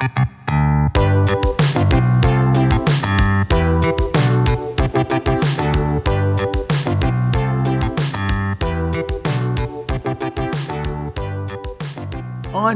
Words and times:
On 0.00 0.06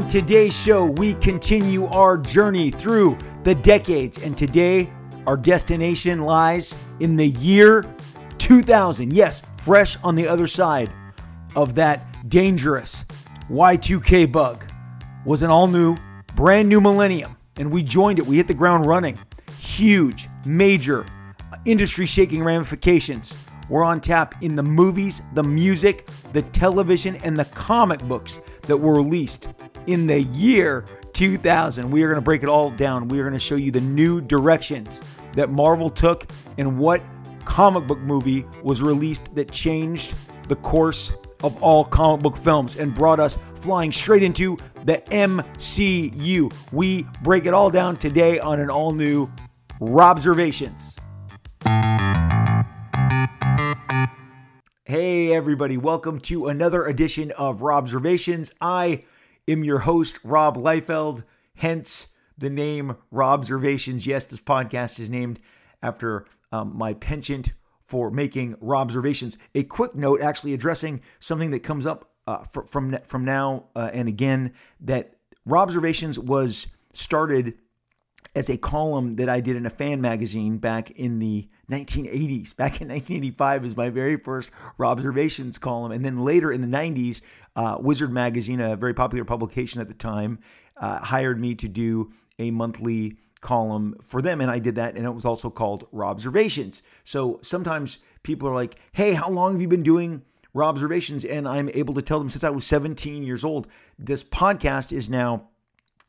today's 0.07 0.53
show, 0.53 0.85
we 0.85 1.15
continue 1.15 1.85
our 1.85 2.19
journey 2.19 2.69
through 2.69 3.17
the 3.43 3.55
decades, 3.55 4.21
and 4.21 4.37
today 4.37 4.93
our 5.25 5.35
destination 5.35 6.21
lies 6.21 6.75
in 6.99 7.15
the 7.15 7.29
year 7.29 7.83
2000. 8.37 9.11
Yes, 9.11 9.41
fresh 9.63 9.97
on 10.03 10.13
the 10.13 10.27
other 10.27 10.45
side 10.45 10.91
of 11.55 11.73
that 11.73 12.29
dangerous 12.29 13.03
Y2K 13.49 14.31
bug 14.31 14.63
was 15.25 15.41
an 15.41 15.49
all 15.49 15.67
new, 15.67 15.97
brand 16.35 16.67
new 16.67 16.81
millennium, 16.81 17.37
and 17.57 17.71
we 17.71 17.81
joined 17.81 18.19
it. 18.19 18.25
We 18.25 18.37
hit 18.37 18.47
the 18.47 18.53
ground 18.53 18.85
running. 18.85 19.17
Huge, 19.57 20.27
major, 20.45 21.05
industry 21.65 22.05
shaking 22.05 22.43
ramifications 22.43 23.33
were 23.69 23.83
on 23.83 24.01
tap 24.01 24.35
in 24.43 24.55
the 24.55 24.63
movies, 24.63 25.21
the 25.33 25.43
music, 25.43 26.07
the 26.33 26.41
television, 26.41 27.15
and 27.17 27.39
the 27.39 27.45
comic 27.45 28.03
books 28.03 28.39
that 28.63 28.77
were 28.77 28.93
released 28.93 29.49
in 29.87 30.05
the 30.05 30.21
year 30.23 30.85
2000. 31.13 31.89
We 31.89 32.03
are 32.03 32.07
going 32.07 32.15
to 32.15 32.21
break 32.21 32.43
it 32.43 32.49
all 32.49 32.69
down. 32.69 33.07
We 33.07 33.19
are 33.19 33.23
going 33.23 33.33
to 33.33 33.39
show 33.39 33.55
you 33.55 33.71
the 33.71 33.81
new 33.81 34.21
directions 34.21 35.01
that 35.33 35.49
Marvel 35.49 35.89
took 35.89 36.29
and 36.57 36.77
what 36.77 37.01
comic 37.45 37.87
book 37.87 37.99
movie 37.99 38.45
was 38.63 38.81
released 38.81 39.33
that 39.35 39.51
changed 39.51 40.13
the 40.47 40.55
course 40.57 41.13
of 41.43 41.61
all 41.63 41.85
comic 41.85 42.21
book 42.21 42.37
films 42.37 42.75
and 42.75 42.93
brought 42.93 43.19
us 43.19 43.37
flying 43.65 43.91
straight 43.91 44.21
into 44.21 44.55
the 44.83 44.97
MCU. 45.09 46.53
We 46.71 47.01
break 47.23 47.47
it 47.47 47.53
all 47.55 47.71
down 47.71 47.97
today 47.97 48.37
on 48.37 48.59
an 48.59 48.69
all 48.69 48.91
new 48.91 49.27
Robservations. 49.81 50.93
Hey, 54.83 55.33
everybody, 55.33 55.77
welcome 55.77 56.19
to 56.21 56.49
another 56.49 56.85
edition 56.85 57.31
of 57.31 57.61
Robservations. 57.61 58.51
I 58.61 59.03
am 59.47 59.63
your 59.63 59.79
host, 59.79 60.19
Rob 60.23 60.57
Liefeld, 60.57 61.23
hence 61.55 62.09
the 62.37 62.51
name 62.51 62.95
Robservations. 63.11 64.05
Yes, 64.05 64.25
this 64.25 64.41
podcast 64.41 64.99
is 64.99 65.09
named 65.09 65.39
after 65.81 66.27
um, 66.51 66.77
my 66.77 66.93
penchant 66.93 67.53
for 67.87 68.11
making 68.11 68.57
Robservations. 68.57 69.37
A 69.55 69.63
quick 69.63 69.95
note, 69.95 70.21
actually 70.21 70.53
addressing 70.53 71.01
something 71.19 71.49
that 71.49 71.61
comes 71.61 71.87
up 71.87 72.11
uh, 72.27 72.43
fr- 72.43 72.63
from 72.63 72.97
from 73.03 73.25
now 73.25 73.65
uh, 73.75 73.89
and 73.93 74.07
again, 74.07 74.53
that 74.81 75.15
Rob 75.45 75.67
observations 75.67 76.17
was 76.17 76.67
started 76.93 77.55
as 78.35 78.49
a 78.49 78.57
column 78.57 79.15
that 79.15 79.29
I 79.29 79.39
did 79.39 79.55
in 79.55 79.65
a 79.65 79.69
fan 79.69 80.01
magazine 80.01 80.57
back 80.57 80.91
in 80.91 81.19
the 81.19 81.47
1980s. 81.71 82.55
Back 82.57 82.81
in 82.81 82.89
1985 82.89 83.63
was 83.63 83.77
my 83.77 83.89
very 83.89 84.17
first 84.17 84.49
Rob 84.77 84.97
observations 84.97 85.57
column. 85.57 85.91
And 85.91 86.03
then 86.03 86.23
later 86.23 86.51
in 86.51 86.61
the 86.61 86.67
90s, 86.67 87.21
uh, 87.55 87.77
Wizard 87.79 88.11
Magazine, 88.11 88.59
a 88.59 88.75
very 88.75 88.93
popular 88.93 89.25
publication 89.25 89.81
at 89.81 89.87
the 89.87 89.93
time, 89.93 90.39
uh, 90.77 90.99
hired 90.99 91.39
me 91.39 91.55
to 91.55 91.67
do 91.67 92.11
a 92.37 92.51
monthly 92.51 93.17
column 93.41 93.95
for 94.01 94.21
them. 94.21 94.41
And 94.41 94.51
I 94.51 94.59
did 94.59 94.75
that. 94.75 94.95
And 94.95 95.05
it 95.05 95.09
was 95.11 95.25
also 95.25 95.49
called 95.49 95.87
Rob 95.91 96.17
observations. 96.17 96.83
So 97.03 97.39
sometimes 97.41 97.99
people 98.23 98.49
are 98.49 98.53
like, 98.53 98.75
hey, 98.91 99.13
how 99.13 99.29
long 99.29 99.53
have 99.53 99.61
you 99.61 99.67
been 99.67 99.83
doing 99.83 100.21
Robservations? 100.55 101.25
And 101.25 101.47
I'm 101.47 101.69
able 101.73 101.93
to 101.95 102.01
tell 102.01 102.17
them 102.17 102.29
since 102.29 102.43
I 102.43 102.49
was 102.49 102.65
17 102.65 103.23
years 103.23 103.43
old. 103.43 103.67
This 103.99 104.23
podcast 104.23 104.91
is 104.91 105.09
now 105.09 105.49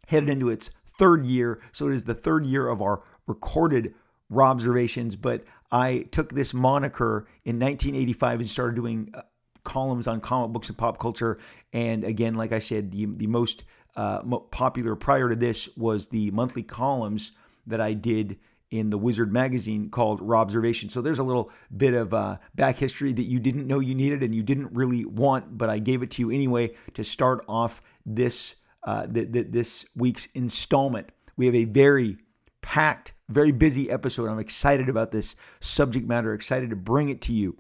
headed 0.06 0.30
into 0.30 0.48
its 0.48 0.70
third 0.98 1.26
year. 1.26 1.60
So 1.72 1.88
it 1.88 1.94
is 1.94 2.04
the 2.04 2.14
third 2.14 2.46
year 2.46 2.68
of 2.68 2.80
our 2.80 3.02
recorded 3.26 3.94
Rob 4.30 4.56
observations. 4.56 5.16
But 5.16 5.44
I 5.70 6.06
took 6.12 6.32
this 6.32 6.54
moniker 6.54 7.26
in 7.44 7.58
1985 7.58 8.40
and 8.40 8.48
started 8.48 8.76
doing 8.76 9.10
uh, 9.14 9.22
columns 9.64 10.06
on 10.06 10.20
comic 10.20 10.52
books 10.52 10.68
and 10.68 10.78
pop 10.78 10.98
culture. 10.98 11.38
And 11.72 12.04
again, 12.04 12.34
like 12.34 12.52
I 12.52 12.60
said, 12.60 12.92
the, 12.92 13.06
the 13.06 13.26
most 13.26 13.64
uh, 13.96 14.22
popular 14.50 14.94
prior 14.94 15.28
to 15.28 15.36
this 15.36 15.68
was 15.76 16.06
the 16.06 16.30
monthly 16.30 16.62
columns 16.62 17.32
that 17.66 17.80
I 17.80 17.94
did 17.94 18.38
in 18.78 18.90
the 18.90 18.98
Wizard 18.98 19.32
magazine 19.32 19.88
called 19.90 20.20
Robservation. 20.20 20.90
So 20.90 21.00
there's 21.00 21.18
a 21.18 21.24
little 21.24 21.50
bit 21.76 21.94
of 21.94 22.14
uh, 22.14 22.38
back 22.54 22.76
history 22.76 23.12
that 23.12 23.24
you 23.24 23.38
didn't 23.38 23.66
know 23.66 23.80
you 23.80 23.94
needed 23.94 24.22
and 24.22 24.34
you 24.34 24.42
didn't 24.42 24.72
really 24.72 25.04
want, 25.04 25.56
but 25.56 25.70
I 25.70 25.78
gave 25.78 26.02
it 26.02 26.10
to 26.12 26.22
you 26.22 26.30
anyway 26.30 26.74
to 26.94 27.04
start 27.04 27.44
off 27.48 27.82
this 28.04 28.56
uh, 28.84 29.06
th- 29.06 29.32
th- 29.32 29.46
this 29.50 29.86
week's 29.96 30.26
installment. 30.34 31.10
We 31.36 31.46
have 31.46 31.54
a 31.54 31.64
very 31.64 32.18
packed, 32.62 33.12
very 33.28 33.52
busy 33.52 33.90
episode. 33.90 34.28
I'm 34.28 34.38
excited 34.38 34.88
about 34.88 35.10
this 35.10 35.36
subject 35.60 36.06
matter, 36.06 36.34
excited 36.34 36.70
to 36.70 36.76
bring 36.76 37.08
it 37.08 37.20
to 37.22 37.32
you. 37.32 37.56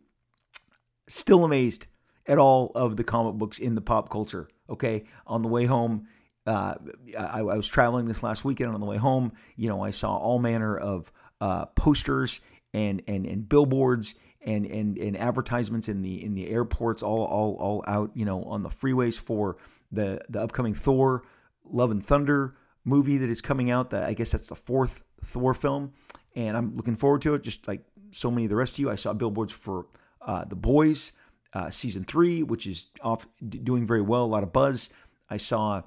Still 1.08 1.44
amazed 1.44 1.86
at 2.26 2.38
all 2.38 2.72
of 2.74 2.96
the 2.96 3.04
comic 3.04 3.34
books 3.34 3.58
in 3.58 3.74
the 3.74 3.80
pop 3.80 4.10
culture. 4.10 4.48
Okay, 4.68 5.04
on 5.26 5.42
the 5.42 5.48
way 5.48 5.64
home, 5.64 6.08
uh, 6.46 6.74
I, 7.18 7.40
I, 7.40 7.42
was 7.42 7.66
traveling 7.66 8.06
this 8.06 8.22
last 8.22 8.44
weekend. 8.44 8.72
On 8.72 8.80
the 8.80 8.86
way 8.86 8.96
home, 8.96 9.32
you 9.56 9.68
know, 9.68 9.82
I 9.82 9.90
saw 9.90 10.16
all 10.16 10.38
manner 10.38 10.76
of 10.76 11.10
uh, 11.40 11.66
posters 11.66 12.40
and 12.72 13.02
and 13.08 13.26
and 13.26 13.48
billboards 13.48 14.14
and 14.42 14.66
and 14.66 14.98
and 14.98 15.16
advertisements 15.16 15.88
in 15.88 16.02
the 16.02 16.24
in 16.24 16.34
the 16.34 16.48
airports, 16.48 17.02
all 17.02 17.24
all 17.24 17.56
all 17.56 17.84
out, 17.86 18.10
you 18.14 18.24
know, 18.24 18.42
on 18.44 18.62
the 18.62 18.68
freeways 18.68 19.18
for 19.18 19.56
the 19.92 20.20
the 20.28 20.40
upcoming 20.40 20.74
Thor 20.74 21.24
Love 21.64 21.90
and 21.90 22.04
Thunder 22.04 22.56
movie 22.84 23.18
that 23.18 23.30
is 23.30 23.40
coming 23.40 23.70
out. 23.70 23.90
That 23.90 24.04
I 24.04 24.14
guess 24.14 24.30
that's 24.30 24.46
the 24.46 24.54
fourth 24.54 25.02
Thor 25.24 25.54
film, 25.54 25.92
and 26.34 26.56
I'm 26.56 26.76
looking 26.76 26.96
forward 26.96 27.22
to 27.22 27.34
it. 27.34 27.42
Just 27.42 27.66
like 27.66 27.82
so 28.12 28.30
many 28.30 28.44
of 28.44 28.50
the 28.50 28.56
rest 28.56 28.74
of 28.74 28.78
you, 28.78 28.90
I 28.90 28.96
saw 28.96 29.12
billboards 29.12 29.52
for 29.52 29.86
uh, 30.22 30.44
the 30.44 30.56
Boys 30.56 31.12
uh, 31.56 31.70
season 31.70 32.04
three, 32.04 32.42
which 32.42 32.66
is 32.66 32.86
off 33.00 33.26
doing 33.48 33.86
very 33.86 34.02
well, 34.02 34.24
a 34.24 34.26
lot 34.26 34.42
of 34.42 34.52
buzz. 34.52 34.90
I 35.30 35.38
saw, 35.38 35.82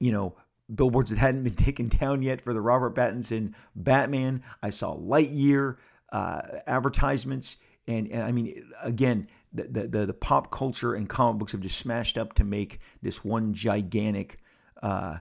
you 0.00 0.12
know, 0.12 0.34
billboards 0.74 1.10
that 1.10 1.18
hadn't 1.18 1.44
been 1.44 1.54
taken 1.56 1.88
down 1.88 2.22
yet 2.22 2.40
for 2.40 2.52
the 2.52 2.60
Robert 2.60 2.94
Pattinson 2.94 3.54
Batman. 3.76 4.42
I 4.62 4.70
saw 4.70 4.96
Lightyear 4.96 5.76
uh, 6.12 6.42
advertisements, 6.66 7.56
and 7.86 8.10
and 8.10 8.22
I 8.22 8.32
mean, 8.32 8.70
again, 8.82 9.28
the, 9.52 9.86
the, 9.86 10.06
the 10.06 10.14
pop 10.14 10.50
culture 10.50 10.94
and 10.94 11.08
comic 11.08 11.38
books 11.38 11.52
have 11.52 11.60
just 11.60 11.78
smashed 11.78 12.18
up 12.18 12.34
to 12.34 12.44
make 12.44 12.80
this 13.02 13.24
one 13.24 13.54
gigantic 13.54 14.38
uh, 14.82 15.18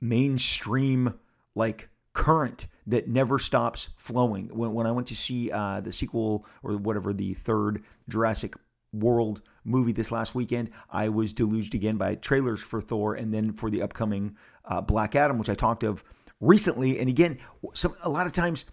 mainstream 0.00 1.14
like 1.54 1.88
current 2.12 2.66
that 2.86 3.08
never 3.08 3.38
stops 3.38 3.90
flowing. 3.96 4.48
When, 4.48 4.74
when 4.74 4.86
I 4.86 4.92
went 4.92 5.06
to 5.08 5.16
see 5.16 5.50
uh, 5.50 5.80
the 5.80 5.92
sequel 5.92 6.46
or 6.62 6.76
whatever 6.76 7.12
the 7.12 7.34
third 7.34 7.82
Jurassic 8.08 8.54
World 8.92 9.42
movie 9.64 9.92
this 9.92 10.10
last 10.10 10.34
weekend, 10.34 10.70
I 10.90 11.08
was 11.08 11.32
deluged 11.32 11.74
again 11.74 11.96
by 11.96 12.14
trailers 12.16 12.60
for 12.60 12.80
Thor 12.80 13.14
and 13.14 13.32
then 13.32 13.52
for 13.52 13.70
the 13.70 13.82
upcoming 13.82 14.36
uh, 14.64 14.80
Black 14.80 15.14
Adam, 15.14 15.38
which 15.38 15.48
I 15.48 15.54
talked 15.54 15.82
of 15.82 16.02
recently. 16.40 16.98
And 16.98 17.08
again, 17.08 17.38
some 17.74 17.94
a 18.02 18.08
lot 18.08 18.26
of 18.26 18.32
times 18.32 18.64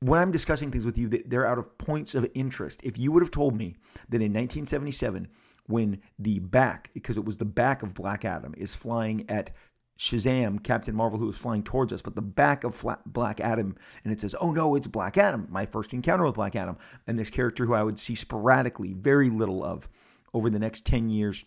when 0.00 0.20
I'm 0.20 0.32
discussing 0.32 0.70
things 0.70 0.84
with 0.84 0.98
you, 0.98 1.08
they're 1.08 1.46
out 1.46 1.58
of 1.58 1.78
points 1.78 2.14
of 2.14 2.28
interest. 2.34 2.80
If 2.82 2.98
you 2.98 3.12
would 3.12 3.22
have 3.22 3.30
told 3.30 3.56
me 3.56 3.76
that 4.08 4.16
in 4.16 4.32
1977, 4.32 5.28
when 5.66 6.00
the 6.18 6.40
back, 6.40 6.90
because 6.92 7.16
it 7.16 7.24
was 7.24 7.36
the 7.36 7.44
back 7.44 7.82
of 7.82 7.94
Black 7.94 8.24
Adam, 8.24 8.52
is 8.56 8.74
flying 8.74 9.24
at 9.30 9.52
Shazam, 9.98 10.60
Captain 10.64 10.94
Marvel, 10.94 11.18
who 11.18 11.30
is 11.30 11.36
flying 11.36 11.62
towards 11.62 11.92
us, 11.92 12.02
but 12.02 12.16
the 12.16 12.22
back 12.22 12.64
of 12.64 12.84
Black 13.06 13.40
Adam, 13.40 13.76
and 14.02 14.12
it 14.12 14.20
says, 14.20 14.34
oh 14.40 14.50
no, 14.50 14.74
it's 14.74 14.88
Black 14.88 15.16
Adam, 15.16 15.46
my 15.48 15.64
first 15.64 15.92
encounter 15.92 16.24
with 16.24 16.34
Black 16.34 16.56
Adam, 16.56 16.76
and 17.06 17.16
this 17.16 17.30
character 17.30 17.64
who 17.64 17.74
I 17.74 17.84
would 17.84 17.98
see 17.98 18.16
sporadically, 18.16 18.94
very 18.94 19.30
little 19.30 19.62
of 19.62 19.88
over 20.34 20.50
the 20.50 20.58
next 20.58 20.84
10 20.86 21.10
years, 21.10 21.44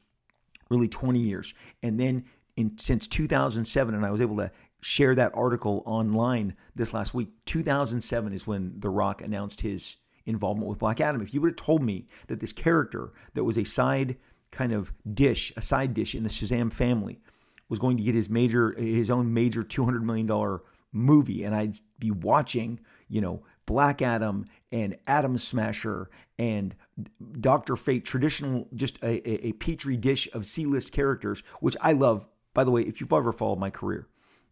really 0.70 0.88
20 0.88 1.20
years. 1.20 1.54
And 1.84 2.00
then 2.00 2.26
in 2.56 2.78
since 2.78 3.08
2007, 3.08 3.94
and 3.94 4.06
I 4.06 4.12
was 4.12 4.22
able 4.22 4.38
to 4.38 4.52
share 4.82 5.16
that 5.16 5.32
article 5.34 5.82
online 5.86 6.56
this 6.76 6.94
last 6.94 7.14
week. 7.14 7.30
2007 7.46 8.34
is 8.34 8.46
when 8.46 8.80
The 8.80 8.90
Rock 8.90 9.22
announced 9.22 9.62
his 9.62 9.96
involvement 10.26 10.70
with 10.70 10.80
Black 10.80 11.02
Adam. 11.02 11.22
If 11.22 11.34
you 11.34 11.42
would 11.42 11.52
have 11.52 11.66
told 11.66 11.82
me 11.82 12.08
that 12.28 12.40
this 12.40 12.52
character 12.52 13.12
that 13.34 13.44
was 13.44 13.58
a 13.58 13.64
side 13.64 14.18
kind 14.52 14.72
of 14.72 14.94
dish, 15.14 15.52
a 15.58 15.62
side 15.62 15.94
dish 15.94 16.16
in 16.16 16.24
the 16.24 16.30
Shazam 16.30 16.72
family, 16.72 17.20
was 17.68 17.80
going 17.80 17.98
to 17.98 18.04
get 18.04 18.16
his 18.16 18.30
major, 18.30 18.74
his 18.74 19.10
own 19.10 19.34
major 19.34 19.64
200 19.64 20.04
million 20.06 20.28
dollar 20.28 20.62
movie, 20.94 21.44
and 21.44 21.56
I'd 21.56 21.78
be 22.00 22.12
watching, 22.12 22.80
you 23.10 23.22
know, 23.22 23.44
Black 23.66 24.02
Adam 24.02 24.46
and 24.72 24.98
Atom 25.08 25.38
Smasher 25.38 26.10
and 26.38 26.76
Doctor 27.42 27.76
Fate, 27.76 28.06
traditional, 28.06 28.68
just 28.76 28.98
a, 29.04 29.28
a, 29.30 29.48
a 29.48 29.52
petri 29.54 29.98
dish 29.98 30.30
of 30.34 30.46
C-list 30.46 30.92
characters, 30.92 31.44
which 31.60 31.76
I 31.82 31.94
love. 31.94 32.26
By 32.54 32.64
the 32.64 32.72
way, 32.72 32.84
if 32.84 33.02
you've 33.02 33.12
ever 33.12 33.34
followed 33.34 33.60
my 33.60 33.70
career, 33.70 34.08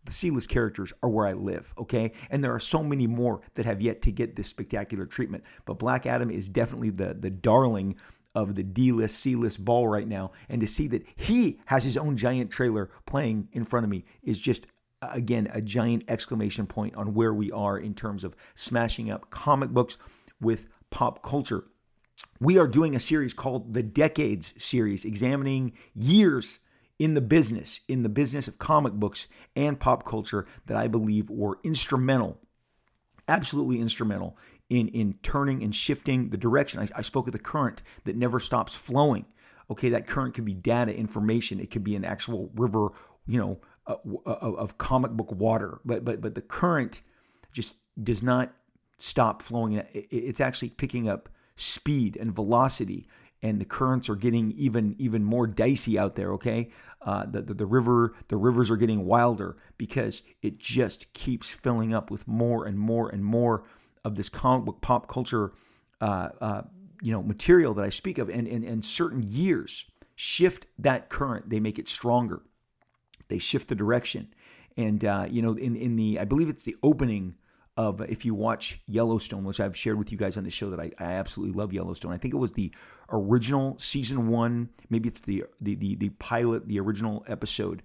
the 0.05 0.11
C-list 0.11 0.49
characters 0.49 0.91
are 1.01 1.09
where 1.09 1.25
I 1.25 1.33
live, 1.33 1.73
okay? 1.77 2.11
And 2.29 2.43
there 2.43 2.53
are 2.53 2.59
so 2.59 2.83
many 2.83 3.07
more 3.07 3.41
that 3.53 3.65
have 3.65 3.81
yet 3.81 4.01
to 4.01 4.11
get 4.11 4.35
this 4.35 4.47
spectacular 4.47 5.05
treatment. 5.05 5.45
But 5.65 5.79
Black 5.79 6.05
Adam 6.05 6.29
is 6.29 6.49
definitely 6.49 6.89
the 6.89 7.13
the 7.13 7.29
darling 7.29 7.95
of 8.35 8.55
the 8.55 8.63
D-list, 8.63 9.19
C-list 9.19 9.63
ball 9.63 9.87
right 9.87 10.07
now. 10.07 10.31
And 10.49 10.59
to 10.59 10.67
see 10.67 10.87
that 10.87 11.05
he 11.15 11.59
has 11.65 11.83
his 11.83 11.95
own 11.95 12.17
giant 12.17 12.51
trailer 12.51 12.89
playing 13.05 13.47
in 13.53 13.63
front 13.63 13.85
of 13.85 13.89
me 13.89 14.03
is 14.23 14.39
just 14.39 14.67
again, 15.11 15.47
a 15.53 15.61
giant 15.61 16.03
exclamation 16.07 16.65
point 16.65 16.95
on 16.95 17.13
where 17.13 17.33
we 17.33 17.51
are 17.51 17.77
in 17.77 17.93
terms 17.93 18.23
of 18.23 18.35
smashing 18.55 19.11
up 19.11 19.29
comic 19.29 19.69
books 19.69 19.97
with 20.41 20.67
pop 20.89 21.23
culture. 21.23 21.65
We 22.39 22.57
are 22.57 22.67
doing 22.67 22.95
a 22.95 22.99
series 22.99 23.33
called 23.33 23.73
the 23.73 23.83
Decades 23.83 24.53
series, 24.57 25.05
examining 25.05 25.73
years 25.95 26.59
in 26.99 27.13
the 27.13 27.21
business, 27.21 27.79
in 27.87 28.03
the 28.03 28.09
business 28.09 28.47
of 28.47 28.59
comic 28.59 28.93
books 28.93 29.27
and 29.55 29.79
pop 29.79 30.05
culture 30.05 30.45
that 30.67 30.77
I 30.77 30.87
believe 30.87 31.29
were 31.29 31.59
instrumental, 31.63 32.37
absolutely 33.27 33.79
instrumental 33.79 34.37
in, 34.69 34.87
in 34.89 35.13
turning 35.23 35.63
and 35.63 35.73
shifting 35.73 36.29
the 36.29 36.37
direction. 36.37 36.79
I, 36.79 36.89
I 36.95 37.01
spoke 37.01 37.27
of 37.27 37.33
the 37.33 37.39
current 37.39 37.83
that 38.03 38.15
never 38.15 38.39
stops 38.39 38.73
flowing. 38.75 39.25
Okay, 39.69 39.89
that 39.89 40.07
current 40.07 40.33
could 40.33 40.45
be 40.45 40.53
data, 40.53 40.95
information. 40.95 41.59
It 41.59 41.71
could 41.71 41.83
be 41.83 41.95
an 41.95 42.03
actual 42.03 42.51
river, 42.55 42.89
you 43.25 43.39
know, 43.39 43.59
uh, 43.87 43.95
of, 44.25 44.55
of 44.55 44.77
comic 44.77 45.11
book 45.11 45.31
water. 45.31 45.79
But 45.85 46.03
but 46.03 46.21
but 46.21 46.35
the 46.35 46.41
current 46.41 47.01
just 47.53 47.75
does 48.03 48.21
not 48.21 48.53
stop 48.97 49.41
flowing. 49.41 49.81
It's 49.93 50.41
actually 50.41 50.69
picking 50.69 51.07
up 51.07 51.29
speed 51.55 52.17
and 52.19 52.33
velocity 52.33 53.07
and 53.43 53.59
the 53.59 53.65
currents 53.65 54.09
are 54.09 54.15
getting 54.15 54.51
even 54.53 54.95
even 54.97 55.23
more 55.23 55.45
dicey 55.45 55.99
out 55.99 56.15
there. 56.15 56.31
Okay, 56.33 56.69
uh, 57.01 57.25
the, 57.25 57.41
the, 57.41 57.53
the 57.53 57.65
river 57.65 58.13
the 58.29 58.37
rivers 58.37 58.71
are 58.71 58.77
getting 58.77 59.05
wilder 59.05 59.57
because 59.77 60.23
it 60.41 60.57
just 60.57 61.11
keeps 61.13 61.49
filling 61.49 61.93
up 61.93 62.09
with 62.09 62.27
more 62.27 62.65
and 62.65 62.79
more 62.79 63.09
and 63.09 63.23
more 63.23 63.65
of 64.05 64.15
this 64.15 64.29
comic 64.29 64.65
book 64.65 64.81
pop 64.81 65.07
culture, 65.07 65.51
uh, 66.01 66.29
uh, 66.41 66.61
you 67.01 67.11
know, 67.11 67.21
material 67.21 67.73
that 67.73 67.85
I 67.85 67.89
speak 67.89 68.17
of, 68.17 68.29
and, 68.29 68.47
and 68.47 68.63
and 68.63 68.83
certain 68.83 69.21
years 69.21 69.85
shift 70.15 70.65
that 70.79 71.09
current. 71.09 71.49
They 71.49 71.59
make 71.59 71.77
it 71.77 71.89
stronger. 71.89 72.41
They 73.27 73.39
shift 73.39 73.67
the 73.67 73.75
direction, 73.75 74.33
and 74.77 75.03
uh, 75.03 75.27
you 75.29 75.41
know, 75.41 75.53
in 75.53 75.75
in 75.75 75.97
the 75.97 76.19
I 76.19 76.25
believe 76.25 76.47
it's 76.47 76.63
the 76.63 76.77
opening 76.81 77.35
of 77.75 78.01
if 78.01 78.23
you 78.23 78.35
watch 78.35 78.81
Yellowstone, 78.87 79.43
which 79.43 79.59
I've 79.59 79.75
shared 79.75 79.97
with 79.97 80.11
you 80.11 80.17
guys 80.17 80.37
on 80.37 80.43
the 80.43 80.51
show 80.51 80.69
that 80.69 80.79
I, 80.79 80.91
I 80.99 81.13
absolutely 81.13 81.57
love 81.57 81.73
Yellowstone. 81.73 82.13
I 82.13 82.17
think 82.17 82.33
it 82.33 82.37
was 82.37 82.51
the 82.51 82.71
original 83.09 83.77
season 83.79 84.27
one, 84.27 84.69
maybe 84.89 85.09
it's 85.09 85.21
the 85.21 85.45
the 85.61 85.75
the, 85.75 85.95
the 85.95 86.09
pilot, 86.09 86.67
the 86.67 86.79
original 86.79 87.23
episode, 87.27 87.81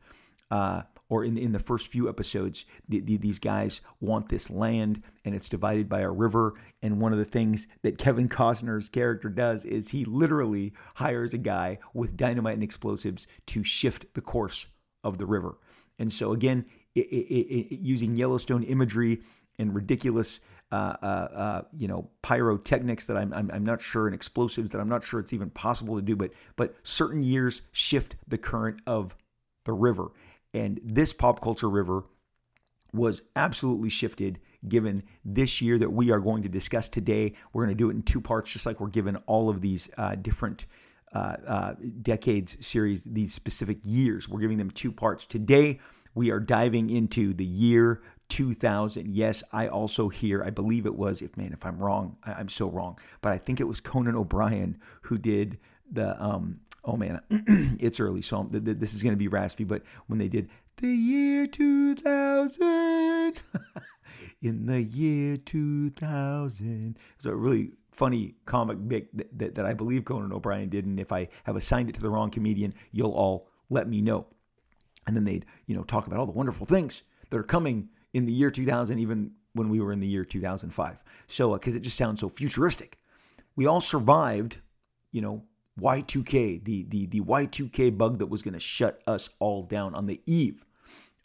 uh, 0.51 0.83
or 1.09 1.25
in 1.25 1.39
in 1.39 1.53
the 1.53 1.59
first 1.59 1.89
few 1.89 2.09
episodes, 2.09 2.67
the, 2.89 3.01
the, 3.01 3.17
these 3.17 3.39
guys 3.39 3.81
want 4.01 4.29
this 4.29 4.51
land 4.51 5.03
and 5.25 5.35
it's 5.35 5.49
divided 5.49 5.89
by 5.89 6.01
a 6.01 6.11
river. 6.11 6.55
And 6.83 7.01
one 7.01 7.13
of 7.13 7.19
the 7.19 7.25
things 7.25 7.67
that 7.83 7.99
Kevin 7.99 8.29
Costner's 8.29 8.89
character 8.89 9.31
does 9.31 9.65
is 9.65 9.89
he 9.89 10.05
literally 10.05 10.75
hires 10.95 11.33
a 11.33 11.39
guy 11.39 11.79
with 11.95 12.17
dynamite 12.17 12.55
and 12.55 12.63
explosives 12.63 13.27
to 13.47 13.65
shift 13.65 14.13
the 14.15 14.21
course 14.21 14.67
of 15.03 15.17
the 15.17 15.27
river. 15.27 15.57
And 15.99 16.13
so 16.13 16.33
again, 16.33 16.67
it, 16.95 17.07
it, 17.07 17.75
it, 17.75 17.81
using 17.81 18.17
Yellowstone 18.17 18.63
imagery 18.63 19.23
and 19.59 19.75
ridiculous, 19.75 20.41
uh, 20.73 20.97
uh, 21.03 21.07
uh, 21.07 21.63
you 21.77 21.89
know, 21.89 22.09
pyrotechnics 22.23 23.07
that 23.07 23.17
I'm, 23.17 23.33
I'm, 23.33 23.51
I'm 23.53 23.65
not 23.65 23.81
sure, 23.81 24.07
and 24.07 24.15
explosives 24.15 24.71
that 24.71 24.81
I'm 24.81 24.89
not 24.89 25.05
sure 25.05 25.21
it's 25.21 25.33
even 25.33 25.51
possible 25.51 25.97
to 25.97 26.03
do. 26.03 26.17
But 26.17 26.33
but 26.57 26.75
certain 26.83 27.23
years 27.23 27.63
shift 27.73 28.17
the 28.29 28.39
current 28.39 28.81
of 28.87 29.15
the 29.65 29.73
river, 29.73 30.13
and 30.55 30.81
this 30.85 31.13
pop 31.13 31.43
culture 31.43 31.71
river 31.71 32.05
was 32.93 33.23
absolutely 33.37 33.91
shifted 33.91 34.41
given 34.69 35.03
this 35.25 35.61
year 35.61 35.79
that 35.79 35.93
we 35.93 36.11
are 36.11 36.19
going 36.19 36.43
to 36.43 36.49
discuss 36.49 36.89
today. 36.89 37.35
We're 37.53 37.65
going 37.65 37.77
to 37.77 37.79
do 37.79 37.91
it 37.91 37.95
in 37.95 38.03
two 38.03 38.21
parts, 38.21 38.51
just 38.51 38.67
like 38.67 38.81
we're 38.81 38.89
given 38.89 39.17
all 39.27 39.49
of 39.49 39.61
these 39.61 39.89
uh, 39.99 40.15
different 40.17 40.67
uh, 41.13 41.37
uh, 41.47 41.75
decades 42.03 42.57
series, 42.67 43.03
these 43.05 43.33
specific 43.33 43.79
years. 43.85 44.29
We're 44.29 44.41
giving 44.41 44.59
them 44.59 44.71
two 44.71 44.93
parts. 44.93 45.27
Today, 45.27 45.81
we 46.15 46.31
are 46.31 46.41
diving 46.41 46.91
into 46.91 47.33
the 47.35 47.45
year 47.45 48.03
2000. 48.29 49.15
Yes, 49.15 49.43
I 49.53 49.69
also 49.69 50.09
hear, 50.09 50.43
I 50.45 50.51
believe 50.51 50.87
it 50.87 50.95
was, 50.95 51.23
if 51.23 51.37
man, 51.37 51.53
if 51.53 51.65
I'm 51.65 51.79
wrong, 51.79 52.17
I, 52.25 52.41
am 52.41 52.49
so 52.49 52.69
wrong, 52.69 52.99
but 53.21 53.33
I 53.33 53.39
think 53.39 53.61
it 53.61 53.69
was 53.69 53.81
Conan 53.81 54.17
O'Brien 54.17 54.79
who 55.03 55.19
did 55.19 55.59
the, 55.91 56.23
um, 56.23 56.61
oh 56.85 56.97
man, 56.97 57.21
it's 57.81 58.01
early, 58.01 58.23
so 58.23 58.39
I'm, 58.39 58.49
this 58.51 58.95
is 58.95 59.03
going 59.03 59.15
to 59.15 59.19
be 59.19 59.29
raspy, 59.29 59.65
but 59.65 59.83
when 60.07 60.19
they 60.19 60.29
did 60.29 60.49
the 60.77 60.89
year 60.89 61.47
2000, 61.47 63.43
in 64.43 64.67
the 64.67 64.83
year 64.83 65.37
2000, 65.37 66.99
it's 67.17 67.27
a 67.27 67.35
really 67.35 67.73
funny 67.91 68.35
comic 68.47 68.79
bit 68.87 69.17
that, 69.17 69.39
that, 69.39 69.55
that 69.57 69.67
I 69.67 69.75
believe 69.75 70.05
Conan 70.05 70.33
O'Brien 70.33 70.69
did, 70.69 70.87
and 70.87 71.01
if 71.01 71.11
I 71.11 71.29
have 71.45 71.57
assigned 71.57 71.89
it 71.89 71.95
to 71.97 72.01
the 72.01 72.11
wrong 72.11 72.31
comedian, 72.31 72.75
you'll 72.93 73.13
all 73.13 73.49
let 73.71 73.89
me 73.89 74.01
know. 74.01 74.27
And 75.07 75.17
then 75.17 75.25
they'd, 75.25 75.47
you 75.67 75.75
know, 75.75 75.83
talk 75.83 76.07
about 76.07 76.19
all 76.19 76.27
the 76.27 76.33
wonderful 76.33 76.67
things 76.67 77.03
that 77.31 77.39
are 77.39 77.43
coming 77.43 77.89
in 78.15 78.27
the 78.27 78.33
year 78.33 78.51
2000, 78.51 78.99
even 78.99 79.33
when 79.53 79.69
we 79.69 79.81
were 79.81 79.93
in 79.93 80.01
the 80.01 80.07
year 80.07 80.25
2005. 80.25 80.99
So, 81.27 81.53
because 81.53 81.75
uh, 81.75 81.79
it 81.79 81.83
just 81.83 81.97
sounds 81.97 82.21
so 82.21 82.29
futuristic. 82.29 82.99
We 83.57 83.67
all 83.67 83.81
survived, 83.81 84.59
you 85.13 85.21
know, 85.21 85.43
Y2K, 85.81 86.65
the, 86.65 86.87
the, 86.89 87.07
the 87.07 87.21
Y2K 87.21 87.97
bug 87.97 88.19
that 88.19 88.27
was 88.27 88.43
going 88.43 88.55
to 88.55 88.61
shut 88.61 89.01
us 89.07 89.31
all 89.39 89.63
down 89.63 89.95
on 89.95 90.07
the 90.07 90.21
eve 90.27 90.65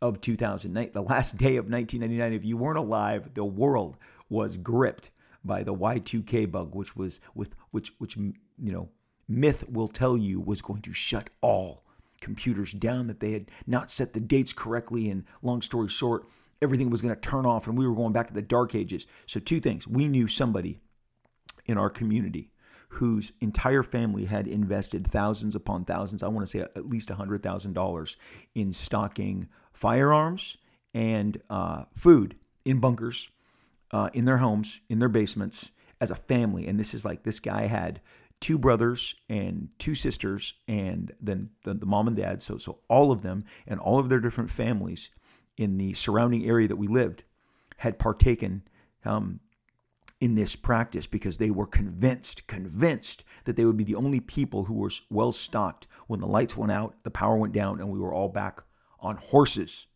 of 0.01 0.21
2009, 0.21 0.91
the 0.93 1.01
last 1.01 1.37
day 1.37 1.55
of 1.57 1.69
1999. 1.69 2.33
If 2.33 2.45
you 2.45 2.57
weren't 2.57 2.77
alive, 2.77 3.33
the 3.33 3.45
world 3.45 3.97
was 4.29 4.57
gripped 4.57 5.11
by 5.45 5.63
the 5.63 5.73
Y2K 5.73 6.51
bug, 6.51 6.75
which 6.75 6.95
was 6.95 7.19
with 7.35 7.55
which 7.71 7.93
which 7.99 8.15
you 8.17 8.33
know 8.57 8.89
myth 9.27 9.67
will 9.69 9.87
tell 9.87 10.17
you 10.17 10.39
was 10.39 10.61
going 10.61 10.81
to 10.81 10.93
shut 10.93 11.29
all 11.41 11.83
computers 12.19 12.71
down 12.73 13.07
that 13.07 13.19
they 13.19 13.31
had 13.31 13.49
not 13.67 13.89
set 13.89 14.13
the 14.13 14.19
dates 14.19 14.53
correctly 14.53 15.09
and 15.09 15.25
long 15.41 15.61
story 15.61 15.87
short 15.87 16.25
everything 16.63 16.89
was 16.89 17.01
going 17.01 17.13
to 17.13 17.21
turn 17.21 17.45
off 17.45 17.67
and 17.67 17.77
we 17.77 17.87
were 17.87 17.95
going 17.95 18.13
back 18.13 18.27
to 18.27 18.33
the 18.33 18.41
dark 18.41 18.73
ages. 18.73 19.05
So, 19.27 19.39
two 19.39 19.59
things. 19.59 19.87
We 19.87 20.07
knew 20.07 20.27
somebody 20.27 20.79
in 21.65 21.77
our 21.77 21.89
community 21.89 22.49
whose 22.93 23.31
entire 23.41 23.83
family 23.83 24.25
had 24.25 24.47
invested 24.47 25.07
thousands 25.07 25.55
upon 25.55 25.83
thousands, 25.83 26.21
I 26.21 26.27
want 26.27 26.47
to 26.47 26.51
say 26.51 26.59
at 26.59 26.87
least 26.87 27.09
$100,000 27.09 28.15
in 28.53 28.73
stocking 28.73 29.47
firearms 29.73 30.57
and 30.93 31.41
uh, 31.49 31.85
food 31.95 32.35
in 32.65 32.79
bunkers, 32.79 33.29
uh, 33.91 34.09
in 34.13 34.25
their 34.25 34.37
homes, 34.37 34.79
in 34.89 34.99
their 34.99 35.09
basements 35.09 35.71
as 36.01 36.11
a 36.11 36.15
family. 36.15 36.67
And 36.67 36.79
this 36.79 36.93
is 36.93 37.03
like 37.03 37.23
this 37.23 37.39
guy 37.39 37.65
had 37.65 37.99
two 38.39 38.59
brothers 38.59 39.15
and 39.27 39.69
two 39.79 39.95
sisters, 39.95 40.53
and 40.67 41.11
then 41.19 41.49
the, 41.63 41.73
the 41.73 41.85
mom 41.85 42.07
and 42.07 42.17
dad. 42.17 42.43
So, 42.43 42.57
so 42.57 42.79
all 42.89 43.11
of 43.11 43.23
them 43.23 43.45
and 43.65 43.79
all 43.79 43.97
of 43.97 44.09
their 44.09 44.19
different 44.19 44.51
families 44.51 45.09
in 45.57 45.77
the 45.77 45.93
surrounding 45.93 46.45
area 46.45 46.67
that 46.67 46.75
we 46.75 46.87
lived 46.87 47.23
had 47.77 47.99
partaken 47.99 48.61
um, 49.05 49.39
in 50.21 50.35
this 50.35 50.55
practice 50.55 51.05
because 51.05 51.37
they 51.37 51.51
were 51.51 51.67
convinced, 51.67 52.47
convinced 52.47 53.23
that 53.43 53.55
they 53.55 53.65
would 53.65 53.77
be 53.77 53.83
the 53.83 53.95
only 53.95 54.19
people 54.19 54.63
who 54.63 54.75
were 54.75 54.91
well 55.09 55.31
stocked 55.31 55.87
when 56.07 56.19
the 56.19 56.27
lights 56.27 56.55
went 56.55 56.71
out, 56.71 56.95
the 57.03 57.11
power 57.11 57.35
went 57.35 57.53
down, 57.53 57.79
and 57.79 57.89
we 57.89 57.99
were 57.99 58.13
all 58.13 58.29
back 58.29 58.61
on 58.99 59.17
horses. 59.17 59.87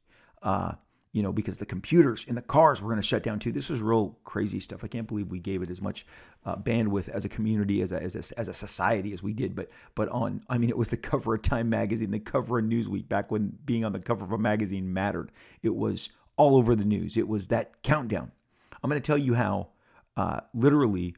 Uh, 0.43 0.73
you 1.17 1.23
know, 1.23 1.33
because 1.33 1.57
the 1.57 1.65
computers 1.65 2.25
in 2.27 2.35
the 2.35 2.43
cars 2.43 2.79
were 2.79 2.89
going 2.89 3.01
to 3.01 3.07
shut 3.07 3.23
down 3.23 3.39
too. 3.39 3.51
This 3.51 3.69
was 3.69 3.81
real 3.81 4.15
crazy 4.23 4.59
stuff. 4.59 4.83
I 4.83 4.87
can't 4.87 5.07
believe 5.07 5.31
we 5.31 5.39
gave 5.39 5.63
it 5.63 5.71
as 5.71 5.81
much 5.81 6.05
uh, 6.45 6.55
bandwidth 6.55 7.09
as 7.09 7.25
a 7.25 7.29
community, 7.29 7.81
as 7.81 7.91
a, 7.91 7.99
as 7.99 8.15
a 8.15 8.39
as 8.39 8.49
a 8.49 8.53
society 8.53 9.13
as 9.13 9.23
we 9.23 9.33
did. 9.33 9.55
But 9.55 9.71
but 9.95 10.09
on, 10.09 10.43
I 10.47 10.59
mean, 10.59 10.69
it 10.69 10.77
was 10.77 10.89
the 10.89 10.97
cover 10.97 11.33
of 11.33 11.41
Time 11.41 11.69
magazine, 11.69 12.11
the 12.11 12.19
cover 12.19 12.59
of 12.59 12.65
Newsweek, 12.65 13.09
back 13.09 13.31
when 13.31 13.57
being 13.65 13.83
on 13.83 13.93
the 13.93 13.99
cover 13.99 14.25
of 14.25 14.31
a 14.31 14.37
magazine 14.37 14.93
mattered. 14.93 15.31
It 15.63 15.75
was 15.75 16.09
all 16.35 16.55
over 16.55 16.75
the 16.75 16.85
news. 16.85 17.17
It 17.17 17.27
was 17.27 17.47
that 17.47 17.81
countdown. 17.81 18.31
I'm 18.83 18.87
going 18.87 19.01
to 19.01 19.07
tell 19.07 19.17
you 19.17 19.33
how, 19.33 19.69
uh, 20.17 20.41
literally, 20.53 21.15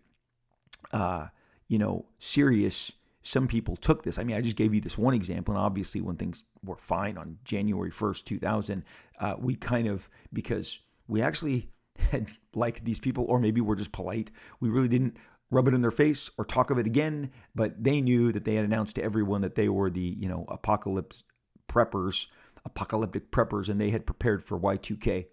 uh, 0.94 1.28
you 1.68 1.78
know, 1.78 2.06
serious 2.20 2.94
some 3.24 3.48
people 3.48 3.76
took 3.76 4.04
this. 4.04 4.18
I 4.18 4.24
mean, 4.24 4.36
I 4.36 4.42
just 4.42 4.56
gave 4.56 4.74
you 4.74 4.82
this 4.82 4.98
one 4.98 5.14
example, 5.14 5.54
and 5.54 5.64
obviously, 5.64 6.02
when 6.02 6.16
things 6.16 6.44
were 6.64 6.78
fine 6.78 7.18
on 7.18 7.38
January 7.44 7.92
1st, 7.92 8.26
2000, 8.26 8.84
uh, 9.20 9.36
we 9.40 9.56
kind 9.56 9.88
of, 9.88 10.10
because 10.32 10.80
we 11.08 11.22
actually 11.22 11.70
had 12.12 12.28
liked 12.56 12.84
these 12.86 13.00
people, 13.00 13.26
or 13.28 13.40
maybe 13.40 13.62
we're 13.62 13.76
just 13.76 13.92
polite, 13.92 14.32
we 14.60 14.70
really 14.70 14.88
didn't 14.88 15.18
rub 15.52 15.68
it 15.68 15.74
in 15.74 15.82
their 15.82 15.92
face 15.92 16.30
or 16.38 16.46
talk 16.46 16.70
of 16.70 16.78
it 16.78 16.86
again, 16.86 17.32
but 17.56 17.84
they 17.84 18.02
knew 18.02 18.32
that 18.32 18.46
they 18.46 18.56
had 18.56 18.66
announced 18.66 18.96
to 18.96 19.04
everyone 19.04 19.42
that 19.42 19.56
they 19.56 19.68
were 19.68 19.90
the, 19.90 20.16
you 20.20 20.30
know, 20.30 20.46
apocalypse 20.50 21.24
preppers, 21.68 22.28
apocalyptic 22.66 23.32
preppers, 23.32 23.68
and 23.68 23.82
they 23.82 23.90
had 23.90 24.06
prepared 24.06 24.44
for 24.44 24.60
Y2K 24.60 25.26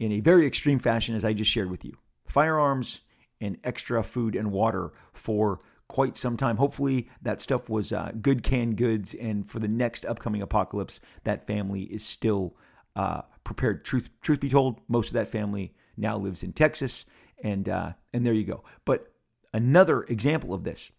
in 0.00 0.12
a 0.12 0.20
very 0.20 0.46
extreme 0.46 0.78
fashion, 0.78 1.14
as 1.14 1.24
I 1.24 1.32
just 1.32 1.50
shared 1.50 1.70
with 1.70 1.84
you. 1.84 1.96
Firearms 2.26 3.00
and 3.40 3.56
extra 3.64 4.02
food 4.02 4.34
and 4.34 4.50
water 4.50 4.92
for 5.12 5.60
quite 5.92 6.16
some 6.16 6.36
time. 6.36 6.56
Hopefully, 6.56 7.08
that 7.22 7.40
stuff 7.40 7.68
was 7.68 7.92
uh, 7.92 8.12
good 8.20 8.42
canned 8.42 8.76
goods, 8.76 9.14
and 9.14 9.48
for 9.48 9.58
the 9.58 9.68
next 9.68 10.04
upcoming 10.06 10.42
apocalypse, 10.42 11.00
that 11.24 11.46
family 11.46 11.82
is 11.82 12.04
still 12.04 12.56
uh, 12.96 13.22
prepared. 13.44 13.84
Truth, 13.84 14.10
truth 14.20 14.40
be 14.40 14.48
told, 14.48 14.80
most 14.88 15.08
of 15.08 15.14
that 15.14 15.28
family 15.28 15.74
now 15.96 16.16
lives 16.18 16.42
in 16.42 16.52
Texas, 16.52 17.04
and 17.42 17.68
uh, 17.68 17.92
and 18.12 18.26
there 18.26 18.34
you 18.34 18.44
go. 18.44 18.64
But 18.84 19.12
another 19.52 20.04
example 20.04 20.54
of 20.54 20.64
this, 20.64 20.90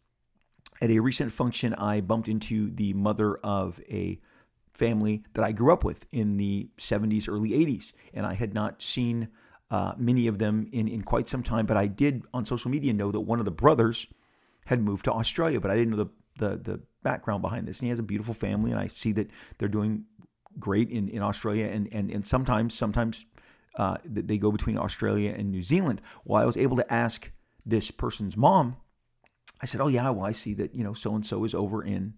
at 0.81 0.89
a 0.89 0.99
recent 0.99 1.31
function, 1.31 1.73
I 1.75 2.01
bumped 2.01 2.27
into 2.27 2.71
the 2.71 2.93
mother 2.93 3.37
of 3.37 3.79
a 3.89 4.19
family 4.73 5.23
that 5.33 5.45
I 5.45 5.51
grew 5.51 5.71
up 5.71 5.83
with 5.83 6.05
in 6.11 6.37
the 6.37 6.67
70s, 6.77 7.29
early 7.29 7.49
80s. 7.51 7.93
And 8.13 8.25
I 8.25 8.33
had 8.33 8.53
not 8.53 8.81
seen 8.81 9.27
uh, 9.71 9.93
many 9.97 10.27
of 10.27 10.39
them 10.39 10.67
in, 10.71 10.87
in 10.87 11.01
quite 11.01 11.27
some 11.27 11.43
time, 11.43 11.65
but 11.65 11.77
I 11.77 11.87
did 11.87 12.23
on 12.33 12.45
social 12.45 12.69
media 12.69 12.93
know 12.93 13.11
that 13.11 13.19
one 13.21 13.39
of 13.39 13.45
the 13.45 13.51
brothers 13.51 14.07
had 14.65 14.81
moved 14.81 15.05
to 15.05 15.13
Australia, 15.13 15.59
but 15.59 15.71
I 15.71 15.75
didn't 15.75 15.97
know 15.97 16.03
the, 16.03 16.49
the, 16.49 16.57
the 16.57 16.81
background 17.03 17.41
behind 17.41 17.67
this. 17.67 17.79
And 17.79 17.85
he 17.85 17.89
has 17.89 17.99
a 17.99 18.03
beautiful 18.03 18.33
family, 18.33 18.71
and 18.71 18.79
I 18.79 18.87
see 18.87 19.11
that 19.13 19.29
they're 19.57 19.67
doing 19.67 20.05
great 20.59 20.89
in, 20.89 21.09
in 21.09 21.21
Australia. 21.21 21.67
And, 21.67 21.89
and, 21.91 22.11
and 22.11 22.25
sometimes, 22.25 22.73
sometimes 22.73 23.25
uh, 23.75 23.97
they 24.05 24.37
go 24.37 24.51
between 24.51 24.77
Australia 24.77 25.33
and 25.37 25.51
New 25.51 25.63
Zealand. 25.63 26.01
Well, 26.25 26.41
I 26.41 26.45
was 26.45 26.57
able 26.57 26.77
to 26.77 26.93
ask 26.93 27.31
this 27.65 27.91
person's 27.91 28.37
mom, 28.37 28.77
I 29.61 29.65
said, 29.65 29.81
Oh, 29.81 29.87
yeah, 29.87 30.09
well, 30.09 30.25
I 30.25 30.33
see 30.33 30.53
that, 30.55 30.75
you 30.75 30.83
know, 30.83 30.93
so 30.93 31.15
and 31.15 31.25
so 31.25 31.43
is 31.43 31.55
over 31.55 31.83
in 31.83 32.13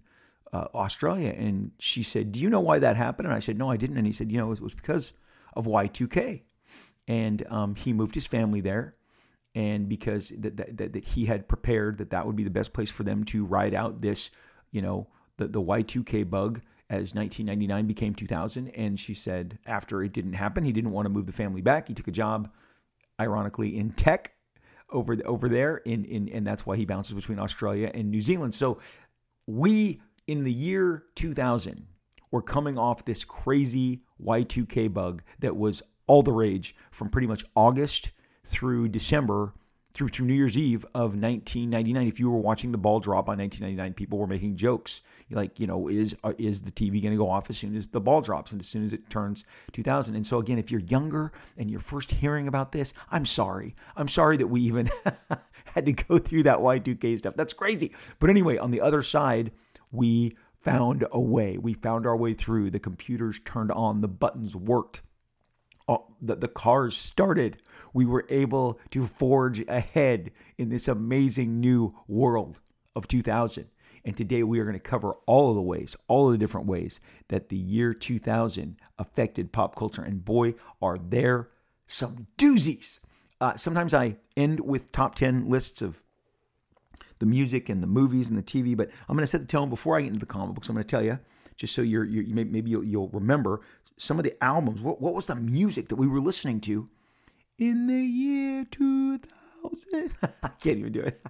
uh, 0.52 0.68
Australia. 0.74 1.30
And 1.30 1.72
she 1.80 2.04
said, 2.04 2.32
Do 2.32 2.40
you 2.40 2.50
know 2.50 2.60
why 2.60 2.80
that 2.80 2.96
happened? 2.96 3.28
And 3.28 3.36
I 3.36 3.40
said, 3.40 3.58
No, 3.58 3.70
I 3.70 3.78
didn't. 3.78 3.98
And 3.98 4.08
he 4.08 4.14
said, 4.14 4.32
You 4.32 4.40
know, 4.40 4.52
it 4.52 4.60
was 4.60 4.74
because 4.74 5.14
of 5.54 5.66
Y2K. 5.66 6.42
And 7.08 7.46
um, 7.50 7.76
he 7.76 7.94
moved 7.94 8.16
his 8.16 8.26
family 8.26 8.62
there. 8.62 8.96
And 9.56 9.88
because 9.88 10.34
that, 10.38 10.58
that, 10.58 10.94
that 10.94 11.04
he 11.04 11.26
had 11.26 11.48
prepared 11.48 11.98
that 11.98 12.10
that 12.10 12.26
would 12.26 12.36
be 12.36 12.44
the 12.44 12.50
best 12.50 12.74
place 12.74 12.92
for 12.92 13.04
them 13.04 13.24
to 13.26 13.46
ride 13.46 13.74
out 13.74 14.02
this, 14.02 14.30
you 14.72 14.82
know, 14.82 15.08
the, 15.38 15.48
the 15.48 15.62
Y2K 15.62 16.30
bug 16.30 16.62
as 16.90 17.16
1999 17.16 17.88
became 17.88 18.14
2000. 18.14 18.68
And 18.70 19.00
she 19.00 19.14
said 19.14 19.58
after 19.66 20.04
it 20.04 20.12
didn't 20.12 20.34
happen, 20.34 20.66
he 20.66 20.74
didn't 20.74 20.92
want 20.92 21.06
to 21.06 21.10
move 21.10 21.26
the 21.26 21.32
family 21.32 21.62
back. 21.62 21.88
He 21.88 21.94
took 21.94 22.10
a 22.10 22.12
job, 22.12 22.52
ironically, 23.20 23.78
in 23.78 23.92
tech 23.92 24.34
over 24.92 25.18
over 25.26 25.50
there, 25.50 25.78
in, 25.78 26.06
in 26.06 26.30
and 26.30 26.46
that's 26.46 26.66
why 26.66 26.76
he 26.76 26.86
bounces 26.86 27.14
between 27.14 27.40
Australia 27.40 27.90
and 27.94 28.12
New 28.12 28.22
Zealand. 28.22 28.54
So 28.54 28.80
we 29.48 30.02
in 30.28 30.44
the 30.44 30.52
year 30.52 31.06
2000 31.16 31.88
were 32.32 32.42
coming 32.42 32.78
off 32.78 33.06
this 33.06 33.24
crazy 33.24 34.02
Y2K 34.24 34.94
bug 34.94 35.24
that 35.40 35.56
was 35.56 35.82
all 36.08 36.24
the 36.24 36.32
rage 36.32 36.76
from 36.92 37.10
pretty 37.10 37.28
much 37.28 37.46
August 37.56 38.12
through 38.46 38.90
December 38.90 39.54
through 39.96 40.10
to 40.10 40.26
New 40.26 40.34
Year's 40.34 40.58
Eve 40.58 40.84
of 40.94 41.16
1999. 41.16 42.08
If 42.08 42.20
you 42.20 42.30
were 42.30 42.38
watching 42.38 42.72
the 42.74 42.78
ball 42.78 43.00
drop 43.00 43.30
on 43.30 43.38
1999, 43.38 43.94
people 43.94 44.20
were 44.20 44.28
making 44.28 44.58
jokes 44.58 45.02
like, 45.32 45.58
you 45.58 45.66
know, 45.66 45.88
is 45.88 46.16
uh, 46.24 46.34
is 46.38 46.62
the 46.62 46.72
TV 46.72 47.02
going 47.02 47.14
to 47.14 47.18
go 47.18 47.30
off 47.30 47.50
as 47.50 47.58
soon 47.58 47.76
as 47.76 47.88
the 47.88 48.02
ball 48.02 48.22
drops 48.22 48.52
and 48.52 48.60
as 48.60 48.68
soon 48.68 48.84
as 48.86 48.92
it 48.92 49.10
turns 49.10 49.46
2000? 49.72 50.16
And 50.16 50.28
so 50.28 50.40
again, 50.40 50.60
if 50.60 50.70
you're 50.70 50.82
younger 50.82 51.32
and 51.58 51.72
you're 51.72 51.80
first 51.80 52.12
hearing 52.12 52.48
about 52.48 52.74
this, 52.74 52.94
I'm 53.10 53.26
sorry. 53.26 53.74
I'm 53.96 54.10
sorry 54.10 54.36
that 54.38 54.48
we 54.48 54.62
even 54.62 54.90
had 55.66 55.86
to 55.86 55.94
go 55.94 56.18
through 56.18 56.44
that 56.44 56.60
Y2K 56.60 57.18
stuff. 57.18 57.36
That's 57.38 57.54
crazy. 57.54 57.94
But 58.20 58.30
anyway, 58.30 58.58
on 58.58 58.72
the 58.72 58.82
other 58.82 59.02
side, 59.02 59.52
we 59.92 60.36
found 60.62 61.06
a 61.12 61.22
way. 61.22 61.58
We 61.58 61.74
found 61.74 62.06
our 62.06 62.18
way 62.18 62.34
through. 62.34 62.72
The 62.72 62.80
computers 62.80 63.40
turned 63.46 63.72
on, 63.72 64.02
the 64.02 64.08
buttons 64.10 64.56
worked. 64.56 65.02
Uh, 65.88 65.98
the, 66.22 66.36
the 66.36 66.48
cars 66.48 66.98
started 66.98 67.58
we 67.96 68.06
were 68.06 68.26
able 68.30 68.78
to 68.92 69.08
forge 69.08 69.64
ahead 69.70 70.30
in 70.58 70.68
this 70.68 70.90
amazing 70.90 71.62
new 71.62 71.96
world 72.10 72.60
of 72.94 73.08
2000. 73.08 73.66
And 74.04 74.18
today 74.18 74.44
we 74.44 74.60
are 74.60 74.66
going 74.66 74.74
to 74.74 74.80
cover 74.80 75.14
all 75.26 75.50
of 75.50 75.56
the 75.56 75.62
ways, 75.62 75.96
all 76.10 76.28
of 76.28 76.34
the 76.34 76.38
different 76.38 76.68
ways 76.68 77.00
that 77.30 77.48
the 77.48 77.56
year 77.56 77.94
2000 77.94 78.76
affected 79.00 79.54
pop 79.54 79.78
culture. 79.78 80.04
And 80.04 80.24
boy, 80.26 80.56
are 80.82 80.98
there 80.98 81.50
some 81.88 82.28
doozies. 82.38 83.00
Uh, 83.40 83.56
sometimes 83.56 83.94
I 83.94 84.18
end 84.36 84.60
with 84.60 84.92
top 84.92 85.16
10 85.16 85.50
lists 85.50 85.82
of 85.82 86.02
the 87.20 87.26
music 87.26 87.70
and 87.70 87.82
the 87.82 87.88
movies 87.88 88.30
and 88.30 88.38
the 88.38 88.44
TV, 88.44 88.76
but 88.76 88.90
I'm 89.08 89.16
going 89.16 89.24
to 89.24 89.28
set 89.28 89.40
the 89.40 89.48
tone 89.48 89.70
before 89.70 89.98
I 89.98 90.02
get 90.02 90.08
into 90.08 90.20
the 90.20 90.26
comic 90.26 90.54
books. 90.54 90.68
I'm 90.68 90.76
going 90.76 90.86
to 90.86 90.92
tell 90.92 91.04
you, 91.04 91.18
just 91.56 91.74
so 91.74 91.82
you're, 91.82 92.04
you're 92.04 92.26
maybe 92.36 92.72
you'll, 92.72 92.84
you'll 92.84 93.10
remember 93.10 93.62
some 93.96 94.20
of 94.20 94.26
the 94.26 94.44
albums. 94.44 94.82
What, 94.82 95.00
what 95.00 95.14
was 95.14 95.28
the 95.28 95.36
music 95.36 95.88
that 95.88 95.96
we 95.96 96.08
were 96.08 96.20
listening 96.20 96.60
to 96.62 96.90
in 97.58 97.88
the 97.88 97.94
year 97.94 98.66
2000. 98.70 100.16
I 100.44 100.48
can't 100.60 100.78
even 100.80 100.92
do 100.92 101.02
it. 101.02 101.26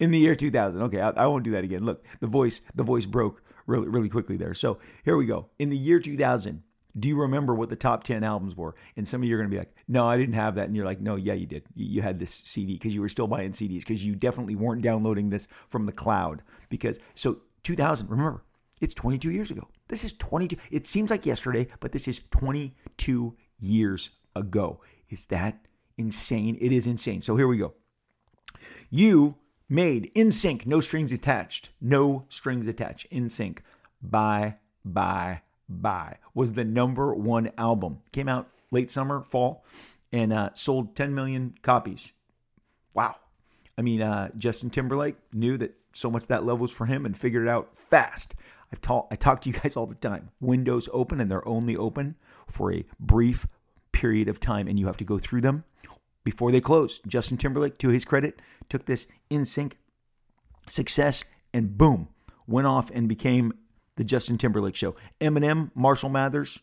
in 0.00 0.10
the 0.10 0.18
year 0.18 0.34
2000. 0.34 0.82
Okay, 0.82 1.00
I, 1.00 1.10
I, 1.10 1.26
won't 1.26 1.44
do 1.44 1.52
that 1.52 1.64
again. 1.64 1.84
Look, 1.84 2.04
the 2.20 2.26
voice, 2.26 2.60
the 2.74 2.82
voice 2.82 3.06
broke 3.06 3.42
really, 3.66 3.88
really 3.88 4.08
quickly 4.08 4.36
there. 4.36 4.54
So 4.54 4.78
here 5.04 5.16
we 5.16 5.26
go. 5.26 5.48
In 5.58 5.70
the 5.70 5.76
year 5.76 6.00
2000, 6.00 6.62
do 6.98 7.08
you 7.08 7.18
remember 7.18 7.54
what 7.54 7.70
the 7.70 7.76
top 7.76 8.04
10 8.04 8.22
albums 8.22 8.56
were? 8.56 8.74
And 8.96 9.06
some 9.06 9.22
of 9.22 9.28
you 9.28 9.34
are 9.34 9.38
going 9.38 9.50
to 9.50 9.54
be 9.54 9.58
like, 9.58 9.74
no, 9.88 10.06
I 10.06 10.16
didn't 10.16 10.34
have 10.34 10.54
that. 10.56 10.66
And 10.66 10.76
you're 10.76 10.84
like, 10.84 11.00
no, 11.00 11.16
yeah, 11.16 11.32
you 11.32 11.46
did. 11.46 11.64
You, 11.74 11.86
you 11.86 12.02
had 12.02 12.18
this 12.18 12.42
CD 12.44 12.74
because 12.74 12.94
you 12.94 13.00
were 13.00 13.08
still 13.08 13.26
buying 13.26 13.52
CDs 13.52 13.80
because 13.80 14.04
you 14.04 14.14
definitely 14.14 14.56
weren't 14.56 14.82
downloading 14.82 15.30
this 15.30 15.48
from 15.68 15.86
the 15.86 15.92
cloud. 15.92 16.42
Because, 16.68 16.98
so 17.14 17.38
2000, 17.62 18.10
remember, 18.10 18.42
it's 18.80 18.94
22 18.94 19.30
years 19.30 19.50
ago. 19.50 19.66
This 19.88 20.04
is 20.04 20.12
22. 20.14 20.56
It 20.70 20.86
seems 20.86 21.10
like 21.10 21.24
yesterday, 21.24 21.68
but 21.80 21.92
this 21.92 22.08
is 22.08 22.20
22 22.30 23.36
years 23.60 24.10
ago. 24.36 24.80
Is 25.12 25.26
that 25.26 25.66
insane? 25.98 26.56
It 26.58 26.72
is 26.72 26.86
insane. 26.86 27.20
So 27.20 27.36
here 27.36 27.46
we 27.46 27.58
go. 27.58 27.74
You 28.88 29.36
made 29.68 30.10
NSYNC, 30.14 30.64
no 30.64 30.80
strings 30.80 31.12
attached. 31.12 31.68
No 31.82 32.24
strings 32.30 32.66
attached. 32.66 33.10
NSYNC. 33.12 33.58
Bye, 34.00 34.56
bye, 34.86 35.42
bye. 35.68 36.16
Was 36.32 36.54
the 36.54 36.64
number 36.64 37.14
one 37.14 37.52
album. 37.58 37.98
Came 38.12 38.28
out 38.28 38.48
late 38.70 38.88
summer, 38.88 39.22
fall, 39.22 39.66
and 40.12 40.32
uh, 40.32 40.50
sold 40.54 40.96
10 40.96 41.14
million 41.14 41.54
copies. 41.60 42.10
Wow. 42.94 43.16
I 43.76 43.82
mean, 43.82 44.00
uh, 44.00 44.30
Justin 44.38 44.70
Timberlake 44.70 45.16
knew 45.34 45.58
that 45.58 45.74
so 45.92 46.10
much 46.10 46.26
that 46.28 46.44
love 46.44 46.58
was 46.58 46.70
for 46.70 46.86
him 46.86 47.04
and 47.04 47.14
figured 47.14 47.46
it 47.46 47.50
out 47.50 47.70
fast. 47.76 48.34
I've 48.72 48.80
talked 48.80 49.12
I 49.12 49.16
talk 49.16 49.42
to 49.42 49.50
you 49.50 49.56
guys 49.58 49.76
all 49.76 49.86
the 49.86 49.94
time. 49.94 50.30
Windows 50.40 50.88
open 50.90 51.20
and 51.20 51.30
they're 51.30 51.46
only 51.46 51.76
open 51.76 52.16
for 52.46 52.72
a 52.72 52.86
brief 52.98 53.46
period 54.02 54.26
of 54.26 54.40
time 54.40 54.66
and 54.66 54.80
you 54.80 54.86
have 54.86 54.96
to 54.96 55.04
go 55.04 55.16
through 55.20 55.40
them 55.40 55.62
before 56.24 56.50
they 56.50 56.60
close. 56.60 57.00
Justin 57.06 57.36
Timberlake, 57.36 57.78
to 57.78 57.88
his 57.88 58.04
credit, 58.04 58.42
took 58.68 58.84
this 58.84 59.06
NSYNC 59.30 59.74
success 60.68 61.24
and 61.54 61.78
boom, 61.78 62.08
went 62.48 62.66
off 62.66 62.90
and 62.90 63.08
became 63.08 63.52
the 63.94 64.02
Justin 64.02 64.38
Timberlake 64.38 64.74
show. 64.74 64.96
Eminem, 65.20 65.70
Marshall 65.76 66.10
Mathers, 66.10 66.58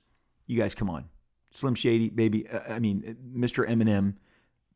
you 0.48 0.60
guys 0.60 0.76
come 0.76 0.90
on. 0.90 1.06
Slim 1.52 1.76
Shady, 1.76 2.10
baby. 2.10 2.46
Uh, 2.50 2.60
I 2.74 2.80
mean, 2.80 3.16
Mr. 3.34 3.66
Eminem, 3.66 4.16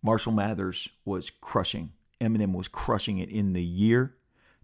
Marshall 0.01 0.31
Mathers 0.31 0.87
was 1.03 1.29
crushing. 1.41 1.91
Eminem 2.21 2.53
was 2.53 2.69
crushing 2.69 3.17
it 3.17 3.29
in 3.29 3.51
the 3.51 3.61
year 3.61 4.15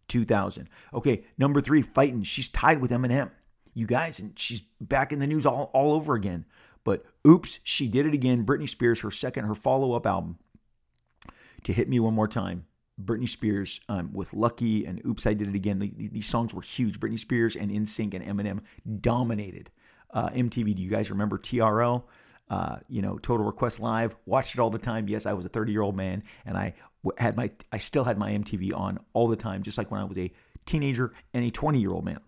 2000. 0.07 0.69
Okay, 0.93 1.25
number 1.37 1.59
three, 1.59 1.81
fighting. 1.81 2.23
She's 2.23 2.47
tied 2.47 2.79
with 2.79 2.91
Eminem, 2.91 3.29
you 3.73 3.85
guys, 3.85 4.19
and 4.19 4.39
she's 4.39 4.61
back 4.79 5.11
in 5.11 5.19
the 5.19 5.27
news 5.27 5.45
all, 5.45 5.69
all 5.73 5.91
over 5.91 6.13
again. 6.13 6.45
But 6.83 7.05
oops, 7.27 7.59
she 7.63 7.87
did 7.87 8.05
it 8.05 8.13
again. 8.13 8.45
Britney 8.45 8.69
Spears, 8.69 9.01
her 9.01 9.11
second, 9.11 9.45
her 9.45 9.55
follow 9.55 9.93
up 9.93 10.05
album 10.05 10.37
to 11.63 11.73
Hit 11.73 11.89
Me 11.89 11.99
One 11.99 12.13
More 12.13 12.27
Time. 12.27 12.65
Britney 13.03 13.29
Spears 13.29 13.79
um, 13.87 14.11
with 14.11 14.33
Lucky 14.33 14.85
and 14.85 15.01
Oops, 15.05 15.25
I 15.25 15.33
Did 15.33 15.49
It 15.49 15.55
Again. 15.55 15.79
these 15.95 16.25
songs 16.25 16.53
were 16.53 16.61
huge. 16.61 16.99
Britney 16.99 17.19
Spears 17.19 17.55
and 17.55 17.71
NSYNC 17.71 18.13
and 18.13 18.25
Eminem 18.25 18.59
dominated 18.99 19.69
uh, 20.11 20.29
MTV. 20.29 20.75
Do 20.75 20.81
you 20.81 20.89
guys 20.89 21.09
remember 21.09 21.37
TRL? 21.37 22.03
Uh, 22.49 22.77
you 22.87 23.01
know, 23.01 23.17
Total 23.19 23.45
Request 23.45 23.79
Live. 23.79 24.15
Watched 24.25 24.55
it 24.55 24.59
all 24.59 24.69
the 24.69 24.79
time. 24.79 25.07
Yes, 25.07 25.25
I 25.25 25.33
was 25.33 25.45
a 25.45 25.49
30 25.49 25.71
year 25.71 25.81
old 25.81 25.95
man, 25.95 26.23
and 26.45 26.57
I 26.57 26.73
had 27.17 27.37
my, 27.37 27.51
I 27.71 27.77
still 27.77 28.03
had 28.03 28.17
my 28.17 28.31
MTV 28.31 28.75
on 28.75 28.99
all 29.13 29.27
the 29.27 29.35
time, 29.35 29.63
just 29.63 29.77
like 29.77 29.91
when 29.91 30.01
I 30.01 30.05
was 30.05 30.17
a 30.17 30.31
teenager 30.65 31.13
and 31.33 31.45
a 31.45 31.51
20 31.51 31.79
year 31.79 31.91
old 31.91 32.05
man. 32.05 32.19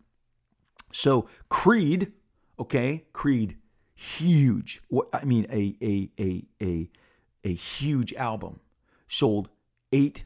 So 0.93 1.27
Creed, 1.49 2.13
okay, 2.59 3.05
Creed 3.13 3.57
huge. 4.01 4.81
I 5.13 5.25
mean, 5.25 5.45
a 5.51 5.75
a 5.81 6.09
a 6.19 6.43
a 6.61 6.89
a 7.43 7.53
huge 7.53 8.13
album 8.15 8.59
sold 9.07 9.49
eight 9.91 10.25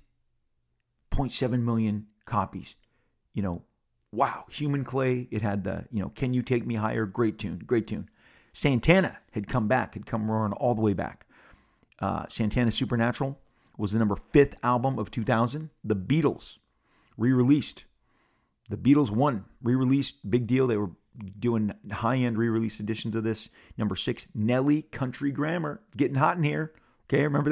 point 1.10 1.32
seven 1.32 1.66
million 1.66 2.08
copies. 2.26 2.76
You 3.34 3.44
know, 3.44 3.64
wow. 4.12 4.46
Human 4.50 4.84
Clay. 4.84 5.28
It 5.30 5.42
had 5.42 5.64
the 5.64 5.86
you 5.92 6.02
know, 6.02 6.10
Can 6.10 6.34
You 6.34 6.42
Take 6.42 6.66
Me 6.66 6.76
Higher? 6.76 7.06
Great 7.06 7.38
tune, 7.38 7.62
great 7.66 7.88
tune. 7.88 8.10
Santana 8.54 9.18
had 9.34 9.48
come 9.48 9.68
back, 9.68 9.96
had 9.96 10.06
come 10.06 10.32
roaring 10.32 10.54
all 10.54 10.76
the 10.76 10.82
way 10.82 10.94
back. 10.94 11.28
Uh, 12.00 12.26
Santana 12.30 12.72
Supernatural 12.72 13.38
was 13.78 13.92
the 13.92 14.00
number 14.00 14.16
fifth 14.32 14.56
album 14.64 14.98
of 14.98 15.12
2000. 15.12 15.70
The 15.84 15.96
Beatles 15.96 16.60
re-released. 17.18 17.84
The 18.70 18.78
Beatles 18.78 19.12
won, 19.12 19.44
re-released, 19.62 20.30
big 20.30 20.48
deal. 20.48 20.68
They 20.68 20.78
were 20.78 20.92
doing 21.40 21.74
high 21.92 22.18
end 22.18 22.38
re 22.38 22.50
release 22.50 22.80
editions 22.80 23.16
of 23.16 23.24
this. 23.24 23.50
Number 23.78 23.96
six, 23.96 24.28
Nelly 24.34 24.84
Country 24.84 25.32
Grammar. 25.32 25.82
Getting 25.96 26.16
hot 26.16 26.38
in 26.38 26.44
here. 26.44 26.74
Okay, 27.08 27.24
remember 27.24 27.50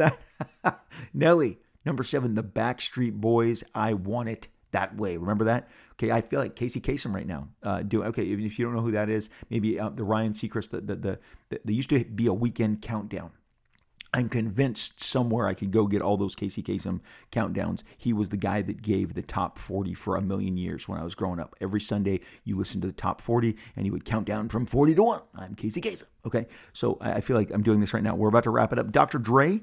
that? 0.63 0.82
Nelly. 1.13 1.60
Number 1.86 2.03
seven, 2.03 2.34
The 2.34 2.43
Backstreet 2.43 3.13
Boys. 3.13 3.63
I 3.75 3.93
Want 3.93 4.29
It 4.29 4.48
That 4.72 4.96
Way. 4.96 5.17
Remember 5.17 5.46
that? 5.46 5.70
Okay, 5.93 6.12
I 6.12 6.22
feel 6.22 6.39
like 6.39 6.55
Casey 6.55 6.82
Kasem 6.82 7.13
right 7.13 7.27
now. 7.27 7.50
Uh, 7.62 7.82
do 7.84 8.03
okay. 8.05 8.24
Even 8.24 8.46
if 8.46 8.58
you 8.58 8.65
don't 8.65 8.74
know 8.74 8.82
who 8.82 8.91
that 8.91 9.10
is, 9.10 9.29
maybe 9.50 9.79
uh, 9.79 9.89
the 9.89 10.03
Ryan 10.03 10.34
Seacrest. 10.34 10.70
The, 10.70 10.82
the 10.82 10.96
the 10.96 11.20
the 11.50 11.60
there 11.65 11.75
used 11.75 11.89
to 11.89 12.03
be 12.03 12.27
a 12.27 12.34
weekend 12.34 12.82
countdown 12.82 13.32
I'm 14.13 14.29
convinced 14.29 15.03
somewhere 15.03 15.48
I 15.48 15.55
could 15.55 15.72
go 15.72 15.88
get 15.88 16.03
all 16.03 16.17
those 16.17 16.36
Casey 16.36 16.62
Kasem 16.62 17.00
countdowns. 17.32 17.82
He 17.98 18.13
was 18.13 18.29
the 18.29 18.38
guy 18.38 18.62
that 18.62 18.82
gave 18.82 19.13
the 19.13 19.24
top 19.24 19.58
40 19.58 19.96
for 19.96 20.15
a 20.15 20.22
million 20.22 20.55
years 20.55 20.88
when 20.88 21.00
I 21.00 21.03
was 21.03 21.15
growing 21.15 21.39
up. 21.39 21.55
Every 21.60 21.82
Sunday, 21.82 22.20
you 22.43 22.55
listen 22.55 22.79
to 22.82 22.88
the 22.88 22.93
top 22.93 23.20
40 23.20 23.58
and 23.75 23.86
he 23.86 23.91
would 23.91 24.05
count 24.05 24.27
down 24.27 24.50
from 24.50 24.67
40 24.67 24.96
to 24.96 25.03
1. 25.03 25.22
I'm 25.36 25.55
Casey 25.55 25.82
Kasem. 25.82 26.05
Okay. 26.27 26.46
So 26.74 27.00
I 27.01 27.22
feel 27.22 27.36
like 27.36 27.50
I'm 27.50 27.63
doing 27.63 27.79
this 27.79 27.93
right 27.93 28.03
now. 28.03 28.13
We're 28.15 28.29
about 28.29 28.43
to 28.43 28.51
wrap 28.51 28.72
it 28.72 28.77
up. 28.77 28.91
Dr. 28.91 29.17
Dre 29.17 29.62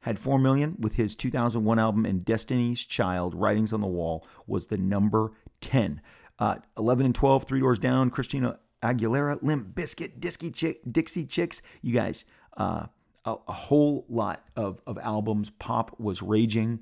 had 0.00 0.18
4 0.18 0.38
million 0.38 0.76
with 0.78 0.94
his 0.94 1.16
2001 1.16 1.78
album 1.78 2.04
and 2.04 2.24
Destiny's 2.24 2.84
Child, 2.84 3.34
Writings 3.34 3.72
on 3.72 3.80
the 3.80 3.86
Wall, 3.86 4.26
was 4.46 4.66
the 4.66 4.76
number 4.76 5.32
10. 5.62 6.02
Uh, 6.38 6.56
11 6.76 7.06
and 7.06 7.14
12, 7.14 7.44
Three 7.44 7.60
Doors 7.60 7.78
Down, 7.78 8.10
Christina 8.10 8.58
Aguilera, 8.82 9.42
Limp 9.42 9.74
Bizkit, 9.74 10.20
Disky 10.20 10.54
Chick, 10.54 10.80
Dixie 10.90 11.24
Chicks. 11.24 11.62
You 11.82 11.92
guys, 11.94 12.24
uh, 12.56 12.86
a, 13.28 13.36
a, 13.48 13.52
whole 13.52 14.04
lot 14.08 14.44
of, 14.56 14.80
of 14.86 14.98
albums. 14.98 15.50
Pop 15.58 15.98
was 15.98 16.22
raging 16.22 16.80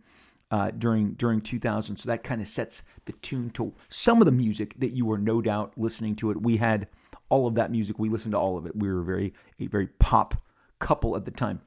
uh, 0.51 0.71
during 0.71 1.15
during 1.15 1.41
2000, 1.41 1.97
so 1.97 2.09
that 2.09 2.23
kind 2.23 2.41
of 2.41 2.49
sets 2.49 2.83
the 3.05 3.13
tune 3.15 3.51
to 3.51 3.73
some 3.89 4.21
of 4.21 4.27
the 4.27 4.33
music 4.33 4.79
that 4.79 4.93
you 4.93 5.05
were 5.05 5.19
no 5.19 5.41
doubt 5.41 5.73
listening 5.77 6.15
to 6.17 6.31
it. 6.31 6.41
We 6.41 6.57
had 6.57 6.89
all 7.29 7.47
of 7.47 7.55
that 7.57 7.71
music. 7.71 7.99
We 7.99 8.09
listened 8.09 8.33
to 8.33 8.39
all 8.39 8.57
of 8.57 8.67
it. 8.67 8.77
We 8.77 8.93
were 8.93 9.03
very 9.03 9.35
a 9.59 9.67
very 9.67 9.89
pop 9.89 10.41
couple 10.79 11.17
at 11.17 11.25
the 11.25 11.31
time. 11.31 11.61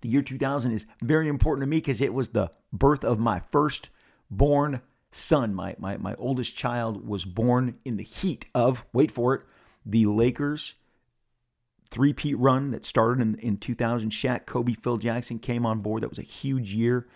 The 0.00 0.08
year 0.08 0.22
2000 0.22 0.72
is 0.72 0.86
very 1.02 1.28
important 1.28 1.62
to 1.62 1.66
me 1.66 1.78
because 1.78 2.00
it 2.00 2.12
was 2.12 2.30
the 2.30 2.50
birth 2.72 3.04
of 3.04 3.18
my 3.18 3.40
first 3.52 3.90
born 4.30 4.80
son. 5.10 5.54
My, 5.54 5.76
my, 5.78 5.96
my 5.98 6.14
oldest 6.16 6.56
child 6.56 7.06
was 7.06 7.24
born 7.24 7.78
in 7.84 7.96
the 7.96 8.04
heat 8.04 8.46
of, 8.54 8.84
wait 8.92 9.10
for 9.10 9.34
it, 9.34 9.42
the 9.86 10.06
Lakers 10.06 10.74
three-peat 11.90 12.38
run 12.38 12.70
that 12.70 12.84
started 12.84 13.22
in, 13.22 13.34
in 13.36 13.56
2000. 13.56 14.10
Shaq, 14.10 14.46
Kobe, 14.46 14.74
Phil 14.74 14.98
Jackson 14.98 15.38
came 15.38 15.64
on 15.66 15.80
board. 15.80 16.02
That 16.02 16.10
was 16.10 16.18
a 16.18 16.22
huge 16.22 16.72
year. 16.72 17.08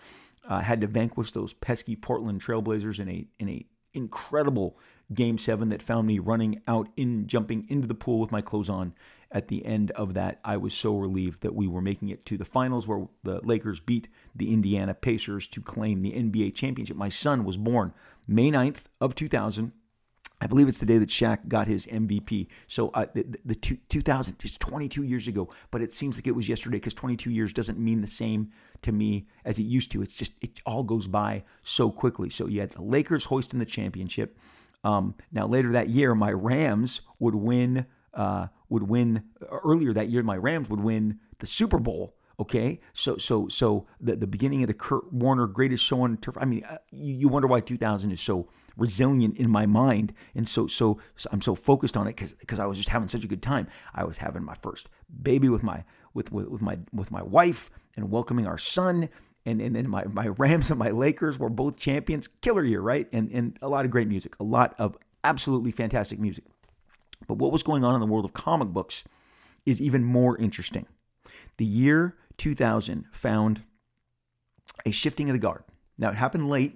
Uh, 0.47 0.59
had 0.59 0.81
to 0.81 0.87
vanquish 0.87 1.31
those 1.31 1.53
pesky 1.53 1.95
Portland 1.95 2.41
Trailblazers 2.41 2.99
in 2.99 3.09
a 3.09 3.25
in 3.39 3.49
a 3.49 3.65
incredible 3.93 4.77
game 5.13 5.37
seven 5.37 5.69
that 5.69 5.81
found 5.81 6.07
me 6.07 6.19
running 6.19 6.61
out 6.67 6.89
in 6.97 7.27
jumping 7.27 7.65
into 7.69 7.87
the 7.87 7.93
pool 7.93 8.19
with 8.19 8.31
my 8.31 8.41
clothes 8.41 8.69
on 8.69 8.93
at 9.33 9.47
the 9.47 9.65
end 9.65 9.89
of 9.91 10.13
that, 10.13 10.39
I 10.45 10.57
was 10.57 10.73
so 10.73 10.95
relieved 10.95 11.41
that 11.41 11.55
we 11.55 11.67
were 11.67 11.81
making 11.81 12.09
it 12.09 12.23
to 12.27 12.37
the 12.37 12.45
finals 12.45 12.87
where 12.87 13.07
the 13.23 13.41
Lakers 13.43 13.79
beat 13.79 14.07
the 14.35 14.53
Indiana 14.53 14.93
Pacers 14.93 15.47
to 15.47 15.61
claim 15.61 16.01
the 16.01 16.11
NBA 16.11 16.53
championship. 16.53 16.95
My 16.95 17.09
son 17.09 17.43
was 17.43 17.57
born 17.57 17.93
May 18.27 18.51
9th 18.51 18.83
of 19.01 19.15
2000. 19.15 19.71
I 20.43 20.47
believe 20.47 20.67
it's 20.67 20.81
the 20.81 20.85
day 20.85 20.97
that 20.97 21.07
Shaq 21.07 21.47
got 21.47 21.67
his 21.67 21.85
MVP. 21.87 22.47
So 22.67 22.89
uh, 22.89 23.05
the, 23.13 23.25
the 23.45 23.55
two, 23.55 23.77
2000 23.87 24.35
is 24.43 24.57
22 24.57 25.03
years 25.03 25.27
ago, 25.27 25.49
but 25.71 25.81
it 25.81 25.93
seems 25.93 26.17
like 26.17 26.27
it 26.27 26.35
was 26.35 26.49
yesterday 26.49 26.77
because 26.77 26.93
22 26.93 27.31
years 27.31 27.53
doesn't 27.53 27.79
mean 27.79 28.01
the 28.01 28.07
same 28.07 28.51
to 28.81 28.91
me 28.91 29.25
as 29.45 29.57
it 29.57 29.63
used 29.63 29.91
to. 29.91 30.01
It's 30.01 30.13
just 30.13 30.33
it 30.41 30.59
all 30.65 30.83
goes 30.83 31.07
by 31.07 31.43
so 31.63 31.89
quickly. 31.89 32.29
So 32.29 32.47
you 32.47 32.59
had 32.59 32.71
the 32.71 32.81
Lakers 32.81 33.23
hoisting 33.23 33.59
the 33.59 33.65
championship. 33.65 34.37
Um, 34.83 35.15
now 35.31 35.47
later 35.47 35.69
that 35.71 35.87
year, 35.87 36.13
my 36.13 36.33
Rams 36.33 37.01
would 37.19 37.35
win 37.35 37.85
uh, 38.13 38.47
would 38.67 38.83
win 38.83 39.23
earlier 39.63 39.93
that 39.93 40.09
year. 40.09 40.23
My 40.23 40.37
Rams 40.37 40.69
would 40.69 40.81
win 40.81 41.19
the 41.39 41.47
Super 41.47 41.79
Bowl. 41.79 42.15
Okay, 42.39 42.79
so 42.93 43.17
so 43.17 43.47
so 43.47 43.85
the 44.01 44.15
the 44.15 44.27
beginning 44.27 44.63
of 44.63 44.67
the 44.67 44.73
Kurt 44.73 45.11
Warner 45.13 45.45
greatest 45.45 45.83
show 45.83 46.01
on 46.01 46.17
turf. 46.17 46.35
I 46.39 46.45
mean, 46.45 46.63
uh, 46.63 46.77
you, 46.91 47.13
you 47.13 47.27
wonder 47.27 47.47
why 47.47 47.59
2000 47.59 48.11
is 48.11 48.19
so 48.19 48.47
resilient 48.75 49.37
in 49.37 49.51
my 49.51 49.67
mind, 49.67 50.13
and 50.33 50.49
so 50.49 50.65
so, 50.65 50.99
so 51.15 51.29
I'm 51.31 51.41
so 51.41 51.53
focused 51.53 51.95
on 51.95 52.07
it 52.07 52.15
because 52.15 52.33
because 52.33 52.59
I 52.59 52.65
was 52.65 52.77
just 52.77 52.89
having 52.89 53.07
such 53.07 53.23
a 53.23 53.27
good 53.27 53.43
time. 53.43 53.67
I 53.93 54.03
was 54.03 54.17
having 54.17 54.43
my 54.43 54.55
first 54.63 54.89
baby 55.21 55.47
with 55.47 55.61
my 55.61 55.83
with 56.15 56.31
with, 56.31 56.47
with 56.47 56.61
my 56.61 56.79
with 56.91 57.11
my 57.11 57.21
wife 57.21 57.69
and 57.95 58.09
welcoming 58.09 58.47
our 58.47 58.57
son. 58.57 59.09
And, 59.45 59.59
and 59.59 59.75
then 59.75 59.89
my, 59.89 60.05
my 60.05 60.27
Rams 60.27 60.69
and 60.69 60.79
my 60.79 60.91
Lakers 60.91 61.37
were 61.37 61.49
both 61.49 61.75
champions. 61.75 62.29
Killer 62.41 62.63
year, 62.63 62.79
right? 62.79 63.07
And 63.11 63.29
and 63.31 63.57
a 63.61 63.67
lot 63.67 63.85
of 63.85 63.91
great 63.91 64.07
music, 64.07 64.35
a 64.39 64.43
lot 64.43 64.73
of 64.79 64.97
absolutely 65.23 65.71
fantastic 65.71 66.17
music. 66.17 66.45
But 67.27 67.37
what 67.37 67.51
was 67.51 67.61
going 67.61 67.83
on 67.83 67.93
in 67.93 67.99
the 67.99 68.07
world 68.07 68.25
of 68.25 68.33
comic 68.33 68.69
books 68.69 69.03
is 69.65 69.81
even 69.81 70.03
more 70.03 70.37
interesting. 70.37 70.87
The 71.57 71.65
year 71.65 72.15
2000 72.43 73.05
found 73.13 73.63
a 74.85 74.91
shifting 74.91 75.29
of 75.29 75.33
the 75.33 75.39
guard. 75.39 75.63
Now, 75.97 76.09
it 76.09 76.15
happened 76.15 76.49
late, 76.49 76.75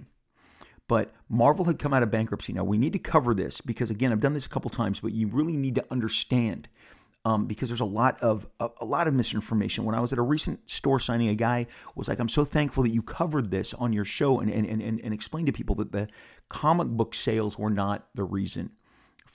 but 0.87 1.13
Marvel 1.27 1.65
had 1.65 1.77
come 1.77 1.93
out 1.93 2.03
of 2.03 2.09
bankruptcy. 2.09 2.53
Now, 2.53 2.63
we 2.63 2.77
need 2.77 2.93
to 2.93 2.99
cover 2.99 3.33
this 3.33 3.59
because, 3.59 3.89
again, 3.89 4.13
I've 4.13 4.21
done 4.21 4.33
this 4.33 4.45
a 4.45 4.49
couple 4.49 4.69
times, 4.69 5.01
but 5.01 5.11
you 5.11 5.27
really 5.27 5.57
need 5.57 5.75
to 5.75 5.83
understand 5.91 6.69
um, 7.25 7.47
because 7.47 7.67
there's 7.67 7.81
a 7.81 7.85
lot 7.85 8.17
of 8.21 8.47
a, 8.61 8.69
a, 8.79 8.85
lot 8.85 9.09
of 9.09 9.13
misinformation. 9.13 9.83
When 9.83 9.93
I 9.93 9.99
was 9.99 10.13
at 10.13 10.19
a 10.19 10.21
recent 10.21 10.69
store 10.69 11.01
signing, 11.01 11.27
a 11.27 11.35
guy 11.35 11.67
was 11.95 12.07
like, 12.07 12.19
"I'm 12.19 12.29
so 12.29 12.45
thankful 12.45 12.83
that 12.83 12.91
you 12.91 13.01
covered 13.01 13.51
this 13.51 13.73
on 13.73 13.91
your 13.91 14.05
show 14.05 14.39
and 14.39 14.49
and 14.49 14.65
and, 14.65 14.81
and 14.81 15.13
explained 15.13 15.47
to 15.47 15.51
people 15.51 15.75
that 15.75 15.91
the 15.91 16.07
comic 16.47 16.87
book 16.87 17.13
sales 17.13 17.59
were 17.59 17.69
not 17.69 18.07
the 18.15 18.23
reason." 18.23 18.71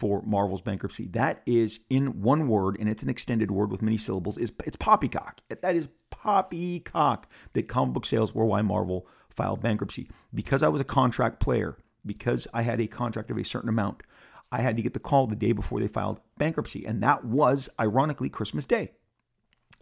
For 0.03 0.21
Marvel's 0.23 0.62
bankruptcy. 0.62 1.07
That 1.12 1.43
is 1.47 1.79
in 1.88 2.23
one 2.23 2.49
word, 2.49 2.77
and 2.81 2.88
it's 2.88 3.05
an 3.05 3.09
extended 3.09 3.53
word 3.53 3.71
with 3.71 3.83
many 3.83 3.97
syllables. 3.97 4.37
Is 4.37 4.51
it's 4.67 4.77
poppycock. 4.77 5.38
That 5.49 5.77
is 5.77 5.88
poppycock. 6.11 7.29
That 7.53 7.69
comic 7.69 7.95
book 7.95 8.05
sales 8.05 8.35
were 8.35 8.45
why 8.45 8.62
Marvel 8.62 9.07
filed 9.31 9.62
bankruptcy. 9.62 10.11
Because 10.35 10.65
I 10.65 10.67
was 10.67 10.81
a 10.81 10.85
contract 10.85 11.38
player, 11.38 11.77
because 12.05 12.49
I 12.53 12.62
had 12.62 12.81
a 12.81 12.88
contract 12.88 13.31
of 13.31 13.38
a 13.38 13.45
certain 13.45 13.69
amount, 13.69 14.03
I 14.51 14.61
had 14.61 14.77
to 14.77 14.83
get 14.83 14.93
the 14.93 14.99
call 14.99 15.29
the 15.29 15.37
day 15.37 15.53
before 15.53 15.79
they 15.79 15.87
filed 15.87 16.19
bankruptcy, 16.37 16.85
and 16.85 17.01
that 17.05 17.25
was 17.25 17.69
ironically 17.79 18.29
Christmas 18.29 18.67
Day. 18.67 18.91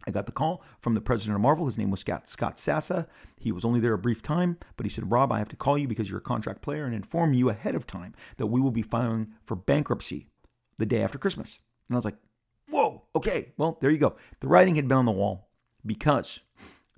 I 0.07 0.11
got 0.11 0.27
the 0.27 0.33
call 0.33 0.63
from 0.81 0.95
the 0.95 1.01
president 1.01 1.37
of 1.37 1.43
Marvel. 1.43 1.67
His 1.67 1.79
name 1.79 1.91
was 1.91 2.01
Scott, 2.01 2.29
Scott 2.29 2.57
Sassa. 2.57 3.07
He 3.39 3.53
was 3.53 3.65
only 3.65 3.81
there 3.81 3.93
a 3.93 3.99
brief 3.99 4.23
time, 4.23 4.57
but 4.77 4.87
he 4.87 4.91
said, 4.91 5.11
Rob, 5.11 5.31
I 5.31 5.39
have 5.39 5.49
to 5.49 5.57
call 5.57 5.77
you 5.77 5.87
because 5.87 6.09
you're 6.09 6.19
a 6.19 6.23
contract 6.23 6.63
player 6.63 6.85
and 6.85 6.95
inform 6.95 7.35
you 7.35 7.51
ahead 7.51 7.75
of 7.75 7.87
time 7.87 8.15
that 8.39 8.47
we 8.47 8.61
will 8.61 8.71
be 8.71 8.83
filing 8.83 9.33
for 9.43 9.57
bankruptcy 9.57 10.27
the 10.79 10.87
day 10.87 11.03
after 11.03 11.19
Christmas. 11.19 11.59
And 11.89 11.97
I 11.97 11.99
was 11.99 12.05
like, 12.05 12.17
whoa, 12.69 13.03
okay, 13.15 13.53
well, 13.59 13.79
there 13.81 13.91
you 13.91 13.99
go. 13.99 14.17
The 14.41 14.49
writing 14.49 14.77
had 14.77 14.89
been 14.89 14.99
on 14.99 15.05
the 15.05 15.13
wall 15.13 15.51
because 15.85 16.41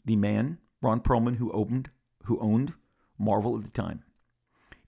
the 0.05 0.17
man, 0.17 0.59
Ron 0.81 1.01
Perelman, 1.01 1.37
who 1.37 1.51
opened, 1.53 1.91
who 2.25 2.39
owned 2.41 2.75
Marvel 3.19 3.57
at 3.57 3.65
the 3.65 3.71
time, 3.71 4.05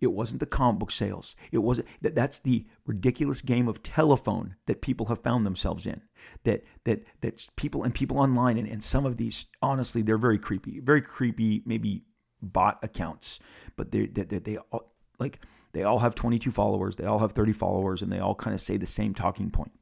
it 0.04 0.12
wasn't 0.12 0.40
the 0.40 0.46
comic 0.46 0.78
book 0.78 0.90
sales. 0.90 1.34
It 1.50 1.58
wasn't 1.58 1.88
that 2.02 2.14
that's 2.14 2.38
the 2.38 2.64
ridiculous 2.86 3.40
game 3.40 3.68
of 3.68 3.82
telephone 3.82 4.56
that 4.66 4.80
people 4.80 5.06
have 5.06 5.22
found 5.22 5.44
themselves 5.44 5.86
in. 5.86 6.00
That 6.44 6.62
that 6.84 7.02
that 7.20 7.46
people 7.56 7.82
and 7.82 7.94
people 7.94 8.18
online 8.18 8.58
and, 8.58 8.68
and 8.68 8.82
some 8.82 9.06
of 9.06 9.16
these 9.16 9.46
honestly 9.60 10.02
they're 10.02 10.18
very 10.18 10.38
creepy. 10.38 10.80
Very 10.80 11.02
creepy 11.02 11.62
maybe 11.66 12.04
bot 12.40 12.78
accounts. 12.82 13.40
But 13.76 13.90
they 13.90 14.06
they, 14.06 14.22
they, 14.22 14.38
they 14.38 14.56
all 14.58 14.92
like 15.18 15.40
they 15.72 15.82
all 15.82 15.98
have 15.98 16.14
22 16.14 16.52
followers, 16.52 16.96
they 16.96 17.04
all 17.04 17.18
have 17.18 17.32
30 17.32 17.52
followers 17.52 18.02
and 18.02 18.12
they 18.12 18.20
all 18.20 18.34
kind 18.34 18.54
of 18.54 18.60
say 18.60 18.76
the 18.76 18.86
same 18.86 19.12
talking 19.12 19.50
point 19.50 19.72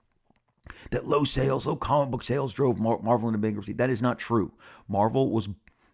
that 0.91 1.07
low 1.07 1.25
sales, 1.25 1.67
low 1.67 1.77
comic 1.77 2.11
book 2.11 2.23
sales 2.23 2.53
drove 2.53 2.79
Marvel 2.79 3.29
into 3.29 3.39
bankruptcy. 3.39 3.73
That 3.73 3.91
is 3.91 4.03
not 4.03 4.19
true. 4.19 4.53
Marvel 4.89 5.31
was 5.31 5.49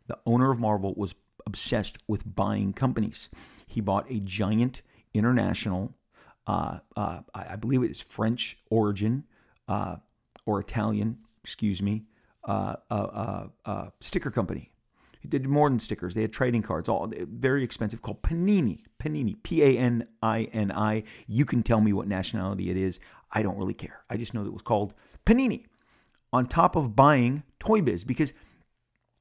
the 0.07 0.19
owner 0.27 0.51
of 0.51 0.59
Marvel 0.59 0.95
was 0.97 1.15
obsessed 1.49 1.97
with 2.07 2.23
buying 2.43 2.73
companies. 2.85 3.29
He 3.67 3.81
bought 3.81 4.07
a 4.11 4.21
giant 4.21 4.83
international, 5.15 5.83
uh, 6.47 6.79
uh, 6.97 7.21
I 7.35 7.57
believe 7.57 7.83
it 7.83 7.91
is 7.91 8.01
French 8.01 8.59
origin 8.71 9.25
uh, 9.67 9.97
or 10.47 10.61
Italian, 10.61 11.19
excuse 11.43 11.81
me, 11.89 12.05
uh, 12.45 12.77
uh, 12.91 13.49
uh, 13.65 13.87
sticker 14.01 14.31
company. 14.31 14.71
He 15.21 15.29
did 15.29 15.47
more 15.47 15.69
than 15.69 15.81
stickers. 15.81 16.15
They 16.15 16.23
had 16.23 16.33
trading 16.33 16.63
cards, 16.63 16.89
all 16.89 17.11
very 17.49 17.65
expensive, 17.65 18.03
called 18.03 18.23
Panini. 18.23 18.85
Panini, 19.03 19.35
P 19.43 19.63
A 19.63 19.71
N 19.77 20.07
I 20.23 20.49
N 20.53 20.71
I. 20.71 21.03
You 21.27 21.45
can 21.45 21.63
tell 21.63 21.81
me 21.81 21.93
what 21.93 22.07
nationality 22.07 22.71
it 22.71 22.77
is. 22.77 23.01
I 23.33 23.43
don't 23.43 23.59
really 23.59 23.75
care. 23.75 24.05
I 24.09 24.17
just 24.17 24.33
know 24.33 24.43
that 24.45 24.51
it 24.51 24.53
was 24.53 24.63
called 24.63 24.95
Panini. 25.27 25.65
On 26.33 26.47
top 26.47 26.77
of 26.77 26.95
buying 26.95 27.43
Toy 27.59 27.81
Biz, 27.83 28.05
because 28.05 28.33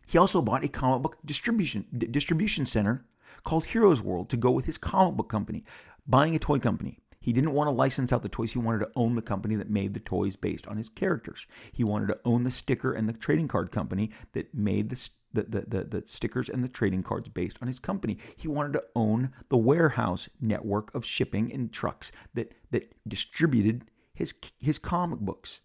he 0.08 0.18
also 0.18 0.42
bought 0.42 0.64
a 0.64 0.70
comic 0.70 1.04
book 1.04 1.18
distribution 1.26 1.86
d- 1.96 2.08
distribution 2.08 2.66
center 2.66 3.06
called 3.44 3.66
Heroes 3.66 4.02
World 4.02 4.30
to 4.30 4.38
go 4.38 4.52
with 4.52 4.66
his 4.66 4.78
comic 4.78 5.16
book 5.16 5.30
company, 5.30 5.64
buying 6.08 6.36
a 6.36 6.40
toy 6.40 6.60
company. 6.60 7.00
He 7.20 7.34
didn't 7.34 7.52
want 7.52 7.68
to 7.68 7.72
license 7.72 8.14
out 8.14 8.24
the 8.24 8.30
toys. 8.30 8.54
He 8.54 8.60
wanted 8.60 8.80
to 8.80 8.92
own 8.96 9.16
the 9.16 9.22
company 9.22 9.56
that 9.56 9.70
made 9.70 9.94
the 9.94 10.00
toys 10.00 10.38
based 10.38 10.66
on 10.68 10.78
his 10.78 10.88
characters. 10.88 11.46
He 11.74 11.84
wanted 11.84 12.08
to 12.08 12.20
own 12.24 12.46
the 12.46 12.52
sticker 12.52 12.94
and 12.94 13.08
the 13.08 13.14
trading 13.14 13.50
card 13.50 13.70
company 13.70 14.12
that 14.32 14.54
made 14.56 14.90
the, 14.90 15.10
the, 15.34 15.44
the, 15.44 15.66
the, 15.68 15.84
the 15.84 16.04
stickers 16.08 16.48
and 16.48 16.64
the 16.64 16.70
trading 16.70 17.04
cards 17.04 17.28
based 17.28 17.58
on 17.62 17.68
his 17.68 17.80
company. 17.80 18.18
He 18.38 18.48
wanted 18.48 18.74
to 18.74 18.84
own 18.96 19.34
the 19.50 19.58
warehouse 19.58 20.30
network 20.40 20.96
of 20.96 21.04
shipping 21.04 21.52
and 21.52 21.72
trucks 21.72 22.14
that, 22.34 22.54
that 22.72 22.94
distributed 23.10 23.84
his, 24.14 24.34
his 24.58 24.80
comic 24.80 25.20
books. 25.20 25.60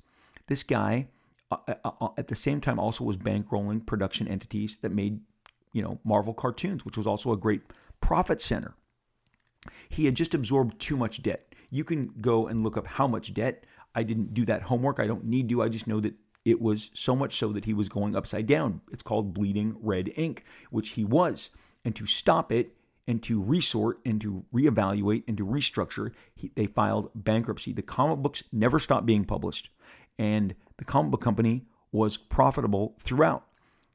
This 0.48 0.64
guy 0.64 1.06
Uh, 1.52 1.74
uh, 1.84 1.90
uh, 2.00 2.08
at 2.16 2.28
the 2.28 2.34
same 2.34 2.60
time 2.60 2.78
also 2.78 3.04
was 3.04 3.16
bankrolling 3.16 3.84
production 3.84 4.26
entities 4.26 4.78
that 4.78 4.92
made 4.92 5.20
you 5.72 5.82
know 5.82 5.98
Marvel 6.02 6.34
cartoons, 6.34 6.84
which 6.84 6.96
was 6.96 7.06
also 7.06 7.32
a 7.32 7.36
great 7.36 7.62
profit 8.00 8.40
center. 8.40 8.74
He 9.88 10.06
had 10.06 10.14
just 10.14 10.34
absorbed 10.34 10.80
too 10.80 10.96
much 10.96 11.22
debt. 11.22 11.54
You 11.70 11.84
can 11.84 12.12
go 12.20 12.46
and 12.48 12.62
look 12.62 12.76
up 12.76 12.86
how 12.86 13.06
much 13.06 13.34
debt. 13.34 13.64
I 13.94 14.02
didn't 14.02 14.34
do 14.34 14.44
that 14.46 14.62
homework. 14.62 14.98
I 14.98 15.06
don't 15.06 15.24
need 15.24 15.48
to. 15.50 15.62
I 15.62 15.68
just 15.68 15.86
know 15.86 16.00
that 16.00 16.14
It 16.44 16.60
was 16.60 16.90
so 16.94 17.14
much 17.14 17.36
so 17.36 17.52
that 17.52 17.64
he 17.64 17.74
was 17.74 17.88
going 17.88 18.16
upside 18.16 18.46
down. 18.46 18.80
It's 18.90 19.02
called 19.02 19.34
bleeding 19.34 19.76
red 19.80 20.12
ink, 20.16 20.44
which 20.70 20.90
he 20.90 21.04
was. 21.04 21.50
And 21.84 21.94
to 21.96 22.06
stop 22.06 22.50
it 22.50 22.76
and 23.06 23.22
to 23.24 23.42
resort 23.42 24.00
and 24.04 24.20
to 24.20 24.44
reevaluate 24.52 25.24
and 25.28 25.36
to 25.36 25.46
restructure, 25.46 26.12
he, 26.34 26.50
they 26.54 26.66
filed 26.66 27.10
bankruptcy. 27.14 27.72
The 27.72 27.82
comic 27.82 28.18
books 28.18 28.42
never 28.52 28.78
stopped 28.78 29.06
being 29.06 29.24
published, 29.24 29.70
and 30.18 30.54
the 30.82 30.90
comic 30.90 31.12
book 31.12 31.20
company 31.20 31.64
was 31.92 32.16
profitable 32.16 32.96
throughout. 32.98 33.46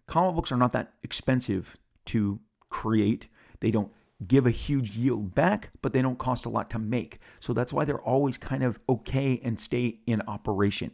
Comic 0.05 0.35
books 0.35 0.53
are 0.53 0.57
not 0.57 0.71
that 0.71 0.93
expensive 1.03 1.75
to 2.05 2.39
create. 2.69 3.27
They 3.59 3.71
don't 3.71 3.91
give 4.25 4.45
a 4.45 4.51
huge 4.51 4.95
yield 4.95 5.35
back, 5.35 5.71
but 5.81 5.91
they 5.91 6.01
don't 6.01 6.17
cost 6.17 6.45
a 6.45 6.49
lot 6.49 6.69
to 6.69 6.79
make. 6.79 7.19
So 7.41 7.51
that's 7.51 7.73
why 7.73 7.83
they're 7.83 7.99
always 7.99 8.37
kind 8.37 8.63
of 8.63 8.79
okay 8.87 9.41
and 9.43 9.59
stay 9.59 9.99
in 10.07 10.21
operation. 10.29 10.91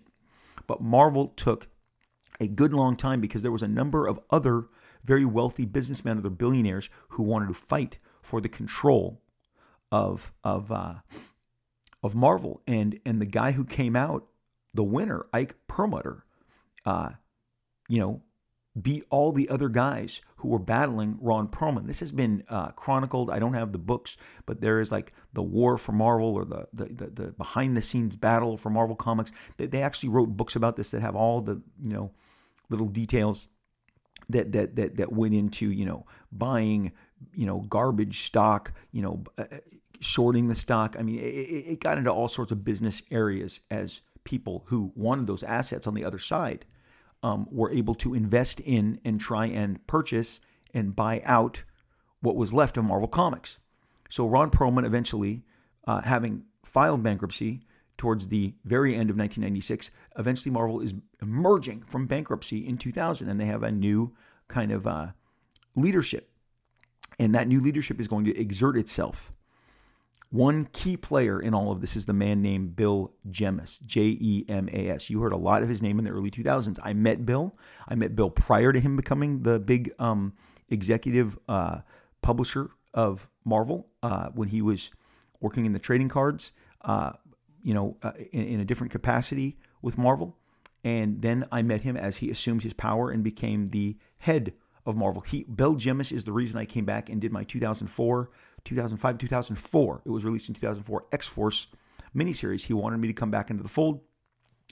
But 0.65 0.81
Marvel 0.81 1.27
took 1.27 1.67
a 2.39 2.47
good 2.47 2.73
long 2.73 2.95
time 2.95 3.21
because 3.21 3.43
there 3.43 3.51
was 3.51 3.61
a 3.61 3.67
number 3.67 4.07
of 4.07 4.19
other 4.31 4.65
very 5.05 5.25
wealthy 5.25 5.65
businessmen, 5.65 6.17
other 6.17 6.31
billionaires 6.31 6.89
who 7.09 7.21
wanted 7.21 7.49
to 7.49 7.53
fight 7.53 7.99
for 8.23 8.41
the 8.41 8.49
control 8.49 9.21
of 9.91 10.33
of 10.43 10.71
uh, 10.71 10.95
of 12.01 12.15
Marvel. 12.15 12.63
And 12.65 12.99
and 13.05 13.21
the 13.21 13.27
guy 13.27 13.51
who 13.51 13.63
came 13.63 13.95
out 13.95 14.27
the 14.73 14.83
winner, 14.83 15.25
Ike 15.33 15.55
Perlmutter, 15.67 16.25
uh, 16.85 17.09
you 17.87 17.99
know, 17.99 18.21
beat 18.81 19.05
all 19.11 19.31
the 19.31 19.49
other 19.49 19.69
guys 19.69 20.21
who 20.37 20.47
were 20.47 20.59
battling 20.59 21.17
Ron 21.21 21.47
Perelman. 21.47 21.85
This 21.85 21.99
has 21.99 22.11
been 22.11 22.43
uh, 22.49 22.71
chronicled. 22.71 23.29
I 23.29 23.37
don't 23.39 23.53
have 23.53 23.71
the 23.71 23.77
books, 23.77 24.17
but 24.45 24.61
there 24.61 24.81
is 24.81 24.91
like 24.91 25.13
the 25.33 25.43
war 25.43 25.77
for 25.77 25.91
Marvel 25.91 26.33
or 26.33 26.45
the 26.45 26.67
the, 26.73 26.85
the, 26.85 27.05
the 27.07 27.31
behind 27.33 27.77
the 27.77 27.81
scenes 27.81 28.15
battle 28.15 28.57
for 28.57 28.69
Marvel 28.69 28.95
Comics. 28.95 29.31
They, 29.57 29.67
they 29.67 29.83
actually 29.83 30.09
wrote 30.09 30.35
books 30.35 30.55
about 30.55 30.75
this 30.75 30.91
that 30.91 31.01
have 31.01 31.15
all 31.15 31.41
the 31.41 31.61
you 31.81 31.93
know 31.93 32.11
little 32.69 32.87
details 32.87 33.47
that 34.29 34.51
that 34.53 34.75
that 34.75 34.97
that 34.97 35.13
went 35.13 35.35
into 35.35 35.71
you 35.71 35.85
know 35.85 36.05
buying 36.31 36.93
you 37.35 37.45
know 37.45 37.59
garbage 37.59 38.25
stock, 38.25 38.73
you 38.91 39.03
know 39.03 39.23
uh, 39.37 39.45
uh 39.51 39.57
shorting 39.99 40.47
the 40.47 40.55
stock. 40.55 40.95
I 40.99 41.03
mean, 41.03 41.19
it, 41.19 41.21
it 41.21 41.79
got 41.79 41.97
into 41.97 42.11
all 42.11 42.27
sorts 42.27 42.51
of 42.51 42.65
business 42.65 43.01
areas 43.11 43.61
as 43.71 44.01
people 44.23 44.63
who 44.67 44.91
wanted 44.95 45.27
those 45.27 45.43
assets 45.43 45.87
on 45.87 45.93
the 45.93 46.05
other 46.05 46.19
side 46.19 46.65
um, 47.23 47.47
were 47.51 47.71
able 47.71 47.95
to 47.95 48.13
invest 48.13 48.59
in 48.61 48.99
and 49.05 49.19
try 49.19 49.45
and 49.45 49.85
purchase 49.87 50.39
and 50.73 50.95
buy 50.95 51.21
out 51.25 51.63
what 52.21 52.35
was 52.35 52.53
left 52.53 52.77
of 52.77 52.85
Marvel 52.85 53.07
Comics. 53.07 53.59
So 54.09 54.27
Ron 54.27 54.51
Perelman 54.51 54.85
eventually, 54.85 55.43
uh, 55.87 56.01
having 56.01 56.43
filed 56.63 57.03
bankruptcy 57.03 57.61
towards 57.97 58.27
the 58.27 58.53
very 58.65 58.91
end 58.93 59.09
of 59.09 59.17
1996, 59.17 59.91
eventually 60.17 60.51
Marvel 60.51 60.81
is 60.81 60.93
emerging 61.21 61.83
from 61.83 62.07
bankruptcy 62.07 62.65
in 62.67 62.77
2000, 62.77 63.29
and 63.29 63.39
they 63.39 63.45
have 63.45 63.63
a 63.63 63.71
new 63.71 64.13
kind 64.47 64.71
of 64.71 64.87
uh, 64.87 65.07
leadership. 65.75 66.29
And 67.19 67.35
that 67.35 67.47
new 67.47 67.61
leadership 67.61 67.99
is 67.99 68.07
going 68.07 68.25
to 68.25 68.39
exert 68.39 68.77
itself 68.77 69.31
one 70.33 70.65
key 70.73 70.97
player 70.97 71.39
in 71.39 71.53
all 71.53 71.71
of 71.71 71.79
this 71.79 71.95
is 71.95 72.07
the 72.07 72.13
man 72.13 72.41
named 72.41 72.75
Bill 72.75 73.13
Jemas, 73.29 73.77
J 73.85 74.17
E 74.19 74.45
M 74.49 74.67
A 74.73 74.89
S. 74.89 75.07
You 75.07 75.21
heard 75.21 75.31
a 75.31 75.37
lot 75.37 75.61
of 75.61 75.69
his 75.69 75.79
name 75.79 75.99
in 75.99 76.05
the 76.05 76.09
early 76.09 76.31
2000s. 76.31 76.79
I 76.81 76.93
met 76.93 77.23
Bill. 77.23 77.55
I 77.87 77.93
met 77.93 78.15
Bill 78.15 78.31
prior 78.31 78.73
to 78.73 78.79
him 78.79 78.95
becoming 78.95 79.43
the 79.43 79.59
big 79.59 79.93
um, 79.99 80.33
executive 80.69 81.37
uh, 81.47 81.81
publisher 82.23 82.71
of 82.95 83.27
Marvel 83.45 83.85
uh, 84.01 84.29
when 84.29 84.47
he 84.47 84.63
was 84.63 84.89
working 85.39 85.67
in 85.67 85.73
the 85.73 85.77
trading 85.77 86.09
cards, 86.09 86.51
uh, 86.81 87.11
you 87.61 87.75
know, 87.75 87.97
uh, 88.01 88.13
in, 88.31 88.43
in 88.43 88.59
a 88.59 88.65
different 88.65 88.91
capacity 88.91 89.59
with 89.83 89.99
Marvel. 89.99 90.35
And 90.83 91.21
then 91.21 91.45
I 91.51 91.61
met 91.61 91.81
him 91.81 91.95
as 91.95 92.17
he 92.17 92.31
assumed 92.31 92.63
his 92.63 92.73
power 92.73 93.11
and 93.11 93.23
became 93.23 93.69
the 93.69 93.97
head 94.17 94.53
of 94.87 94.95
Marvel. 94.95 95.21
He, 95.21 95.43
Bill 95.43 95.75
Jemas 95.75 96.11
is 96.11 96.23
the 96.23 96.31
reason 96.31 96.59
I 96.59 96.65
came 96.65 96.85
back 96.85 97.09
and 97.09 97.21
did 97.21 97.31
my 97.31 97.43
2004 97.43 98.31
2005, 98.65 99.17
2004. 99.17 100.01
It 100.05 100.09
was 100.09 100.25
released 100.25 100.49
in 100.49 100.55
2004. 100.55 101.05
X 101.11 101.27
Force 101.27 101.67
miniseries. 102.15 102.61
He 102.61 102.73
wanted 102.73 102.99
me 102.99 103.07
to 103.07 103.13
come 103.13 103.31
back 103.31 103.49
into 103.49 103.63
the 103.63 103.69
fold. 103.69 104.01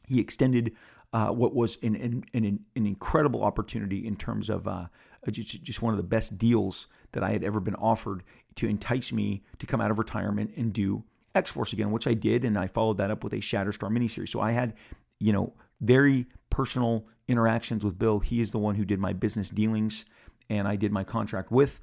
He 0.07 0.19
extended 0.19 0.75
uh, 1.13 1.29
what 1.29 1.53
was 1.53 1.77
an, 1.83 1.95
an, 1.95 2.23
an, 2.33 2.59
an, 2.75 2.85
incredible 2.85 3.43
opportunity 3.43 4.07
in 4.07 4.15
terms 4.15 4.49
of 4.49 4.67
uh, 4.67 4.85
just, 5.29 5.61
just 5.61 5.81
one 5.81 5.93
of 5.93 5.97
the 5.97 6.03
best 6.03 6.37
deals 6.37 6.87
that 7.11 7.23
I 7.23 7.31
had 7.31 7.43
ever 7.43 7.59
been 7.59 7.75
offered 7.75 8.23
to 8.55 8.67
entice 8.67 9.11
me 9.11 9.43
to 9.59 9.65
come 9.65 9.81
out 9.81 9.91
of 9.91 9.99
retirement 9.99 10.51
and 10.55 10.71
do 10.71 11.03
X 11.35 11.51
Force 11.51 11.73
again, 11.73 11.91
which 11.91 12.07
I 12.07 12.13
did, 12.13 12.45
and 12.45 12.57
I 12.57 12.67
followed 12.67 12.97
that 12.97 13.11
up 13.11 13.23
with 13.23 13.33
a 13.33 13.37
Shatterstar 13.37 13.89
miniseries. 13.89 14.29
So 14.29 14.39
I 14.39 14.51
had, 14.51 14.73
you 15.19 15.33
know, 15.33 15.53
very 15.81 16.25
personal 16.49 17.05
interactions 17.27 17.83
with 17.83 17.99
Bill. 17.99 18.19
He 18.19 18.41
is 18.41 18.51
the 18.51 18.59
one 18.59 18.75
who 18.75 18.85
did 18.85 18.99
my 18.99 19.13
business 19.13 19.49
dealings, 19.49 20.05
and 20.49 20.67
I 20.67 20.75
did 20.75 20.91
my 20.91 21.03
contract 21.03 21.51
with. 21.51 21.79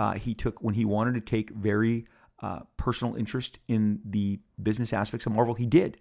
Uh, 0.00 0.14
he 0.14 0.32
took 0.32 0.62
when 0.62 0.72
he 0.72 0.86
wanted 0.86 1.12
to 1.12 1.20
take 1.20 1.50
very 1.50 2.06
uh, 2.40 2.60
personal 2.78 3.14
interest 3.16 3.58
in 3.68 4.00
the 4.02 4.40
business 4.62 4.94
aspects 4.94 5.26
of 5.26 5.32
Marvel. 5.32 5.52
He 5.52 5.66
did. 5.66 5.98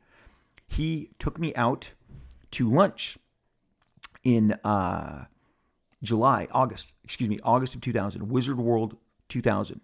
He 0.68 1.10
took 1.20 1.38
me 1.38 1.54
out 1.56 1.92
to 2.52 2.72
lunch 2.72 3.18
in 4.24 4.54
uh, 4.64 5.26
July, 6.02 6.48
August, 6.54 6.94
excuse 7.04 7.30
me, 7.30 7.40
August 7.44 7.76
of 7.76 7.82
2000, 7.82 8.30
Wizard 8.30 8.58
World 8.58 8.96
2000, 9.28 9.82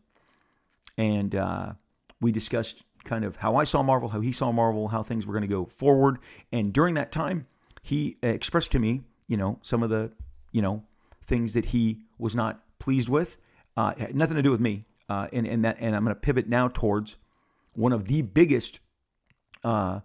and 0.97 1.35
uh, 1.35 1.73
we 2.21 2.31
discussed 2.31 2.85
kind 3.03 3.25
of 3.25 3.35
how 3.35 3.57
I 3.57 3.65
saw 3.65 3.83
Marvel, 3.83 4.07
how 4.07 4.21
he 4.21 4.31
saw 4.31 4.49
Marvel, 4.53 4.87
how 4.87 5.03
things 5.03 5.25
were 5.25 5.33
going 5.33 5.41
to 5.41 5.47
go 5.47 5.65
forward. 5.65 6.19
And 6.53 6.71
during 6.71 6.93
that 6.93 7.11
time, 7.11 7.47
he 7.81 8.15
expressed 8.23 8.71
to 8.71 8.79
me, 8.79 9.01
you 9.27 9.35
know, 9.35 9.59
some 9.61 9.83
of 9.83 9.89
the, 9.89 10.13
you 10.53 10.61
know, 10.61 10.83
things 11.25 11.53
that 11.53 11.65
he 11.65 11.99
was 12.17 12.33
not 12.33 12.63
pleased 12.79 13.09
with 13.09 13.35
uh, 13.77 13.93
nothing 14.13 14.35
to 14.37 14.43
do 14.43 14.51
with 14.51 14.61
me. 14.61 14.85
Uh, 15.07 15.27
and, 15.31 15.45
and 15.45 15.65
that, 15.65 15.77
and 15.79 15.95
I'm 15.95 16.03
going 16.03 16.15
to 16.15 16.19
pivot 16.19 16.47
now 16.47 16.67
towards 16.67 17.17
one 17.73 17.93
of 17.93 18.07
the 18.07 18.23
biggest 18.23 18.79
uh, 19.63 19.99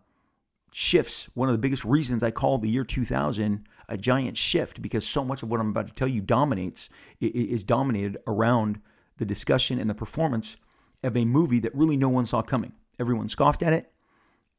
shifts, 0.72 1.28
one 1.34 1.48
of 1.48 1.54
the 1.54 1.58
biggest 1.58 1.84
reasons 1.84 2.22
I 2.22 2.30
call 2.30 2.58
the 2.58 2.68
year 2.68 2.84
2000 2.84 3.66
a 3.90 3.98
giant 3.98 4.38
shift 4.38 4.80
because 4.80 5.06
so 5.06 5.24
much 5.24 5.42
of 5.42 5.50
what 5.50 5.60
I'm 5.60 5.68
about 5.68 5.88
to 5.88 5.94
tell 5.94 6.08
you 6.08 6.20
dominates 6.20 6.88
is 7.20 7.64
dominated 7.64 8.18
around 8.26 8.80
the 9.18 9.24
discussion 9.24 9.78
and 9.78 9.90
the 9.90 9.94
performance 9.94 10.56
of 11.02 11.16
a 11.16 11.24
movie 11.24 11.58
that 11.58 11.74
really 11.74 11.96
no 11.96 12.08
one 12.08 12.24
saw 12.24 12.40
coming. 12.40 12.72
Everyone 12.98 13.28
scoffed 13.28 13.62
at 13.62 13.72
it, 13.72 13.92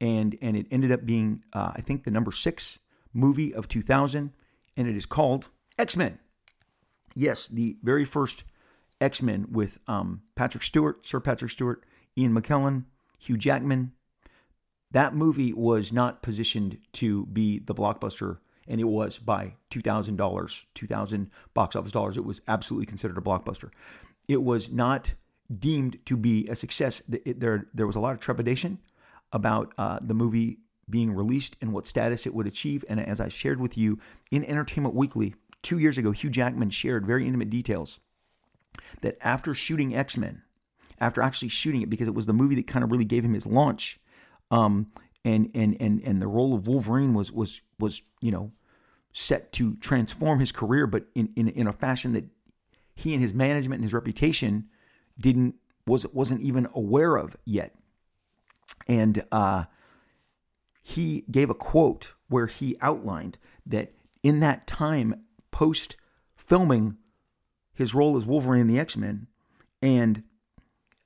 and 0.01 0.37
and 0.41 0.57
it 0.57 0.67
ended 0.69 0.91
up 0.91 1.05
being 1.05 1.43
uh, 1.53 1.71
I 1.75 1.81
think 1.81 2.03
the 2.03 2.11
number 2.11 2.31
six 2.31 2.77
movie 3.13 3.53
of 3.53 3.67
2000, 3.67 4.33
and 4.75 4.87
it 4.87 4.95
is 4.95 5.05
called 5.05 5.49
X 5.79 5.95
Men. 5.95 6.19
Yes, 7.15 7.47
the 7.47 7.77
very 7.83 8.05
first 8.05 8.43
X 9.01 9.21
Men 9.21 9.47
with 9.51 9.79
um, 9.87 10.21
Patrick 10.35 10.63
Stewart, 10.63 11.05
Sir 11.05 11.19
Patrick 11.19 11.51
Stewart, 11.51 11.83
Ian 12.17 12.33
McKellen, 12.33 12.85
Hugh 13.17 13.37
Jackman. 13.37 13.91
That 14.91 15.15
movie 15.15 15.53
was 15.53 15.91
not 15.91 16.21
positioned 16.21 16.77
to 16.93 17.25
be 17.27 17.59
the 17.59 17.73
blockbuster, 17.73 18.37
and 18.67 18.79
it 18.79 18.85
was 18.85 19.17
by 19.17 19.53
$2,000, 19.71 20.65
2000 20.75 21.31
box 21.53 21.75
office 21.75 21.91
dollars. 21.91 22.17
It 22.17 22.25
was 22.25 22.41
absolutely 22.47 22.85
considered 22.85 23.17
a 23.17 23.21
blockbuster. 23.21 23.69
It 24.27 24.43
was 24.43 24.69
not 24.69 25.13
deemed 25.59 25.97
to 26.05 26.17
be 26.17 26.47
a 26.47 26.55
success. 26.55 27.01
There, 27.07 27.67
there 27.73 27.87
was 27.87 27.95
a 27.95 27.99
lot 27.99 28.13
of 28.13 28.19
trepidation 28.19 28.79
about 29.33 29.73
uh, 29.77 29.99
the 30.01 30.13
movie 30.13 30.59
being 30.89 31.13
released 31.13 31.55
and 31.61 31.71
what 31.71 31.87
status 31.87 32.25
it 32.25 32.33
would 32.33 32.47
achieve. 32.47 32.83
And 32.89 32.99
as 32.99 33.21
I 33.21 33.29
shared 33.29 33.61
with 33.61 33.77
you 33.77 33.97
in 34.29 34.43
Entertainment 34.43 34.93
Weekly 34.93 35.35
two 35.61 35.79
years 35.79 35.97
ago, 35.97 36.11
Hugh 36.11 36.29
Jackman 36.29 36.69
shared 36.69 37.05
very 37.05 37.25
intimate 37.25 37.49
details 37.49 37.99
that 39.01 39.17
after 39.21 39.53
shooting 39.53 39.95
X 39.95 40.17
Men, 40.17 40.41
after 40.99 41.21
actually 41.21 41.49
shooting 41.49 41.81
it, 41.81 41.89
because 41.89 42.07
it 42.07 42.13
was 42.13 42.25
the 42.25 42.33
movie 42.33 42.55
that 42.55 42.67
kind 42.67 42.83
of 42.83 42.91
really 42.91 43.05
gave 43.05 43.25
him 43.25 43.33
his 43.33 43.47
launch, 43.47 43.99
um, 44.51 44.87
and 45.23 45.49
and 45.53 45.77
and 45.79 46.01
and 46.01 46.21
the 46.21 46.27
role 46.27 46.53
of 46.53 46.67
Wolverine 46.67 47.13
was 47.13 47.31
was 47.31 47.61
was 47.79 48.01
you 48.21 48.31
know 48.31 48.51
set 49.13 49.51
to 49.53 49.75
transform 49.77 50.39
his 50.39 50.51
career, 50.51 50.87
but 50.87 51.05
in 51.15 51.29
in, 51.35 51.47
in 51.49 51.67
a 51.67 51.73
fashion 51.73 52.13
that 52.13 52.25
he 52.95 53.13
and 53.13 53.21
his 53.21 53.33
management 53.33 53.79
and 53.79 53.83
his 53.83 53.93
reputation 53.93 54.69
didn't 55.19 55.55
was 55.87 56.05
wasn't 56.07 56.41
even 56.41 56.67
aware 56.73 57.15
of 57.15 57.35
yet, 57.45 57.75
and 58.87 59.23
uh, 59.31 59.65
he 60.83 61.25
gave 61.29 61.49
a 61.49 61.55
quote 61.55 62.13
where 62.27 62.47
he 62.47 62.77
outlined 62.81 63.37
that 63.65 63.93
in 64.23 64.39
that 64.39 64.67
time 64.67 65.23
post 65.51 65.95
filming 66.35 66.97
his 67.73 67.93
role 67.93 68.17
as 68.17 68.25
Wolverine 68.25 68.61
in 68.61 68.67
the 68.67 68.79
X 68.79 68.97
Men, 68.97 69.27
and 69.81 70.23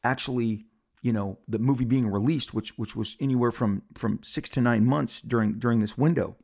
actually, 0.03 0.65
you 1.01 1.13
know, 1.13 1.39
the 1.47 1.59
movie 1.59 1.85
being 1.85 2.07
released, 2.07 2.53
which 2.53 2.77
which 2.77 2.95
was 2.95 3.15
anywhere 3.19 3.51
from 3.51 3.83
from 3.93 4.19
six 4.23 4.49
to 4.51 4.61
nine 4.61 4.85
months 4.85 5.21
during 5.21 5.53
during 5.53 5.79
this 5.79 5.97
window. 5.97 6.35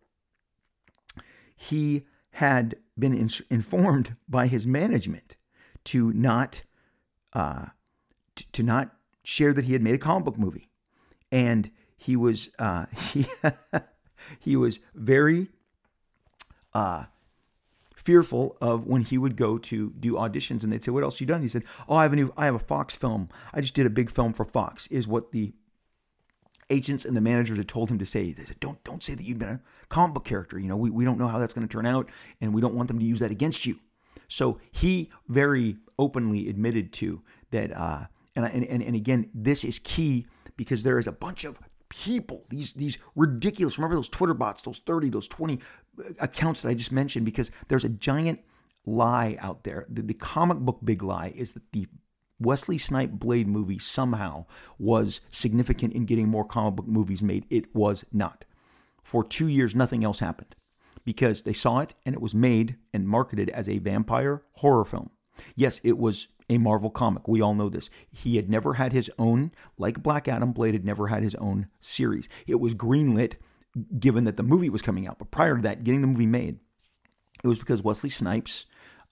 He 1.56 2.06
had 2.32 2.76
been 2.98 3.14
in, 3.14 3.30
informed 3.50 4.16
by 4.30 4.48
his 4.48 4.66
management 4.66 5.38
to 5.86 6.12
not 6.14 6.64
uh, 7.34 7.68
t- 8.36 8.46
to 8.52 8.64
not 8.64 8.96
share 9.24 9.54
that 9.54 9.66
he 9.66 9.74
had 9.74 9.82
made 9.82 9.96
a 9.96 10.00
comic 10.00 10.26
book 10.26 10.38
movie, 10.38 10.70
and 11.32 11.70
he 11.98 12.16
was 12.16 12.50
uh, 12.60 12.86
he 12.98 13.26
he 14.40 14.56
was 14.56 14.80
very 14.94 15.50
uh, 16.74 17.06
fearful 18.06 18.58
of 18.62 18.86
when 18.86 19.04
he 19.04 19.18
would 19.18 19.36
go 19.36 19.58
to 19.58 19.92
do 20.00 20.14
auditions 20.14 20.64
and 20.64 20.72
they'd 20.72 20.84
say, 20.84 20.92
"What 20.92 21.04
else 21.04 21.22
you 21.22 21.28
done?" 21.28 21.42
He 21.42 21.48
said, 21.48 21.64
"Oh, 21.88 21.96
I 21.96 22.04
have 22.04 22.14
a 22.14 22.16
new, 22.16 22.34
I 22.38 22.46
have 22.46 22.56
a 22.56 22.60
Fox 22.60 22.96
film. 22.96 23.30
I 23.54 23.62
just 23.62 23.74
did 23.74 23.86
a 23.86 23.90
big 23.90 24.10
film 24.10 24.34
for 24.34 24.46
Fox." 24.46 24.88
Is 24.88 25.08
what 25.08 25.32
the 25.32 25.54
agents 26.70 27.06
and 27.06 27.16
the 27.16 27.22
managers 27.22 27.58
had 27.58 27.68
told 27.68 27.90
him 27.90 28.00
to 28.00 28.06
say. 28.06 28.32
They 28.32 28.44
said, 28.44 28.60
"Don't, 28.60 28.84
don't 28.84 29.04
say 29.04 29.14
that 29.14 29.24
you've 29.24 29.40
been 29.40 29.50
a 29.50 29.62
comic 29.90 30.14
book 30.14 30.26
character. 30.26 30.60
You 30.60 30.68
know, 30.68 30.78
we, 30.78 30.90
we 30.90 31.06
don't 31.06 31.18
know 31.18 31.28
how 31.28 31.40
that's 31.40 31.54
going 31.54 31.68
to 31.68 31.72
turn 31.72 31.86
out, 31.86 32.10
and 32.40 32.54
we 32.54 32.62
don't 32.62 32.76
want 32.76 32.88
them 32.88 33.00
to 33.00 33.06
use 33.06 33.20
that 33.20 33.32
against 33.32 33.66
you." 33.66 33.80
So 34.28 34.60
he 34.72 35.12
very 35.28 35.78
openly 36.00 36.50
admitted 36.50 36.94
to 36.94 37.22
that. 37.52 37.76
Uh, 37.76 38.06
and, 38.36 38.46
and 38.46 38.82
and 38.82 38.96
again, 38.96 39.30
this 39.34 39.64
is 39.64 39.80
key 39.80 40.26
because 40.56 40.84
there 40.84 41.00
is 41.00 41.08
a 41.08 41.12
bunch 41.12 41.44
of 41.44 41.60
people, 41.92 42.46
these 42.50 42.74
these 42.74 42.98
ridiculous. 43.16 43.78
Remember 43.78 43.96
those 43.96 44.10
Twitter 44.10 44.34
bots, 44.34 44.62
those 44.62 44.80
30, 44.86 45.10
those 45.10 45.28
20 45.28 45.60
uh, 46.00 46.04
accounts 46.22 46.62
that 46.62 46.70
I 46.70 46.74
just 46.74 46.92
mentioned, 46.92 47.26
because 47.26 47.52
there's 47.68 47.84
a 47.84 47.90
giant 47.90 48.40
lie 48.86 49.38
out 49.40 49.64
there. 49.64 49.86
The, 49.90 50.02
the 50.02 50.14
comic 50.14 50.58
book 50.58 50.80
big 50.84 51.04
lie 51.04 51.34
is 51.36 51.54
that 51.54 51.72
the 51.74 51.88
Wesley 52.40 52.78
Snipe 52.78 53.12
Blade 53.12 53.48
movie 53.48 53.78
somehow 53.78 54.46
was 54.80 55.20
significant 55.30 55.94
in 55.94 56.06
getting 56.06 56.30
more 56.30 56.46
comic 56.46 56.76
book 56.76 56.88
movies 56.88 57.22
made. 57.22 57.46
It 57.50 57.76
was 57.76 58.06
not. 58.12 58.46
For 59.04 59.24
two 59.24 59.48
years, 59.48 59.76
nothing 59.76 60.04
else 60.04 60.20
happened 60.20 60.56
because 61.04 61.42
they 61.42 61.54
saw 61.54 61.80
it 61.80 61.94
and 62.06 62.16
it 62.16 62.22
was 62.22 62.34
made 62.34 62.78
and 62.94 63.08
marketed 63.08 63.50
as 63.50 63.68
a 63.68 63.80
vampire 63.80 64.44
horror 64.54 64.86
film. 64.86 65.10
Yes, 65.56 65.82
it 65.84 65.98
was 65.98 66.30
a 66.52 66.58
Marvel 66.58 66.90
comic. 66.90 67.28
We 67.28 67.42
all 67.42 67.56
know 67.56 67.70
this. 67.70 67.90
He 68.12 68.36
had 68.36 68.50
never 68.50 68.76
had 68.76 68.94
his 68.94 69.10
own, 69.18 69.52
like 69.78 70.04
Black 70.04 70.28
Adam, 70.28 70.52
Blade 70.52 70.74
had 70.74 70.86
never 70.86 71.08
had 71.08 71.24
his 71.24 71.36
own 71.36 71.68
series. 71.80 72.30
It 72.46 72.60
was 72.60 72.76
greenlit 72.76 73.36
given 73.98 74.26
that 74.26 74.36
the 74.36 74.44
movie 74.44 74.70
was 74.70 74.82
coming 74.82 75.08
out. 75.08 75.18
But 75.18 75.32
prior 75.32 75.56
to 75.56 75.62
that, 75.64 75.84
getting 75.84 76.02
the 76.02 76.08
movie 76.08 76.26
made, 76.26 76.60
it 77.44 77.48
was 77.48 77.60
because 77.60 77.82
Wesley 77.82 78.10
Snipes, 78.10 78.66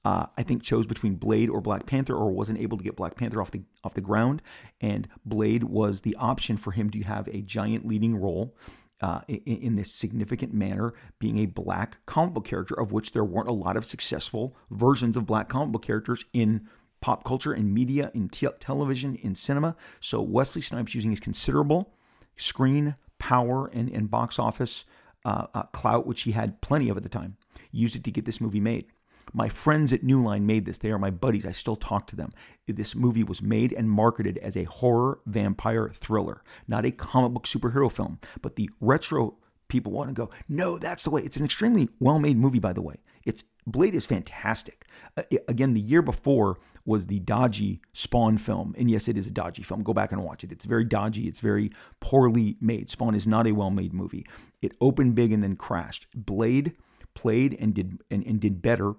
uh, 0.04 0.28
I 0.38 0.44
think, 0.44 0.64
chose 0.64 0.86
between 0.86 1.16
Blade 1.16 1.50
or 1.50 1.62
Black 1.62 1.86
Panther, 1.86 2.16
or 2.16 2.32
wasn't 2.32 2.60
able 2.60 2.78
to 2.78 2.84
get 2.84 2.96
Black 2.96 3.16
Panther 3.16 3.42
off 3.42 3.52
the 3.52 3.64
off 3.84 3.94
the 3.94 4.02
ground, 4.02 4.42
and 4.82 5.08
Blade 5.26 5.64
was 5.64 6.02
the 6.02 6.16
option 6.18 6.58
for 6.58 6.72
him 6.72 6.90
to 6.92 7.02
have 7.02 7.28
a 7.30 7.42
giant 7.42 7.88
leading 7.88 8.16
role. 8.16 8.56
Uh, 9.02 9.22
in, 9.30 9.40
in, 9.46 9.76
this 9.78 9.94
significant 9.94 10.54
manner, 10.54 10.94
being 11.20 11.38
a 11.38 11.46
black 11.46 12.06
comic 12.06 12.34
book 12.34 12.44
character, 12.44 12.78
of 12.78 12.92
which 12.92 13.14
there 13.14 13.24
weren't 13.24 13.48
a 13.48 13.54
lot 13.54 13.78
of 13.78 13.86
successful 13.86 14.58
versions 14.72 15.16
of 15.16 15.26
black 15.26 15.48
comic 15.48 15.72
book 15.72 15.86
characters 15.86 16.26
in 16.34 16.68
pop 17.02 17.24
culture, 17.24 17.54
and 17.54 17.74
media, 17.74 18.12
in 18.14 18.30
te- 18.30 18.48
television, 18.60 19.16
in 19.16 19.36
cinema. 19.36 19.76
So 20.00 20.22
Wesley 20.22 20.62
Snipes 20.62 20.96
using 20.96 21.12
his 21.12 21.20
considerable 21.20 21.94
screen 22.38 22.96
power 23.18 23.68
and, 23.68 23.90
and 23.90 24.10
box 24.10 24.40
office 24.40 24.86
uh, 25.26 25.48
uh, 25.54 25.64
clout, 25.64 26.08
which 26.08 26.22
he 26.24 26.32
had 26.32 26.62
plenty 26.62 26.90
of 26.90 26.98
at 26.98 27.04
the 27.04 27.10
time, 27.10 27.38
used 27.72 27.96
it 27.96 28.04
to 28.06 28.12
get 28.12 28.26
this 28.26 28.42
movie 28.42 28.60
made. 28.60 28.86
My 29.34 29.48
friends 29.48 29.94
at 29.94 30.04
New 30.04 30.24
Line 30.24 30.46
made 30.46 30.66
this. 30.66 30.80
They 30.80 30.92
are 30.92 30.98
my 30.98 31.12
buddies. 31.12 31.46
I 31.46 31.52
still 31.52 31.76
talk 31.76 32.08
to 32.08 32.16
them. 32.16 32.32
This 32.68 32.96
movie 32.96 33.24
was 33.24 33.42
made 33.42 33.74
and 33.74 33.90
marketed 33.90 34.40
as 34.40 34.58
a 34.58 34.64
horror 34.64 35.20
vampire 35.28 35.92
thriller, 35.94 36.44
not 36.68 36.86
a 36.86 36.92
comic 36.92 37.34
book 37.34 37.46
superhero 37.46 37.92
film. 37.92 38.20
But 38.42 38.56
the 38.56 38.70
retro 38.82 39.38
people 39.68 39.92
want 39.92 40.10
to 40.10 40.16
go, 40.16 40.32
no, 40.48 40.80
that's 40.80 41.04
the 41.04 41.12
way. 41.12 41.22
It's 41.22 41.38
an 41.38 41.46
extremely 41.46 41.90
well 42.00 42.18
made 42.18 42.38
movie, 42.38 42.60
by 42.60 42.74
the 42.74 42.82
way. 42.82 42.96
It's 43.24 43.44
Blade 43.68 43.94
is 43.94 44.06
fantastic. 44.06 44.86
Uh, 45.16 45.24
again, 45.48 45.76
the 45.76 45.82
year 45.82 46.02
before 46.02 46.58
was 46.90 47.06
the 47.06 47.20
dodgy 47.20 47.80
Spawn 47.94 48.40
film. 48.40 48.74
And 48.78 48.90
yes, 48.90 49.08
it 49.08 49.16
is 49.16 49.28
a 49.28 49.32
dodgy 49.32 49.62
film. 49.62 49.84
Go 49.84 49.94
back 49.94 50.12
and 50.12 50.24
watch 50.24 50.44
it. 50.44 50.52
It's 50.52 50.66
very 50.66 50.84
dodgy. 50.84 51.28
It's 51.28 51.40
very 51.40 51.72
poorly 52.00 52.58
made. 52.60 52.90
Spawn 52.90 53.14
is 53.14 53.28
not 53.28 53.46
a 53.46 53.52
well 53.52 53.70
made 53.70 53.94
movie. 53.94 54.26
It 54.64 54.74
opened 54.82 55.14
big 55.14 55.32
and 55.32 55.44
then 55.44 55.56
crashed. 55.56 56.08
Blade 56.16 56.76
played 57.14 57.56
and 57.60 57.76
did 57.76 58.02
and, 58.10 58.26
and 58.26 58.40
did 58.40 58.62
better 58.62 58.96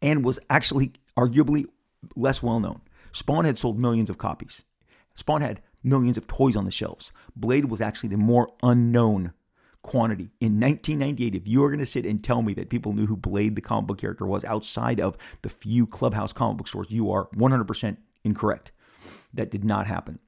and 0.00 0.24
was 0.24 0.38
actually 0.48 0.94
arguably 1.16 1.66
less 2.16 2.42
well 2.42 2.58
known. 2.58 2.80
Spawn 3.12 3.44
had 3.44 3.58
sold 3.58 3.78
millions 3.78 4.08
of 4.08 4.16
copies. 4.16 4.64
Spawn 5.14 5.42
had 5.42 5.60
millions 5.82 6.16
of 6.16 6.26
toys 6.26 6.56
on 6.56 6.64
the 6.64 6.70
shelves. 6.70 7.12
Blade 7.36 7.66
was 7.66 7.82
actually 7.82 8.08
the 8.08 8.16
more 8.16 8.48
unknown 8.62 9.34
quantity. 9.84 10.30
In 10.40 10.58
1998, 10.58 11.34
if 11.34 11.46
you 11.46 11.62
are 11.62 11.68
going 11.68 11.78
to 11.78 11.86
sit 11.86 12.06
and 12.06 12.24
tell 12.24 12.42
me 12.42 12.54
that 12.54 12.70
people 12.70 12.94
knew 12.94 13.06
who 13.06 13.16
Blade 13.16 13.54
the 13.54 13.60
comic 13.60 13.86
book 13.86 13.98
character 13.98 14.26
was 14.26 14.44
outside 14.44 14.98
of 14.98 15.16
the 15.42 15.48
few 15.48 15.86
clubhouse 15.86 16.32
comic 16.32 16.56
book 16.56 16.66
stores, 16.66 16.90
you 16.90 17.12
are 17.12 17.28
100% 17.36 17.96
incorrect. 18.24 18.72
That 19.34 19.50
did 19.50 19.62
not 19.62 19.86
happen. 19.86 20.18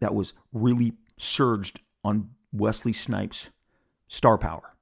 That 0.00 0.14
was 0.14 0.32
really 0.52 0.92
surged 1.18 1.80
on 2.04 2.30
Wesley 2.52 2.92
Snipes' 2.92 3.50
star 4.06 4.38
power. 4.38 4.76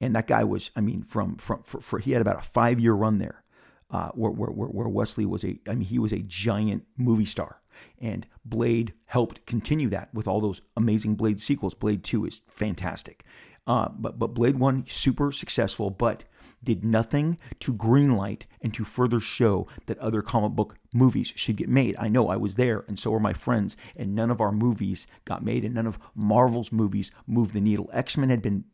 And 0.00 0.14
that 0.14 0.26
guy 0.26 0.44
was, 0.44 0.70
I 0.76 0.82
mean, 0.82 1.02
from, 1.02 1.36
from 1.36 1.62
for, 1.62 1.80
for 1.80 1.98
he 1.98 2.12
had 2.12 2.20
about 2.20 2.38
a 2.38 2.42
five 2.42 2.78
year 2.78 2.92
run 2.92 3.16
there 3.16 3.42
uh, 3.90 4.10
where, 4.10 4.30
where, 4.30 4.50
where 4.50 4.88
Wesley 4.88 5.24
was 5.24 5.42
a, 5.42 5.58
I 5.66 5.74
mean, 5.74 5.88
he 5.88 5.98
was 5.98 6.12
a 6.12 6.18
giant 6.18 6.84
movie 6.98 7.24
star. 7.24 7.61
And 8.00 8.26
Blade 8.44 8.92
helped 9.06 9.46
continue 9.46 9.88
that 9.90 10.12
with 10.12 10.26
all 10.26 10.40
those 10.40 10.62
amazing 10.76 11.14
Blade 11.14 11.40
sequels. 11.40 11.74
Blade 11.74 12.04
2 12.04 12.26
is 12.26 12.42
fantastic. 12.48 13.24
Uh, 13.66 13.88
but, 13.96 14.18
but 14.18 14.34
Blade 14.34 14.58
1, 14.58 14.84
super 14.88 15.30
successful, 15.30 15.90
but 15.90 16.24
did 16.64 16.84
nothing 16.84 17.38
to 17.60 17.74
greenlight 17.74 18.42
and 18.60 18.72
to 18.74 18.84
further 18.84 19.20
show 19.20 19.66
that 19.86 19.98
other 19.98 20.22
comic 20.22 20.52
book 20.52 20.76
movies 20.94 21.32
should 21.36 21.56
get 21.56 21.68
made. 21.68 21.96
I 21.98 22.08
know 22.08 22.28
I 22.28 22.36
was 22.36 22.56
there, 22.56 22.84
and 22.88 22.98
so 22.98 23.10
were 23.10 23.20
my 23.20 23.32
friends, 23.32 23.76
and 23.96 24.14
none 24.14 24.30
of 24.30 24.40
our 24.40 24.52
movies 24.52 25.06
got 25.24 25.44
made, 25.44 25.64
and 25.64 25.74
none 25.74 25.86
of 25.86 25.98
Marvel's 26.14 26.72
movies 26.72 27.10
moved 27.26 27.54
the 27.54 27.60
needle. 27.60 27.90
X 27.92 28.16
Men 28.16 28.30
had 28.30 28.42
been 28.42 28.64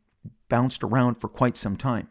bounced 0.48 0.82
around 0.82 1.14
for 1.14 1.28
quite 1.28 1.56
some 1.56 1.76
time 1.76 2.08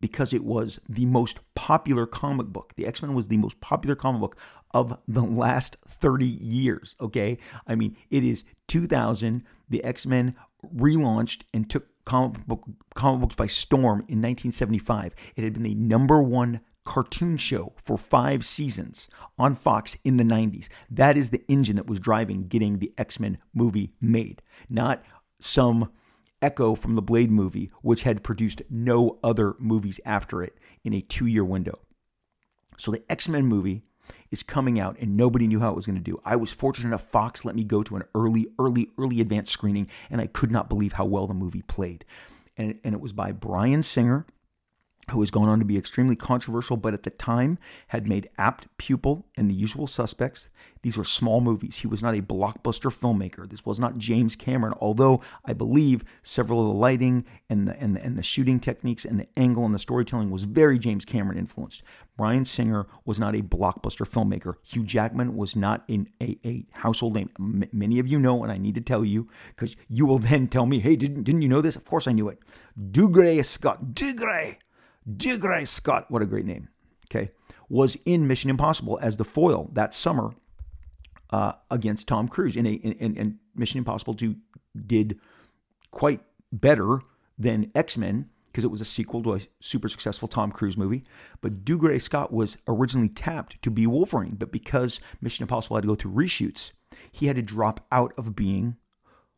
because 0.00 0.32
it 0.32 0.44
was 0.44 0.80
the 0.88 1.06
most 1.06 1.40
popular 1.54 2.06
comic 2.06 2.46
book. 2.48 2.74
The 2.76 2.86
X 2.86 3.02
Men 3.02 3.14
was 3.14 3.28
the 3.28 3.36
most 3.36 3.60
popular 3.60 3.96
comic 3.96 4.20
book 4.20 4.36
of 4.72 4.98
the 5.06 5.22
last 5.22 5.76
30 5.86 6.26
years. 6.26 6.96
Okay. 7.00 7.38
I 7.66 7.74
mean, 7.74 7.96
it 8.10 8.24
is 8.24 8.44
2000. 8.68 9.44
The 9.68 9.84
X 9.84 10.06
Men 10.06 10.34
relaunched 10.74 11.42
and 11.52 11.68
took 11.68 11.86
comic, 12.04 12.46
book, 12.46 12.64
comic 12.94 13.20
books 13.20 13.36
by 13.36 13.46
storm 13.46 14.00
in 14.08 14.20
1975. 14.22 15.14
It 15.36 15.44
had 15.44 15.54
been 15.54 15.62
the 15.62 15.74
number 15.74 16.22
one 16.22 16.60
cartoon 16.84 17.36
show 17.36 17.74
for 17.84 17.98
five 17.98 18.44
seasons 18.46 19.08
on 19.38 19.54
Fox 19.54 19.98
in 20.04 20.16
the 20.16 20.24
90s. 20.24 20.68
That 20.90 21.18
is 21.18 21.28
the 21.28 21.44
engine 21.46 21.76
that 21.76 21.86
was 21.86 22.00
driving 22.00 22.48
getting 22.48 22.78
the 22.78 22.94
X 22.96 23.20
Men 23.20 23.38
movie 23.52 23.92
made, 24.00 24.42
not 24.70 25.04
some 25.38 25.92
echo 26.40 26.74
from 26.74 26.94
the 26.94 27.02
Blade 27.02 27.30
movie, 27.30 27.70
which 27.82 28.04
had 28.04 28.22
produced 28.22 28.62
no 28.70 29.18
other 29.22 29.54
movies 29.58 30.00
after 30.04 30.42
it 30.42 30.56
in 30.82 30.94
a 30.94 31.02
two 31.02 31.26
year 31.26 31.44
window. 31.44 31.78
So 32.78 32.90
the 32.90 33.04
X 33.10 33.28
Men 33.28 33.44
movie 33.44 33.82
is 34.30 34.42
coming 34.42 34.78
out 34.78 34.96
and 35.00 35.16
nobody 35.16 35.46
knew 35.46 35.60
how 35.60 35.70
it 35.70 35.76
was 35.76 35.86
going 35.86 35.96
to 35.98 36.02
do. 36.02 36.20
I 36.24 36.36
was 36.36 36.52
fortunate 36.52 36.88
enough, 36.88 37.08
Fox 37.08 37.44
let 37.44 37.56
me 37.56 37.64
go 37.64 37.82
to 37.82 37.96
an 37.96 38.04
early, 38.14 38.48
early, 38.58 38.90
early 38.98 39.20
advanced 39.20 39.52
screening, 39.52 39.88
and 40.10 40.20
I 40.20 40.26
could 40.26 40.50
not 40.50 40.68
believe 40.68 40.94
how 40.94 41.04
well 41.04 41.26
the 41.26 41.34
movie 41.34 41.62
played. 41.62 42.04
And, 42.56 42.78
and 42.84 42.94
it 42.94 43.00
was 43.00 43.12
by 43.12 43.32
Bryan 43.32 43.82
Singer 43.82 44.26
who 45.10 45.20
has 45.20 45.30
gone 45.30 45.48
on 45.48 45.58
to 45.58 45.64
be 45.64 45.78
extremely 45.78 46.16
controversial, 46.16 46.76
but 46.76 46.94
at 46.94 47.02
the 47.02 47.10
time 47.10 47.58
had 47.88 48.06
made 48.06 48.28
apt 48.38 48.66
pupil 48.78 49.26
and 49.36 49.48
the 49.48 49.54
usual 49.54 49.86
suspects. 49.86 50.50
These 50.82 50.96
were 50.96 51.04
small 51.04 51.40
movies. 51.40 51.76
He 51.76 51.86
was 51.86 52.02
not 52.02 52.16
a 52.16 52.22
blockbuster 52.22 52.92
filmmaker. 52.92 53.48
This 53.48 53.64
was 53.66 53.80
not 53.80 53.98
James 53.98 54.36
Cameron, 54.36 54.74
although 54.80 55.20
I 55.44 55.52
believe 55.52 56.04
several 56.22 56.60
of 56.60 56.68
the 56.68 56.80
lighting 56.80 57.24
and 57.50 57.68
the, 57.68 57.78
and 57.80 57.96
the, 57.96 58.04
and 58.04 58.16
the 58.16 58.22
shooting 58.22 58.60
techniques 58.60 59.04
and 59.04 59.18
the 59.18 59.28
angle 59.36 59.64
and 59.64 59.74
the 59.74 59.78
storytelling 59.78 60.30
was 60.30 60.44
very 60.44 60.78
James 60.78 61.04
Cameron 61.04 61.38
influenced. 61.38 61.82
Bryan 62.16 62.44
Singer 62.44 62.86
was 63.04 63.20
not 63.20 63.36
a 63.36 63.42
blockbuster 63.42 64.06
filmmaker. 64.06 64.54
Hugh 64.62 64.84
Jackman 64.84 65.36
was 65.36 65.56
not 65.56 65.84
in 65.88 66.08
a, 66.20 66.38
a 66.44 66.66
household 66.72 67.14
name. 67.14 67.30
M- 67.38 67.68
many 67.72 67.98
of 67.98 68.08
you 68.08 68.18
know, 68.18 68.42
and 68.42 68.52
I 68.52 68.58
need 68.58 68.74
to 68.74 68.80
tell 68.80 69.04
you 69.04 69.28
because 69.54 69.76
you 69.88 70.06
will 70.06 70.18
then 70.30 70.48
tell 70.48 70.66
me, 70.66 70.80
hey, 70.80 70.96
didn't, 70.96 71.22
didn't 71.22 71.42
you 71.42 71.48
know 71.48 71.60
this? 71.60 71.76
Of 71.76 71.84
course 71.84 72.06
I 72.06 72.12
knew 72.12 72.28
it. 72.28 72.38
Dougray 72.90 73.44
Scott. 73.44 73.94
Dougray 73.94 74.56
Dougray 75.10 75.66
Scott, 75.66 76.10
what 76.10 76.22
a 76.22 76.26
great 76.26 76.44
name, 76.44 76.68
okay, 77.10 77.28
was 77.68 77.96
in 78.04 78.26
Mission 78.26 78.50
Impossible 78.50 78.98
as 79.00 79.16
the 79.16 79.24
foil 79.24 79.70
that 79.72 79.94
summer 79.94 80.34
uh, 81.30 81.52
against 81.70 82.08
Tom 82.08 82.28
Cruise. 82.28 82.56
And, 82.56 82.66
in 82.66 83.38
Mission 83.54 83.78
Impossible 83.78 84.14
2 84.14 84.36
did 84.86 85.18
quite 85.90 86.20
better 86.52 87.00
than 87.38 87.70
X 87.74 87.96
Men 87.96 88.28
because 88.46 88.64
it 88.64 88.70
was 88.70 88.80
a 88.80 88.84
sequel 88.84 89.22
to 89.22 89.34
a 89.34 89.40
super 89.60 89.88
successful 89.88 90.26
Tom 90.26 90.50
Cruise 90.50 90.76
movie. 90.76 91.04
But 91.40 91.64
Dougray 91.64 92.00
Scott 92.00 92.32
was 92.32 92.56
originally 92.66 93.08
tapped 93.08 93.62
to 93.62 93.70
be 93.70 93.86
Wolverine, 93.86 94.36
but 94.36 94.50
because 94.50 95.00
Mission 95.20 95.44
Impossible 95.44 95.76
had 95.76 95.82
to 95.82 95.88
go 95.88 95.94
through 95.94 96.12
reshoots, 96.12 96.72
he 97.12 97.26
had 97.26 97.36
to 97.36 97.42
drop 97.42 97.86
out 97.92 98.12
of 98.18 98.34
being 98.34 98.76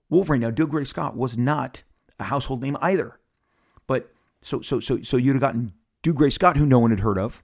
Wolverine. 0.08 0.40
Now, 0.40 0.50
Dougray 0.50 0.86
Scott 0.86 1.16
was 1.16 1.36
not 1.36 1.82
a 2.18 2.24
household 2.24 2.62
name 2.62 2.76
either, 2.80 3.18
but 3.86 4.12
so 4.42 4.60
so 4.60 4.80
so 4.80 5.02
so 5.02 5.16
you'd 5.16 5.34
have 5.34 5.40
gotten 5.40 5.72
Dougray 6.02 6.32
Scott, 6.32 6.56
who 6.56 6.66
no 6.66 6.78
one 6.78 6.90
had 6.90 7.00
heard 7.00 7.18
of, 7.18 7.42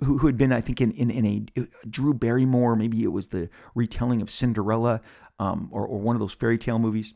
who, 0.00 0.18
who 0.18 0.26
had 0.26 0.36
been, 0.36 0.52
I 0.52 0.60
think, 0.60 0.80
in, 0.80 0.92
in, 0.92 1.10
in 1.10 1.26
a 1.56 1.86
Drew 1.88 2.14
Barrymore, 2.14 2.76
maybe 2.76 3.02
it 3.02 3.12
was 3.12 3.28
the 3.28 3.48
retelling 3.74 4.22
of 4.22 4.30
Cinderella, 4.30 5.00
um, 5.38 5.68
or, 5.72 5.86
or 5.86 5.98
one 5.98 6.16
of 6.16 6.20
those 6.20 6.34
fairy 6.34 6.58
tale 6.58 6.78
movies 6.78 7.14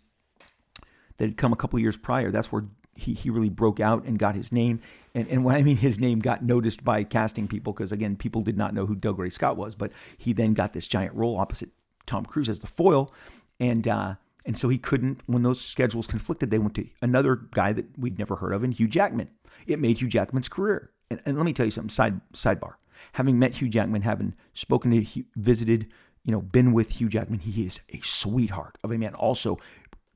that 1.18 1.26
had 1.26 1.36
come 1.36 1.52
a 1.52 1.56
couple 1.56 1.78
years 1.78 1.96
prior. 1.96 2.30
That's 2.30 2.50
where 2.50 2.64
he, 2.94 3.12
he 3.12 3.30
really 3.30 3.50
broke 3.50 3.80
out 3.80 4.04
and 4.04 4.18
got 4.18 4.34
his 4.34 4.50
name. 4.50 4.80
And, 5.14 5.28
and 5.28 5.44
when 5.44 5.54
I 5.54 5.62
mean 5.62 5.76
his 5.76 6.00
name 6.00 6.20
got 6.20 6.42
noticed 6.42 6.82
by 6.82 7.04
casting 7.04 7.48
people, 7.48 7.72
because 7.72 7.92
again, 7.92 8.16
people 8.16 8.42
did 8.42 8.56
not 8.56 8.74
know 8.74 8.86
who 8.86 8.96
Dougray 8.96 9.32
Scott 9.32 9.56
was, 9.56 9.74
but 9.74 9.92
he 10.16 10.32
then 10.32 10.54
got 10.54 10.72
this 10.72 10.86
giant 10.86 11.14
role 11.14 11.36
opposite 11.36 11.70
Tom 12.06 12.24
Cruise 12.24 12.48
as 12.48 12.60
the 12.60 12.66
foil. 12.66 13.12
And, 13.60 13.86
uh, 13.86 14.14
and 14.44 14.56
so 14.56 14.68
he 14.68 14.78
couldn't, 14.78 15.20
when 15.26 15.42
those 15.42 15.60
schedules 15.60 16.06
conflicted, 16.06 16.50
they 16.50 16.58
went 16.58 16.74
to 16.74 16.88
another 17.00 17.36
guy 17.36 17.72
that 17.72 17.98
we'd 17.98 18.18
never 18.18 18.36
heard 18.36 18.52
of, 18.52 18.64
and 18.64 18.74
Hugh 18.74 18.88
Jackman. 18.88 19.28
It 19.66 19.78
made 19.78 19.98
Hugh 19.98 20.08
Jackman's 20.08 20.48
career. 20.48 20.90
And, 21.10 21.20
and 21.24 21.36
let 21.36 21.46
me 21.46 21.52
tell 21.52 21.66
you 21.66 21.70
something, 21.70 21.90
side, 21.90 22.20
sidebar. 22.32 22.74
Having 23.12 23.38
met 23.38 23.54
Hugh 23.54 23.68
Jackman, 23.68 24.02
having 24.02 24.34
spoken 24.54 24.90
to, 24.90 25.24
visited, 25.36 25.86
you 26.24 26.32
know, 26.32 26.40
been 26.40 26.72
with 26.72 26.90
Hugh 26.90 27.08
Jackman, 27.08 27.40
he 27.40 27.66
is 27.66 27.80
a 27.90 27.98
sweetheart 27.98 28.78
of 28.82 28.90
a 28.90 28.98
man. 28.98 29.14
Also, 29.14 29.58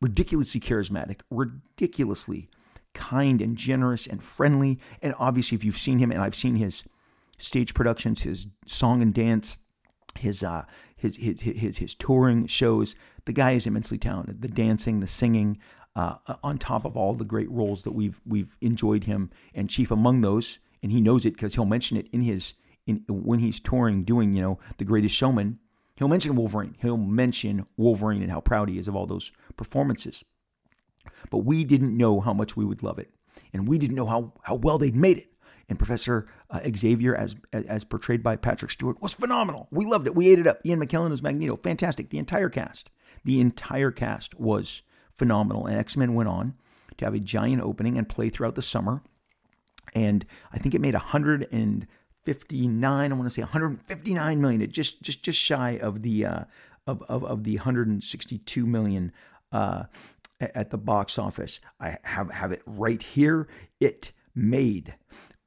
ridiculously 0.01 0.61
charismatic, 0.61 1.21
ridiculously 1.31 2.49
kind 2.95 3.43
and 3.43 3.57
generous 3.57 4.07
and 4.07 4.23
friendly. 4.23 4.81
And 5.03 5.15
obviously, 5.19 5.57
if 5.57 5.65
you've 5.65 5.77
seen 5.77 5.99
him, 5.99 6.11
and 6.11 6.23
I've 6.23 6.35
seen 6.35 6.57
his 6.57 6.85
stage 7.39 7.75
productions, 7.75 8.23
his 8.23 8.49
song 8.67 9.03
and 9.03 9.13
dance, 9.13 9.59
his 10.19 10.43
uh, 10.43 10.65
his 10.97 11.17
his 11.17 11.41
his 11.41 11.79
his 11.79 11.95
touring 11.95 12.47
shows, 12.47 12.95
the 13.25 13.33
guy 13.33 13.53
is 13.53 13.67
immensely 13.67 13.99
talented. 13.99 14.43
The 14.43 14.49
dancing, 14.49 15.01
the 15.01 15.07
singing, 15.07 15.59
uh, 15.95 16.17
on 16.43 16.59
top 16.59 16.85
of 16.85 16.97
all 16.97 17.15
the 17.15 17.25
great 17.25 17.51
roles 17.51 17.83
that 17.83 17.93
we've 17.93 18.21
we've 18.27 18.57
enjoyed 18.61 19.05
him, 19.05 19.31
and 19.55 19.71
chief 19.71 19.91
among 19.91 20.23
those, 20.23 20.59
and 20.83 20.93
he 20.93 21.01
knows 21.01 21.25
it 21.25 21.35
because 21.35 21.55
he'll 21.55 21.67
mention 21.67 21.97
it 21.97 22.09
in 22.13 22.23
his 22.23 22.55
in 22.87 23.05
when 23.09 23.41
he's 23.41 23.61
touring, 23.61 24.05
doing 24.05 24.33
you 24.33 24.41
know 24.41 24.59
the 24.79 24.85
Greatest 24.85 25.15
Showman. 25.15 25.59
He'll 25.97 26.09
mention 26.09 26.37
Wolverine. 26.37 26.77
He'll 26.81 26.99
mention 26.99 27.67
Wolverine 27.77 28.23
and 28.23 28.31
how 28.31 28.41
proud 28.41 28.69
he 28.69 28.79
is 28.79 28.87
of 28.87 28.95
all 28.95 29.07
those 29.07 29.33
performances. 29.57 30.25
But 31.31 31.39
we 31.39 31.65
didn't 31.65 31.97
know 31.97 32.21
how 32.21 32.35
much 32.35 32.57
we 32.57 32.65
would 32.65 32.83
love 32.83 32.99
it. 32.99 33.11
And 33.53 33.67
we 33.67 33.79
didn't 33.79 33.97
know 33.97 34.07
how, 34.07 34.35
how 34.43 34.57
well 34.57 34.77
they'd 34.77 34.95
made 34.95 35.19
it. 35.19 35.33
And 35.69 35.79
Professor 35.79 36.29
uh, 36.49 36.61
Xavier, 36.77 37.15
as, 37.15 37.35
as 37.53 37.83
portrayed 37.83 38.23
by 38.23 38.37
Patrick 38.37 38.71
Stewart, 38.71 39.03
was 39.03 39.13
phenomenal. 39.13 39.67
We 39.71 39.85
loved 39.85 40.07
it. 40.07 40.15
We 40.15 40.29
ate 40.29 40.39
it 40.39 40.47
up. 40.47 40.61
Ian 40.65 40.81
McKellen 40.81 41.13
as 41.13 41.23
Magneto, 41.23 41.57
fantastic. 41.57 42.11
The 42.11 42.19
entire 42.19 42.49
cast, 42.49 42.91
the 43.25 43.41
entire 43.41 43.91
cast 43.91 44.39
was 44.39 44.83
phenomenal. 45.13 45.67
And 45.67 45.77
X 45.77 45.97
Men 45.97 46.15
went 46.15 46.29
on 46.29 46.55
to 46.99 47.05
have 47.05 47.15
a 47.15 47.19
giant 47.19 47.63
opening 47.63 47.99
and 47.99 48.09
play 48.09 48.29
throughout 48.29 48.55
the 48.55 48.63
summer. 48.63 49.03
And 49.95 50.25
I 50.53 50.59
think 50.59 50.75
it 50.75 50.81
made 50.81 50.95
159. 50.95 53.13
I 53.13 53.15
want 53.15 53.29
to 53.29 53.35
say 53.35 53.43
159 53.43 54.41
million. 54.41 54.63
It 54.63 54.73
just 54.73 55.03
just 55.03 55.23
just 55.23 55.39
shy 55.39 55.79
of 55.83 56.03
the 56.03 56.27
uh, 56.27 56.45
of, 56.87 57.03
of 57.03 57.25
of 57.25 57.45
the 57.45 57.57
162 57.57 58.67
million 58.67 59.13
uh, 59.53 59.85
at 60.41 60.71
the 60.71 60.79
box 60.79 61.19
office. 61.19 61.61
I 61.81 61.99
have, 62.05 62.31
have 62.31 62.53
it 62.53 62.63
right 62.67 63.03
here. 63.03 63.49
It 63.81 64.13
made 64.35 64.95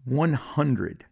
one 0.06 0.34
hundred 0.34 1.06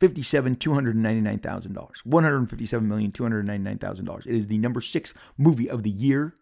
fifty-seven 0.00 0.56
two 0.56 0.74
hundred 0.74 0.96
ninety-nine 0.96 1.38
thousand 1.38 1.72
dollars. 1.74 2.00
One 2.04 2.24
hundred 2.24 2.48
fifty-seven 2.50 2.88
million 2.88 3.12
two 3.12 3.22
hundred 3.22 3.46
ninety-nine 3.46 3.78
thousand 3.78 4.04
dollars. 4.06 4.26
It 4.26 4.34
is 4.34 4.48
the 4.48 4.58
number 4.58 4.80
six 4.80 5.14
movie 5.38 5.70
of 5.70 5.82
the 5.82 5.90
year, 5.90 6.34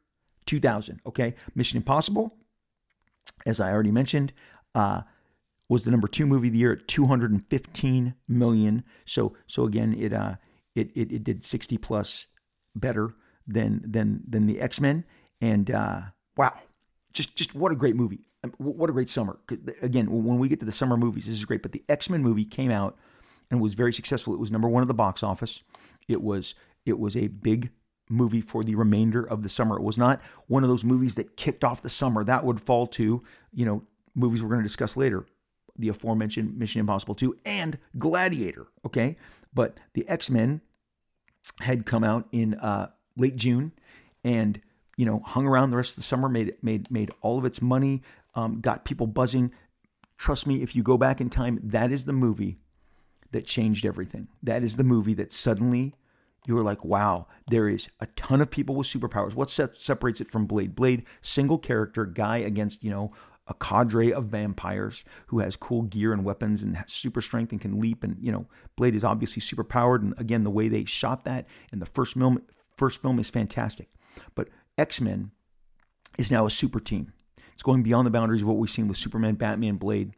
two 0.47 0.61
thousand. 0.61 1.01
Okay, 1.07 1.35
Mission 1.55 1.77
Impossible, 1.77 2.37
as 3.47 3.61
I 3.61 3.73
already 3.73 3.93
mentioned, 3.93 4.33
uh, 4.75 5.03
was 5.69 5.85
the 5.85 5.91
number 5.91 6.09
two 6.09 6.27
movie 6.27 6.49
of 6.49 6.53
the 6.53 6.59
year 6.61 6.73
at 6.73 6.89
two 6.89 7.07
hundred 7.07 7.31
and 7.31 7.47
fifteen 7.49 8.15
million. 8.27 8.85
So 9.05 9.37
so 9.47 9.65
again, 9.65 9.95
it 9.99 10.13
uh 10.13 10.37
it 10.75 10.91
it, 10.95 11.13
it 11.13 11.25
did 11.25 11.45
sixty 11.45 11.79
plus 11.79 12.27
better 12.75 13.15
than 13.47 13.83
than 13.87 14.23
than 14.27 14.47
the 14.47 14.61
X 14.61 14.81
Men 14.81 15.05
and. 15.41 15.71
uh 15.71 16.01
wow, 16.37 16.55
just 17.13 17.37
just 17.37 17.55
what 17.55 17.73
a 17.73 17.77
great 17.77 17.97
movie. 17.97 18.21
What 18.59 18.91
a 18.91 18.93
great 18.93 19.09
summer. 19.09 19.39
Again, 19.83 20.11
when 20.11 20.39
we 20.39 20.49
get 20.49 20.61
to 20.61 20.67
the 20.67 20.73
summer 20.73 20.97
movies, 20.97 21.27
this 21.27 21.35
is 21.35 21.45
great. 21.45 21.63
But 21.63 21.73
the 21.73 21.85
X 21.89 22.11
Men 22.11 22.23
movie 22.23 22.45
came 22.45 22.71
out 22.71 22.99
and 23.51 23.61
was 23.61 23.75
very 23.75 23.93
successful. 23.93 24.35
It 24.35 24.41
was 24.41 24.51
number 24.51 24.69
one 24.69 24.83
at 24.83 24.89
the 24.89 24.95
box 24.95 25.23
office. 25.23 25.63
It 26.09 26.23
was 26.23 26.55
it 26.85 26.99
was 26.99 27.17
a 27.17 27.29
big 27.29 27.71
movie 28.09 28.41
for 28.41 28.65
the 28.65 28.75
remainder 28.75 29.25
of 29.25 29.43
the 29.43 29.49
summer. 29.49 29.77
It 29.77 29.83
was 29.83 29.99
not 29.99 30.21
one 30.49 30.63
of 30.63 30.69
those 30.69 30.85
movies 30.85 31.15
that 31.15 31.37
kicked 31.37 31.65
off 31.65 31.83
the 31.83 31.89
summer. 31.89 32.25
That 32.25 32.45
would 32.45 32.61
fall 32.61 32.87
to 32.89 33.23
you 33.53 33.65
know 33.65 33.83
movies 34.15 34.43
we're 34.43 34.49
going 34.49 34.61
to 34.61 34.69
discuss 34.69 34.97
later. 34.97 35.27
The 35.79 35.89
aforementioned 35.89 36.59
Mission 36.59 36.81
Impossible 36.81 37.15
2 37.15 37.39
and 37.47 37.79
Gladiator. 37.99 38.67
Okay, 38.85 39.17
but 39.55 39.79
the 39.95 40.09
X 40.09 40.31
Men 40.31 40.61
had 41.61 41.87
come 41.87 42.05
out 42.05 42.27
in 42.33 42.55
uh, 42.55 42.91
late 43.17 43.37
June 43.37 43.73
and 44.25 44.61
you 44.97 45.07
know, 45.07 45.21
hung 45.25 45.47
around 45.47 45.71
the 45.71 45.77
rest 45.77 45.91
of 45.91 45.97
the 45.97 46.03
summer, 46.03 46.29
made 46.29 46.55
made 46.63 46.91
made 46.91 47.11
all 47.21 47.39
of 47.39 47.45
its 47.45 47.63
money, 47.63 48.03
um, 48.35 48.61
got 48.61 48.85
people 48.85 49.07
buzzing. 49.07 49.53
Trust 50.19 50.47
me, 50.47 50.63
if 50.63 50.77
you 50.77 50.83
go 50.83 50.97
back 50.97 51.21
in 51.21 51.31
time, 51.31 51.59
that 51.63 51.91
is 51.91 52.05
the 52.05 52.13
movie 52.13 52.59
that 53.33 53.47
changed 53.47 53.85
everything. 53.85 54.29
That 54.43 54.63
is 54.63 54.77
the 54.77 54.85
movie 54.85 55.15
that 55.15 55.33
suddenly 55.33 55.95
you 56.47 56.55
were 56.55 56.63
like, 56.63 56.85
wow, 56.85 57.27
there 57.49 57.69
is 57.69 57.89
a 58.01 58.07
ton 58.07 58.41
of 58.41 58.51
people 58.51 58.75
with 58.75 58.87
superpowers. 58.87 59.35
What 59.35 59.51
separates 59.51 60.21
it 60.21 60.31
from 60.31 60.47
Blade? 60.47 60.75
Blade, 60.75 61.05
single 61.21 61.59
character 61.59 62.05
guy 62.05 62.39
against, 62.39 62.83
you 62.83 62.91
know, 62.91 63.13
a 63.47 63.55
cadre 63.55 64.13
of 64.13 64.27
vampires 64.27 65.05
who 65.27 65.41
has 65.41 65.57
cool 65.57 65.83
gear 65.83 66.13
and 66.13 66.25
weapons 66.25 66.63
and 66.63 66.77
has 66.77 66.93
super 66.93 67.21
strength 67.21 67.53
and 67.53 67.61
can 67.61 67.81
leap. 67.81 68.03
And, 68.03 68.17
you 68.21 68.33
know, 68.33 68.47
Blade 68.77 68.95
is 68.95 69.05
obviously 69.05 69.41
super 69.41 69.65
powered. 69.65 70.03
And 70.03 70.15
again, 70.19 70.45
the 70.45 70.51
way 70.51 70.69
they 70.69 70.85
shot 70.85 71.25
that 71.25 71.47
in 71.73 71.79
the 71.79 71.87
first 71.87 72.15
film, 72.15 72.43
first 72.77 73.01
film 73.01 73.19
is 73.19 73.29
fantastic. 73.29 73.89
But 74.35 74.49
X 74.79 75.01
Men 75.01 75.31
is 76.19 76.31
now 76.31 76.47
a 76.47 76.51
super 76.51 76.81
team. 76.81 77.13
It's 77.53 77.63
going 77.63 77.83
beyond 77.83 78.07
the 78.07 78.11
boundaries 78.11 78.43
of 78.43 78.49
what 78.49 78.57
we've 78.57 78.71
seen 78.71 78.89
with 78.89 78.97
Superman, 78.97 79.35
Batman, 79.35 79.77
Blade, 79.77 80.13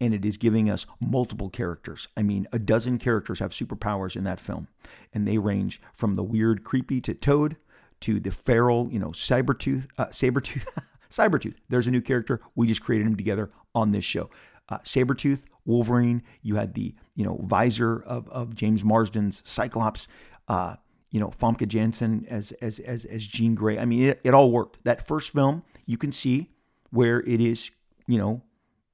and 0.00 0.14
it 0.14 0.24
is 0.24 0.36
giving 0.36 0.70
us 0.70 0.86
multiple 1.00 1.50
characters. 1.50 2.08
I 2.16 2.22
mean, 2.22 2.46
a 2.52 2.58
dozen 2.58 2.98
characters 2.98 3.40
have 3.40 3.50
superpowers 3.50 4.16
in 4.16 4.24
that 4.24 4.40
film, 4.40 4.68
and 5.12 5.26
they 5.26 5.38
range 5.38 5.80
from 5.92 6.14
the 6.14 6.22
weird, 6.22 6.64
creepy 6.64 7.00
to 7.02 7.14
Toad 7.14 7.56
to 8.00 8.20
the 8.20 8.30
feral, 8.30 8.88
you 8.92 8.98
know, 8.98 9.08
Cybertooth, 9.08 9.88
uh, 9.98 10.06
Sabretooth, 10.06 10.66
Cybertooth. 11.10 11.56
There's 11.68 11.86
a 11.86 11.90
new 11.90 12.02
character. 12.02 12.40
We 12.54 12.66
just 12.66 12.82
created 12.82 13.06
him 13.06 13.16
together 13.16 13.50
on 13.74 13.90
this 13.90 14.04
show. 14.04 14.30
Uh, 14.68 14.78
Sabretooth, 14.78 15.42
Wolverine. 15.64 16.22
You 16.42 16.56
had 16.56 16.74
the, 16.74 16.94
you 17.14 17.24
know, 17.24 17.40
visor 17.42 18.02
of, 18.02 18.28
of 18.28 18.54
James 18.54 18.84
Marsden's 18.84 19.42
Cyclops. 19.44 20.08
Uh, 20.48 20.76
you 21.10 21.20
know, 21.20 21.28
Famke 21.28 21.66
Janssen 21.66 22.26
as 22.28 22.52
as 22.60 22.78
as 22.80 23.04
as 23.04 23.24
Jean 23.24 23.54
Grey. 23.54 23.78
I 23.78 23.84
mean, 23.84 24.04
it, 24.04 24.20
it 24.24 24.34
all 24.34 24.50
worked. 24.50 24.84
That 24.84 25.06
first 25.06 25.30
film, 25.30 25.62
you 25.86 25.96
can 25.96 26.12
see 26.12 26.50
where 26.90 27.20
it 27.20 27.40
is, 27.40 27.70
you 28.06 28.18
know, 28.18 28.42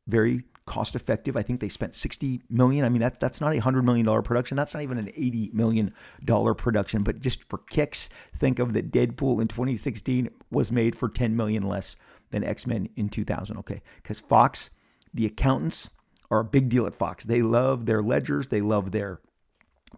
very 0.07 0.45
cost 0.67 0.95
effective. 0.95 1.37
I 1.37 1.43
think 1.43 1.61
they 1.61 1.69
spent 1.69 1.95
60 1.95 2.43
million. 2.49 2.85
I 2.85 2.89
mean, 2.89 3.01
that's 3.01 3.19
that's 3.19 3.41
not 3.41 3.55
a 3.55 3.59
hundred 3.59 3.85
million 3.85 4.07
dollar 4.07 4.23
production. 4.23 4.57
That's 4.57 4.75
not 4.75 4.83
even 4.83 4.99
an 4.99 5.11
80 5.15 5.51
million 5.53 5.95
dollar 6.25 6.55
production. 6.55 7.03
But 7.03 7.21
just 7.21 7.45
for 7.45 7.59
kicks, 7.59 8.09
think 8.37 8.59
of 8.59 8.73
that 8.75 8.93
Deadpool 8.93 9.41
in 9.41 9.49
2016 9.49 10.31
was 10.51 10.71
made 10.71 10.97
for 10.97 11.09
10 11.09 11.37
million 11.37 11.65
less 11.65 11.97
than 12.31 12.45
X 12.45 12.67
Men 12.67 12.89
in 12.97 13.09
2000. 13.09 13.57
Okay, 13.59 13.83
because 14.03 14.21
Fox, 14.21 14.71
the 15.13 15.27
accountants 15.27 15.91
are 16.31 16.41
a 16.41 16.45
big 16.45 16.69
deal 16.69 16.87
at 16.87 16.95
Fox. 16.95 17.25
They 17.25 17.43
love 17.43 17.87
their 17.87 18.03
ledgers. 18.03 18.49
They 18.49 18.61
love 18.61 18.93
their 18.93 19.21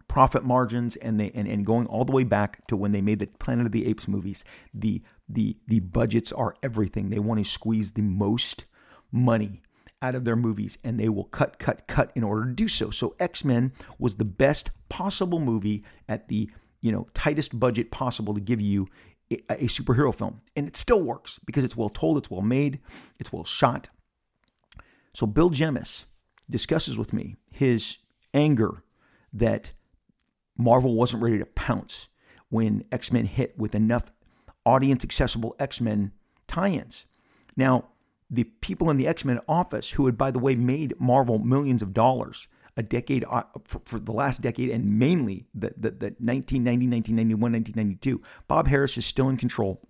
profit 0.07 0.43
margins 0.43 0.95
and 0.97 1.19
they 1.19 1.31
and, 1.31 1.47
and 1.47 1.65
going 1.65 1.87
all 1.87 2.05
the 2.05 2.11
way 2.11 2.23
back 2.23 2.65
to 2.67 2.77
when 2.77 2.91
they 2.91 3.01
made 3.01 3.19
the 3.19 3.27
Planet 3.27 3.65
of 3.65 3.71
the 3.71 3.87
Apes 3.87 4.07
movies, 4.07 4.43
the 4.73 5.01
the 5.27 5.57
the 5.67 5.79
budgets 5.79 6.31
are 6.31 6.55
everything. 6.63 7.09
They 7.09 7.19
want 7.19 7.39
to 7.39 7.49
squeeze 7.49 7.91
the 7.91 8.01
most 8.01 8.65
money 9.11 9.61
out 10.01 10.15
of 10.15 10.25
their 10.25 10.35
movies 10.35 10.77
and 10.83 10.99
they 10.99 11.09
will 11.09 11.23
cut 11.25 11.57
cut 11.59 11.87
cut 11.87 12.11
in 12.15 12.23
order 12.23 12.45
to 12.45 12.53
do 12.53 12.67
so. 12.67 12.89
So 12.89 13.15
X-Men 13.19 13.71
was 13.97 14.15
the 14.15 14.25
best 14.25 14.71
possible 14.89 15.39
movie 15.39 15.83
at 16.07 16.27
the, 16.27 16.49
you 16.81 16.91
know, 16.91 17.07
tightest 17.13 17.57
budget 17.59 17.91
possible 17.91 18.33
to 18.33 18.41
give 18.41 18.61
you 18.61 18.87
a, 19.31 19.41
a 19.49 19.67
superhero 19.67 20.13
film. 20.13 20.41
And 20.55 20.67
it 20.67 20.75
still 20.75 21.01
works 21.01 21.39
because 21.45 21.63
it's 21.63 21.77
well 21.77 21.89
told, 21.89 22.17
it's 22.17 22.29
well 22.29 22.41
made, 22.41 22.79
it's 23.19 23.33
well 23.33 23.43
shot. 23.43 23.89
So 25.13 25.25
Bill 25.25 25.49
Jemas 25.49 26.05
discusses 26.49 26.97
with 26.97 27.13
me 27.13 27.37
his 27.51 27.97
anger 28.33 28.83
that 29.33 29.73
Marvel 30.57 30.95
wasn't 30.95 31.23
ready 31.23 31.37
to 31.37 31.45
pounce 31.45 32.07
when 32.49 32.85
X 32.91 33.11
Men 33.11 33.25
hit 33.25 33.57
with 33.57 33.75
enough 33.75 34.11
audience 34.65 35.03
accessible 35.03 35.55
X 35.59 35.81
Men 35.81 36.11
tie 36.47 36.69
ins. 36.69 37.05
Now, 37.55 37.85
the 38.29 38.43
people 38.43 38.89
in 38.89 38.97
the 38.97 39.07
X 39.07 39.25
Men 39.25 39.39
office, 39.47 39.91
who 39.91 40.05
had, 40.05 40.17
by 40.17 40.31
the 40.31 40.39
way, 40.39 40.55
made 40.55 40.99
Marvel 40.99 41.39
millions 41.39 41.81
of 41.81 41.93
dollars 41.93 42.47
a 42.77 42.83
decade 42.83 43.23
uh, 43.29 43.43
for, 43.63 43.81
for 43.85 43.99
the 43.99 44.11
last 44.11 44.41
decade 44.41 44.69
and 44.69 44.99
mainly 44.99 45.45
the, 45.53 45.73
the, 45.77 45.91
the 45.91 46.13
1990, 46.19 46.87
1991, 46.87 47.51
1992, 47.53 48.21
Bob 48.47 48.67
Harras 48.67 48.97
is 48.97 49.05
still 49.05 49.29
in 49.29 49.37
control. 49.37 49.81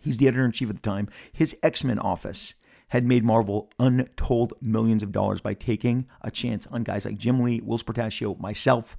He's 0.00 0.16
the 0.16 0.26
editor 0.26 0.44
in 0.44 0.52
chief 0.52 0.70
at 0.70 0.76
the 0.76 0.82
time. 0.82 1.08
His 1.32 1.56
X 1.62 1.84
Men 1.84 1.98
office 1.98 2.54
had 2.88 3.04
made 3.04 3.22
Marvel 3.22 3.70
untold 3.78 4.52
millions 4.60 5.02
of 5.02 5.12
dollars 5.12 5.40
by 5.40 5.54
taking 5.54 6.06
a 6.22 6.30
chance 6.30 6.66
on 6.66 6.82
guys 6.82 7.04
like 7.04 7.18
Jim 7.18 7.40
Lee, 7.40 7.60
Whilce 7.60 7.84
Portacio, 7.84 8.38
myself, 8.40 8.96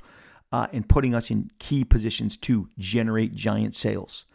uh, 0.52 0.68
and 0.74 0.88
putting 0.88 1.16
us 1.16 1.32
in 1.32 1.50
key 1.60 1.84
positions 1.84 2.38
to 2.38 2.68
generate 2.78 3.34
giant 3.36 3.76
sales. 3.76 4.26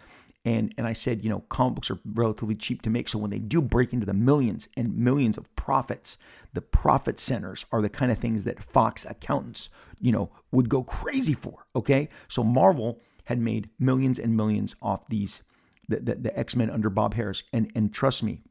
And, 0.44 0.72
and 0.78 0.86
I 0.86 0.92
said, 0.92 1.24
you 1.24 1.30
know, 1.30 1.40
comic 1.48 1.74
books 1.74 1.90
are 1.90 1.98
relatively 2.04 2.54
cheap 2.54 2.82
to 2.82 2.90
make. 2.90 3.08
So 3.08 3.18
when 3.18 3.30
they 3.30 3.40
do 3.40 3.60
break 3.60 3.92
into 3.92 4.06
the 4.06 4.14
millions 4.14 4.68
and 4.76 4.96
millions 4.96 5.36
of 5.36 5.54
profits, 5.56 6.18
the 6.54 6.60
profit 6.60 7.18
centers 7.18 7.66
are 7.72 7.82
the 7.82 7.88
kind 7.88 8.12
of 8.12 8.18
things 8.18 8.44
that 8.44 8.62
Fox 8.62 9.04
accountants, 9.04 9.70
you 10.00 10.12
know, 10.12 10.30
would 10.52 10.68
go 10.68 10.84
crazy 10.84 11.34
for. 11.34 11.66
Okay. 11.74 12.08
So 12.28 12.44
Marvel 12.44 13.02
had 13.24 13.40
made 13.40 13.70
millions 13.80 14.20
and 14.20 14.36
millions 14.36 14.76
off 14.80 15.08
these, 15.08 15.42
the, 15.88 15.98
the, 15.98 16.14
the 16.14 16.38
X 16.38 16.54
Men 16.54 16.70
under 16.70 16.90
Bob 16.90 17.16
Harras. 17.16 17.42
And, 17.52 17.72
and 17.74 17.92
trust 17.92 18.22
me, 18.22 18.42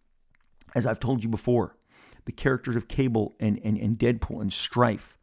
as 0.75 0.85
I've 0.85 0.99
told 0.99 1.23
you 1.23 1.29
before, 1.29 1.77
the 2.25 2.33
characters 2.33 2.75
of 2.75 2.89
Cable 2.89 3.35
and, 3.39 3.57
and, 3.63 3.77
and 3.77 3.97
Deadpool 3.97 4.41
and 4.41 4.51
Strife 4.51 5.17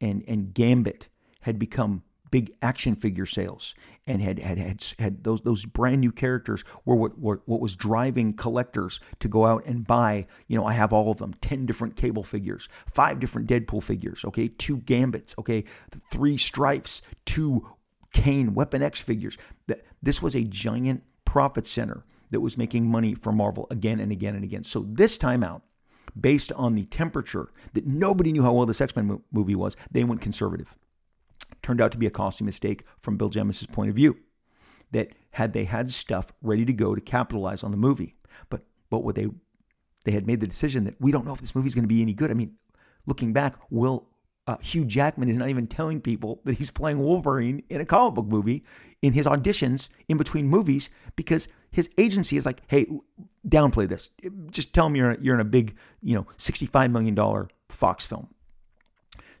and, 0.00 0.24
and 0.26 0.52
Gambit 0.52 1.06
had 1.46 1.58
become 1.58 2.02
big 2.30 2.52
action 2.60 2.96
figure 2.96 3.24
sales 3.24 3.74
and 4.06 4.20
had 4.20 4.38
had 4.40 4.58
had, 4.58 4.84
had 4.98 5.24
those 5.24 5.40
those 5.42 5.64
brand 5.64 6.00
new 6.00 6.10
characters 6.10 6.64
were 6.84 6.96
what, 6.96 7.16
what 7.18 7.38
what 7.48 7.60
was 7.60 7.76
driving 7.76 8.34
collectors 8.34 9.00
to 9.20 9.28
go 9.28 9.46
out 9.46 9.64
and 9.64 9.86
buy 9.86 10.26
you 10.48 10.58
know 10.58 10.66
I 10.66 10.72
have 10.72 10.92
all 10.92 11.10
of 11.10 11.18
them 11.18 11.34
10 11.40 11.64
different 11.64 11.96
cable 11.96 12.24
figures 12.24 12.68
five 12.92 13.20
different 13.20 13.48
Deadpool 13.48 13.82
figures 13.82 14.24
okay 14.24 14.48
two 14.48 14.78
gambits 14.78 15.34
okay 15.38 15.64
three 16.10 16.36
Strifes 16.36 17.00
two 17.24 17.64
Kane 18.16 18.54
Weapon 18.54 18.82
X 18.82 19.00
figures. 19.00 19.36
That 19.66 19.82
this 20.02 20.22
was 20.22 20.34
a 20.34 20.42
giant 20.42 21.02
profit 21.26 21.66
center 21.66 22.04
that 22.30 22.40
was 22.40 22.56
making 22.56 22.86
money 22.86 23.14
for 23.14 23.30
Marvel 23.30 23.66
again 23.70 24.00
and 24.00 24.10
again 24.10 24.34
and 24.34 24.42
again. 24.42 24.64
So 24.64 24.86
this 24.88 25.18
time 25.18 25.44
out 25.44 25.62
based 26.18 26.50
on 26.52 26.74
the 26.74 26.86
temperature 26.86 27.52
that 27.74 27.86
nobody 27.86 28.32
knew 28.32 28.42
how 28.42 28.54
well 28.54 28.64
this 28.64 28.80
X-Men 28.80 29.20
movie 29.32 29.54
was 29.54 29.76
they 29.90 30.02
went 30.02 30.22
conservative 30.22 30.74
turned 31.66 31.80
out 31.80 31.90
to 31.90 31.98
be 31.98 32.06
a 32.06 32.10
costly 32.10 32.44
mistake 32.44 32.84
from 33.00 33.16
Bill 33.16 33.28
Jemas's 33.28 33.66
point 33.66 33.90
of 33.90 33.96
view. 33.96 34.16
That 34.92 35.08
had 35.32 35.52
they 35.52 35.64
had 35.64 35.90
stuff 35.90 36.32
ready 36.40 36.64
to 36.64 36.72
go 36.72 36.94
to 36.94 37.00
capitalize 37.00 37.64
on 37.64 37.72
the 37.72 37.76
movie, 37.76 38.14
but 38.48 38.62
but 38.88 39.02
what 39.02 39.16
they 39.16 39.26
they 40.04 40.12
had 40.12 40.28
made 40.28 40.38
the 40.38 40.46
decision 40.46 40.84
that 40.84 40.94
we 41.00 41.10
don't 41.10 41.26
know 41.26 41.34
if 41.34 41.40
this 41.40 41.56
movie 41.56 41.66
is 41.66 41.74
going 41.74 41.82
to 41.82 41.88
be 41.88 42.02
any 42.02 42.12
good. 42.12 42.30
I 42.30 42.34
mean, 42.34 42.54
looking 43.04 43.32
back, 43.32 43.56
Will 43.68 44.06
uh, 44.46 44.58
Hugh 44.58 44.84
Jackman 44.84 45.28
is 45.28 45.36
not 45.36 45.48
even 45.48 45.66
telling 45.66 46.00
people 46.00 46.40
that 46.44 46.56
he's 46.56 46.70
playing 46.70 47.00
Wolverine 47.00 47.64
in 47.68 47.80
a 47.80 47.84
comic 47.84 48.14
book 48.14 48.26
movie 48.26 48.64
in 49.02 49.12
his 49.12 49.26
auditions 49.26 49.88
in 50.08 50.16
between 50.16 50.46
movies 50.46 50.88
because 51.16 51.48
his 51.72 51.90
agency 51.98 52.36
is 52.36 52.46
like, 52.46 52.62
hey, 52.68 52.86
downplay 53.48 53.88
this. 53.88 54.10
Just 54.52 54.72
tell 54.72 54.86
him 54.86 54.94
you're 54.94 55.16
you're 55.20 55.34
in 55.34 55.40
a 55.40 55.44
big, 55.44 55.74
you 56.00 56.14
know, 56.14 56.28
sixty 56.36 56.66
five 56.66 56.92
million 56.92 57.16
dollar 57.16 57.48
Fox 57.70 58.04
film. 58.04 58.28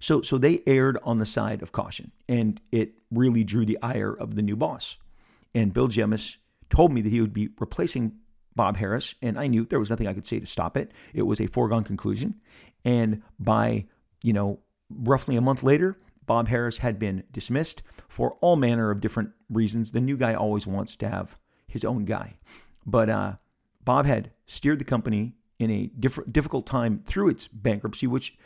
So, 0.00 0.22
so 0.22 0.38
they 0.38 0.62
erred 0.66 0.98
on 1.02 1.18
the 1.18 1.26
side 1.26 1.62
of 1.62 1.72
caution, 1.72 2.12
and 2.28 2.60
it 2.72 2.94
really 3.10 3.44
drew 3.44 3.64
the 3.64 3.78
ire 3.82 4.12
of 4.12 4.34
the 4.34 4.42
new 4.42 4.56
boss. 4.56 4.98
And 5.54 5.72
Bill 5.72 5.88
Jemas 5.88 6.38
told 6.68 6.92
me 6.92 7.00
that 7.00 7.12
he 7.12 7.20
would 7.20 7.32
be 7.32 7.48
replacing 7.58 8.12
Bob 8.54 8.78
Harras, 8.78 9.14
and 9.22 9.38
I 9.38 9.46
knew 9.46 9.64
there 9.64 9.78
was 9.78 9.90
nothing 9.90 10.06
I 10.06 10.14
could 10.14 10.26
say 10.26 10.40
to 10.40 10.46
stop 10.46 10.76
it. 10.76 10.92
It 11.14 11.22
was 11.22 11.40
a 11.40 11.46
foregone 11.46 11.84
conclusion. 11.84 12.40
And 12.84 13.22
by, 13.38 13.86
you 14.22 14.32
know, 14.32 14.60
roughly 14.90 15.36
a 15.36 15.40
month 15.40 15.62
later, 15.62 15.96
Bob 16.24 16.48
Harras 16.48 16.78
had 16.78 16.98
been 16.98 17.22
dismissed 17.32 17.82
for 18.08 18.32
all 18.40 18.56
manner 18.56 18.90
of 18.90 19.00
different 19.00 19.30
reasons. 19.50 19.92
The 19.92 20.00
new 20.00 20.16
guy 20.16 20.34
always 20.34 20.66
wants 20.66 20.96
to 20.96 21.08
have 21.08 21.38
his 21.68 21.84
own 21.84 22.04
guy. 22.04 22.34
But 22.84 23.10
uh, 23.10 23.32
Bob 23.84 24.06
had 24.06 24.32
steered 24.46 24.78
the 24.78 24.84
company 24.84 25.34
in 25.58 25.70
a 25.70 25.86
diff- 25.98 26.18
difficult 26.30 26.66
time 26.66 27.02
through 27.06 27.28
its 27.28 27.48
bankruptcy, 27.48 28.06
which 28.06 28.36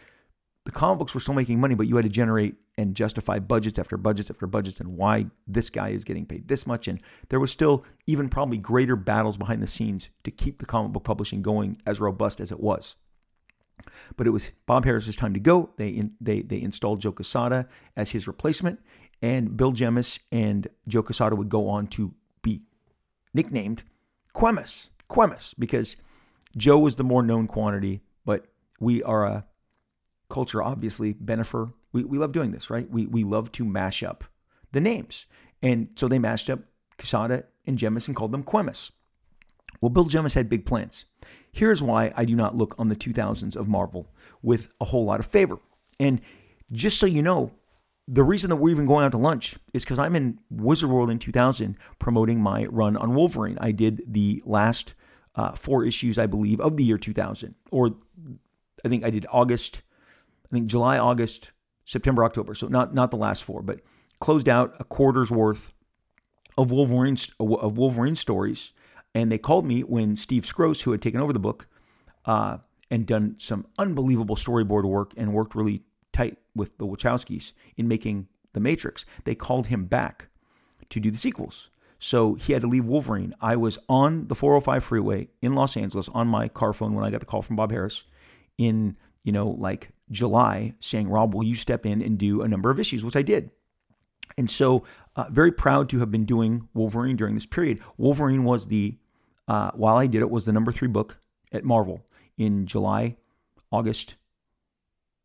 the 0.71 0.79
comic 0.79 1.01
books 1.01 1.14
were 1.14 1.21
still 1.21 1.35
making 1.35 1.59
money, 1.59 1.75
but 1.75 1.89
you 1.89 1.97
had 1.97 2.05
to 2.05 2.09
generate 2.09 2.55
and 2.79 2.95
justify 2.95 3.41
budgets 3.41 3.77
after 3.77 3.97
budgets 3.97 4.31
after 4.31 4.47
budgets 4.47 4.79
and 4.79 4.97
why 4.97 5.27
this 5.49 5.68
guy 5.68 5.89
is 5.89 6.05
getting 6.05 6.25
paid 6.25 6.47
this 6.47 6.64
much. 6.64 6.87
And 6.87 7.01
there 7.29 7.41
was 7.41 7.51
still 7.51 7.85
even 8.07 8.29
probably 8.29 8.57
greater 8.57 8.95
battles 8.95 9.37
behind 9.37 9.64
the 9.64 9.66
scenes 9.66 10.11
to 10.23 10.31
keep 10.31 10.61
the 10.61 10.66
comic 10.66 10.93
book 10.93 11.03
publishing 11.03 11.43
going 11.43 11.77
as 11.87 11.99
robust 11.99 12.41
as 12.41 12.53
it 12.53 12.61
was. 12.61 12.95
But 14.16 14.29
it 14.29 14.31
was 14.31 14.53
Bob 14.66 14.85
Harras's 14.85 15.16
time 15.16 15.35
to 15.35 15.41
go. 15.41 15.71
They 15.77 15.89
in, 15.89 16.12
they 16.21 16.43
they 16.43 16.62
installed 16.62 17.01
Joe 17.01 17.11
Quesada 17.11 17.66
as 17.97 18.11
his 18.11 18.29
replacement, 18.29 18.79
and 19.21 19.57
Bill 19.57 19.73
Jemas 19.73 20.21
and 20.31 20.68
Joe 20.87 21.03
Quesada 21.03 21.35
would 21.35 21.49
go 21.49 21.68
on 21.68 21.89
to 21.89 22.14
be 22.43 22.62
nicknamed 23.35 23.83
Quemis, 24.35 24.91
Quemis, 25.09 25.53
because 25.59 25.97
Joe 26.57 26.79
was 26.79 26.95
the 26.95 27.03
more 27.03 27.25
known 27.25 27.49
quantity, 27.49 28.03
but 28.25 28.47
we 28.79 29.03
are 29.03 29.25
a 29.27 29.47
culture, 30.31 30.62
obviously, 30.62 31.14
Bennifer, 31.14 31.72
we, 31.93 32.05
we 32.05 32.18
love 32.18 32.33
doing 32.33 32.53
this, 32.53 32.70
right? 32.70 32.89
We, 32.91 33.07
we 33.07 33.24
love 33.24 33.53
to 33.53 33.64
mash 33.64 34.03
up 34.03 34.24
the 34.72 34.81
names. 34.81 35.26
And 35.62 35.89
so 35.97 36.09
they 36.09 36.18
mashed 36.18 36.49
up 36.49 36.61
Quesada 36.99 37.45
and 37.66 37.76
Jemas 37.78 38.07
and 38.07 38.16
called 38.16 38.33
them 38.33 38.43
Quemis. 38.43 38.91
Well, 39.81 39.91
Bill 39.91 40.05
Jemas 40.05 40.35
had 40.35 40.49
big 40.49 40.66
plans. 40.66 41.05
Here's 41.53 41.83
why 41.83 42.12
I 42.16 42.24
do 42.24 42.35
not 42.35 42.57
look 42.57 42.74
on 42.78 42.89
the 42.89 42.97
2000s 42.97 43.57
of 43.57 43.68
Marvel 43.68 44.07
with 44.43 44.68
a 44.81 44.85
whole 44.85 45.05
lot 45.05 45.20
of 45.20 45.26
favor. 45.26 45.59
And 45.99 46.20
just 46.72 46.99
so 46.99 47.07
you 47.07 47.22
know, 47.22 47.51
the 48.07 48.22
reason 48.22 48.51
that 48.51 48.57
we're 48.57 48.70
even 48.70 48.87
going 48.87 49.05
out 49.05 49.12
to 49.12 49.18
lunch 49.18 49.57
is 49.72 49.85
because 49.85 49.99
I'm 49.99 50.16
in 50.16 50.39
Wizard 50.51 50.91
World 50.91 51.11
in 51.11 51.18
2000 51.18 51.76
promoting 51.99 52.41
my 52.41 52.66
run 52.66 52.97
on 52.97 53.14
Wolverine. 53.14 53.59
I 53.61 53.72
did 53.72 54.03
the 54.07 54.43
last 54.45 54.95
uh, 55.37 55.53
four 55.53 55.85
issues, 55.85 56.18
I 56.18 56.26
believe, 56.26 56.61
of 56.61 56.76
the 56.76 56.85
year 56.85 56.99
2000, 56.99 57.55
or 57.70 57.95
I 58.85 58.89
think 58.89 59.05
I 59.05 59.11
did 59.11 59.26
August, 59.31 59.83
I 60.51 60.57
think 60.57 60.67
July, 60.67 60.99
August, 60.99 61.53
September, 61.85 62.25
October. 62.25 62.55
So 62.55 62.69
not 62.69 62.95
not 62.95 63.11
the 63.11 63.17
last 63.17 63.45
four, 63.45 63.63
but 63.63 63.81
closed 64.21 64.49
out 64.49 64.77
a 64.79 64.85
quarter's 64.85 65.31
worth 65.31 65.73
of 66.57 66.71
Wolverine 66.71 67.17
of 67.39 67.79
Wolverine 67.79 68.17
stories. 68.17 68.73
And 69.15 69.31
they 69.31 69.39
called 69.39 69.67
me 69.67 69.81
when 69.81 70.15
Steve 70.15 70.45
Skroce, 70.45 70.83
who 70.83 70.93
had 70.93 71.03
taken 71.03 71.21
over 71.21 71.33
the 71.33 71.41
book 71.41 71.67
uh, 72.27 72.59
and 72.91 73.07
done 73.07 73.35
some 73.39 73.67
unbelievable 73.79 74.37
storyboard 74.37 74.85
work 74.85 75.13
and 75.17 75.33
worked 75.33 75.57
really 75.57 75.83
tight 76.13 76.39
with 76.55 76.77
the 76.79 76.87
Wachowskis 76.87 77.53
in 77.77 77.89
making 77.89 78.29
The 78.53 78.61
Matrix, 78.61 79.05
they 79.25 79.35
called 79.35 79.67
him 79.67 79.87
back 79.87 80.29
to 80.91 81.01
do 81.01 81.11
the 81.11 81.19
sequels. 81.19 81.71
So 81.99 82.35
he 82.35 82.53
had 82.53 82.63
to 82.63 82.69
leave 82.69 82.87
Wolverine. 82.87 83.35
I 83.41 83.57
was 83.57 83.79
on 83.89 84.27
the 84.29 84.35
405 84.35 84.83
freeway 84.83 85.29
in 85.43 85.55
Los 85.55 85.77
Angeles 85.77 86.09
on 86.09 86.29
my 86.29 86.49
car 86.49 86.73
phone 86.73 86.95
when 86.95 87.05
I 87.05 87.11
got 87.11 87.21
the 87.21 87.27
call 87.27 87.43
from 87.43 87.57
Bob 87.57 87.73
Harras 87.73 88.05
in, 88.59 88.97
you 89.25 89.33
know, 89.33 89.51
like 89.51 89.91
July 90.11 90.75
saying, 90.81 91.09
Rob, 91.09 91.35
will 91.35 91.45
you 91.45 91.57
step 91.57 91.87
in 91.87 92.03
and 92.03 92.18
do 92.18 92.43
a 92.43 92.49
number 92.49 92.71
of 92.71 92.81
issues, 92.81 93.05
which 93.05 93.16
I 93.16 93.23
did. 93.23 93.51
And 94.37 94.49
so, 94.49 94.85
uh, 95.16 95.27
very 95.31 95.53
proud 95.53 95.89
to 95.91 95.99
have 95.99 96.11
been 96.11 96.25
doing 96.25 96.68
Wolverine 96.73 97.16
during 97.16 97.35
this 97.35 97.47
period. 97.47 97.81
Wolverine 97.97 98.45
was 98.45 98.66
the, 98.66 98.97
uh, 99.49 99.73
while 99.75 99.97
I 99.97 100.07
did 100.07 100.23
it, 100.23 100.31
was 100.31 100.45
the 100.45 100.53
number 100.53 100.73
three 100.73 100.89
book 100.89 101.18
at 101.53 101.64
Marvel 101.64 102.07
in 102.39 102.66
July, 102.66 103.16
August, 103.73 104.14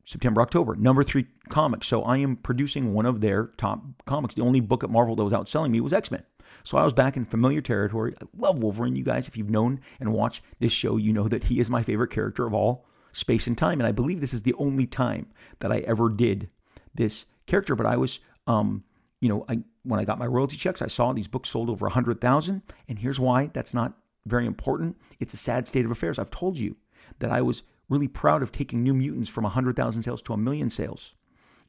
September, 0.03 0.41
October. 0.41 0.75
Number 0.75 1.03
three 1.03 1.25
comic. 1.49 1.83
So 1.83 2.03
I 2.03 2.17
am 2.17 2.35
producing 2.35 2.93
one 2.93 3.05
of 3.05 3.21
their 3.21 3.47
top 3.57 3.83
comics. 4.05 4.35
The 4.35 4.41
only 4.41 4.59
book 4.59 4.83
at 4.83 4.89
Marvel 4.89 5.15
that 5.15 5.23
was 5.23 5.33
outselling 5.33 5.71
me 5.71 5.81
was 5.81 5.93
X 5.93 6.11
Men. 6.11 6.23
So 6.63 6.77
I 6.77 6.83
was 6.83 6.93
back 6.93 7.17
in 7.17 7.25
familiar 7.25 7.61
territory. 7.61 8.15
I 8.21 8.25
love 8.37 8.57
Wolverine. 8.57 8.95
You 8.95 9.03
guys, 9.03 9.27
if 9.27 9.37
you've 9.37 9.49
known 9.49 9.79
and 9.99 10.13
watched 10.13 10.43
this 10.59 10.71
show, 10.71 10.97
you 10.97 11.13
know 11.13 11.27
that 11.27 11.43
he 11.43 11.59
is 11.59 11.69
my 11.69 11.83
favorite 11.83 12.11
character 12.11 12.45
of 12.45 12.53
all 12.53 12.87
space 13.15 13.47
and 13.47 13.57
time. 13.57 13.79
And 13.79 13.87
I 13.87 13.93
believe 13.93 14.19
this 14.19 14.33
is 14.33 14.43
the 14.43 14.53
only 14.55 14.85
time 14.85 15.27
that 15.59 15.71
I 15.71 15.79
ever 15.79 16.09
did 16.09 16.49
this 16.93 17.25
character. 17.47 17.75
But 17.75 17.85
I 17.85 17.95
was, 17.97 18.19
um, 18.45 18.83
you 19.21 19.29
know, 19.29 19.45
I 19.49 19.59
when 19.83 19.99
I 19.99 20.03
got 20.03 20.19
my 20.19 20.27
royalty 20.27 20.57
checks, 20.57 20.81
I 20.81 20.87
saw 20.87 21.13
these 21.13 21.27
books 21.27 21.49
sold 21.49 21.69
over 21.69 21.87
a 21.87 21.91
hundred 21.91 22.19
thousand. 22.19 22.61
And 22.89 22.99
here's 22.99 23.19
why 23.19 23.49
that's 23.53 23.73
not 23.73 23.93
very 24.25 24.45
important. 24.45 24.97
It's 25.19 25.33
a 25.33 25.37
sad 25.37 25.67
state 25.67 25.85
of 25.85 25.91
affairs. 25.91 26.19
I've 26.19 26.31
told 26.31 26.57
you 26.57 26.75
that 27.19 27.31
I 27.31 27.41
was 27.41 27.63
really 27.87 28.07
proud 28.07 28.43
of 28.43 28.51
taking 28.51 28.83
New 28.83 28.93
Mutants 28.93 29.29
from 29.29 29.43
100,000 29.43 30.03
sales 30.03 30.21
to 30.23 30.33
a 30.33 30.37
million 30.37 30.69
sales 30.69 31.13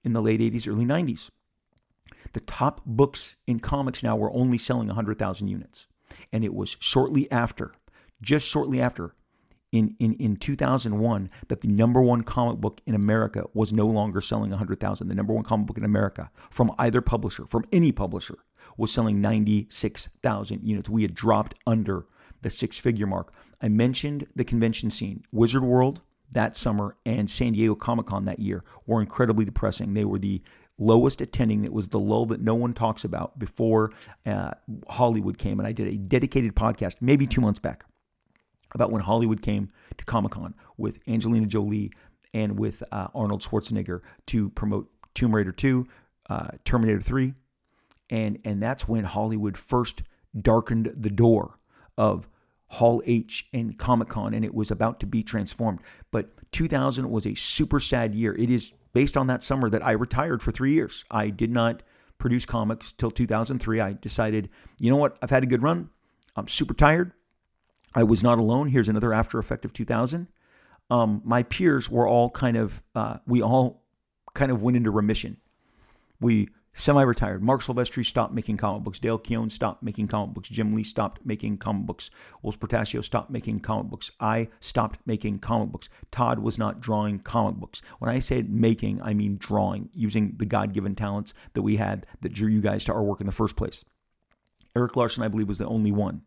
in 0.03 0.15
the 0.15 0.23
late 0.23 0.41
80s, 0.41 0.67
early 0.67 0.87
90s. 0.87 1.31
The 2.33 2.41
top 2.41 2.81
books 2.87 3.37
in 3.47 3.61
comics 3.61 4.03
now 4.03 4.17
were 4.17 4.33
only 4.33 4.57
selling 4.57 4.87
100,000 4.89 5.47
units. 5.47 5.87
And 6.33 6.43
it 6.43 6.55
was 6.55 6.77
shortly 6.81 7.31
after, 7.31 7.73
just 8.23 8.49
shortly 8.49 8.81
after, 8.81 9.15
in, 9.73 9.95
in, 9.99 10.15
in 10.15 10.37
2001 10.37 11.31
that 11.49 11.61
the 11.61 11.69
number 11.69 12.01
one 12.01 12.23
comic 12.23 12.61
book 12.61 12.81
in 12.87 12.95
America 12.95 13.45
was 13.55 13.73
no 13.73 13.87
longer 13.87 14.21
selling 14.21 14.51
100,000. 14.51 15.09
The 15.09 15.15
number 15.15 15.33
one 15.33 15.45
comic 15.45 15.67
book 15.67 15.79
in 15.79 15.85
America 15.85 16.31
from 16.51 16.73
either 16.79 17.01
publisher, 17.01 17.47
from 17.47 17.65
any 17.73 17.93
publisher, 17.93 18.39
was 18.77 18.93
selling 18.93 19.21
96,000 19.21 20.63
units. 20.63 20.89
We 20.89 21.03
had 21.03 21.15
dropped 21.15 21.55
under 21.67 22.07
the 22.43 22.51
six 22.51 22.79
figure 22.79 23.07
mark. 23.07 23.33
I 23.61 23.69
mentioned 23.69 24.27
the 24.37 24.45
convention 24.45 24.91
scene. 24.91 25.25
Wizard 25.33 25.63
World 25.63 26.03
that 26.33 26.57
summer 26.57 26.97
and 27.07 27.31
San 27.31 27.53
Diego 27.53 27.75
Comic 27.75 28.07
Con 28.07 28.25
that 28.25 28.41
year 28.41 28.65
were 28.87 29.01
incredibly 29.01 29.45
depressing. 29.45 29.95
They 29.95 30.05
were 30.05 30.19
the 30.19 30.43
lowest 30.79 31.21
attending. 31.21 31.65
It 31.65 31.73
was 31.73 31.89
the 31.89 32.01
lull 32.01 32.27
that 32.27 32.41
no 32.41 32.55
one 32.55 32.75
talks 32.75 33.05
about 33.05 33.39
before 33.39 33.93
uh, 34.27 34.51
Hollywood 34.89 35.39
came. 35.39 35.59
And 35.59 35.67
I 35.67 35.73
did 35.73 35.89
a 35.89 35.97
dedicated 35.97 36.55
podcast 36.55 36.97
maybe 37.01 37.27
two 37.27 37.41
months 37.41 37.59
back 37.59 37.85
about 38.77 38.93
when 38.93 39.01
Hollywood 39.01 39.41
came 39.41 39.73
to 39.97 40.05
Comic 40.05 40.33
Con 40.33 40.55
with 40.77 41.01
Angelina 41.09 41.47
Jolie 41.47 41.91
and 42.35 42.59
with 42.59 42.83
uh, 42.93 43.09
Arnold 43.15 43.41
Schwarzenegger 43.41 44.03
to 44.27 44.51
promote 44.51 44.89
Tomb 45.15 45.35
Raider 45.35 45.51
2, 45.51 45.87
uh, 46.29 46.49
Terminator 46.65 47.01
3, 47.01 47.33
and 48.11 48.39
and 48.45 48.63
that's 48.63 48.87
when 48.87 49.03
Hollywood 49.03 49.57
first 49.57 50.03
darkened 50.41 50.93
the 50.95 51.09
door 51.09 51.59
of 51.97 52.29
Hall 52.69 53.03
H 53.07 53.47
and 53.55 53.79
Comic 53.79 54.09
Con, 54.09 54.35
and 54.35 54.45
it 54.45 54.55
was 54.55 54.71
about 54.71 55.01
to 55.01 55.07
be 55.07 55.23
transformed. 55.23 55.81
But 56.11 56.29
2000 56.53 57.11
was 57.11 57.27
a 57.27 57.35
super 57.35 57.81
sad 57.81 58.15
year. 58.15 58.35
It 58.35 58.51
is 58.51 58.75
based 58.93 59.17
on 59.17 59.29
that 59.29 59.43
summer 59.43 59.71
that 59.71 59.85
I 59.85 59.93
retired 59.93 60.43
for 60.43 60.53
three 60.53 60.75
years. 60.75 61.03
I 61.11 61.31
did 61.31 61.51
not 61.51 61.83
produce 62.19 62.45
comics 62.45 62.93
till 62.93 63.11
2003. 63.11 63.81
I 63.81 63.95
decided, 63.95 64.51
you 64.79 64.91
know 64.91 64.97
what? 64.97 65.17
I've 65.23 65.31
had 65.31 65.43
a 65.43 65.47
good 65.47 65.63
run. 65.63 65.89
I'm 66.37 66.49
super 66.49 66.75
tired. 66.75 67.13
I 67.95 68.03
was 68.03 68.23
not 68.23 68.39
alone. 68.39 68.69
Here's 68.69 68.89
another 68.89 69.13
after 69.13 69.39
effect 69.39 69.65
of 69.65 69.73
2000. 69.73 70.29
Um, 70.91 71.23
my 71.25 71.43
peers 71.43 71.91
were 71.91 72.07
all 72.07 72.31
kind 72.31 72.57
of, 72.57 72.83
uh, 72.95 73.19
we 73.27 73.43
all 73.43 73.83
kind 74.35 74.53
of 74.53 74.63
went 74.63 74.77
into 74.77 74.91
remission. 74.91 75.39
We 76.21 76.49
semi-retired. 76.77 77.43
Marc 77.43 77.63
Silvestri 77.63 78.05
stopped 78.05 78.35
making 78.35 78.59
comic 78.59 78.85
books. 78.85 78.99
Dale 78.99 79.19
Keown 79.19 79.49
stopped 79.49 79.83
making 79.83 80.09
comic 80.09 80.35
books. 80.35 80.51
Jim 80.51 80.75
Lee 80.75 80.83
stopped 80.83 81.25
making 81.25 81.57
comic 81.57 81.87
books. 81.87 82.11
Whilce 82.43 82.57
Portacio 82.57 83.03
stopped 83.03 83.31
making 83.31 83.61
comic 83.61 83.87
books. 83.87 84.11
I 84.21 84.49
stopped 84.61 85.01
making 85.07 85.39
comic 85.39 85.71
books. 85.71 85.89
Todd 86.11 86.39
was 86.39 86.59
not 86.59 86.81
drawing 86.81 87.19
comic 87.21 87.57
books. 87.57 87.81
When 87.99 88.11
I 88.11 88.19
say 88.19 88.43
making, 88.43 89.01
I 89.01 89.15
mean 89.15 89.39
drawing, 89.39 89.89
using 89.95 90.35
the 90.37 90.45
God-given 90.45 90.95
talents 90.95 91.33
that 91.55 91.63
we 91.63 91.77
had 91.77 92.07
that 92.21 92.35
drew 92.35 92.49
you 92.49 92.61
guys 92.61 92.85
to 92.85 92.93
our 92.93 93.03
work 93.03 93.21
in 93.21 93.27
the 93.27 93.33
first 93.33 93.57
place. 93.57 93.83
Erik 94.77 94.97
Larsen, 94.97 95.23
I 95.23 95.29
believe, 95.29 95.49
was 95.49 95.59
the 95.59 95.67
only 95.67 95.93
one. 95.93 96.23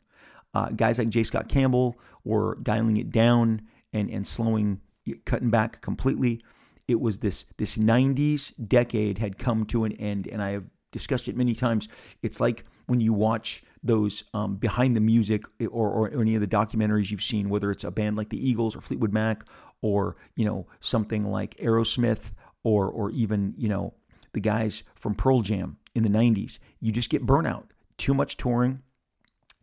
Uh, 0.54 0.70
guys 0.70 0.98
like 0.98 1.10
J. 1.10 1.24
Scott 1.24 1.48
Campbell 1.48 1.98
were 2.24 2.58
dialing 2.64 2.98
it 2.98 3.12
down 3.12 3.62
and 3.94 4.10
and 4.10 4.28
slowing, 4.28 4.80
cutting 5.26 5.50
back 5.50 5.82
completely 5.82 6.42
it 6.90 7.00
was 7.00 7.20
this 7.20 7.46
this 7.58 7.78
90s 7.78 8.52
decade 8.68 9.18
had 9.20 9.38
come 9.38 9.64
to 9.66 9.84
an 9.84 9.94
end 9.94 10.28
and 10.28 10.42
i 10.42 10.52
have 10.52 10.66
discussed 10.92 11.28
it 11.28 11.38
many 11.38 11.54
times 11.54 11.88
it's 12.24 12.40
like 12.40 12.66
when 12.88 13.00
you 13.00 13.14
watch 13.14 13.64
those 13.84 14.24
um, 14.34 14.56
behind 14.56 14.96
the 14.96 15.00
music 15.00 15.44
or, 15.70 15.90
or 15.90 16.20
any 16.20 16.34
of 16.34 16.42
the 16.42 16.48
documentaries 16.48 17.12
you've 17.12 17.22
seen 17.22 17.48
whether 17.48 17.70
it's 17.70 17.84
a 17.84 17.92
band 17.92 18.18
like 18.18 18.30
the 18.30 18.50
eagles 18.50 18.76
or 18.76 18.82
fleetwood 18.82 19.14
mac 19.14 19.46
or 19.82 20.18
you 20.36 20.44
know 20.44 20.66
something 20.80 21.30
like 21.30 21.56
aerosmith 21.58 22.32
or 22.64 22.88
or 22.90 23.12
even 23.12 23.54
you 23.56 23.70
know 23.70 23.94
the 24.34 24.40
guys 24.40 24.84
from 24.96 25.14
pearl 25.14 25.42
jam 25.42 25.78
in 25.94 26.02
the 26.02 26.10
90s 26.10 26.58
you 26.82 26.92
just 26.92 27.10
get 27.10 27.26
burnout 27.26 27.66
too 27.98 28.16
much 28.16 28.36
touring 28.36 28.82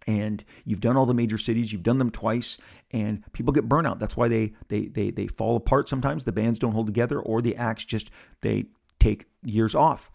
and 0.07 0.45
you've 0.65 0.81
done 0.81 0.97
all 0.97 1.07
the 1.07 1.15
major 1.15 1.39
cities 1.39 1.73
you've 1.73 1.83
done 1.83 1.99
them 1.99 2.11
twice 2.11 2.59
and 2.93 3.23
people 3.33 3.53
get 3.53 3.69
burnout. 3.69 3.99
That's 3.99 4.17
why 4.17 4.29
they 4.29 4.53
they 4.69 4.87
they, 4.87 5.11
they 5.11 5.27
fall 5.27 5.57
apart 5.57 5.89
sometimes. 5.89 6.25
The 6.25 6.33
bands 6.33 6.59
don't 6.59 6.73
hold 6.73 6.87
together 6.87 7.21
or 7.21 7.43
the 7.43 7.57
acts 7.57 7.85
just 7.85 8.11
they 8.43 8.67
take 8.99 9.27
years 9.45 9.75
off. 9.75 10.11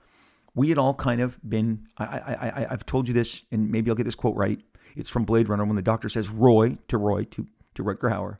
We 0.53 0.69
had 0.69 0.77
all 0.77 0.93
kind 0.93 1.21
of 1.21 1.39
been 1.47 1.87
I, 1.97 2.05
I, 2.05 2.33
I 2.33 2.67
i've 2.71 2.85
told 2.85 3.07
you 3.07 3.13
this 3.13 3.45
and 3.51 3.69
maybe 3.69 3.91
i'll 3.91 3.95
get 3.95 4.05
this 4.05 4.15
quote 4.15 4.35
right. 4.35 4.61
It's 4.95 5.09
from 5.09 5.23
blade 5.23 5.49
runner 5.49 5.65
when 5.65 5.75
the 5.75 5.81
doctor 5.81 6.09
says 6.09 6.29
roy 6.29 6.77
to 6.87 6.97
roy 6.97 7.23
to 7.25 7.47
to 7.75 7.83
rutger 7.83 8.11
hauer 8.11 8.37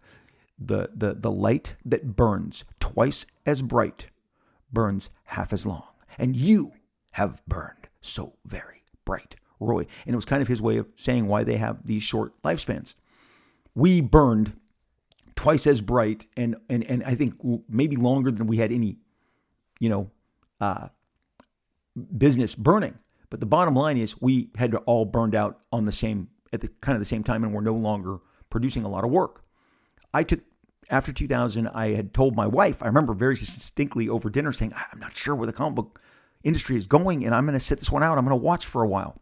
the 0.60 0.90
the 0.94 1.14
the 1.14 1.32
light 1.32 1.76
that 1.86 2.16
burns 2.16 2.64
twice 2.80 3.26
as 3.46 3.62
bright 3.62 4.08
burns 4.72 5.10
half 5.24 5.52
as 5.52 5.66
long 5.66 5.84
and 6.18 6.36
you 6.36 6.72
have 7.12 7.42
burned 7.48 7.88
so 8.02 8.34
very 8.46 8.84
bright 9.06 9.36
Roy. 9.62 9.86
And 10.06 10.14
it 10.14 10.16
was 10.16 10.26
kind 10.26 10.42
of 10.42 10.48
his 10.48 10.62
way 10.62 10.78
of 10.78 10.88
saying 10.96 11.28
why 11.28 11.44
they 11.44 11.58
have 11.58 11.86
these 11.86 12.04
short 12.04 12.34
lifespans. 12.44 12.96
We 13.76 14.02
burned 14.02 14.54
twice 15.36 15.66
as 15.66 15.82
bright 15.82 16.26
and 16.36 16.56
and 16.70 16.84
and 16.84 17.04
I 17.04 17.16
think 17.16 17.36
maybe 17.70 17.96
longer 17.96 18.32
than 18.32 18.48
we 18.48 18.58
had 18.58 18.72
any, 18.72 18.98
you 19.80 19.90
know, 19.90 20.12
uh, 20.60 20.90
business 22.18 22.56
burning. 22.56 22.98
But 23.30 23.40
the 23.40 23.46
bottom 23.46 23.76
line 23.76 23.98
is 23.98 24.20
we 24.20 24.50
had 24.56 24.76
all 24.86 25.06
burned 25.06 25.36
out 25.36 25.62
on 25.72 25.86
the 25.86 25.92
same 25.92 26.28
at 26.52 26.60
the 26.60 26.68
kind 26.82 26.96
of 26.96 27.00
the 27.00 27.06
same 27.06 27.24
time 27.24 27.44
and 27.44 27.54
we're 27.54 27.62
no 27.62 27.74
longer 27.74 28.18
producing 28.50 28.84
a 28.84 28.90
lot 28.90 29.06
of 29.06 29.12
work. 29.12 29.44
I 30.14 30.24
took 30.24 30.42
after 30.90 31.14
2000, 31.14 31.70
I 31.70 31.94
had 31.94 32.14
told 32.14 32.36
my 32.36 32.46
wife, 32.46 32.84
I 32.84 32.88
remember 32.88 33.14
very 33.14 33.36
distinctly 33.36 34.10
over 34.10 34.30
dinner 34.30 34.52
saying, 34.52 34.74
I'm 34.92 35.00
not 35.00 35.16
sure 35.16 35.34
where 35.34 35.48
the 35.48 35.54
comic 35.54 35.76
book 35.76 36.02
industry 36.44 36.76
is 36.76 36.86
going 36.86 37.26
and 37.26 37.34
I'm 37.34 37.46
going 37.46 37.58
to 37.58 37.64
sit 37.64 37.80
this 37.80 37.92
one 37.92 38.04
out. 38.04 38.18
I'm 38.18 38.26
going 38.26 38.38
to 38.38 38.44
watch 38.44 38.66
for 38.66 38.84
a 38.84 38.88
while. 38.88 39.21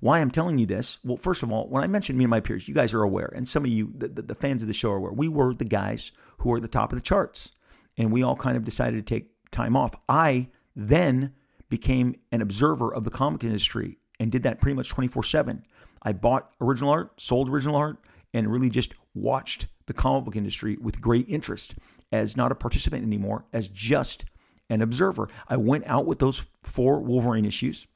Why 0.00 0.20
I'm 0.20 0.30
telling 0.30 0.58
you 0.58 0.66
this? 0.66 0.98
Well, 1.04 1.16
first 1.16 1.42
of 1.42 1.50
all, 1.50 1.68
when 1.68 1.82
I 1.82 1.88
mentioned 1.88 2.18
me 2.18 2.24
and 2.24 2.30
my 2.30 2.40
peers, 2.40 2.68
you 2.68 2.74
guys 2.74 2.94
are 2.94 3.02
aware, 3.02 3.32
and 3.34 3.48
some 3.48 3.64
of 3.64 3.70
you, 3.70 3.92
the, 3.96 4.08
the, 4.08 4.22
the 4.22 4.34
fans 4.34 4.62
of 4.62 4.68
the 4.68 4.74
show, 4.74 4.92
are 4.92 4.96
aware. 4.96 5.12
We 5.12 5.28
were 5.28 5.54
the 5.54 5.64
guys 5.64 6.12
who 6.38 6.50
were 6.50 6.56
at 6.58 6.62
the 6.62 6.68
top 6.68 6.92
of 6.92 6.98
the 6.98 7.04
charts, 7.04 7.50
and 7.96 8.12
we 8.12 8.22
all 8.22 8.36
kind 8.36 8.56
of 8.56 8.64
decided 8.64 9.04
to 9.04 9.14
take 9.14 9.30
time 9.50 9.76
off. 9.76 9.94
I 10.08 10.48
then 10.76 11.32
became 11.68 12.14
an 12.30 12.42
observer 12.42 12.94
of 12.94 13.04
the 13.04 13.10
comic 13.10 13.42
industry 13.42 13.98
and 14.20 14.30
did 14.30 14.44
that 14.44 14.60
pretty 14.60 14.76
much 14.76 14.88
24 14.88 15.24
7. 15.24 15.64
I 16.02 16.12
bought 16.12 16.52
original 16.60 16.90
art, 16.90 17.20
sold 17.20 17.48
original 17.48 17.76
art, 17.76 17.98
and 18.32 18.50
really 18.50 18.70
just 18.70 18.94
watched 19.14 19.66
the 19.86 19.94
comic 19.94 20.24
book 20.24 20.36
industry 20.36 20.76
with 20.80 21.00
great 21.00 21.28
interest 21.28 21.74
as 22.12 22.36
not 22.36 22.52
a 22.52 22.54
participant 22.54 23.04
anymore, 23.04 23.46
as 23.52 23.68
just 23.68 24.24
an 24.70 24.80
observer. 24.80 25.28
I 25.48 25.56
went 25.56 25.86
out 25.86 26.06
with 26.06 26.20
those 26.20 26.44
four 26.62 27.00
Wolverine 27.00 27.44
issues 27.44 27.86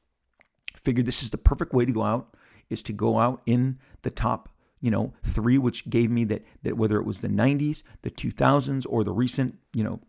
figured 0.83 1.05
this 1.05 1.23
is 1.23 1.29
the 1.29 1.37
perfect 1.37 1.73
way 1.73 1.85
to 1.85 1.91
go 1.91 2.03
out 2.03 2.35
is 2.69 2.83
to 2.83 2.93
go 2.93 3.19
out 3.19 3.41
in 3.45 3.77
the 4.01 4.09
top 4.09 4.49
you 4.81 4.91
know 4.91 5.13
three 5.23 5.57
which 5.57 5.89
gave 5.89 6.09
me 6.09 6.23
that 6.23 6.43
that 6.63 6.77
whether 6.77 6.97
it 6.97 7.05
was 7.05 7.21
the 7.21 7.27
90s 7.27 7.83
the 8.01 8.11
2000s 8.11 8.85
or 8.89 9.03
the 9.03 9.11
recent 9.11 9.55
you 9.73 9.83
know 9.83 9.99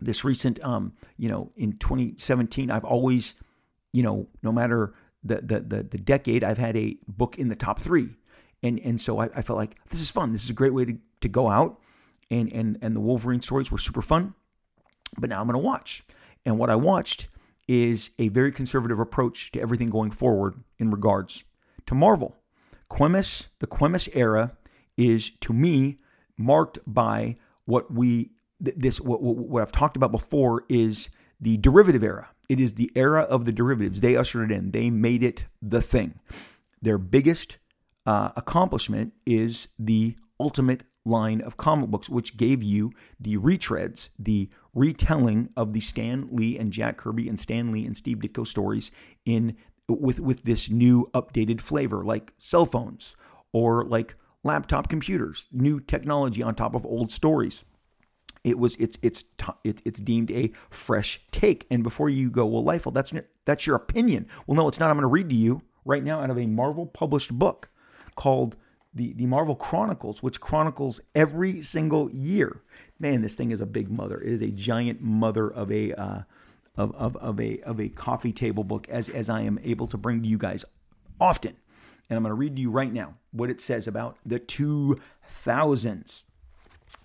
this 0.00 0.24
recent 0.24 0.62
um 0.64 0.92
you 1.16 1.28
know 1.28 1.50
in 1.56 1.72
2017 1.72 2.70
i've 2.70 2.84
always 2.84 3.34
you 3.92 4.02
know 4.02 4.26
no 4.42 4.52
matter 4.52 4.94
the 5.24 5.36
the 5.36 5.60
the, 5.60 5.82
the 5.82 5.98
decade 5.98 6.44
i've 6.44 6.58
had 6.58 6.76
a 6.76 6.96
book 7.08 7.38
in 7.38 7.48
the 7.48 7.56
top 7.56 7.80
three. 7.80 8.10
And 8.62 8.78
and 8.80 9.00
so 9.00 9.18
I, 9.20 9.26
I 9.34 9.42
felt 9.42 9.58
like 9.58 9.76
this 9.90 10.00
is 10.00 10.10
fun. 10.10 10.32
This 10.32 10.44
is 10.44 10.50
a 10.50 10.54
great 10.54 10.72
way 10.72 10.84
to, 10.84 10.96
to 11.22 11.28
go 11.28 11.48
out. 11.48 11.80
And 12.30 12.52
and 12.52 12.78
and 12.82 12.94
the 12.94 13.00
wolverine 13.00 13.42
stories 13.42 13.70
were 13.70 13.78
super 13.78 14.02
fun. 14.02 14.34
But 15.18 15.30
now 15.30 15.40
i'm 15.40 15.46
going 15.46 15.54
to 15.54 15.58
watch. 15.58 16.04
And 16.46 16.58
what 16.58 16.70
i 16.70 16.76
watched 16.76 17.28
is 17.68 18.10
a 18.18 18.28
very 18.28 18.52
conservative 18.52 18.98
approach 18.98 19.50
to 19.52 19.60
everything 19.60 19.90
going 19.90 20.10
forward 20.10 20.54
in 20.78 20.90
regards 20.90 21.44
to 21.86 21.94
Marvel. 21.94 22.36
Quemis, 22.90 23.48
the 23.60 23.66
Quemis 23.66 24.08
era 24.14 24.52
is 24.96 25.30
to 25.40 25.52
me 25.52 25.98
marked 26.36 26.78
by 26.86 27.36
what 27.64 27.92
we 27.92 28.30
this 28.60 29.00
what, 29.00 29.22
what 29.22 29.62
I've 29.62 29.72
talked 29.72 29.96
about 29.96 30.12
before 30.12 30.64
is 30.68 31.10
the 31.40 31.56
derivative 31.58 32.02
era. 32.02 32.28
It 32.48 32.60
is 32.60 32.74
the 32.74 32.90
era 32.94 33.22
of 33.22 33.44
the 33.44 33.52
derivatives. 33.52 34.00
They 34.00 34.16
ushered 34.16 34.50
it 34.50 34.54
in. 34.54 34.70
They 34.70 34.90
made 34.90 35.22
it 35.22 35.46
the 35.60 35.82
thing. 35.82 36.20
Their 36.80 36.98
biggest 36.98 37.58
uh, 38.06 38.30
accomplishment 38.36 39.14
is 39.26 39.68
the 39.78 40.16
ultimate 40.38 40.82
line 41.04 41.40
of 41.40 41.56
comic 41.56 41.90
books, 41.90 42.08
which 42.08 42.36
gave 42.36 42.62
you 42.62 42.92
the 43.20 43.36
retreads, 43.38 44.10
the 44.18 44.50
retelling 44.74 45.48
of 45.56 45.72
the 45.72 45.80
Stan 45.80 46.28
Lee 46.30 46.58
and 46.58 46.72
Jack 46.72 46.96
Kirby 46.96 47.28
and 47.28 47.38
Stan 47.38 47.72
Lee 47.72 47.86
and 47.86 47.96
Steve 47.96 48.18
Ditko 48.18 48.46
stories 48.46 48.90
in 49.24 49.56
with 49.88 50.20
with 50.20 50.42
this 50.44 50.70
new 50.70 51.10
updated 51.14 51.60
flavor, 51.60 52.04
like 52.04 52.32
cell 52.38 52.66
phones 52.66 53.16
or 53.52 53.84
like 53.84 54.14
laptop 54.42 54.88
computers, 54.88 55.48
new 55.52 55.80
technology 55.80 56.42
on 56.42 56.54
top 56.54 56.74
of 56.74 56.84
old 56.84 57.10
stories. 57.10 57.64
It 58.42 58.58
was 58.58 58.76
it's 58.76 58.98
it's 59.02 59.24
it's 59.64 60.00
deemed 60.00 60.30
a 60.30 60.52
fresh 60.70 61.20
take. 61.30 61.66
And 61.70 61.82
before 61.82 62.10
you 62.10 62.30
go, 62.30 62.44
well, 62.46 62.62
Liefeld, 62.62 62.94
that's 62.94 63.12
that's 63.46 63.66
your 63.66 63.76
opinion. 63.76 64.26
Well, 64.46 64.56
no, 64.56 64.68
it's 64.68 64.78
not. 64.78 64.90
I'm 64.90 64.96
going 64.96 65.02
to 65.02 65.08
read 65.08 65.30
to 65.30 65.36
you 65.36 65.62
right 65.84 66.04
now 66.04 66.20
out 66.20 66.30
of 66.30 66.38
a 66.38 66.46
Marvel 66.46 66.86
published 66.86 67.32
book 67.32 67.70
called 68.16 68.56
the, 68.94 69.12
the 69.14 69.26
Marvel 69.26 69.56
Chronicles, 69.56 70.22
which 70.22 70.40
chronicles 70.40 71.00
every 71.14 71.62
single 71.62 72.10
year. 72.12 72.62
Man, 72.98 73.22
this 73.22 73.34
thing 73.34 73.50
is 73.50 73.60
a 73.60 73.66
big 73.66 73.90
mother. 73.90 74.20
It 74.20 74.32
is 74.32 74.42
a 74.42 74.48
giant 74.48 75.00
mother 75.00 75.48
of 75.48 75.70
a 75.72 75.92
uh, 75.94 76.22
of, 76.76 76.94
of, 76.94 77.16
of 77.16 77.40
a 77.40 77.60
of 77.60 77.80
a 77.80 77.88
coffee 77.88 78.32
table 78.32 78.64
book, 78.64 78.88
as 78.88 79.08
as 79.08 79.28
I 79.28 79.42
am 79.42 79.58
able 79.62 79.86
to 79.88 79.96
bring 79.96 80.22
to 80.22 80.28
you 80.28 80.38
guys 80.38 80.64
often. 81.20 81.56
And 82.08 82.16
I'm 82.16 82.22
going 82.22 82.30
to 82.30 82.34
read 82.34 82.56
to 82.56 82.62
you 82.62 82.70
right 82.70 82.92
now 82.92 83.14
what 83.32 83.50
it 83.50 83.60
says 83.60 83.86
about 83.86 84.18
the 84.24 84.38
2000s. 84.38 86.24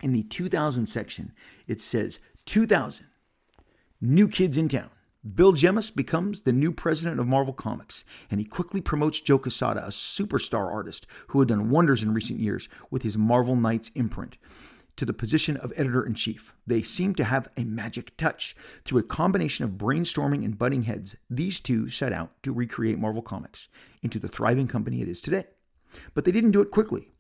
In 0.02 0.14
the 0.14 0.24
2000 0.24 0.88
section, 0.88 1.32
it 1.68 1.82
says 1.82 2.20
2000 2.46 3.06
new 4.02 4.28
kids 4.28 4.58
in 4.58 4.68
town. 4.68 4.90
Bill 5.36 5.52
Jemas 5.52 5.92
becomes 5.92 6.42
the 6.42 6.54
new 6.54 6.72
president 6.72 7.20
of 7.20 7.28
Marvel 7.28 7.54
Comics, 7.54 8.06
and 8.32 8.40
he 8.40 8.46
quickly 8.46 8.80
promotes 8.80 9.20
Joe 9.20 9.38
Quesada, 9.38 9.86
a 9.86 9.90
superstar 9.90 10.72
artist 10.72 11.06
who 11.28 11.40
had 11.40 11.50
done 11.50 11.70
wonders 11.70 12.02
in 12.02 12.14
recent 12.14 12.40
years 12.40 12.70
with 12.90 13.04
his 13.04 13.18
Marvel 13.18 13.58
Knights 13.58 13.92
imprint, 13.96 14.38
to 15.00 15.06
the 15.06 15.14
position 15.14 15.56
of 15.58 15.72
editor 15.78 16.06
in 16.06 16.14
chief. 16.14 16.54
They 16.68 16.82
seem 16.82 17.16
to 17.16 17.24
have 17.24 17.48
a 17.56 17.64
magic 17.64 18.18
touch. 18.18 18.54
Through 18.84 19.00
a 19.00 19.04
combination 19.04 19.64
of 19.64 19.72
brainstorming 19.72 20.44
and 20.44 20.58
butting 20.58 20.84
heads, 20.84 21.16
these 21.30 21.62
two 21.62 21.88
set 21.88 22.12
out 22.12 22.32
to 22.44 22.52
recreate 22.52 23.00
Marvel 23.00 23.22
Comics 23.22 23.70
into 24.04 24.20
the 24.20 24.28
thriving 24.28 24.68
company 24.68 25.02
it 25.02 25.08
is 25.08 25.22
today. 25.22 25.46
But 26.14 26.26
they 26.26 26.34
didn't 26.34 26.52
do 26.52 26.60
it 26.60 26.70
quickly. 26.70 27.14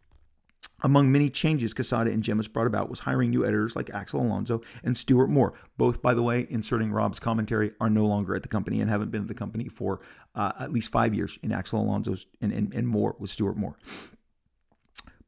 Among 0.82 1.10
many 1.10 1.30
changes 1.30 1.74
Quesada 1.74 2.12
and 2.12 2.22
Jemas 2.22 2.50
brought 2.50 2.68
about 2.68 2.90
was 2.90 3.00
hiring 3.00 3.30
new 3.30 3.46
editors 3.46 3.78
like 3.78 3.90
Axel 3.92 4.22
Alonso 4.22 4.62
and 4.84 4.98
Stuart 4.98 5.30
Moore. 5.30 5.54
Both, 5.78 6.02
by 6.02 6.14
the 6.14 6.22
way, 6.22 6.48
inserting 6.50 6.92
Rob's 6.92 7.20
commentary, 7.20 7.72
are 7.80 7.90
no 7.90 8.06
longer 8.06 8.36
at 8.36 8.42
the 8.42 8.50
company 8.50 8.82
and 8.82 8.90
haven't 8.90 9.10
been 9.10 9.22
at 9.22 9.30
the 9.30 9.34
company 9.34 9.70
for 9.70 10.02
uh, 10.36 10.52
at 10.60 10.74
least 10.74 10.92
five 10.92 11.16
years 11.16 11.40
in 11.44 11.54
Axel 11.54 11.82
Alonso's 11.82 12.26
and, 12.42 12.52
and, 12.52 12.74
and 12.74 12.90
Moore 12.90 13.16
with 13.20 13.30
Stuart 13.30 13.56
Moore. 13.56 13.78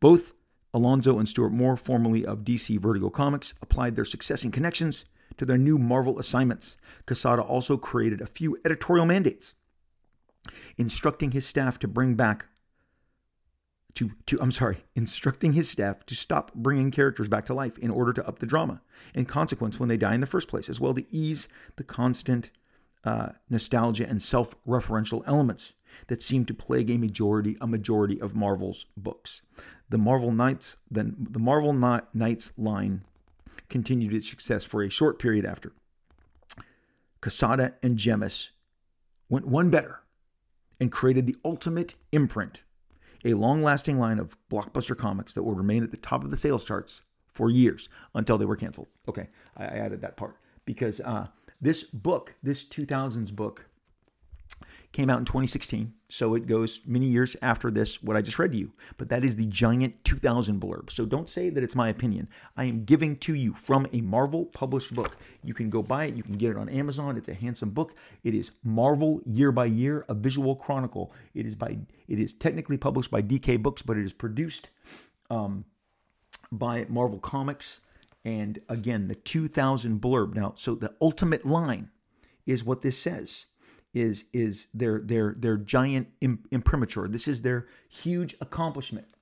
Both 0.01 0.33
Alonso 0.73 1.19
and 1.19 1.27
Stuart 1.27 1.51
Moore, 1.51 1.75
formerly 1.75 2.25
of 2.25 2.39
DC 2.39 2.79
Vertigo 2.79 3.09
Comics, 3.09 3.53
applied 3.61 3.95
their 3.95 4.05
success 4.05 4.43
and 4.43 4.53
connections 4.53 5.05
to 5.37 5.45
their 5.45 5.57
new 5.57 5.77
Marvel 5.77 6.19
assignments. 6.19 6.77
Quesada 7.05 7.41
also 7.41 7.77
created 7.77 8.21
a 8.21 8.27
few 8.27 8.57
editorial 8.63 9.05
mandates, 9.05 9.55
instructing 10.77 11.31
his 11.31 11.45
staff 11.45 11.79
to 11.79 11.87
bring 11.87 12.15
back 12.15 12.45
to, 13.95 14.11
to 14.27 14.41
I'm 14.41 14.51
sorry, 14.51 14.85
instructing 14.95 15.53
his 15.53 15.69
staff 15.69 16.05
to 16.05 16.15
stop 16.15 16.53
bringing 16.53 16.91
characters 16.91 17.27
back 17.27 17.45
to 17.47 17.53
life 17.53 17.77
in 17.77 17.91
order 17.91 18.13
to 18.13 18.27
up 18.27 18.39
the 18.39 18.45
drama 18.45 18.81
and 19.13 19.27
consequence 19.27 19.79
when 19.79 19.89
they 19.89 19.97
die 19.97 20.13
in 20.13 20.21
the 20.21 20.27
first 20.27 20.47
place, 20.47 20.69
as 20.69 20.79
well 20.79 20.93
to 20.93 21.05
ease 21.13 21.47
the 21.75 21.83
constant 21.83 22.51
uh, 23.03 23.29
nostalgia 23.49 24.07
and 24.07 24.21
self-referential 24.21 25.23
elements 25.25 25.73
that 26.07 26.21
seem 26.21 26.45
to 26.45 26.53
plague 26.53 26.89
a 26.89 26.97
majority 26.97 27.57
a 27.61 27.67
majority 27.67 28.19
of 28.21 28.35
Marvel's 28.35 28.85
books. 28.95 29.41
The 29.89 29.97
Marvel 29.97 30.31
Knights 30.31 30.77
the, 30.89 31.13
the 31.17 31.39
Marvel 31.39 31.73
Knights 31.73 32.53
line 32.57 33.03
continued 33.69 34.13
its 34.13 34.29
success 34.29 34.63
for 34.63 34.83
a 34.83 34.89
short 34.89 35.19
period 35.19 35.45
after. 35.45 35.73
Quesada 37.21 37.75
and 37.83 37.97
Jemas 37.97 38.51
went 39.29 39.47
one 39.47 39.69
better 39.69 39.99
and 40.79 40.91
created 40.91 41.27
the 41.27 41.35
ultimate 41.43 41.95
imprint 42.11 42.63
a 43.25 43.33
long 43.33 43.61
lasting 43.61 43.99
line 43.99 44.19
of 44.19 44.35
blockbuster 44.49 44.97
comics 44.97 45.33
that 45.33 45.43
would 45.43 45.57
remain 45.57 45.83
at 45.83 45.91
the 45.91 45.97
top 45.97 46.23
of 46.23 46.29
the 46.29 46.35
sales 46.35 46.63
charts 46.63 47.03
for 47.33 47.49
years 47.49 47.89
until 48.15 48.37
they 48.37 48.45
were 48.45 48.55
canceled. 48.55 48.87
Okay, 49.07 49.27
I, 49.57 49.65
added 49.65 50.01
that 50.01 50.17
part 50.17 50.37
because 50.65 50.99
uh, 51.01 51.27
this 51.61 51.83
book, 51.83 52.33
this 52.41 52.63
2000s 52.63 53.31
book, 53.31 53.65
came 54.91 55.09
out 55.09 55.19
in 55.19 55.25
2016. 55.25 55.93
So 56.09 56.35
it 56.35 56.47
goes 56.47 56.81
many 56.85 57.05
years 57.05 57.37
after 57.41 57.71
this, 57.71 58.03
what 58.03 58.17
I 58.17 58.21
just 58.21 58.37
read 58.37 58.51
to 58.51 58.57
you. 58.57 58.71
But 58.97 59.07
that 59.09 59.23
is 59.23 59.35
the 59.35 59.45
giant 59.45 60.03
2000 60.03 60.59
blurb. 60.59 60.91
So 60.91 61.05
don't 61.05 61.29
say 61.29 61.49
that 61.49 61.63
it's 61.63 61.75
my 61.75 61.89
opinion. 61.89 62.27
I 62.57 62.65
am 62.65 62.83
giving 62.83 63.15
to 63.17 63.33
you 63.35 63.53
from 63.53 63.87
a 63.93 64.01
Marvel 64.01 64.45
published 64.45 64.93
book. 64.93 65.15
You 65.43 65.53
can 65.53 65.69
go 65.69 65.81
buy 65.81 66.05
it, 66.05 66.15
you 66.15 66.23
can 66.23 66.37
get 66.37 66.51
it 66.51 66.57
on 66.57 66.67
Amazon. 66.67 67.15
It's 67.15 67.29
a 67.29 67.33
handsome 67.33 67.69
book. 67.69 67.93
It 68.23 68.35
is 68.35 68.51
Marvel 68.63 69.21
year 69.25 69.51
by 69.51 69.65
year, 69.65 70.05
a 70.09 70.13
visual 70.13 70.55
chronicle. 70.55 71.13
It 71.33 71.45
is 71.45 71.55
by 71.55 71.77
it 72.07 72.19
is 72.19 72.33
technically 72.33 72.77
published 72.77 73.11
by 73.11 73.21
DK 73.21 73.61
Books, 73.61 73.81
but 73.81 73.97
it 73.97 74.03
is 74.03 74.11
produced 74.11 74.71
um, 75.29 75.63
by 76.51 76.85
Marvel 76.89 77.19
Comics. 77.19 77.79
And 78.23 78.59
again, 78.69 79.07
the 79.07 79.15
2000 79.15 79.99
blurb. 79.99 80.35
Now, 80.35 80.53
so 80.55 80.75
the 80.75 80.93
ultimate 81.01 81.45
line 81.45 81.89
is 82.45 82.63
what 82.63 82.81
this 82.81 82.97
says 82.97 83.45
is 83.93 84.25
is 84.31 84.67
their 84.73 84.99
their 84.99 85.35
their 85.37 85.57
giant 85.57 86.07
imprimatur. 86.21 87.07
This 87.07 87.27
is 87.27 87.41
their 87.41 87.67
huge 87.89 88.35
accomplishment. 88.39 89.13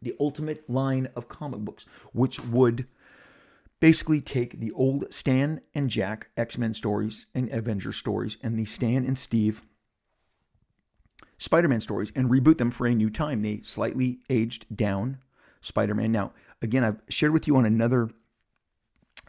The 0.00 0.14
ultimate 0.18 0.68
line 0.70 1.08
of 1.14 1.28
comic 1.28 1.60
books, 1.60 1.84
which 2.12 2.40
would 2.40 2.86
basically 3.80 4.20
take 4.20 4.60
the 4.60 4.72
old 4.72 5.12
Stan 5.12 5.60
and 5.74 5.90
Jack 5.90 6.30
X-Men 6.36 6.72
stories 6.72 7.26
and 7.34 7.50
Avenger 7.50 7.92
stories 7.92 8.38
and 8.42 8.58
the 8.58 8.64
Stan 8.64 9.04
and 9.04 9.18
Steve 9.18 9.62
Spider-Man 11.40 11.80
stories 11.80 12.12
and 12.14 12.30
reboot 12.30 12.58
them 12.58 12.70
for 12.70 12.86
a 12.86 12.94
new 12.94 13.10
time. 13.10 13.42
They 13.42 13.62
slightly 13.62 14.20
aged 14.28 14.66
down 14.74 15.18
Spider-Man. 15.62 16.12
Now, 16.12 16.32
again, 16.62 16.84
I've 16.84 17.00
shared 17.08 17.32
with 17.32 17.46
you 17.46 17.56
on 17.56 17.64
another 17.64 18.10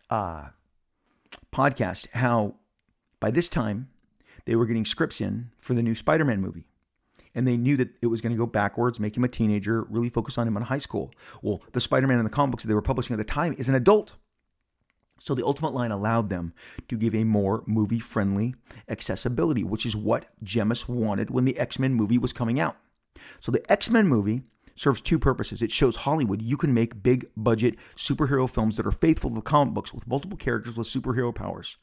uh, 0.09 0.49
podcast 1.51 2.09
how 2.11 2.55
by 3.21 3.31
this 3.31 3.47
time, 3.47 3.87
they 4.45 4.55
were 4.55 4.65
getting 4.65 4.83
scripts 4.83 5.21
in 5.21 5.51
for 5.59 5.73
the 5.73 5.83
new 5.83 5.95
Spider 5.95 6.25
Man 6.25 6.41
movie. 6.41 6.65
And 7.33 7.47
they 7.47 7.55
knew 7.55 7.77
that 7.77 7.89
it 8.01 8.07
was 8.07 8.19
going 8.19 8.33
to 8.33 8.37
go 8.37 8.45
backwards, 8.45 8.99
make 8.99 9.15
him 9.15 9.23
a 9.23 9.29
teenager, 9.29 9.83
really 9.83 10.09
focus 10.09 10.37
on 10.37 10.47
him 10.47 10.57
in 10.57 10.63
high 10.63 10.79
school. 10.79 11.13
Well, 11.41 11.61
the 11.71 11.79
Spider 11.79 12.07
Man 12.07 12.17
in 12.17 12.25
the 12.25 12.29
comic 12.29 12.51
books 12.51 12.65
they 12.65 12.73
were 12.73 12.81
publishing 12.81 13.13
at 13.13 13.17
the 13.17 13.23
time 13.23 13.55
is 13.57 13.69
an 13.69 13.75
adult. 13.75 14.15
So 15.19 15.35
the 15.35 15.45
Ultimate 15.45 15.73
line 15.73 15.91
allowed 15.91 16.29
them 16.29 16.51
to 16.87 16.97
give 16.97 17.13
a 17.13 17.23
more 17.23 17.63
movie 17.67 17.99
friendly 17.99 18.55
accessibility, 18.89 19.63
which 19.63 19.85
is 19.85 19.95
what 19.95 20.25
Jemas 20.43 20.89
wanted 20.89 21.29
when 21.29 21.45
the 21.45 21.57
X 21.59 21.77
Men 21.77 21.93
movie 21.93 22.17
was 22.17 22.33
coming 22.33 22.59
out. 22.59 22.75
So 23.39 23.51
the 23.51 23.71
X 23.71 23.89
Men 23.89 24.07
movie 24.07 24.41
serves 24.75 25.01
two 25.01 25.19
purposes. 25.19 25.61
It 25.61 25.71
shows 25.71 25.95
Hollywood 25.95 26.41
you 26.41 26.57
can 26.57 26.73
make 26.73 27.03
big 27.03 27.29
budget 27.35 27.75
superhero 27.95 28.49
films 28.49 28.77
that 28.77 28.87
are 28.87 28.91
faithful 28.91 29.29
to 29.29 29.35
the 29.35 29.41
comic 29.41 29.73
books 29.73 29.93
with 29.93 30.07
multiple 30.07 30.37
characters 30.37 30.75
with 30.75 30.87
superhero 30.87 31.33
powers 31.33 31.77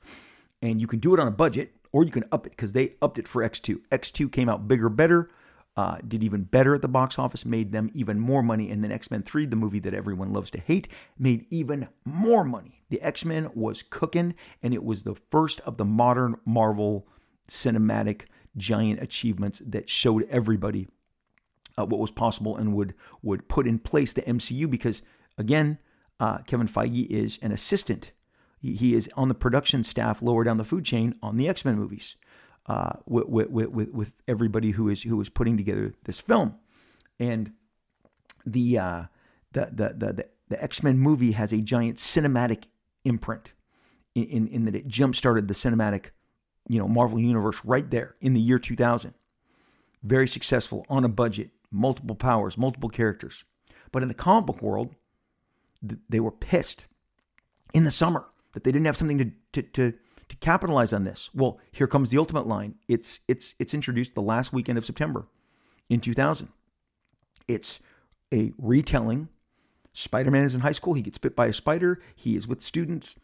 and 0.62 0.80
you 0.80 0.86
can 0.86 0.98
do 0.98 1.14
it 1.14 1.20
on 1.20 1.28
a 1.28 1.32
budget 1.32 1.74
or 1.92 2.04
you 2.04 2.10
can 2.10 2.24
up 2.32 2.46
it 2.46 2.50
because 2.50 2.72
they 2.72 2.94
upped 3.00 3.18
it 3.18 3.28
for 3.28 3.42
X2. 3.42 3.80
X2 3.90 4.30
came 4.30 4.48
out 4.48 4.68
bigger, 4.68 4.88
better, 4.88 5.30
uh, 5.76 5.98
did 6.06 6.22
even 6.22 6.42
better 6.42 6.74
at 6.74 6.82
the 6.82 6.88
box 6.88 7.18
office, 7.18 7.44
made 7.44 7.72
them 7.72 7.90
even 7.94 8.18
more 8.18 8.42
money. 8.42 8.70
And 8.70 8.82
then 8.82 8.92
X 8.92 9.10
Men 9.10 9.22
3, 9.22 9.46
the 9.46 9.56
movie 9.56 9.78
that 9.80 9.94
everyone 9.94 10.32
loves 10.32 10.50
to 10.50 10.60
hate, 10.60 10.88
made 11.18 11.46
even 11.50 11.88
more 12.04 12.44
money. 12.44 12.82
The 12.90 13.00
X 13.00 13.24
Men 13.24 13.50
was 13.54 13.82
cooking, 13.82 14.34
and 14.62 14.74
it 14.74 14.84
was 14.84 15.02
the 15.02 15.14
first 15.30 15.60
of 15.60 15.76
the 15.76 15.84
modern 15.84 16.36
Marvel 16.44 17.06
cinematic 17.48 18.22
giant 18.56 19.00
achievements 19.00 19.62
that 19.64 19.88
showed 19.88 20.26
everybody 20.28 20.88
uh, 21.78 21.86
what 21.86 22.00
was 22.00 22.10
possible 22.10 22.56
and 22.56 22.74
would 22.74 22.94
would 23.22 23.48
put 23.48 23.66
in 23.66 23.78
place 23.78 24.12
the 24.12 24.22
MCU 24.22 24.68
because 24.70 25.02
again, 25.36 25.78
uh, 26.20 26.38
Kevin 26.38 26.68
Feige 26.68 27.06
is 27.08 27.38
an 27.42 27.52
assistant 27.52 28.12
he 28.60 28.94
is 28.94 29.08
on 29.16 29.28
the 29.28 29.34
production 29.34 29.84
staff 29.84 30.20
lower 30.20 30.44
down 30.44 30.56
the 30.56 30.64
food 30.64 30.84
chain 30.84 31.14
on 31.22 31.36
the 31.36 31.48
X 31.48 31.64
Men 31.64 31.76
movies, 31.76 32.16
uh, 32.66 32.92
with, 33.06 33.28
with, 33.28 33.70
with, 33.70 33.90
with 33.90 34.12
everybody 34.26 34.72
who 34.72 34.88
is 34.88 35.02
who 35.02 35.20
is 35.20 35.28
putting 35.28 35.56
together 35.56 35.94
this 36.04 36.18
film, 36.18 36.54
and 37.20 37.52
the 38.44 38.78
uh, 38.78 39.02
the, 39.52 39.68
the 39.72 39.88
the 39.96 40.12
the, 40.12 40.28
the 40.48 40.62
X 40.62 40.82
Men 40.82 40.98
movie 40.98 41.32
has 41.32 41.52
a 41.52 41.58
giant 41.58 41.98
cinematic 41.98 42.64
imprint, 43.04 43.52
in, 44.14 44.24
in 44.24 44.48
in 44.48 44.64
that 44.64 44.74
it 44.74 44.88
jump 44.88 45.14
started 45.14 45.46
the 45.46 45.54
cinematic, 45.54 46.06
you 46.68 46.78
know, 46.78 46.88
Marvel 46.88 47.20
universe 47.20 47.60
right 47.64 47.88
there 47.90 48.16
in 48.20 48.34
the 48.34 48.40
year 48.40 48.58
2000. 48.58 49.14
Very 50.02 50.28
successful 50.28 50.84
on 50.88 51.04
a 51.04 51.08
budget, 51.08 51.50
multiple 51.70 52.16
powers, 52.16 52.56
multiple 52.56 52.88
characters, 52.88 53.44
but 53.92 54.02
in 54.02 54.08
the 54.08 54.14
comic 54.14 54.46
book 54.46 54.62
world, 54.62 54.94
they 56.08 56.20
were 56.20 56.30
pissed 56.30 56.86
in 57.72 57.84
the 57.84 57.90
summer 57.90 58.26
that 58.52 58.64
they 58.64 58.72
didn't 58.72 58.86
have 58.86 58.96
something 58.96 59.18
to, 59.18 59.30
to, 59.52 59.62
to, 59.62 59.92
to 60.28 60.36
capitalize 60.36 60.92
on 60.92 61.04
this. 61.04 61.30
Well, 61.34 61.60
here 61.70 61.86
comes 61.86 62.10
the 62.10 62.18
ultimate 62.18 62.46
line. 62.46 62.74
It's, 62.88 63.20
it's, 63.28 63.54
it's 63.58 63.74
introduced 63.74 64.14
the 64.14 64.22
last 64.22 64.52
weekend 64.52 64.78
of 64.78 64.84
September 64.84 65.26
in 65.88 66.00
2000. 66.00 66.48
It's 67.46 67.80
a 68.32 68.52
retelling. 68.58 69.28
Spider 69.92 70.30
Man 70.30 70.44
is 70.44 70.54
in 70.54 70.60
high 70.60 70.72
school. 70.72 70.94
He 70.94 71.02
gets 71.02 71.18
bit 71.18 71.36
by 71.36 71.46
a 71.46 71.52
spider. 71.52 72.00
He 72.14 72.36
is 72.36 72.46
with 72.46 72.62
students. 72.62 73.16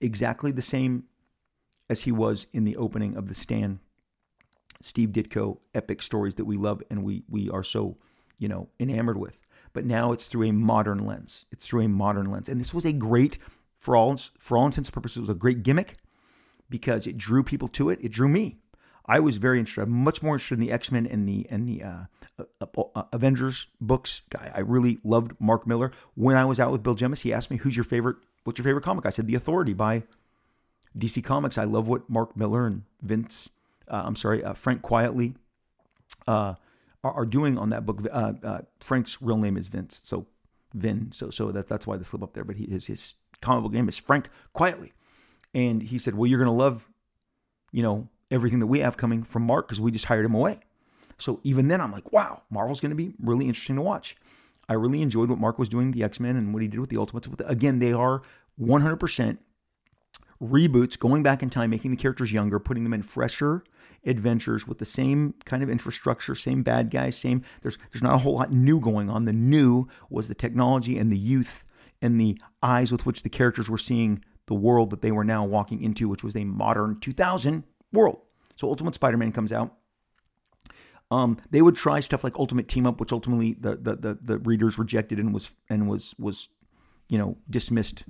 Exactly 0.00 0.52
the 0.52 0.62
same 0.62 1.04
as 1.90 2.02
he 2.02 2.12
was 2.12 2.46
in 2.52 2.64
the 2.64 2.76
opening 2.76 3.16
of 3.16 3.28
the 3.28 3.34
Stan 3.34 3.80
Steve 4.80 5.10
Ditko 5.10 5.58
epic 5.74 6.02
stories 6.02 6.36
that 6.36 6.44
we 6.44 6.56
love 6.56 6.82
and 6.90 7.02
we 7.02 7.24
we 7.28 7.50
are 7.50 7.64
so, 7.64 7.96
you 8.38 8.48
know, 8.48 8.68
enamored 8.78 9.18
with. 9.18 9.38
But 9.72 9.84
now 9.84 10.12
it's 10.12 10.26
through 10.26 10.48
a 10.48 10.52
modern 10.52 11.04
lens. 11.04 11.44
It's 11.50 11.66
through 11.66 11.82
a 11.82 11.88
modern 11.88 12.30
lens. 12.30 12.48
And 12.48 12.60
this 12.60 12.74
was 12.74 12.84
a 12.84 12.92
great 12.92 13.38
for 13.78 13.96
all 13.96 14.16
for 14.38 14.56
all 14.56 14.66
intents 14.66 14.88
and 14.88 14.94
purposes, 14.94 15.20
was 15.20 15.28
a 15.28 15.34
great 15.34 15.62
gimmick 15.62 15.96
because 16.70 17.06
it 17.06 17.18
drew 17.18 17.42
people 17.42 17.68
to 17.68 17.90
it. 17.90 17.98
It 18.02 18.12
drew 18.12 18.28
me. 18.28 18.58
I 19.06 19.20
was 19.20 19.38
very 19.38 19.58
interested. 19.58 19.82
I'm 19.82 19.90
much 19.90 20.22
more 20.22 20.34
interested 20.34 20.54
in 20.54 20.60
the 20.60 20.72
X 20.72 20.92
Men 20.92 21.06
and 21.06 21.26
the 21.26 21.46
and 21.50 21.66
the 21.66 21.82
uh, 21.82 22.04
uh, 22.38 22.66
uh, 22.76 22.82
uh 22.94 23.02
Avengers 23.12 23.66
books. 23.80 24.22
Guy, 24.30 24.52
I 24.54 24.60
really 24.60 24.98
loved 25.02 25.32
Mark 25.40 25.66
Millar. 25.66 25.92
When 26.14 26.36
I 26.36 26.44
was 26.44 26.60
out 26.60 26.72
with 26.72 26.82
Bill 26.82 26.94
Jemas, 26.94 27.22
he 27.22 27.32
asked 27.32 27.50
me, 27.50 27.56
"Who's 27.56 27.76
your 27.76 27.84
favorite? 27.84 28.16
What's 28.44 28.58
your 28.58 28.64
favorite 28.64 28.84
comic?" 28.84 29.06
I 29.06 29.10
said, 29.10 29.26
"The 29.26 29.34
Authority" 29.34 29.72
by 29.72 30.02
DC 30.96 31.24
Comics. 31.24 31.56
I 31.56 31.64
love 31.64 31.88
what 31.88 32.10
Mark 32.10 32.36
Millar 32.36 32.66
and 32.66 32.82
Vince. 33.00 33.48
Uh, 33.88 34.02
I'm 34.04 34.16
sorry, 34.16 34.44
uh, 34.44 34.54
Frank 34.54 34.82
Quitely 34.82 35.34
are, 36.26 36.56
are, 37.02 37.26
doing 37.26 37.58
on 37.58 37.70
that 37.70 37.86
book. 37.86 38.06
Frank's 38.80 39.20
real 39.22 39.38
name 39.38 39.56
is 39.56 39.68
Vince, 39.68 40.00
so 40.02 40.26
Vin. 40.74 41.10
So 41.12 41.30
so 41.30 41.50
that 41.52 41.68
that's 41.68 41.86
why 41.86 41.96
the 41.96 42.04
slip 42.04 42.22
up 42.22 42.34
there. 42.34 42.44
But 42.44 42.56
he, 42.56 42.66
his 42.66 42.86
his 42.86 43.14
comic 43.40 43.62
book 43.64 43.72
name 43.72 43.88
is 43.88 43.98
Frank 43.98 44.28
Quitely, 44.54 44.92
And 45.54 45.82
he 45.82 45.98
said, 45.98 46.14
Well, 46.14 46.26
you're 46.26 46.38
going 46.38 46.54
to 46.54 46.62
love, 46.62 46.88
you 47.72 47.82
know, 47.82 48.08
everything 48.30 48.58
that 48.60 48.66
we 48.66 48.80
have 48.80 48.96
coming 48.96 49.22
from 49.22 49.42
Mark 49.42 49.68
because 49.68 49.80
we 49.80 49.90
just 49.90 50.06
hired 50.06 50.24
him 50.24 50.34
away. 50.34 50.60
So 51.18 51.40
even 51.42 51.68
then, 51.68 51.80
I'm 51.80 51.90
like, 51.90 52.12
wow, 52.12 52.42
Marvel's 52.50 52.80
going 52.80 52.90
to 52.90 52.96
be 52.96 53.12
really 53.20 53.46
interesting 53.46 53.76
to 53.76 53.82
watch. 53.82 54.16
I 54.68 54.74
really 54.74 55.02
enjoyed 55.02 55.30
what 55.30 55.38
Mark 55.38 55.58
was 55.58 55.68
doing, 55.68 55.92
the 55.92 56.04
X 56.04 56.20
Men, 56.20 56.36
and 56.36 56.52
what 56.52 56.62
he 56.62 56.68
did 56.68 56.78
with 56.78 56.90
the 56.90 56.98
Ultimates. 56.98 57.28
Again, 57.46 57.78
they 57.78 57.92
are 57.92 58.22
100% 58.60 59.38
reboots, 60.42 60.98
going 60.98 61.22
back 61.22 61.42
in 61.42 61.50
time, 61.50 61.70
making 61.70 61.90
the 61.90 61.96
characters 61.96 62.32
younger, 62.32 62.58
putting 62.58 62.84
them 62.84 62.94
in 62.94 63.02
fresher 63.02 63.64
adventures 64.04 64.66
with 64.66 64.78
the 64.78 64.84
same 64.84 65.34
kind 65.44 65.62
of 65.62 65.68
infrastructure, 65.68 66.34
same 66.34 66.62
bad 66.62 66.90
guys, 66.90 67.16
same 67.16 67.42
there's 67.62 67.78
there's 67.92 68.02
not 68.02 68.14
a 68.14 68.18
whole 68.18 68.34
lot 68.34 68.52
new 68.52 68.80
going 68.80 69.10
on. 69.10 69.24
The 69.24 69.32
new 69.32 69.88
was 70.08 70.28
the 70.28 70.34
technology 70.34 70.98
and 70.98 71.10
the 71.10 71.18
youth 71.18 71.64
and 72.00 72.20
the 72.20 72.40
eyes 72.62 72.92
with 72.92 73.06
which 73.06 73.22
the 73.22 73.28
characters 73.28 73.68
were 73.68 73.78
seeing 73.78 74.24
the 74.46 74.54
world 74.54 74.90
that 74.90 75.02
they 75.02 75.10
were 75.10 75.24
now 75.24 75.44
walking 75.44 75.82
into, 75.82 76.08
which 76.08 76.24
was 76.24 76.36
a 76.36 76.44
modern 76.44 76.98
2000 77.00 77.64
world. 77.92 78.20
So 78.56 78.68
Ultimate 78.68 78.94
Spider-Man 78.94 79.32
comes 79.32 79.52
out. 79.52 79.74
Um, 81.10 81.38
they 81.50 81.62
would 81.62 81.76
try 81.76 82.00
stuff 82.00 82.22
like 82.22 82.38
Ultimate 82.38 82.68
Team 82.68 82.86
Up, 82.86 83.00
which 83.00 83.12
ultimately 83.12 83.56
the, 83.58 83.76
the 83.76 83.96
the 83.96 84.18
the 84.20 84.38
readers 84.40 84.78
rejected 84.78 85.18
and 85.18 85.32
was 85.32 85.50
and 85.70 85.88
was 85.88 86.14
was 86.18 86.50
you 87.08 87.16
know 87.16 87.38
dismissed 87.48 88.04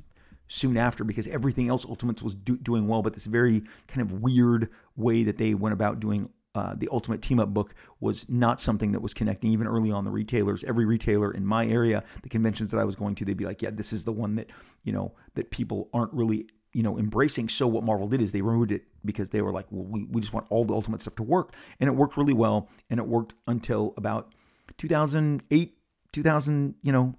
soon 0.49 0.77
after 0.77 1.05
because 1.05 1.27
everything 1.29 1.69
else 1.69 1.85
Ultimates 1.85 2.23
was 2.23 2.35
do, 2.35 2.57
doing 2.57 2.89
well, 2.89 3.03
but 3.03 3.15
this 3.15 3.27
very 3.27 3.63
kind 3.87 4.01
of 4.03 4.21
weird 4.21 4.69
way 4.97 5.23
that 5.25 5.37
they 5.37 5.55
went 5.55 5.75
about 5.75 6.01
doing 6.01 6.31
uh, 6.55 6.75
the 6.77 6.89
Ultimate 6.91 7.23
Team 7.23 7.39
Up 7.39 7.51
book 7.51 7.75
was 8.01 8.29
not 8.29 8.61
something 8.61 8.93
that 8.93 9.01
was 9.01 9.15
connecting 9.15 9.53
even 9.53 9.67
early 9.67 9.93
on 9.93 10.05
the 10.05 10.11
retailers. 10.11 10.65
Every 10.65 10.87
retailer 10.87 11.31
in 11.31 11.47
my 11.47 11.67
area, 11.67 12.03
the 12.23 12.29
conventions 12.29 12.71
that 12.73 12.81
I 12.81 12.85
was 12.85 12.97
going 12.97 13.15
to, 13.17 13.25
they'd 13.25 13.37
be 13.37 13.45
like, 13.45 13.63
"Yeah, 13.63 13.71
this 13.71 13.93
is 13.93 14.03
the 14.03 14.13
one 14.13 14.35
that 14.37 14.51
you 14.83 14.93
know 14.93 15.15
that 15.35 15.51
people 15.51 15.89
aren't 15.93 16.13
really." 16.13 16.49
You 16.75 16.83
know, 16.83 16.99
embracing. 16.99 17.49
So 17.49 17.67
what 17.67 17.83
Marvel 17.83 18.09
did 18.09 18.21
is 18.21 18.31
they 18.31 18.43
removed 18.43 18.73
it 18.73 18.85
because 19.03 19.31
they 19.31 19.41
were 19.41 19.53
like, 19.53 19.65
well, 19.71 19.87
we, 19.87 20.05
we 20.05 20.21
just 20.21 20.35
want 20.35 20.47
all 20.51 20.67
the 20.67 20.75
Ultimate 20.75 21.01
stuff 21.01 21.15
to 21.17 21.23
work, 21.23 21.55
and 21.81 21.89
it 21.89 21.93
worked 21.93 22.19
really 22.19 22.35
well, 22.35 22.69
and 22.91 23.01
it 23.01 23.07
worked 23.07 23.33
until 23.47 23.95
about 23.97 24.35
2008, 24.77 25.79
2000, 26.13 26.75
you 26.83 26.93
know, 26.93 27.15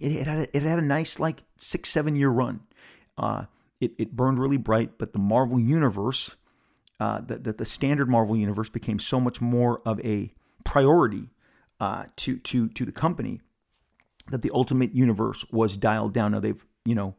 it, 0.00 0.12
it, 0.12 0.26
had 0.26 0.38
a, 0.38 0.56
it 0.56 0.62
had 0.62 0.78
a 0.78 0.82
nice 0.82 1.18
like 1.18 1.42
six 1.56 1.90
seven 1.90 2.16
year 2.16 2.30
run. 2.30 2.60
Uh, 3.16 3.44
it 3.80 3.92
it 3.98 4.16
burned 4.16 4.38
really 4.38 4.56
bright, 4.56 4.98
but 4.98 5.12
the 5.12 5.18
Marvel 5.18 5.58
universe, 5.58 6.36
uh, 7.00 7.20
the, 7.20 7.38
the 7.38 7.52
the 7.52 7.64
standard 7.64 8.08
Marvel 8.08 8.36
universe 8.36 8.68
became 8.68 8.98
so 8.98 9.20
much 9.20 9.40
more 9.40 9.80
of 9.84 10.00
a 10.00 10.32
priority 10.64 11.30
uh, 11.80 12.04
to 12.16 12.38
to 12.38 12.68
to 12.68 12.84
the 12.84 12.92
company 12.92 13.40
that 14.30 14.42
the 14.42 14.50
Ultimate 14.52 14.94
Universe 14.94 15.44
was 15.50 15.76
dialed 15.76 16.12
down. 16.12 16.32
Now 16.32 16.40
they've 16.40 16.66
you 16.84 16.94
know 16.94 17.14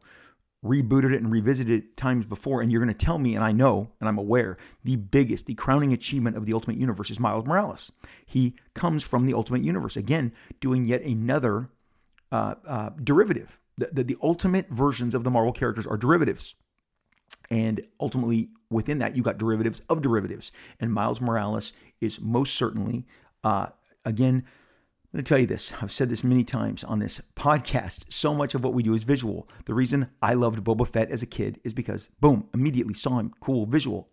rebooted 0.64 1.12
it 1.12 1.22
and 1.22 1.30
revisited 1.30 1.84
it 1.84 1.96
times 1.96 2.26
before, 2.26 2.60
and 2.60 2.72
you're 2.72 2.82
going 2.82 2.92
to 2.92 3.04
tell 3.06 3.18
me, 3.18 3.34
and 3.34 3.44
I 3.44 3.52
know, 3.52 3.92
and 4.00 4.08
I'm 4.08 4.18
aware, 4.18 4.56
the 4.82 4.96
biggest, 4.96 5.46
the 5.46 5.54
crowning 5.54 5.92
achievement 5.92 6.36
of 6.36 6.46
the 6.46 6.52
Ultimate 6.52 6.78
Universe 6.78 7.10
is 7.10 7.20
Miles 7.20 7.46
Morales. 7.46 7.92
He 8.26 8.54
comes 8.74 9.04
from 9.04 9.26
the 9.26 9.34
Ultimate 9.34 9.62
Universe 9.62 9.96
again, 9.96 10.32
doing 10.60 10.84
yet 10.84 11.02
another 11.02 11.70
uh, 12.32 12.54
uh, 12.66 12.90
derivative. 13.02 13.58
The, 13.76 13.90
the, 13.92 14.04
the 14.04 14.16
ultimate 14.22 14.68
versions 14.70 15.14
of 15.14 15.24
the 15.24 15.30
Marvel 15.30 15.52
characters 15.52 15.86
are 15.86 15.96
derivatives. 15.96 16.56
And 17.50 17.80
ultimately, 18.00 18.50
within 18.70 18.98
that, 18.98 19.16
you 19.16 19.22
got 19.22 19.38
derivatives 19.38 19.80
of 19.88 20.02
derivatives. 20.02 20.52
And 20.80 20.92
Miles 20.92 21.20
Morales 21.20 21.72
is 22.00 22.20
most 22.20 22.54
certainly, 22.56 23.06
uh, 23.44 23.68
again, 24.04 24.44
I'm 25.10 25.18
going 25.18 25.24
to 25.24 25.28
tell 25.28 25.38
you 25.38 25.46
this. 25.46 25.72
I've 25.80 25.92
said 25.92 26.10
this 26.10 26.22
many 26.22 26.44
times 26.44 26.84
on 26.84 26.98
this 26.98 27.20
podcast. 27.34 28.12
So 28.12 28.34
much 28.34 28.54
of 28.54 28.62
what 28.62 28.74
we 28.74 28.82
do 28.82 28.92
is 28.92 29.04
visual. 29.04 29.48
The 29.64 29.72
reason 29.72 30.10
I 30.20 30.34
loved 30.34 30.62
Boba 30.62 30.86
Fett 30.86 31.10
as 31.10 31.22
a 31.22 31.26
kid 31.26 31.58
is 31.64 31.72
because, 31.72 32.10
boom, 32.20 32.46
immediately 32.52 32.92
saw 32.92 33.18
him, 33.18 33.32
cool 33.40 33.64
visual. 33.64 34.10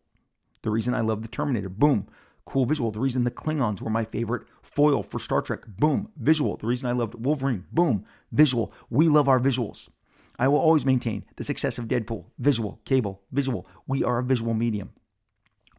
The 0.62 0.70
reason 0.70 0.94
I 0.94 1.02
loved 1.02 1.26
the 1.26 1.28
Terminator, 1.28 1.68
boom, 1.68 2.08
cool 2.46 2.66
visual. 2.66 2.92
The 2.92 3.00
reason 3.00 3.24
the 3.24 3.32
Klingons 3.32 3.82
were 3.82 3.90
my 3.90 4.06
favorite 4.06 4.44
foil 4.62 5.04
for 5.04 5.20
Star 5.20 5.42
Trek, 5.42 5.62
boom, 5.68 6.10
visual. 6.18 6.58
The 6.58 6.68
reason 6.68 6.90
I 6.90 6.94
loved 6.94 7.16
Wolverine, 7.16 7.66
boom, 7.72 8.06
visual. 8.32 8.72
We 8.90 9.10
love 9.10 9.28
our 9.28 9.40
visuals. 9.40 9.90
I 10.38 10.48
will 10.48 10.60
always 10.60 10.86
maintain 10.86 11.24
the 11.38 11.44
success 11.44 11.78
of 11.78 11.88
Deadpool, 11.88 12.26
visual, 12.40 12.80
cable, 12.86 13.22
visual. 13.32 13.68
We 13.88 14.04
are 14.04 14.20
a 14.20 14.24
visual 14.24 14.54
medium. 14.54 14.92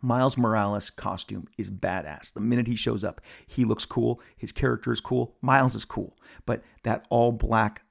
Miles 0.02 0.36
Morales' 0.36 0.90
costume 0.90 1.48
is 1.58 1.70
badass. 1.70 2.32
The 2.32 2.40
minute 2.40 2.66
he 2.66 2.76
shows 2.76 3.02
up, 3.04 3.20
he 3.46 3.64
looks 3.64 3.84
cool. 3.84 4.20
His 4.36 4.52
character 4.52 4.92
is 4.92 5.00
cool. 5.00 5.36
Miles 5.40 5.74
is 5.74 5.84
cool. 5.84 6.16
But 6.44 6.62
that 6.84 7.06
all 7.10 7.32
black 7.32 7.82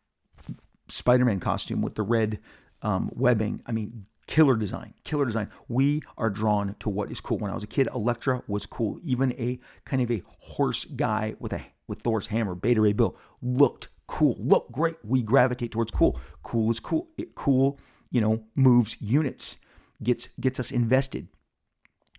Spider 0.88 1.26
Man 1.26 1.40
costume 1.40 1.82
with 1.82 1.96
the 1.96 2.04
red 2.04 2.40
um, 2.82 3.10
webbing, 3.14 3.62
I 3.66 3.72
mean, 3.72 4.06
killer 4.28 4.56
design, 4.56 4.94
killer 5.04 5.26
design. 5.26 5.50
We 5.68 6.02
are 6.18 6.30
drawn 6.30 6.76
to 6.80 6.90
what 6.90 7.12
is 7.12 7.22
cool. 7.22 7.38
When 7.38 7.52
I 7.52 7.56
was 7.56 7.64
a 7.64 7.68
kid, 7.68 7.88
Elektra 7.94 8.44
was 8.48 8.66
cool. 8.66 9.00
Even 9.04 9.34
a 9.34 9.60
kind 9.86 10.02
of 10.02 10.12
a 10.12 10.24
horse 10.40 10.86
guy 10.86 11.36
with 11.40 11.54
a 11.54 11.66
with 11.88 12.02
Thor's 12.02 12.28
hammer, 12.28 12.56
Beta 12.56 12.82
Ray 12.82 12.94
Bill, 12.94 13.16
looked 13.42 13.90
cool. 14.08 14.36
Look 14.40 14.72
great. 14.72 14.96
We 15.04 15.22
gravitate 15.22 15.72
towards 15.72 15.92
cool. 15.92 16.20
Cool 16.44 16.72
is 16.72 16.80
cool. 16.80 17.10
It 17.18 17.36
cool, 17.36 17.80
you 18.10 18.22
know, 18.22 18.44
moves 18.56 18.98
units, 19.00 19.58
gets 20.02 20.30
gets 20.40 20.60
us 20.60 20.72
invested. 20.72 21.28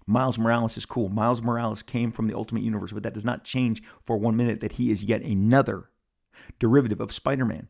Miles 0.06 0.38
Morales 0.38 0.76
is 0.76 0.86
cool. 0.86 1.08
Miles 1.08 1.42
Morales 1.42 1.82
came 1.82 2.12
from 2.12 2.28
the 2.28 2.36
Ultimate 2.36 2.62
Universe, 2.62 2.92
but 2.92 3.02
that 3.02 3.14
does 3.14 3.24
not 3.24 3.42
change 3.42 3.82
for 4.04 4.16
one 4.16 4.36
minute 4.36 4.60
that 4.60 4.72
he 4.72 4.92
is 4.92 5.02
yet 5.02 5.22
another 5.22 5.90
derivative 6.60 7.00
of 7.00 7.12
Spider-Man. 7.12 7.66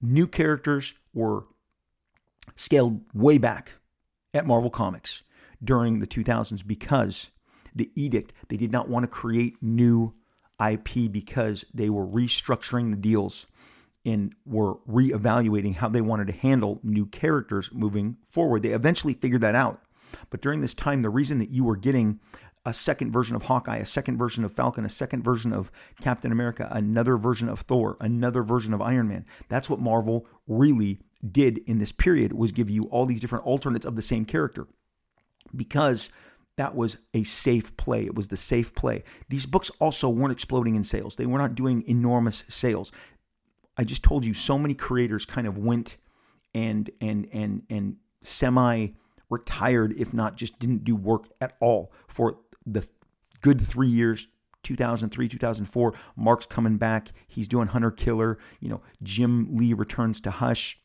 New 0.00 0.28
characters 0.28 0.94
were 1.12 1.46
scaled 2.54 3.00
way 3.12 3.38
back 3.38 3.72
at 4.34 4.46
Marvel 4.46 4.70
Comics 4.70 5.22
during 5.62 6.00
the 6.00 6.06
2000s 6.06 6.66
because 6.66 7.30
the 7.74 7.90
edict, 7.94 8.32
they 8.48 8.56
did 8.56 8.72
not 8.72 8.88
want 8.88 9.04
to 9.04 9.08
create 9.08 9.62
new 9.62 10.12
IP 10.64 11.10
because 11.10 11.64
they 11.72 11.90
were 11.90 12.06
restructuring 12.06 12.90
the 12.90 12.96
deals 12.96 13.46
and 14.04 14.34
were 14.46 14.76
reevaluating 14.88 15.74
how 15.74 15.88
they 15.88 16.00
wanted 16.00 16.26
to 16.26 16.32
handle 16.32 16.80
new 16.82 17.06
characters 17.06 17.70
moving 17.72 18.16
forward. 18.30 18.62
They 18.62 18.70
eventually 18.70 19.14
figured 19.14 19.42
that 19.42 19.54
out. 19.54 19.82
But 20.30 20.40
during 20.40 20.60
this 20.60 20.74
time, 20.74 21.02
the 21.02 21.10
reason 21.10 21.38
that 21.38 21.50
you 21.50 21.64
were 21.64 21.76
getting 21.76 22.18
a 22.66 22.74
second 22.74 23.12
version 23.12 23.36
of 23.36 23.42
Hawkeye, 23.42 23.78
a 23.78 23.86
second 23.86 24.18
version 24.18 24.44
of 24.44 24.52
Falcon, 24.52 24.84
a 24.84 24.90
second 24.90 25.22
version 25.22 25.52
of 25.52 25.70
Captain 26.00 26.32
America, 26.32 26.68
another 26.70 27.16
version 27.16 27.48
of 27.48 27.60
Thor, 27.60 27.96
another 28.00 28.42
version 28.42 28.74
of 28.74 28.82
Iron 28.82 29.08
Man, 29.08 29.24
that's 29.48 29.70
what 29.70 29.80
Marvel 29.80 30.26
really 30.46 31.00
did 31.28 31.58
in 31.66 31.78
this 31.78 31.92
period 31.92 32.32
was 32.32 32.52
give 32.52 32.70
you 32.70 32.84
all 32.84 33.06
these 33.06 33.20
different 33.20 33.44
alternates 33.44 33.86
of 33.86 33.96
the 33.96 34.02
same 34.02 34.24
character 34.24 34.66
because 35.54 36.10
that 36.56 36.74
was 36.74 36.96
a 37.14 37.22
safe 37.24 37.76
play. 37.76 38.04
It 38.04 38.14
was 38.14 38.28
the 38.28 38.36
safe 38.36 38.74
play. 38.74 39.04
These 39.28 39.46
books 39.46 39.70
also 39.78 40.08
weren't 40.08 40.32
exploding 40.32 40.74
in 40.74 40.84
sales. 40.84 41.16
They 41.16 41.26
were 41.26 41.38
not 41.38 41.54
doing 41.54 41.84
enormous 41.88 42.44
sales. 42.48 42.92
I 43.76 43.84
just 43.84 44.02
told 44.02 44.24
you 44.24 44.34
so 44.34 44.58
many 44.58 44.74
creators 44.74 45.24
kind 45.24 45.46
of 45.46 45.58
went 45.58 45.96
and 46.54 46.90
and 47.00 47.28
and 47.32 47.62
and 47.70 47.96
semi 48.22 48.88
retired 49.30 49.94
if 49.96 50.12
not 50.12 50.36
just 50.36 50.58
didn't 50.58 50.84
do 50.84 50.96
work 50.96 51.28
at 51.40 51.56
all 51.60 51.92
for 52.08 52.40
the 52.66 52.86
good 53.40 53.60
3 53.60 53.88
years 53.88 54.26
2003, 54.62 55.28
2004. 55.28 55.94
Mark's 56.16 56.46
coming 56.46 56.76
back. 56.76 57.12
He's 57.28 57.48
doing 57.48 57.68
Hunter 57.68 57.90
Killer. 57.90 58.38
You 58.60 58.68
know, 58.68 58.80
Jim 59.02 59.48
Lee 59.56 59.72
returns 59.72 60.20
to 60.22 60.30
Hush 60.30 60.78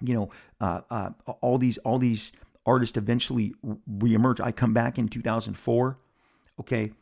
you 0.00 0.14
know, 0.14 0.30
uh, 0.60 0.80
uh, 0.90 1.10
all 1.40 1.58
these 1.58 1.78
all 1.78 1.98
these 1.98 2.32
artists 2.66 2.96
eventually 2.96 3.54
reemerge. 3.98 4.40
I 4.40 4.52
come 4.52 4.72
back 4.72 4.98
in 4.98 5.08
2004. 5.08 5.98
Okay, 6.60 6.92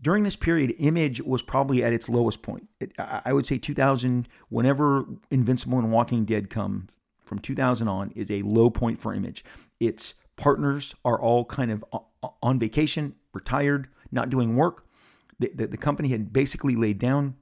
during 0.00 0.22
this 0.22 0.36
period, 0.36 0.74
Image 0.78 1.20
was 1.22 1.42
probably 1.42 1.82
at 1.82 1.92
its 1.92 2.08
lowest 2.08 2.42
point. 2.42 2.68
It, 2.80 2.92
I 2.98 3.32
would 3.32 3.46
say 3.46 3.58
2000. 3.58 4.28
Whenever 4.48 5.04
Invincible 5.30 5.78
and 5.78 5.90
Walking 5.90 6.24
Dead 6.24 6.50
come 6.50 6.88
from 7.24 7.38
2000 7.38 7.88
on, 7.88 8.12
is 8.14 8.30
a 8.30 8.42
low 8.42 8.70
point 8.70 9.00
for 9.00 9.12
Image. 9.12 9.44
Its 9.80 10.14
partners 10.36 10.94
are 11.04 11.20
all 11.20 11.44
kind 11.44 11.70
of 11.70 11.84
on 12.42 12.58
vacation, 12.58 13.14
retired, 13.32 13.88
not 14.10 14.30
doing 14.30 14.56
work. 14.56 14.86
The, 15.40 15.50
the, 15.54 15.66
the 15.66 15.76
company 15.76 16.08
had 16.08 16.32
basically 16.32 16.76
laid 16.76 16.98
down. 16.98 17.36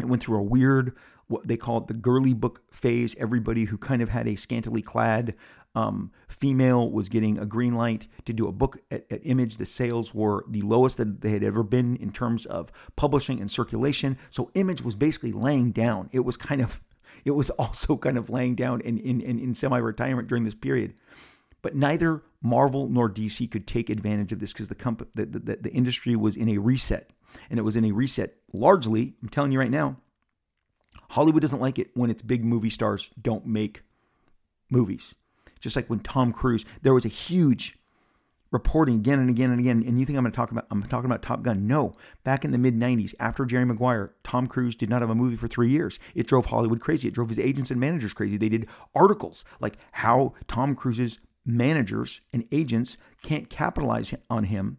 It 0.00 0.06
went 0.06 0.22
through 0.22 0.38
a 0.38 0.42
weird 0.42 0.96
what 1.28 1.46
they 1.46 1.56
call 1.56 1.78
it 1.78 1.86
the 1.86 1.94
girly 1.94 2.34
book 2.34 2.62
phase. 2.70 3.14
Everybody 3.18 3.64
who 3.64 3.78
kind 3.78 4.02
of 4.02 4.08
had 4.08 4.28
a 4.28 4.36
scantily 4.36 4.82
clad 4.82 5.34
um, 5.74 6.12
female 6.28 6.90
was 6.90 7.08
getting 7.08 7.38
a 7.38 7.46
green 7.46 7.74
light 7.74 8.06
to 8.26 8.32
do 8.32 8.46
a 8.46 8.52
book 8.52 8.78
at, 8.90 9.10
at, 9.10 9.20
Image. 9.24 9.56
The 9.56 9.66
sales 9.66 10.14
were 10.14 10.44
the 10.48 10.62
lowest 10.62 10.98
that 10.98 11.20
they 11.20 11.30
had 11.30 11.42
ever 11.42 11.62
been 11.62 11.96
in 11.96 12.12
terms 12.12 12.46
of 12.46 12.70
publishing 12.96 13.40
and 13.40 13.50
circulation. 13.50 14.16
So 14.30 14.50
Image 14.54 14.82
was 14.82 14.94
basically 14.94 15.32
laying 15.32 15.72
down. 15.72 16.10
It 16.12 16.20
was 16.20 16.36
kind 16.36 16.60
of, 16.60 16.80
it 17.24 17.32
was 17.32 17.50
also 17.50 17.96
kind 17.96 18.16
of 18.16 18.30
laying 18.30 18.54
down 18.54 18.80
in, 18.82 18.98
in, 18.98 19.20
in, 19.20 19.38
in 19.38 19.54
semi 19.54 19.78
retirement 19.78 20.28
during 20.28 20.44
this 20.44 20.54
period. 20.54 20.94
But 21.60 21.74
neither 21.74 22.22
Marvel 22.42 22.88
nor 22.88 23.10
DC 23.10 23.50
could 23.50 23.66
take 23.66 23.88
advantage 23.88 24.32
of 24.32 24.38
this 24.38 24.52
because 24.52 24.68
the, 24.68 24.74
comp- 24.74 25.12
the, 25.14 25.24
the, 25.24 25.56
the 25.56 25.72
industry 25.72 26.14
was 26.14 26.36
in 26.36 26.50
a 26.50 26.58
reset. 26.58 27.10
And 27.50 27.58
it 27.58 27.62
was 27.62 27.74
in 27.74 27.84
a 27.84 27.90
reset 27.90 28.36
largely, 28.52 29.14
I'm 29.22 29.28
telling 29.28 29.50
you 29.50 29.58
right 29.58 29.70
now, 29.70 29.96
Hollywood 31.10 31.42
doesn't 31.42 31.60
like 31.60 31.78
it 31.78 31.90
when 31.94 32.10
its 32.10 32.22
big 32.22 32.44
movie 32.44 32.70
stars 32.70 33.10
don't 33.20 33.46
make 33.46 33.82
movies. 34.70 35.14
Just 35.60 35.76
like 35.76 35.88
when 35.88 36.00
Tom 36.00 36.32
Cruise, 36.32 36.64
there 36.82 36.94
was 36.94 37.04
a 37.04 37.08
huge 37.08 37.78
reporting 38.50 38.96
again 38.96 39.18
and 39.18 39.28
again 39.28 39.50
and 39.50 39.60
again. 39.60 39.82
And 39.86 39.98
you 39.98 40.06
think 40.06 40.16
I'm 40.16 40.24
going 40.24 40.32
to 40.32 40.36
talk 40.36 40.50
about 40.50 40.66
I'm 40.70 40.82
talking 40.84 41.06
about 41.06 41.22
Top 41.22 41.42
Gun? 41.42 41.66
No. 41.66 41.94
Back 42.22 42.44
in 42.44 42.50
the 42.50 42.58
mid 42.58 42.78
'90s, 42.78 43.14
after 43.18 43.44
Jerry 43.44 43.64
Maguire, 43.64 44.14
Tom 44.22 44.46
Cruise 44.46 44.76
did 44.76 44.88
not 44.88 45.02
have 45.02 45.10
a 45.10 45.14
movie 45.14 45.36
for 45.36 45.48
three 45.48 45.70
years. 45.70 45.98
It 46.14 46.26
drove 46.26 46.46
Hollywood 46.46 46.80
crazy. 46.80 47.08
It 47.08 47.14
drove 47.14 47.28
his 47.28 47.38
agents 47.38 47.70
and 47.70 47.80
managers 47.80 48.14
crazy. 48.14 48.36
They 48.36 48.48
did 48.48 48.68
articles 48.94 49.44
like 49.60 49.76
how 49.92 50.34
Tom 50.46 50.74
Cruise's 50.74 51.18
managers 51.44 52.20
and 52.32 52.46
agents 52.52 52.96
can't 53.22 53.50
capitalize 53.50 54.14
on 54.30 54.44
him 54.44 54.78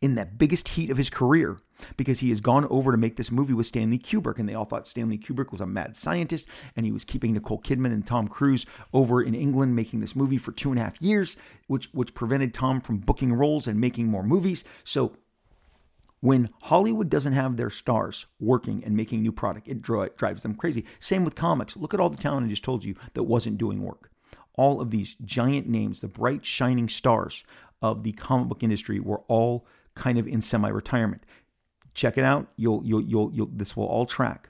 in 0.00 0.14
that 0.14 0.38
biggest 0.38 0.68
heat 0.68 0.90
of 0.90 0.96
his 0.96 1.10
career 1.10 1.58
because 1.96 2.20
he 2.20 2.28
has 2.30 2.40
gone 2.40 2.66
over 2.70 2.90
to 2.92 2.98
make 2.98 3.16
this 3.16 3.30
movie 3.30 3.54
with 3.54 3.66
Stanley 3.66 3.98
Kubrick. 3.98 4.38
And 4.38 4.48
they 4.48 4.54
all 4.54 4.64
thought 4.64 4.86
Stanley 4.86 5.18
Kubrick 5.18 5.52
was 5.52 5.60
a 5.60 5.66
mad 5.66 5.96
scientist 5.96 6.46
and 6.76 6.86
he 6.86 6.92
was 6.92 7.04
keeping 7.04 7.32
Nicole 7.32 7.60
Kidman 7.60 7.92
and 7.92 8.06
Tom 8.06 8.28
Cruise 8.28 8.66
over 8.92 9.22
in 9.22 9.34
England 9.34 9.76
making 9.76 10.00
this 10.00 10.16
movie 10.16 10.38
for 10.38 10.52
two 10.52 10.70
and 10.70 10.78
a 10.78 10.84
half 10.84 11.00
years, 11.00 11.36
which, 11.66 11.88
which 11.92 12.14
prevented 12.14 12.54
Tom 12.54 12.80
from 12.80 12.98
booking 12.98 13.32
roles 13.32 13.66
and 13.66 13.80
making 13.80 14.06
more 14.06 14.22
movies. 14.22 14.64
So 14.84 15.16
when 16.20 16.50
Hollywood 16.62 17.08
doesn't 17.08 17.32
have 17.32 17.56
their 17.56 17.70
stars 17.70 18.26
working 18.38 18.84
and 18.84 18.94
making 18.94 19.22
new 19.22 19.32
product, 19.32 19.68
it 19.68 19.80
drives 19.80 20.42
them 20.42 20.54
crazy. 20.54 20.84
Same 20.98 21.24
with 21.24 21.34
comics. 21.34 21.76
Look 21.76 21.94
at 21.94 22.00
all 22.00 22.10
the 22.10 22.18
talent 22.18 22.46
I 22.46 22.50
just 22.50 22.64
told 22.64 22.84
you 22.84 22.94
that 23.14 23.22
wasn't 23.22 23.56
doing 23.56 23.82
work. 23.82 24.10
All 24.54 24.82
of 24.82 24.90
these 24.90 25.16
giant 25.24 25.66
names, 25.66 26.00
the 26.00 26.08
bright 26.08 26.44
shining 26.44 26.90
stars 26.90 27.44
of 27.80 28.02
the 28.02 28.12
comic 28.12 28.48
book 28.48 28.62
industry, 28.62 29.00
were 29.00 29.22
all 29.28 29.66
kind 29.94 30.18
of 30.18 30.28
in 30.28 30.42
semi-retirement. 30.42 31.24
Check 32.00 32.16
it 32.16 32.24
out. 32.24 32.46
You'll, 32.56 32.80
you'll, 32.82 33.02
you'll, 33.02 33.30
you'll 33.30 33.50
this 33.52 33.76
will 33.76 33.84
all 33.84 34.06
track. 34.06 34.48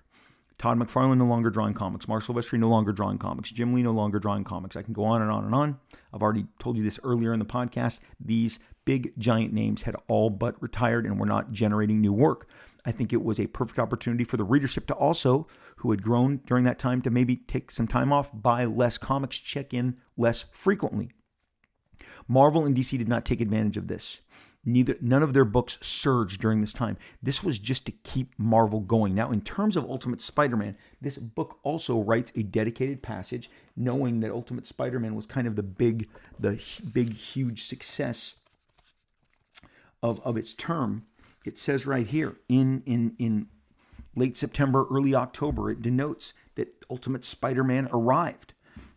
Todd 0.57 0.79
McFarlane 0.79 1.19
no 1.19 1.25
longer 1.25 1.51
drawing 1.51 1.75
comics. 1.75 2.07
Marc 2.07 2.23
Silvestri 2.23 2.61
no 2.61 2.69
longer 2.69 2.93
drawing 2.93 3.19
comics. 3.19 3.51
Jim 3.51 3.75
Lee 3.75 3.83
no 3.83 3.91
longer 3.91 4.21
drawing 4.21 4.45
comics. 4.45 4.77
I 4.77 4.83
can 4.83 4.93
go 4.93 5.03
on 5.03 5.21
and 5.21 5.33
on 5.33 5.45
and 5.45 5.53
on. 5.53 5.77
I've 6.15 6.23
already 6.23 6.47
told 6.61 6.77
you 6.77 6.85
this 6.85 7.01
earlier 7.03 7.33
in 7.33 7.41
the 7.41 7.45
podcast. 7.45 7.99
These 8.21 8.61
big 8.85 9.19
giant 9.19 9.53
names 9.53 9.83
had 9.83 9.97
all 10.07 10.31
but 10.31 10.63
retired 10.63 11.07
and 11.07 11.19
were 11.19 11.27
not 11.27 11.51
generating 11.51 12.01
new 12.01 12.13
work. 12.13 12.47
I 12.85 12.93
think 12.93 13.13
it 13.13 13.25
was 13.25 13.41
a 13.41 13.49
perfect 13.49 13.81
opportunity 13.81 14.23
for 14.23 14.37
the 14.37 14.45
readership 14.45 14.87
to 14.87 14.95
also, 14.95 15.49
who 15.79 15.91
had 15.91 16.05
grown 16.05 16.43
during 16.47 16.63
that 16.67 16.79
time, 16.79 17.03
to 17.03 17.11
maybe 17.11 17.35
take 17.35 17.73
some 17.73 17.89
time 17.89 18.13
off, 18.13 18.31
buy 18.33 18.65
less 18.65 18.97
comics, 18.97 19.37
check 19.37 19.75
in 19.75 19.97
less 20.17 20.45
frequently. 20.53 21.11
Marvel 22.29 22.65
and 22.65 22.77
DC 22.77 22.97
did 22.97 23.09
not 23.09 23.25
take 23.25 23.41
advantage 23.41 23.77
of 23.77 23.89
this. 23.89 24.21
Neither 24.65 24.97
none 25.01 25.23
of 25.23 25.33
their 25.33 25.47
books 25.47 25.79
surged 25.81 26.41
during 26.41 26.61
this 26.61 26.75
time. 26.75 26.99
This 27.23 27.43
was 27.43 27.59
just 27.59 27.87
to 27.87 27.93
keep 27.93 28.35
Marvel 28.39 28.81
going. 28.81 29.15
Now, 29.15 29.31
in 29.31 29.41
terms 29.41 29.75
of 29.75 29.85
Ultimate 29.85 30.21
Spider-Man, 30.21 30.77
this 31.01 31.17
book 31.17 31.59
also 31.63 32.01
writes 32.01 32.31
a 32.37 32.43
dedicated 32.43 33.03
passage, 33.03 33.49
knowing 33.75 34.21
that 34.21 34.31
Ultimate 34.31 34.67
Spider-Man 34.67 35.15
was 35.15 35.25
kind 35.25 35.47
of 35.47 35.57
the 35.57 35.63
big, 35.63 36.11
the 36.39 36.63
big, 36.93 37.15
huge 37.15 37.65
success 37.65 38.35
of, 40.03 40.21
of 40.27 40.37
its 40.37 40.53
term. 40.53 41.07
It 41.47 41.57
says 41.57 41.87
right 41.87 42.07
here 42.07 42.37
in 42.49 42.83
in 42.85 43.15
in 43.19 43.47
late 44.15 44.37
September, 44.37 44.87
early 44.91 45.15
October, 45.15 45.71
it 45.71 45.81
denotes 45.81 46.35
that 46.57 46.85
Ultimate 46.91 47.25
Spider-Man 47.25 47.89
arrived. 47.93 48.53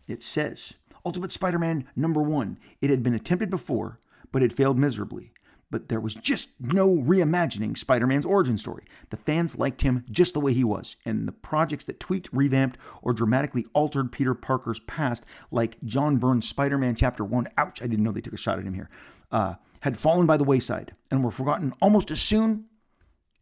It 0.06 0.22
says 0.22 0.74
Ultimate 1.06 1.32
Spider-Man 1.32 1.86
number 1.96 2.20
one. 2.20 2.58
It 2.82 2.90
had 2.90 3.02
been 3.02 3.14
attempted 3.14 3.48
before, 3.48 3.98
but 4.30 4.42
it 4.42 4.52
failed 4.52 4.78
miserably 4.78 5.33
but 5.74 5.88
there 5.88 5.98
was 5.98 6.14
just 6.14 6.50
no 6.60 6.88
reimagining 6.88 7.76
Spider 7.76 8.06
Man's 8.06 8.24
origin 8.24 8.56
story. 8.56 8.84
The 9.10 9.16
fans 9.16 9.58
liked 9.58 9.82
him 9.82 10.04
just 10.08 10.32
the 10.32 10.38
way 10.38 10.52
he 10.52 10.62
was, 10.62 10.94
and 11.04 11.26
the 11.26 11.32
projects 11.32 11.82
that 11.86 11.98
tweaked, 11.98 12.28
revamped, 12.32 12.78
or 13.02 13.12
dramatically 13.12 13.66
altered 13.72 14.12
Peter 14.12 14.34
Parker's 14.34 14.78
past, 14.78 15.24
like 15.50 15.76
John 15.82 16.18
Byrne's 16.18 16.48
Spider 16.48 16.78
Man 16.78 16.94
Chapter 16.94 17.24
1, 17.24 17.48
ouch, 17.58 17.82
I 17.82 17.88
didn't 17.88 18.04
know 18.04 18.12
they 18.12 18.20
took 18.20 18.34
a 18.34 18.36
shot 18.36 18.60
at 18.60 18.64
him 18.64 18.74
here, 18.74 18.88
uh, 19.32 19.54
had 19.80 19.98
fallen 19.98 20.26
by 20.26 20.36
the 20.36 20.44
wayside 20.44 20.94
and 21.10 21.24
were 21.24 21.32
forgotten 21.32 21.74
almost 21.82 22.12
as 22.12 22.22
soon 22.22 22.66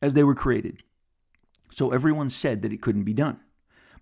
as 0.01 0.15
they 0.15 0.25
were 0.25 0.35
created. 0.35 0.83
So 1.69 1.91
everyone 1.91 2.31
said 2.31 2.63
that 2.63 2.73
it 2.73 2.81
couldn't 2.81 3.05
be 3.05 3.13
done. 3.13 3.41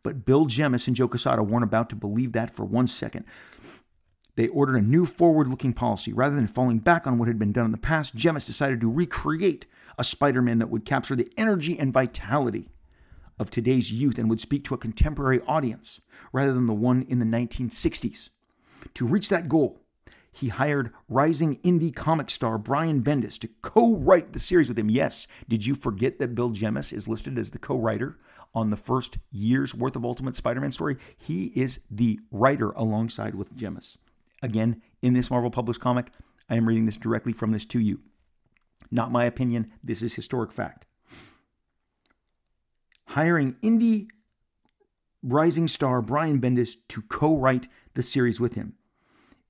But 0.04 0.24
Bill 0.24 0.44
Jemas 0.46 0.86
and 0.86 0.94
Joe 0.94 1.08
Quesada 1.08 1.42
weren't 1.42 1.64
about 1.64 1.90
to 1.90 1.96
believe 1.96 2.30
that 2.34 2.54
for 2.54 2.64
one 2.64 2.86
second. 2.86 3.24
They 4.36 4.48
ordered 4.48 4.76
a 4.76 4.82
new 4.82 5.06
forward 5.06 5.48
looking 5.48 5.72
policy. 5.72 6.12
Rather 6.12 6.34
than 6.34 6.46
falling 6.46 6.78
back 6.78 7.06
on 7.06 7.18
what 7.18 7.28
had 7.28 7.38
been 7.38 7.52
done 7.52 7.66
in 7.66 7.72
the 7.72 7.78
past, 7.78 8.14
Jemas 8.14 8.46
decided 8.46 8.80
to 8.80 8.90
recreate 8.90 9.66
a 9.98 10.04
Spider 10.04 10.40
Man 10.40 10.58
that 10.58 10.70
would 10.70 10.84
capture 10.84 11.16
the 11.16 11.30
energy 11.36 11.78
and 11.78 11.92
vitality 11.92 12.68
of 13.38 13.50
today's 13.50 13.90
youth 13.90 14.18
and 14.18 14.28
would 14.28 14.40
speak 14.40 14.64
to 14.64 14.74
a 14.74 14.78
contemporary 14.78 15.40
audience 15.46 16.00
rather 16.32 16.52
than 16.52 16.66
the 16.66 16.74
one 16.74 17.02
in 17.08 17.18
the 17.18 17.24
1960s. 17.24 18.28
To 18.94 19.06
reach 19.06 19.28
that 19.28 19.48
goal, 19.48 19.80
he 20.32 20.48
hired 20.48 20.92
rising 21.08 21.56
indie 21.58 21.94
comic 21.94 22.30
star 22.30 22.56
Brian 22.56 23.02
Bendis 23.02 23.38
to 23.40 23.48
co 23.62 23.96
write 23.96 24.32
the 24.32 24.38
series 24.38 24.68
with 24.68 24.78
him. 24.78 24.88
Yes, 24.88 25.26
did 25.48 25.66
you 25.66 25.74
forget 25.74 26.18
that 26.18 26.34
Bill 26.34 26.50
Jemas 26.50 26.92
is 26.92 27.08
listed 27.08 27.36
as 27.38 27.50
the 27.50 27.58
co 27.58 27.76
writer 27.76 28.18
on 28.54 28.70
the 28.70 28.76
first 28.76 29.18
year's 29.30 29.74
worth 29.74 29.96
of 29.96 30.04
Ultimate 30.04 30.36
Spider 30.36 30.60
Man 30.60 30.70
story? 30.70 30.96
He 31.16 31.46
is 31.46 31.80
the 31.90 32.20
writer 32.30 32.70
alongside 32.70 33.34
with 33.34 33.56
Jemas. 33.56 33.98
Again, 34.42 34.82
in 35.02 35.14
this 35.14 35.30
Marvel 35.30 35.50
published 35.50 35.80
comic, 35.80 36.10
I 36.48 36.56
am 36.56 36.66
reading 36.66 36.86
this 36.86 36.96
directly 36.96 37.32
from 37.32 37.52
this 37.52 37.64
to 37.66 37.78
you. 37.78 38.00
Not 38.90 39.12
my 39.12 39.24
opinion, 39.24 39.70
this 39.84 40.02
is 40.02 40.14
historic 40.14 40.52
fact. 40.52 40.86
Hiring 43.08 43.54
indie 43.62 44.08
rising 45.22 45.68
star 45.68 46.00
Brian 46.00 46.40
Bendis 46.40 46.76
to 46.88 47.02
co 47.02 47.36
write 47.36 47.68
the 47.94 48.02
series 48.02 48.40
with 48.40 48.54
him, 48.54 48.74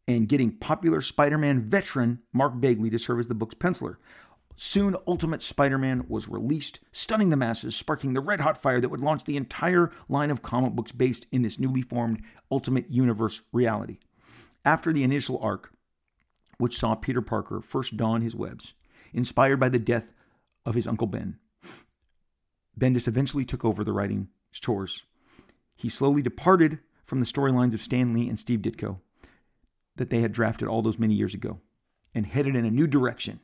and 0.09 0.29
getting 0.29 0.57
popular 0.57 1.01
Spider 1.01 1.39
Man 1.39 1.63
veteran 1.63 2.21
Mark 2.33 2.61
Bagley 2.61 2.91
to 2.91 2.99
serve 2.99 3.19
as 3.19 3.29
the 3.29 3.35
book's 3.35 3.55
penciler. 3.55 3.97
Soon, 4.57 4.97
Ultimate 5.07 5.41
Spider 5.41 5.79
Man 5.79 6.05
was 6.09 6.29
released, 6.29 6.81
stunning 6.93 7.31
the 7.31 7.37
masses, 7.37 7.77
sparking 7.77 8.13
the 8.13 8.21
red 8.21 8.41
hot 8.41 8.61
fire 8.61 8.81
that 8.81 8.89
would 8.89 9.01
launch 9.01 9.25
the 9.25 9.37
entire 9.37 9.91
line 10.09 10.31
of 10.31 10.43
comic 10.43 10.73
books 10.73 10.93
based 10.93 11.27
in 11.33 11.43
this 11.43 11.59
newly 11.59 11.83
formed 11.83 12.23
Ultimate 12.51 12.91
Universe 12.91 13.43
reality. 13.53 13.99
After 14.65 14.93
the 14.93 15.03
initial 15.03 15.39
arc, 15.39 15.73
which 16.59 16.79
saw 16.79 16.95
Peter 16.95 17.23
Parker 17.23 17.61
first 17.61 17.97
don 17.97 18.21
his 18.21 18.35
webs, 18.35 18.75
inspired 19.13 19.59
by 19.59 19.69
the 19.69 19.79
death 19.79 20.13
of 20.67 20.75
his 20.75 20.87
Uncle 20.87 21.07
Ben, 21.07 21.39
Bendis 22.79 23.09
eventually 23.09 23.45
took 23.45 23.65
over 23.65 23.83
the 23.83 23.93
writing 23.93 24.29
chores. 24.53 25.05
He 25.77 25.89
slowly 25.89 26.23
departed 26.23 26.79
from 27.05 27.21
the 27.21 27.27
storylines 27.27 27.75
of 27.75 27.81
Stan 27.81 28.13
Lee 28.13 28.29
and 28.29 28.39
Steve 28.39 28.61
Ditko 28.61 28.99
that 29.97 30.11
they 30.11 30.21
had 30.21 30.33
drafted 30.33 30.69
all 30.69 30.83
those 30.83 30.99
many 30.99 31.15
years 31.15 31.35
ago 31.35 31.61
and 32.15 32.27
headed 32.27 32.55
in 32.57 32.65
a 32.65 32.71
new 32.71 32.87
direction 32.87 33.41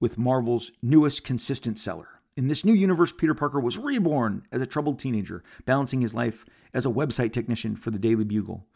with 0.00 0.18
Marvel's 0.18 0.72
newest 0.82 1.22
consistent 1.22 1.78
seller. 1.78 2.20
In 2.36 2.48
this 2.48 2.64
new 2.64 2.72
universe, 2.72 3.12
Peter 3.12 3.34
Parker 3.34 3.60
was 3.60 3.76
reborn 3.76 4.46
as 4.50 4.62
a 4.62 4.66
troubled 4.66 4.98
teenager, 4.98 5.42
balancing 5.66 6.00
his 6.00 6.14
life 6.14 6.46
as 6.72 6.86
a 6.86 6.90
website 6.90 7.32
technician 7.32 7.76
for 7.76 7.90
the 7.90 7.98
Daily 7.98 8.24
Bugle, 8.24 8.66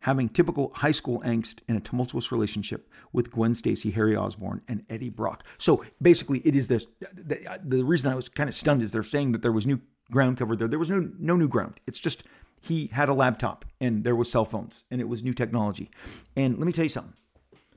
having 0.00 0.30
typical 0.30 0.72
high 0.74 0.90
school 0.90 1.20
angst 1.20 1.58
and 1.68 1.76
a 1.76 1.80
tumultuous 1.80 2.32
relationship 2.32 2.90
with 3.12 3.30
Gwen 3.30 3.54
Stacy, 3.54 3.90
Harry 3.90 4.16
Osborn, 4.16 4.62
and 4.66 4.82
Eddie 4.88 5.10
Brock. 5.10 5.44
So 5.58 5.84
basically, 6.00 6.38
it 6.38 6.56
is 6.56 6.68
this. 6.68 6.86
The, 7.12 7.46
uh, 7.46 7.58
the 7.62 7.82
reason 7.82 8.10
I 8.10 8.14
was 8.14 8.30
kind 8.30 8.48
of 8.48 8.54
stunned 8.54 8.82
is 8.82 8.92
they're 8.92 9.02
saying 9.02 9.32
that 9.32 9.42
there 9.42 9.52
was 9.52 9.66
new 9.66 9.80
ground 10.10 10.38
covered 10.38 10.58
there. 10.58 10.68
There 10.68 10.78
was 10.78 10.90
no 10.90 11.10
no 11.18 11.36
new 11.36 11.48
ground. 11.48 11.80
It's 11.86 11.98
just 11.98 12.24
he 12.62 12.86
had 12.88 13.08
a 13.08 13.14
laptop 13.14 13.64
and 13.80 14.04
there 14.04 14.16
was 14.16 14.30
cell 14.30 14.44
phones 14.44 14.84
and 14.90 15.00
it 15.00 15.08
was 15.08 15.22
new 15.22 15.34
technology. 15.34 15.90
And 16.36 16.58
let 16.58 16.66
me 16.66 16.72
tell 16.72 16.84
you 16.84 16.90
something. 16.90 17.14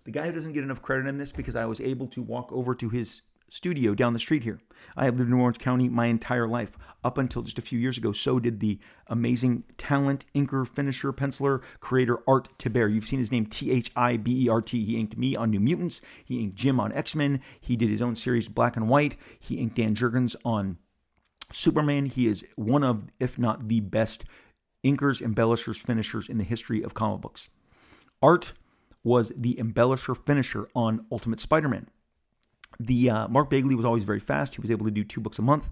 The 0.05 0.11
guy 0.11 0.25
who 0.25 0.33
doesn't 0.33 0.51
get 0.51 0.63
enough 0.63 0.81
credit 0.81 1.07
in 1.07 1.17
this 1.17 1.31
because 1.31 1.55
I 1.55 1.65
was 1.65 1.79
able 1.79 2.07
to 2.07 2.21
walk 2.21 2.51
over 2.51 2.75
to 2.75 2.89
his 2.89 3.21
studio 3.53 3.93
down 3.93 4.13
the 4.13 4.19
street 4.19 4.43
here. 4.43 4.59
I 4.97 5.05
have 5.05 5.17
lived 5.17 5.29
in 5.29 5.39
Orange 5.39 5.59
County 5.59 5.87
my 5.87 6.07
entire 6.07 6.47
life, 6.47 6.75
up 7.03 7.19
until 7.19 7.43
just 7.43 7.59
a 7.59 7.61
few 7.61 7.77
years 7.77 7.97
ago. 7.97 8.11
So 8.11 8.39
did 8.39 8.59
the 8.59 8.79
amazing 9.07 9.63
talent, 9.77 10.25
inker, 10.33 10.67
finisher, 10.67 11.13
penciler, 11.13 11.61
creator 11.79 12.19
Art 12.27 12.49
Thibert. 12.57 12.91
You've 12.91 13.05
seen 13.05 13.19
his 13.19 13.31
name 13.31 13.45
T 13.45 13.71
H 13.71 13.91
I 13.95 14.17
B 14.17 14.45
E 14.45 14.49
R 14.49 14.61
T. 14.61 14.83
He 14.83 14.97
inked 14.97 15.17
me 15.17 15.35
on 15.35 15.51
New 15.51 15.59
Mutants. 15.59 16.01
He 16.25 16.41
inked 16.41 16.55
Jim 16.55 16.79
on 16.79 16.91
X 16.93 17.15
Men. 17.15 17.41
He 17.61 17.75
did 17.75 17.89
his 17.89 18.01
own 18.01 18.15
series 18.15 18.47
Black 18.47 18.75
and 18.75 18.89
White. 18.89 19.17
He 19.39 19.59
inked 19.59 19.75
Dan 19.75 19.95
Jurgens 19.95 20.35
on 20.43 20.79
Superman. 21.51 22.07
He 22.07 22.25
is 22.25 22.43
one 22.55 22.83
of, 22.83 23.05
if 23.19 23.37
not 23.37 23.67
the 23.67 23.81
best, 23.81 24.25
inkers, 24.83 25.21
embellishers, 25.21 25.77
finishers 25.77 26.27
in 26.27 26.39
the 26.39 26.43
history 26.43 26.81
of 26.81 26.95
comic 26.95 27.21
books. 27.21 27.49
Art 28.19 28.53
was 29.03 29.31
the 29.35 29.55
embellisher 29.55 30.17
finisher 30.17 30.69
on 30.73 31.05
Ultimate 31.11 31.39
Spider 31.39 31.69
Man. 31.69 31.87
The 32.79 33.09
uh, 33.09 33.27
Mark 33.27 33.49
Bagley 33.49 33.75
was 33.75 33.85
always 33.85 34.03
very 34.03 34.19
fast. 34.19 34.55
He 34.55 34.61
was 34.61 34.71
able 34.71 34.85
to 34.85 34.91
do 34.91 35.03
two 35.03 35.21
books 35.21 35.39
a 35.39 35.43
month. 35.43 35.69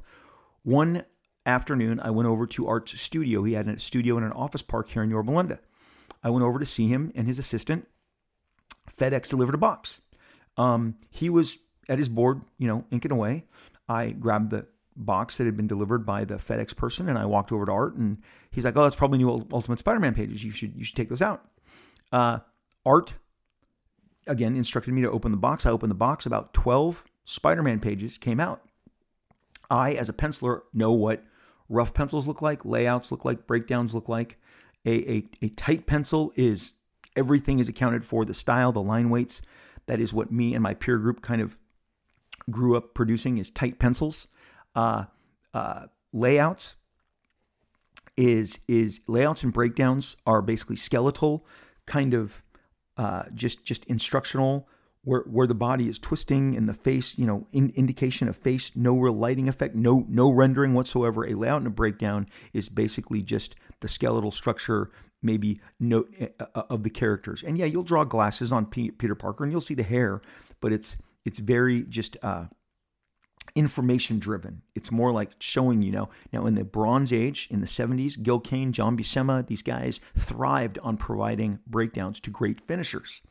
One 0.64 1.04
afternoon, 1.46 2.00
I 2.00 2.12
went 2.12 2.28
over 2.28 2.46
to 2.48 2.68
Art's 2.68 3.00
studio. 3.00 3.44
He 3.44 3.54
had 3.54 3.68
a 3.68 3.80
studio 3.80 4.18
in 4.18 4.24
an 4.24 4.32
office 4.32 4.62
park 4.62 4.90
here 4.90 5.04
in 5.04 5.10
Yorba 5.10 5.32
Linda. 5.32 5.60
I 6.24 6.30
went 6.30 6.46
over 6.46 6.60
to 6.60 6.66
see 6.66 6.88
him 6.88 7.12
and 7.16 7.28
his 7.28 7.40
assistant. 7.40 7.88
FedEx 8.96 9.28
delivered 9.30 9.56
a 9.56 9.60
box. 9.60 10.02
Um, 10.58 10.96
he 11.10 11.30
was 11.30 11.58
at 11.90 11.98
his 11.98 12.10
board, 12.10 12.42
you 12.58 12.68
know, 12.68 12.86
inking 12.92 13.12
away. 13.12 13.46
I 13.90 14.12
grabbed 14.12 14.52
the 14.52 14.68
box 14.96 15.38
that 15.38 15.46
had 15.46 15.58
been 15.58 15.68
delivered 15.68 16.06
by 16.06 16.26
the 16.26 16.36
FedEx 16.36 16.76
person, 16.76 17.10
and 17.10 17.18
I 17.18 17.26
walked 17.26 17.52
over 17.52 17.66
to 17.66 17.72
Art, 17.72 17.96
and 17.96 18.18
he's 18.52 18.66
like, 18.66 18.76
"Oh, 18.76 18.84
that's 18.84 18.96
probably 18.96 19.18
new 19.18 19.48
Ultimate 19.52 19.80
Spider-Man 19.80 20.14
pages. 20.14 20.44
You 20.44 20.52
should 20.52 20.76
you 20.76 20.84
should 20.84 20.96
take 20.96 21.10
those 21.10 21.22
out." 21.22 21.46
Uh, 22.12 22.40
Art 22.86 23.16
again 24.28 24.56
instructed 24.56 24.94
me 24.94 25.02
to 25.02 25.12
open 25.12 25.32
the 25.32 25.38
box. 25.38 25.66
I 25.66 25.72
opened 25.72 25.92
the 25.92 25.96
box. 25.96 26.26
About 26.26 26.54
12 26.54 27.04
Spider 27.26 27.64
Man 27.64 27.80
pages 27.80 28.18
came 28.18 28.40
out. 28.40 28.62
I, 29.70 29.94
as 29.94 30.10
a 30.10 30.14
penciler, 30.14 30.62
know 30.74 30.92
what 30.92 31.24
rough 31.70 31.94
pencils 31.94 32.28
look 32.28 32.42
like, 32.42 32.66
layouts 32.66 33.12
look 33.12 33.24
like, 33.24 33.48
breakdowns 33.48 33.96
look 33.96 34.10
like. 34.10 34.38
A, 34.86 34.92
a, 34.92 35.30
a 35.44 35.50
tight 35.50 35.86
pencil 35.86 36.34
is 36.36 36.76
everything 37.16 37.60
is 37.60 37.70
accounted 37.70 38.06
for 38.06 38.26
the 38.26 38.34
style, 38.34 38.72
the 38.72 38.82
line 38.82 39.10
weights. 39.10 39.42
That 39.86 40.00
is 40.00 40.14
what 40.14 40.32
me 40.32 40.54
and 40.54 40.62
my 40.62 40.74
peer 40.74 40.98
group 40.98 41.22
kind 41.22 41.42
of 41.42 41.58
grew 42.50 42.76
up 42.76 42.94
producing 42.94 43.38
is 43.38 43.50
tight 43.50 43.80
pencils. 43.80 44.28
Uh, 44.76 45.06
uh, 45.54 45.88
layouts 46.14 46.76
is 48.18 48.60
is 48.68 49.00
layouts 49.08 49.44
and 49.44 49.54
breakdowns 49.54 50.18
are 50.26 50.42
basically 50.42 50.76
skeletal, 50.76 51.46
kind 51.86 52.14
of 52.14 52.44
uh, 52.98 53.24
just 53.34 53.64
just 53.64 53.86
instructional 53.86 54.68
where 55.04 55.22
where 55.22 55.48
the 55.48 55.56
body 55.56 55.88
is 55.88 55.98
twisting 55.98 56.56
and 56.56 56.70
the 56.70 56.74
face, 56.74 57.18
you 57.18 57.26
know, 57.26 57.48
in, 57.52 57.72
indication 57.76 58.28
of 58.28 58.36
face, 58.36 58.72
no 58.76 58.98
real 58.98 59.14
lighting 59.14 59.50
effect, 59.50 59.76
no 59.76 60.06
no 60.08 60.30
rendering 60.30 60.74
whatsoever. 60.74 61.26
A 61.26 61.34
layout 61.34 61.58
and 61.58 61.68
a 61.68 61.72
breakdown 61.72 62.28
is 62.54 62.70
basically 62.70 63.22
just 63.22 63.56
the 63.80 63.88
skeletal 63.88 64.32
structure, 64.32 64.92
maybe 65.22 65.60
no 65.80 66.06
uh, 66.20 66.46
uh, 66.56 66.64
of 66.70 66.84
the 66.84 66.90
characters. 66.90 67.44
And 67.44 67.58
yeah, 67.58 67.66
you'll 67.66 67.84
draw 67.84 68.04
glasses 68.04 68.52
on 68.52 68.66
P- 68.68 68.92
Peter 68.92 69.16
Parker 69.16 69.44
and 69.44 69.52
you'll 69.52 69.62
see 69.62 69.74
the 69.74 69.84
hair, 69.84 70.22
but 70.60 70.72
it's 70.72 70.98
it's 71.26 71.40
very 71.40 71.84
just 71.84 72.18
uh, 72.22 72.46
information 73.56 74.20
driven. 74.20 74.62
It's 74.76 74.92
more 74.92 75.12
like 75.12 75.32
showing 75.40 75.82
you 75.82 75.92
know. 75.92 76.10
Now 76.32 76.46
in 76.46 76.56
the 76.56 76.64
Bronze 76.64 77.12
Age, 77.12 77.48
in 77.52 77.62
the 77.62 77.68
70s, 77.68 78.22
Gil 78.22 78.40
Kane, 78.40 78.72
John 78.72 78.98
Buscema, 78.98 79.46
these 79.46 79.62
guys 79.62 80.00
thrived 80.18 80.80
on 80.80 80.98
providing 80.98 81.60
breakdowns 81.68 82.20
to 82.22 82.30
great 82.30 82.62
finishers 82.62 83.22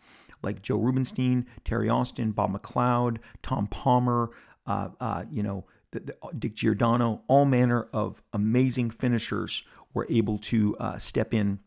like 0.42 0.62
Joe 0.62 0.78
Rubinstein, 0.78 1.46
Terry 1.64 1.88
Austin, 1.88 2.32
Bob 2.32 2.52
McLeod, 2.52 3.18
Tom 3.42 3.66
Palmer, 3.66 4.30
uh, 4.66 4.88
uh, 5.00 5.24
you 5.30 5.42
know, 5.42 5.64
the, 5.92 6.00
the, 6.00 6.16
Dick 6.38 6.54
Giordano, 6.54 7.22
all 7.26 7.44
manner 7.44 7.88
of 7.92 8.22
amazing 8.32 8.90
finishers 8.90 9.64
were 9.92 10.06
able 10.08 10.38
to 10.38 10.76
uh, 10.78 10.98
step 10.98 11.34
in 11.34 11.58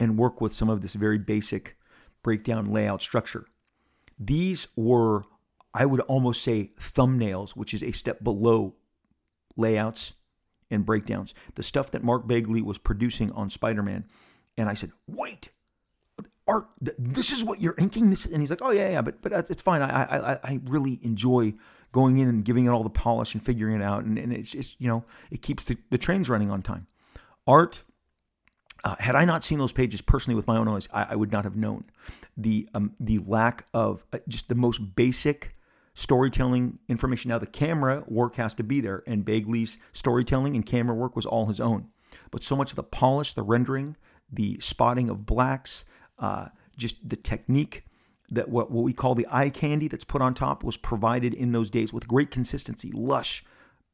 and 0.00 0.18
work 0.18 0.40
with 0.40 0.52
some 0.52 0.68
of 0.68 0.80
this 0.80 0.94
very 0.94 1.18
basic 1.18 1.76
breakdown 2.22 2.66
layout 2.66 3.00
structure. 3.00 3.46
These 4.18 4.68
were, 4.74 5.24
I 5.78 5.86
would 5.86 6.00
almost 6.00 6.42
say, 6.42 6.72
thumbnails, 6.80 7.50
which 7.50 7.72
is 7.72 7.84
a 7.84 7.92
step 7.92 8.24
below 8.24 8.74
layouts 9.56 10.14
and 10.72 10.84
breakdowns. 10.84 11.34
The 11.54 11.62
stuff 11.62 11.92
that 11.92 12.02
Mark 12.02 12.26
Bagley 12.26 12.62
was 12.62 12.78
producing 12.78 13.30
on 13.30 13.48
Spider 13.48 13.84
Man. 13.84 14.04
And 14.56 14.68
I 14.68 14.74
said, 14.74 14.90
wait, 15.06 15.50
art 16.48 16.66
this 16.80 17.30
is 17.30 17.44
what 17.44 17.60
you're 17.60 17.76
inking? 17.78 18.10
This 18.10 18.26
and 18.26 18.40
he's 18.40 18.50
like 18.50 18.62
oh 18.62 18.70
yeah 18.70 18.90
yeah 18.90 19.02
but 19.02 19.22
but 19.22 19.32
it's 19.50 19.62
fine. 19.62 19.82
I 19.82 20.02
i 20.02 20.32
i 20.42 20.60
really 20.64 20.98
enjoy 21.02 21.54
going 21.92 22.18
in 22.18 22.28
and 22.28 22.44
giving 22.44 22.64
it 22.64 22.70
all 22.70 22.82
the 22.82 22.90
polish 22.90 23.34
and 23.34 23.44
figuring 23.44 23.80
it 23.80 23.84
out. 23.84 24.02
And, 24.04 24.18
and 24.18 24.32
it's 24.32 24.50
just 24.50 24.80
you 24.80 24.88
know 24.88 25.04
it 25.30 25.42
keeps 25.42 25.64
the, 25.64 25.76
the 25.90 25.98
trains 25.98 26.28
running 26.28 26.50
on 26.50 26.60
time. 26.62 26.88
Art 27.46 27.84
uh, 28.82 28.96
had 28.98 29.14
I 29.14 29.24
not 29.24 29.44
seen 29.44 29.60
those 29.60 29.72
pages 29.72 30.00
personally 30.00 30.34
with 30.34 30.46
my 30.46 30.56
own 30.56 30.68
eyes, 30.68 30.88
I, 30.92 31.08
I 31.10 31.16
would 31.16 31.30
not 31.30 31.44
have 31.44 31.56
known. 31.56 31.84
The 32.36 32.68
um, 32.74 32.94
the 32.98 33.18
lack 33.18 33.66
of 33.72 34.04
uh, 34.12 34.18
just 34.26 34.48
the 34.48 34.56
most 34.56 34.96
basic 34.96 35.54
storytelling 35.98 36.78
information. 36.88 37.30
Now 37.30 37.38
the 37.38 37.46
camera 37.46 38.04
work 38.06 38.36
has 38.36 38.54
to 38.54 38.62
be 38.62 38.80
there, 38.80 39.02
and 39.08 39.24
Bagley's 39.24 39.78
storytelling 39.92 40.54
and 40.54 40.64
camera 40.64 40.94
work 40.94 41.16
was 41.16 41.26
all 41.26 41.46
his 41.46 41.58
own. 41.58 41.88
But 42.30 42.44
so 42.44 42.54
much 42.54 42.70
of 42.70 42.76
the 42.76 42.84
polish, 42.84 43.32
the 43.34 43.42
rendering, 43.42 43.96
the 44.32 44.60
spotting 44.60 45.10
of 45.10 45.26
blacks, 45.26 45.84
uh, 46.20 46.46
just 46.76 47.08
the 47.08 47.16
technique 47.16 47.84
that 48.30 48.48
what, 48.48 48.70
what 48.70 48.84
we 48.84 48.92
call 48.92 49.16
the 49.16 49.26
eye 49.28 49.50
candy 49.50 49.88
that's 49.88 50.04
put 50.04 50.22
on 50.22 50.34
top 50.34 50.62
was 50.62 50.76
provided 50.76 51.34
in 51.34 51.50
those 51.50 51.68
days 51.68 51.92
with 51.92 52.06
great 52.06 52.30
consistency, 52.30 52.92
lush, 52.92 53.44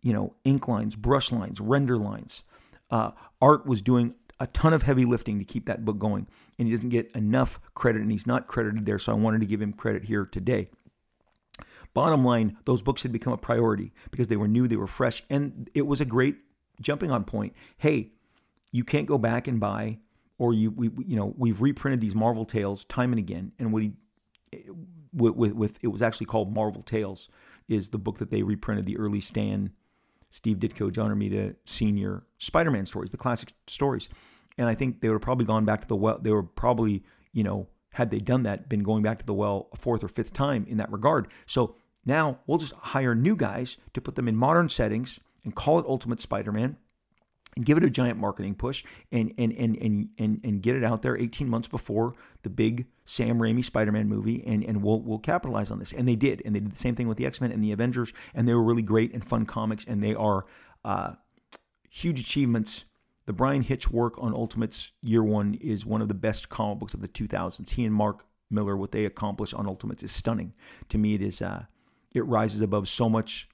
you 0.03 0.13
know, 0.13 0.35
ink 0.45 0.69
lines, 0.69 0.97
brush 0.97 1.33
lines, 1.33 1.59
render 1.59 1.97
lines. 1.97 2.45
Uh, 2.91 3.13
Art 3.41 3.65
was 3.65 3.81
doing 3.81 4.15
a 4.41 4.47
ton 4.49 4.75
of 4.75 4.83
heavy 4.83 5.07
lifting 5.07 5.39
to 5.39 5.45
keep 5.47 5.65
that 5.67 5.87
book 5.87 5.99
going, 5.99 6.27
and 6.59 6.69
he 6.69 6.75
doesn't 6.75 6.91
get 6.91 7.11
enough 7.13 7.61
credit, 7.73 8.03
and 8.03 8.11
he's 8.11 8.27
not 8.27 8.47
credited 8.47 8.85
there, 8.85 8.99
so 8.99 9.13
I 9.13 9.15
wanted 9.15 9.41
to 9.41 9.47
give 9.47 9.63
him 9.63 9.73
credit 9.73 10.05
here 10.05 10.27
today. 10.27 10.69
Bottom 11.95 12.25
line, 12.25 12.57
those 12.65 12.83
books 12.83 13.03
had 13.03 13.13
become 13.13 13.33
a 13.33 13.39
priority 13.39 13.93
because 14.11 14.29
they 14.29 14.37
were 14.37 14.49
new, 14.49 14.69
they 14.69 14.77
were 14.77 14.87
fresh, 14.87 15.23
and 15.31 15.71
it 15.75 15.87
was 15.87 16.01
a 16.01 16.05
great 16.05 16.37
jumping 16.81 17.11
on 17.11 17.25
point. 17.25 17.55
Hey, 17.77 18.13
you 18.73 18.85
can't 18.85 19.07
go 19.07 19.17
back 19.17 19.47
and 19.47 19.61
buy 19.61 19.99
or 20.39 20.53
you 20.53 20.71
we 20.71 20.91
you 21.07 21.17
know 21.17 21.35
we've 21.37 21.61
reprinted 21.61 22.01
these 22.01 22.15
Marvel 22.15 22.45
tales 22.45 22.85
time 22.85 23.13
and 23.13 23.19
again, 23.19 23.53
and 23.59 23.73
what 23.73 23.83
he 23.83 23.93
with, 25.13 25.35
with, 25.37 25.53
with 25.53 25.79
it 25.83 25.89
was 25.89 26.03
actually 26.03 26.27
called 26.27 26.53
Marvel 26.53 26.83
Tales 26.83 27.29
is 27.69 27.89
the 27.89 27.99
book 27.99 28.19
that 28.19 28.31
they 28.31 28.43
reprinted 28.43 28.87
the 28.87 28.97
early 28.99 29.21
Stan, 29.21 29.71
Steve 30.31 30.59
Ditko, 30.59 30.93
John 30.93 31.11
Romita 31.11 31.55
Senior 31.65 32.25
Spider-Man 32.39 32.87
stories, 32.87 33.11
the 33.11 33.17
classic 33.17 33.53
stories, 33.67 34.09
and 34.59 34.69
I 34.69 34.75
think 34.75 35.01
they 35.01 35.09
would 35.09 35.15
have 35.15 35.23
probably 35.23 35.47
gone 35.47 35.65
back 35.65 35.81
to 35.83 35.89
the 35.89 35.97
well. 35.97 36.19
They 36.21 36.31
were 36.31 36.43
probably 36.43 37.05
you 37.33 37.45
know 37.45 37.69
had 37.93 38.11
they 38.11 38.19
done 38.19 38.43
that, 38.43 38.69
been 38.69 38.83
going 38.83 39.03
back 39.03 39.21
to 39.21 39.27
the 39.27 39.35
well 39.35 39.69
a 39.73 39.77
fourth 39.77 40.03
or 40.03 40.09
fifth 40.09 40.33
time 40.33 40.67
in 40.69 40.79
that 40.79 40.91
regard. 40.91 41.29
So 41.47 41.77
now 42.05 42.39
we'll 42.47 42.59
just 42.59 42.75
hire 42.75 43.15
new 43.15 43.37
guys 43.37 43.77
to 43.93 44.01
put 44.01 44.15
them 44.15 44.29
in 44.29 44.37
modern 44.37 44.69
settings 44.69 45.21
and 45.45 45.55
call 45.55 45.79
it 45.79 45.87
Ultimate 45.87 46.21
Spider-Man 46.21 46.77
and 47.57 47.65
give 47.65 47.77
it 47.77 47.85
a 47.85 47.91
giant 47.91 48.19
marketing 48.19 48.55
push 48.55 48.85
and 49.13 49.33
and 49.39 49.53
and 49.53 49.77
and 49.77 50.09
and, 50.19 50.41
and 50.43 50.63
get 50.63 50.77
it 50.77 50.85
out 50.85 51.03
there 51.03 51.17
18 51.17 51.49
months 51.49 51.69
before 51.69 52.15
the 52.43 52.51
big 52.51 52.87
Sam 53.05 53.39
Raimi 53.39 53.65
Spider-Man 53.65 54.09
movie 54.09 54.43
and 54.47 54.65
and 54.65 54.83
we'll 54.83 55.01
we'll 55.01 55.19
capitalize 55.19 55.71
on 55.71 55.79
this 55.79 55.93
and 55.93 56.09
they 56.09 56.17
did 56.17 56.43
and 56.45 56.55
they 56.55 56.61
did 56.61 56.73
the 56.73 56.77
same 56.77 56.97
thing 56.97 57.09
with 57.09 57.19
the 57.19 57.27
X-Men 57.27 57.53
and 57.53 57.63
the 57.63 57.73
Avengers 57.73 58.13
and 58.35 58.49
they 58.49 58.55
were 58.55 58.63
really 58.63 58.83
great 58.83 59.13
and 59.13 59.25
fun 59.25 59.47
comics 59.47 59.85
and 59.85 60.03
they 60.03 60.15
are 60.15 60.47
uh, 60.85 61.13
huge 61.89 62.21
achievements 62.21 62.87
the 63.27 63.33
Bryan 63.33 63.63
Hitch 63.63 63.91
work 63.91 64.15
on 64.19 64.35
Ultimates 64.35 64.93
Year 65.03 65.23
One 65.23 65.55
is 65.55 65.87
one 65.87 66.03
of 66.03 66.09
the 66.09 66.15
best 66.15 66.49
comic 66.49 66.79
books 66.79 66.95
of 66.95 67.01
the 67.01 67.09
2000s. 67.09 67.71
He 67.71 67.85
and 67.85 67.95
Mark 67.95 68.27
Millar, 68.51 68.77
what 68.77 68.93
they 68.93 69.07
accomplished 69.07 69.55
on 69.55 69.67
Ultimates 69.67 70.03
is 70.03 70.13
stunning. 70.13 70.53
To 70.91 70.99
me, 70.99 71.15
it 71.15 71.23
is 71.23 71.41
uh, 71.41 71.65
it 72.15 72.25
rises 72.27 72.61
above 72.61 72.89
so 72.89 73.09
much 73.09 73.49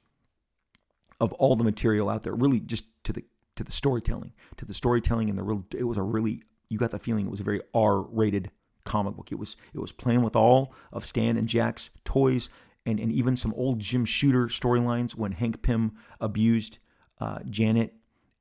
of 1.20 1.32
all 1.34 1.56
the 1.56 1.64
material 1.64 2.08
out 2.08 2.22
there. 2.22 2.34
Really, 2.34 2.60
just 2.60 2.84
to 3.04 3.12
the 3.12 3.24
to 3.56 3.64
the 3.64 3.72
storytelling, 3.72 4.32
to 4.56 4.64
the 4.64 4.74
storytelling, 4.74 5.28
and 5.28 5.38
the 5.38 5.42
real. 5.42 5.64
It 5.76 5.84
was 5.84 5.98
a 5.98 6.02
really 6.02 6.42
you 6.68 6.78
got 6.78 6.92
the 6.92 6.98
feeling 6.98 7.26
it 7.26 7.30
was 7.30 7.40
a 7.40 7.44
very 7.44 7.60
R-rated 7.74 8.50
comic 8.84 9.16
book. 9.16 9.32
It 9.32 9.38
was 9.38 9.56
it 9.74 9.80
was 9.80 9.92
playing 9.92 10.22
with 10.22 10.36
all 10.36 10.74
of 10.92 11.04
Stan 11.04 11.36
and 11.36 11.48
Jack's 11.48 11.90
toys, 12.04 12.48
and 12.86 13.00
and 13.00 13.12
even 13.12 13.36
some 13.36 13.54
old 13.54 13.80
Jim 13.80 14.04
Shooter 14.04 14.46
storylines 14.46 15.14
when 15.14 15.32
Hank 15.32 15.62
Pym 15.62 15.92
abused 16.20 16.78
uh, 17.20 17.40
Janet 17.48 17.94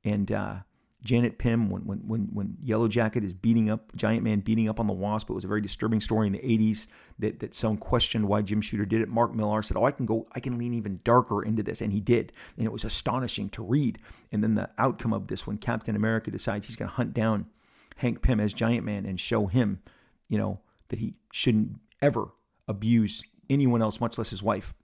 and 0.04 0.30
uh, 0.32 0.56
Janet 1.02 1.38
Pym 1.38 1.70
when, 1.70 1.82
when, 1.82 1.98
when, 2.06 2.20
when 2.32 2.56
Yellow 2.62 2.86
Jacket 2.86 3.24
is 3.24 3.32
beating 3.32 3.70
up, 3.70 3.94
Giant 3.96 4.22
Man 4.22 4.40
beating 4.40 4.68
up 4.68 4.78
on 4.78 4.86
the 4.86 4.92
Wasp. 4.92 5.30
It 5.30 5.34
was 5.34 5.44
a 5.44 5.48
very 5.48 5.60
disturbing 5.60 6.00
story 6.00 6.26
in 6.26 6.34
the 6.34 6.38
80s 6.40 6.86
that, 7.18 7.40
that 7.40 7.54
some 7.54 7.78
questioned 7.78 8.28
why 8.28 8.42
Jim 8.42 8.60
Shooter 8.60 8.84
did 8.84 9.00
it. 9.00 9.08
Mark 9.08 9.34
Millar 9.34 9.62
said, 9.62 9.76
Oh, 9.76 9.84
I 9.84 9.92
can 9.92 10.04
go, 10.04 10.26
I 10.32 10.40
can 10.40 10.58
lean 10.58 10.74
even 10.74 11.00
darker 11.02 11.42
into 11.42 11.62
this. 11.62 11.80
And 11.80 11.92
he 11.92 12.00
did. 12.00 12.32
And 12.58 12.66
it 12.66 12.72
was 12.72 12.84
astonishing 12.84 13.48
to 13.50 13.62
read. 13.62 13.98
And 14.30 14.42
then 14.42 14.54
the 14.54 14.68
outcome 14.76 15.14
of 15.14 15.28
this, 15.28 15.46
when 15.46 15.56
Captain 15.56 15.96
America 15.96 16.30
decides 16.30 16.66
he's 16.66 16.76
going 16.76 16.90
to 16.90 16.94
hunt 16.94 17.14
down 17.14 17.46
Hank 17.96 18.20
Pym 18.20 18.40
as 18.40 18.52
Giant 18.52 18.84
Man 18.84 19.06
and 19.06 19.18
show 19.18 19.46
him, 19.46 19.80
you 20.28 20.36
know, 20.36 20.60
that 20.88 20.98
he 20.98 21.14
shouldn't 21.32 21.78
ever 22.02 22.28
abuse 22.68 23.22
anyone 23.48 23.80
else, 23.80 24.00
much 24.00 24.18
less 24.18 24.30
his 24.30 24.42
wife. 24.42 24.74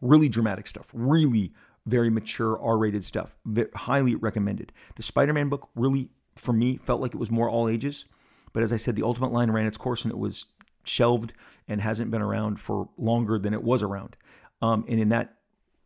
Really 0.00 0.28
dramatic 0.28 0.66
stuff. 0.66 0.88
Really 0.92 1.52
very 1.86 2.10
mature 2.10 2.60
R-rated 2.60 3.04
stuff. 3.04 3.34
highly 3.74 4.14
recommended. 4.14 4.72
The 4.96 5.02
Spider-Man 5.02 5.48
book 5.48 5.68
really, 5.74 6.10
for 6.36 6.52
me, 6.52 6.76
felt 6.76 7.00
like 7.00 7.14
it 7.14 7.18
was 7.18 7.30
more 7.30 7.50
all 7.50 7.68
ages. 7.68 8.06
But 8.52 8.62
as 8.62 8.72
I 8.72 8.76
said, 8.76 8.96
the 8.96 9.02
Ultimate 9.02 9.32
line 9.32 9.50
ran 9.50 9.66
its 9.66 9.78
course 9.78 10.04
and 10.04 10.12
it 10.12 10.18
was 10.18 10.46
shelved 10.84 11.32
and 11.68 11.80
hasn't 11.80 12.10
been 12.10 12.22
around 12.22 12.60
for 12.60 12.88
longer 12.98 13.38
than 13.38 13.54
it 13.54 13.62
was 13.62 13.82
around. 13.82 14.16
Um, 14.60 14.84
and 14.88 15.00
in 15.00 15.08
that, 15.10 15.38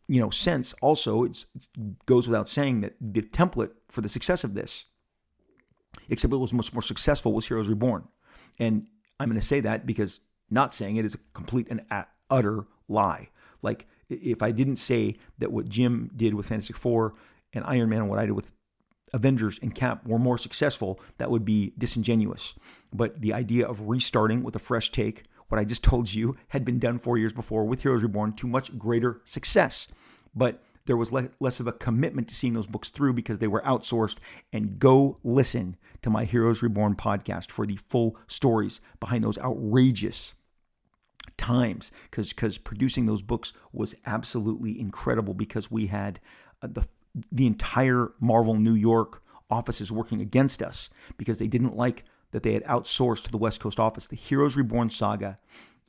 you 0.07 0.19
know, 0.19 0.29
sense, 0.29 0.73
also, 0.81 1.23
it 1.23 1.45
goes 2.05 2.27
without 2.27 2.49
saying 2.49 2.81
that 2.81 2.95
the 3.01 3.21
template 3.21 3.71
for 3.89 4.01
the 4.01 4.09
success 4.09 4.43
of 4.43 4.53
this, 4.53 4.85
except 6.09 6.33
it 6.33 6.37
was 6.37 6.53
much 6.53 6.73
more 6.73 6.81
successful, 6.81 7.33
was 7.33 7.47
Heroes 7.47 7.67
Reborn. 7.67 8.07
And 8.59 8.87
I'm 9.19 9.29
going 9.29 9.39
to 9.39 9.45
say 9.45 9.59
that 9.61 9.85
because 9.85 10.21
not 10.49 10.73
saying 10.73 10.95
it 10.95 11.05
is 11.05 11.15
a 11.15 11.19
complete 11.33 11.67
and 11.69 11.81
utter 12.29 12.65
lie. 12.87 13.29
Like 13.61 13.87
if 14.09 14.41
I 14.41 14.51
didn't 14.51 14.77
say 14.77 15.15
that 15.39 15.51
what 15.51 15.69
Jim 15.69 16.11
did 16.15 16.33
with 16.33 16.47
Fantastic 16.47 16.77
Four 16.77 17.15
and 17.53 17.63
Iron 17.65 17.89
Man 17.89 18.01
and 18.01 18.09
what 18.09 18.19
I 18.19 18.25
did 18.25 18.33
with 18.33 18.51
Avengers 19.13 19.59
and 19.61 19.73
Cap 19.73 20.05
were 20.05 20.19
more 20.19 20.37
successful, 20.37 20.99
that 21.17 21.31
would 21.31 21.45
be 21.45 21.73
disingenuous. 21.77 22.55
But 22.93 23.21
the 23.21 23.33
idea 23.33 23.65
of 23.65 23.81
restarting 23.81 24.43
with 24.43 24.55
a 24.55 24.59
fresh 24.59 24.91
take, 24.91 25.23
what 25.47 25.59
I 25.59 25.63
just 25.63 25.83
told 25.83 26.13
you, 26.13 26.35
had 26.49 26.65
been 26.65 26.79
done 26.79 26.97
four 26.97 27.17
years 27.17 27.33
before 27.33 27.65
with 27.65 27.83
Heroes 27.83 28.03
Reborn 28.03 28.33
to 28.33 28.47
much 28.47 28.77
greater 28.77 29.21
success. 29.25 29.87
But 30.35 30.61
there 30.85 30.97
was 30.97 31.11
less 31.11 31.59
of 31.59 31.67
a 31.67 31.73
commitment 31.73 32.27
to 32.29 32.35
seeing 32.35 32.53
those 32.53 32.67
books 32.67 32.89
through 32.89 33.13
because 33.13 33.39
they 33.39 33.47
were 33.47 33.61
outsourced. 33.61 34.17
And 34.53 34.79
go 34.79 35.19
listen 35.23 35.75
to 36.01 36.09
my 36.09 36.23
Heroes 36.25 36.61
Reborn 36.61 36.95
podcast 36.95 37.51
for 37.51 37.65
the 37.65 37.77
full 37.89 38.17
stories 38.27 38.81
behind 38.99 39.23
those 39.23 39.37
outrageous 39.37 40.33
times 41.37 41.91
because 42.09 42.29
because 42.29 42.57
producing 42.57 43.05
those 43.05 43.21
books 43.21 43.53
was 43.73 43.95
absolutely 44.05 44.79
incredible 44.79 45.33
because 45.33 45.69
we 45.69 45.87
had 45.87 46.19
uh, 46.61 46.67
the 46.71 46.87
the 47.31 47.47
entire 47.47 48.11
Marvel 48.19 48.55
New 48.55 48.75
York 48.75 49.23
offices 49.49 49.91
working 49.91 50.21
against 50.21 50.61
us 50.61 50.89
because 51.17 51.37
they 51.37 51.47
didn't 51.47 51.75
like 51.75 52.03
that 52.31 52.43
they 52.43 52.53
had 52.53 52.63
outsourced 52.65 53.23
to 53.23 53.31
the 53.31 53.37
West 53.37 53.59
Coast 53.59 53.79
office. 53.79 54.07
The 54.07 54.15
Heroes 54.15 54.55
Reborn 54.55 54.89
saga 54.89 55.37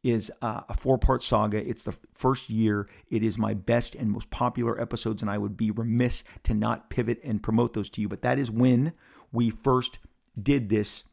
is 0.04 0.30
uh, 0.42 0.60
a 0.68 0.74
four 0.74 0.98
part 0.98 1.22
saga. 1.22 1.68
It's 1.68 1.82
the 1.82 1.96
first 2.14 2.48
year. 2.48 2.88
It 3.10 3.22
is 3.22 3.36
my 3.36 3.54
best 3.54 3.94
and 3.94 4.10
most 4.10 4.30
popular 4.30 4.80
episodes, 4.80 5.22
and 5.22 5.30
I 5.30 5.38
would 5.38 5.56
be 5.56 5.70
remiss 5.70 6.24
to 6.44 6.54
not 6.54 6.90
pivot 6.90 7.20
and 7.24 7.42
promote 7.42 7.74
those 7.74 7.90
to 7.90 8.00
you. 8.00 8.08
But 8.08 8.22
that 8.22 8.38
is 8.38 8.50
when 8.50 8.92
we 9.32 9.50
first 9.50 9.98
did 10.40 10.68
this. 10.68 11.04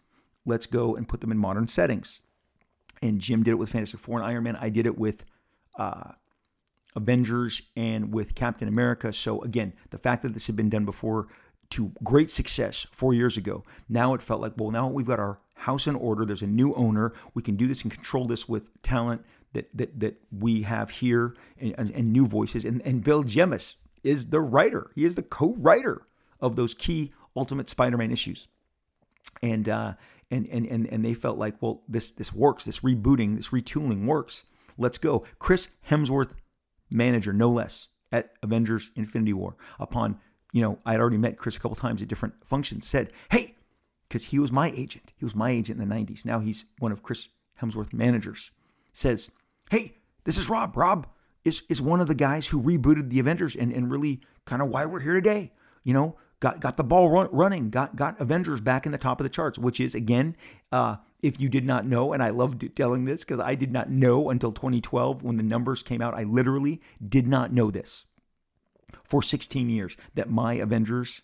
Let's 0.46 0.68
go 0.68 0.96
and 0.96 1.08
put 1.08 1.22
them 1.22 1.32
in 1.32 1.40
modern 1.40 1.68
settings. 1.68 2.22
And 3.02 3.20
Jim 3.20 3.44
did 3.44 3.52
it 3.52 3.56
with 3.56 3.70
Fantastic 3.70 4.00
Four 4.00 4.20
and 4.20 4.28
Iron 4.28 4.44
Man. 4.44 4.56
I 4.56 4.70
did 4.70 4.86
it 4.86 4.98
with 4.98 5.26
uh, 5.78 6.12
Avengers 6.96 7.62
and 7.76 8.14
with 8.14 8.36
Captain 8.36 8.68
America. 8.68 9.12
So, 9.14 9.42
again, 9.42 9.74
the 9.90 9.98
fact 9.98 10.24
that 10.24 10.34
this 10.34 10.48
had 10.48 10.56
been 10.56 10.70
done 10.70 10.86
before 10.86 11.28
to 11.72 11.92
great 12.04 12.30
success 12.30 12.88
four 12.92 13.14
years 13.14 13.38
ago, 13.38 13.64
now 13.90 14.14
it 14.14 14.22
felt 14.22 14.42
like, 14.42 14.54
well, 14.56 14.72
now 14.72 14.88
we've 14.88 15.06
got 15.06 15.20
our 15.20 15.40
house 15.56 15.88
in 15.88 15.96
order. 15.96 16.26
There's 16.26 16.42
a 16.42 16.48
new 16.48 16.74
owner. 16.74 17.14
We 17.34 17.42
can 17.42 17.56
do 17.56 17.68
this 17.68 17.82
and 17.84 17.92
control 17.92 18.26
this 18.28 18.48
with 18.48 18.82
talent 18.82 19.26
that 19.54 19.70
that, 19.74 20.00
that 20.00 20.22
we 20.32 20.64
have 20.64 20.90
here 20.90 21.36
and, 21.60 21.74
and, 21.78 21.92
and 21.92 22.14
new 22.14 22.28
voices. 22.28 22.66
And, 22.66 22.82
and 22.84 23.04
Bill 23.04 23.24
Jemas 23.24 23.76
is 24.04 24.28
the 24.28 24.42
writer. 24.42 24.92
He 24.96 25.06
is 25.06 25.16
the 25.16 25.24
co-writer 25.24 26.04
of 26.40 26.56
those 26.56 26.74
key 26.74 27.14
Ultimate 27.36 27.70
Spider-Man 27.70 28.12
issues. 28.12 28.48
And 29.42 29.68
uh, 29.68 29.94
and 30.32 30.48
and 30.48 30.66
and 30.66 30.88
and 30.88 31.06
they 31.06 31.14
felt 31.14 31.38
like, 31.38 31.62
well, 31.62 31.84
this 31.88 32.12
this 32.12 32.34
works. 32.34 32.66
This 32.66 32.80
rebooting, 32.80 33.36
this 33.38 33.50
retooling 33.50 34.06
works. 34.06 34.46
Let's 34.78 34.98
go. 34.98 35.26
Chris 35.40 35.70
Hemsworth, 35.90 36.32
manager, 36.90 37.32
no 37.34 37.50
less, 37.50 37.88
at 38.12 38.34
Avengers 38.44 38.92
Infinity 38.96 39.34
War. 39.34 39.56
Upon, 39.80 40.20
you 40.52 40.62
know, 40.62 40.80
I 40.86 40.94
had 40.94 41.02
already 41.02 41.18
met 41.18 41.38
Chris 41.38 41.58
a 41.58 41.60
couple 41.60 41.76
times 41.76 42.02
at 42.02 42.08
different 42.08 42.34
functions, 42.46 42.88
said, 42.88 43.12
hey, 43.32 43.56
because 44.08 44.26
he 44.26 44.40
was 44.40 44.52
my 44.52 44.72
agent. 44.72 45.14
He 45.16 45.26
was 45.26 45.36
my 45.36 45.50
agent 45.50 45.82
in 45.82 45.88
the 45.88 45.96
90s. 45.96 46.26
Now 46.26 46.40
he's 46.40 46.66
one 46.80 46.92
of 46.92 47.04
Chris 47.04 47.30
Hemsworth 47.62 47.94
managers. 47.94 48.52
Says, 48.92 49.30
hey, 49.70 49.98
this 50.24 50.38
is 50.38 50.50
Rob. 50.50 50.76
Rob 50.76 51.08
is, 51.44 51.64
is 51.70 51.82
one 51.82 52.02
of 52.02 52.08
the 52.08 52.16
guys 52.16 52.48
who 52.48 52.62
rebooted 52.62 53.10
the 53.10 53.20
Avengers 53.20 53.56
and, 53.56 53.72
and 53.72 53.92
really 53.92 54.22
kind 54.46 54.62
of 54.62 54.70
why 54.70 54.86
we're 54.86 55.00
here 55.00 55.14
today. 55.14 55.52
You 55.84 55.94
know, 55.94 56.18
got 56.46 56.60
got 56.60 56.78
the 56.78 56.84
ball 56.84 57.10
run, 57.10 57.28
running, 57.32 57.72
got 57.72 57.96
got 57.96 58.22
Avengers 58.22 58.62
back 58.62 58.86
in 58.86 58.92
the 58.92 59.00
top 59.00 59.20
of 59.20 59.24
the 59.24 59.32
charts, 59.32 59.58
which 59.58 59.80
is 59.80 59.96
again, 59.96 60.36
uh, 60.72 60.98
if 61.24 61.42
you 61.42 61.50
did 61.50 61.66
not 61.66 61.88
know, 61.88 62.14
and 62.14 62.22
I 62.22 62.30
love 62.30 62.60
telling 62.76 63.06
this 63.06 63.24
because 63.24 63.40
I 63.40 63.56
did 63.56 63.72
not 63.72 63.90
know 63.90 64.30
until 64.30 64.52
2012 64.52 65.24
when 65.24 65.38
the 65.38 65.44
numbers 65.44 65.82
came 65.82 66.04
out. 66.04 66.14
I 66.14 66.22
literally 66.22 66.82
did 67.08 67.28
not 67.28 67.52
know 67.52 67.72
this 67.72 68.06
for 69.04 69.24
16 69.24 69.72
years 69.72 69.98
that 70.14 70.30
my 70.30 70.54
Avengers 70.54 71.22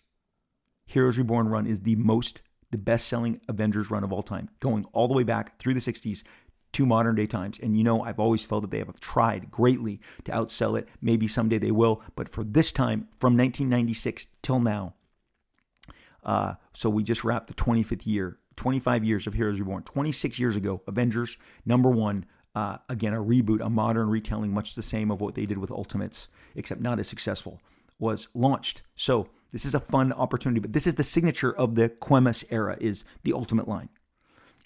Heroes 0.87 1.19
Reborn 1.19 1.49
run 1.49 1.67
is 1.67 1.81
the 1.81 1.95
most 1.97 2.41
the 2.71 2.79
best-selling 2.79 3.41
Avengers 3.47 3.91
run 3.91 4.03
of 4.03 4.11
all 4.11 4.23
time, 4.23 4.49
going 4.59 4.85
all 4.91 5.07
the 5.07 5.13
way 5.13 5.23
back 5.23 5.59
through 5.59 5.75
the 5.75 5.79
60s 5.79 6.23
to 6.71 6.85
modern 6.85 7.15
day 7.15 7.27
times. 7.27 7.59
And 7.59 7.77
you 7.77 7.83
know, 7.83 8.01
I've 8.01 8.19
always 8.19 8.43
felt 8.43 8.63
that 8.63 8.71
they 8.71 8.79
have 8.79 8.99
tried 8.99 9.51
greatly 9.51 10.01
to 10.23 10.31
outsell 10.31 10.79
it. 10.79 10.87
Maybe 10.99 11.27
someday 11.27 11.59
they 11.59 11.69
will, 11.69 12.01
but 12.15 12.27
for 12.27 12.43
this 12.43 12.71
time, 12.71 13.07
from 13.19 13.37
1996 13.37 14.27
till 14.41 14.59
now, 14.59 14.95
uh, 16.23 16.53
so 16.73 16.89
we 16.89 17.03
just 17.03 17.23
wrapped 17.23 17.47
the 17.47 17.53
25th 17.53 18.05
year, 18.05 18.37
25 18.55 19.03
years 19.03 19.27
of 19.27 19.33
Heroes 19.33 19.59
Reborn. 19.59 19.83
26 19.83 20.39
years 20.39 20.55
ago, 20.55 20.81
Avengers 20.87 21.37
number 21.65 21.89
one. 21.89 22.25
Uh, 22.53 22.77
again, 22.89 23.13
a 23.13 23.17
reboot, 23.17 23.65
a 23.65 23.69
modern 23.69 24.09
retelling, 24.09 24.53
much 24.53 24.75
the 24.75 24.81
same 24.81 25.09
of 25.09 25.21
what 25.21 25.35
they 25.35 25.45
did 25.45 25.57
with 25.57 25.71
Ultimates, 25.71 26.27
except 26.55 26.81
not 26.81 26.99
as 26.99 27.07
successful, 27.07 27.61
was 27.97 28.27
launched. 28.33 28.81
So 28.95 29.29
this 29.53 29.63
is 29.63 29.73
a 29.73 29.79
fun 29.79 30.11
opportunity, 30.11 30.59
but 30.59 30.73
this 30.73 30.85
is 30.85 30.95
the 30.95 31.03
signature 31.03 31.53
of 31.53 31.75
the 31.75 31.87
Quemas 31.87 32.43
era 32.49 32.75
is 32.81 33.05
the 33.23 33.31
Ultimate 33.31 33.69
line. 33.69 33.87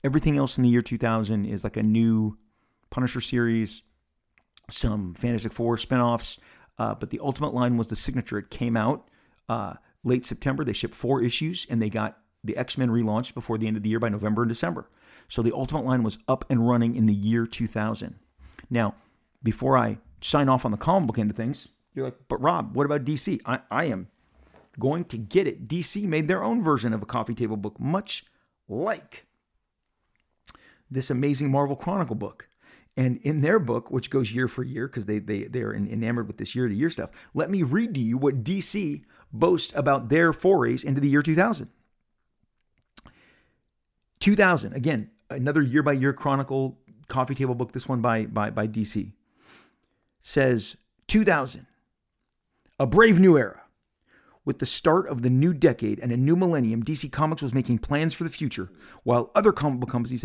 Everything 0.04 0.36
else 0.36 0.58
in 0.58 0.64
the 0.64 0.70
year 0.70 0.82
2000 0.82 1.46
is 1.46 1.64
like 1.64 1.78
a 1.78 1.84
new 1.84 2.38
Punisher 2.90 3.22
series, 3.22 3.84
some 4.70 5.14
Fantastic 5.14 5.54
Four 5.54 5.78
spinoffs, 5.78 6.40
uh, 6.78 6.96
but 6.96 7.10
the 7.10 7.20
Ultimate 7.20 7.54
line 7.54 7.78
was 7.78 7.88
the 7.88 7.96
signature. 7.96 8.38
It 8.40 8.50
came 8.50 8.76
out 8.76 9.10
uh, 9.50 9.76
late 10.06 10.24
September. 10.24 10.64
They 10.64 10.72
shipped 10.72 10.96
four 10.96 11.22
issues 11.22 11.68
and 11.70 11.82
they 11.82 11.90
got 11.90 12.18
the 12.44 12.56
X 12.56 12.78
Men 12.78 12.90
relaunched 12.90 13.34
before 13.34 13.58
the 13.58 13.68
end 13.68 13.76
of 13.76 13.84
the 13.84 13.90
year 13.90 14.00
by 14.00 14.08
November 14.08 14.44
and 14.44 14.50
December. 14.50 14.90
So 15.28 15.42
the 15.42 15.54
Ultimate 15.54 15.84
line 15.84 16.04
was 16.04 16.20
up 16.28 16.46
and 16.50 16.68
running 16.68 16.96
in 16.96 17.08
the 17.08 17.14
year 17.14 17.46
2000. 17.46 18.16
Now, 18.70 18.96
before 19.44 19.78
I 19.78 19.98
sign 20.22 20.48
off 20.48 20.64
on 20.64 20.72
the 20.72 20.78
comic 20.78 21.08
book 21.08 21.20
end 21.20 21.32
of 21.32 21.36
things, 21.36 21.68
you're 21.94 22.06
like, 22.06 22.16
but 22.28 22.42
Rob, 22.42 22.76
what 22.76 22.86
about 22.86 23.04
DC? 23.04 23.42
I, 23.46 23.60
I 23.72 23.86
am 23.86 24.08
going 24.80 25.06
to 25.06 25.18
get 25.18 25.48
it. 25.48 25.68
DC 25.68 26.04
made 26.04 26.28
their 26.28 26.44
own 26.44 26.64
version 26.64 26.94
of 26.94 27.02
a 27.02 27.06
coffee 27.06 27.34
table 27.34 27.58
book, 27.58 27.80
much 27.80 28.26
like 28.68 29.26
this 30.90 31.10
amazing 31.10 31.50
Marvel 31.50 31.76
Chronicle 31.76 32.16
book. 32.16 32.48
And 32.98 33.18
in 33.24 33.42
their 33.42 33.60
book, 33.60 33.92
which 33.92 34.10
goes 34.10 34.32
year 34.32 34.48
for 34.48 34.64
year 34.64 34.88
because 34.88 35.06
they, 35.06 35.20
they, 35.20 35.44
they're 35.44 35.74
enamored 35.74 36.28
with 36.28 36.38
this 36.38 36.56
year 36.56 36.68
to 36.68 36.74
year 36.74 36.90
stuff, 36.90 37.10
let 37.34 37.50
me 37.50 37.64
read 37.64 37.94
to 37.96 38.00
you 38.00 38.18
what 38.18 38.44
DC 38.44 39.04
boasts 39.32 39.74
about 39.76 40.10
their 40.10 40.34
forays 40.34 40.84
into 40.84 41.02
the 41.02 41.10
year 41.10 41.22
2000. 41.22 41.70
2000, 44.20 44.74
again, 44.74 45.12
another 45.30 45.62
year 45.62 45.84
by 45.84 45.92
year 45.92 46.14
chronicle 46.14 46.78
coffee 47.08 47.36
table 47.36 47.56
book, 47.56 47.72
this 47.72 47.88
one 47.88 48.02
by, 48.02 48.26
by, 48.26 48.50
by 48.50 48.68
DC, 48.68 49.12
says 50.20 50.78
2000, 51.08 51.68
a 52.80 52.88
brave 52.88 53.20
new 53.20 53.38
era. 53.38 53.62
With 54.44 54.60
the 54.60 54.66
start 54.68 55.08
of 55.08 55.24
the 55.24 55.30
new 55.32 55.54
decade 55.54 56.00
and 56.00 56.12
a 56.12 56.18
new 56.18 56.36
millennium, 56.36 56.84
DC 56.84 57.12
Comics 57.12 57.42
was 57.42 57.54
making 57.54 57.80
plans 57.80 58.14
for 58.14 58.24
the 58.24 58.30
future, 58.30 58.72
while 59.04 59.32
other 59.34 59.52
comic 59.52 59.80
book 59.80 59.90
companies, 59.90 60.24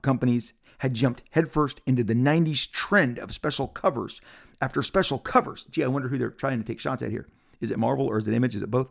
companies 0.00 0.54
had 0.78 0.94
jumped 0.94 1.22
headfirst 1.30 1.82
into 1.86 2.02
the 2.02 2.14
90s 2.14 2.70
trend 2.70 3.18
of 3.18 3.34
special 3.34 3.68
covers 3.68 4.22
after 4.60 4.82
special 4.82 5.18
covers. 5.18 5.66
Gee, 5.70 5.84
I 5.84 5.88
wonder 5.88 6.08
who 6.08 6.16
they're 6.16 6.30
trying 6.30 6.58
to 6.58 6.64
take 6.64 6.80
shots 6.80 7.02
at 7.02 7.10
here. 7.10 7.28
Is 7.60 7.70
it 7.70 7.78
Marvel 7.78 8.06
or 8.06 8.18
is 8.18 8.28
it 8.28 8.34
Image? 8.34 8.56
Is 8.56 8.62
it 8.62 8.70
both? 8.70 8.88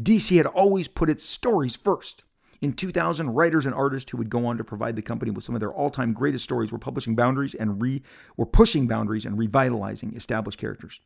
DC 0.00 0.36
had 0.36 0.46
always 0.46 0.88
put 0.88 1.10
its 1.10 1.24
stories 1.24 1.76
first. 1.76 2.24
In 2.60 2.74
2000, 2.74 3.30
writers 3.30 3.64
and 3.64 3.74
artists 3.74 4.10
who 4.10 4.18
would 4.18 4.28
go 4.28 4.44
on 4.46 4.58
to 4.58 4.64
provide 4.64 4.94
the 4.94 5.02
company 5.02 5.30
with 5.30 5.44
some 5.44 5.54
of 5.54 5.60
their 5.60 5.72
all-time 5.72 6.12
greatest 6.12 6.44
stories 6.44 6.70
were 6.70 6.78
publishing 6.78 7.14
boundaries 7.14 7.54
and 7.54 7.80
re 7.80 8.02
were 8.36 8.44
pushing 8.44 8.86
boundaries 8.86 9.24
and 9.24 9.38
revitalizing 9.38 10.14
established 10.14 10.58
characters 10.58 11.00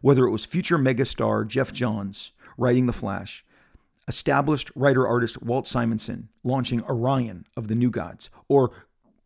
whether 0.00 0.26
it 0.26 0.30
was 0.30 0.44
future 0.44 0.78
megastar 0.78 1.46
Geoff 1.46 1.72
Johns 1.72 2.32
writing 2.56 2.86
The 2.86 2.92
Flash, 2.92 3.44
established 4.08 4.70
writer 4.74 5.06
artist 5.06 5.42
Walt 5.42 5.66
Simonson 5.66 6.28
launching 6.44 6.82
Orion 6.84 7.46
of 7.56 7.68
the 7.68 7.74
New 7.74 7.90
Gods, 7.90 8.30
or 8.48 8.70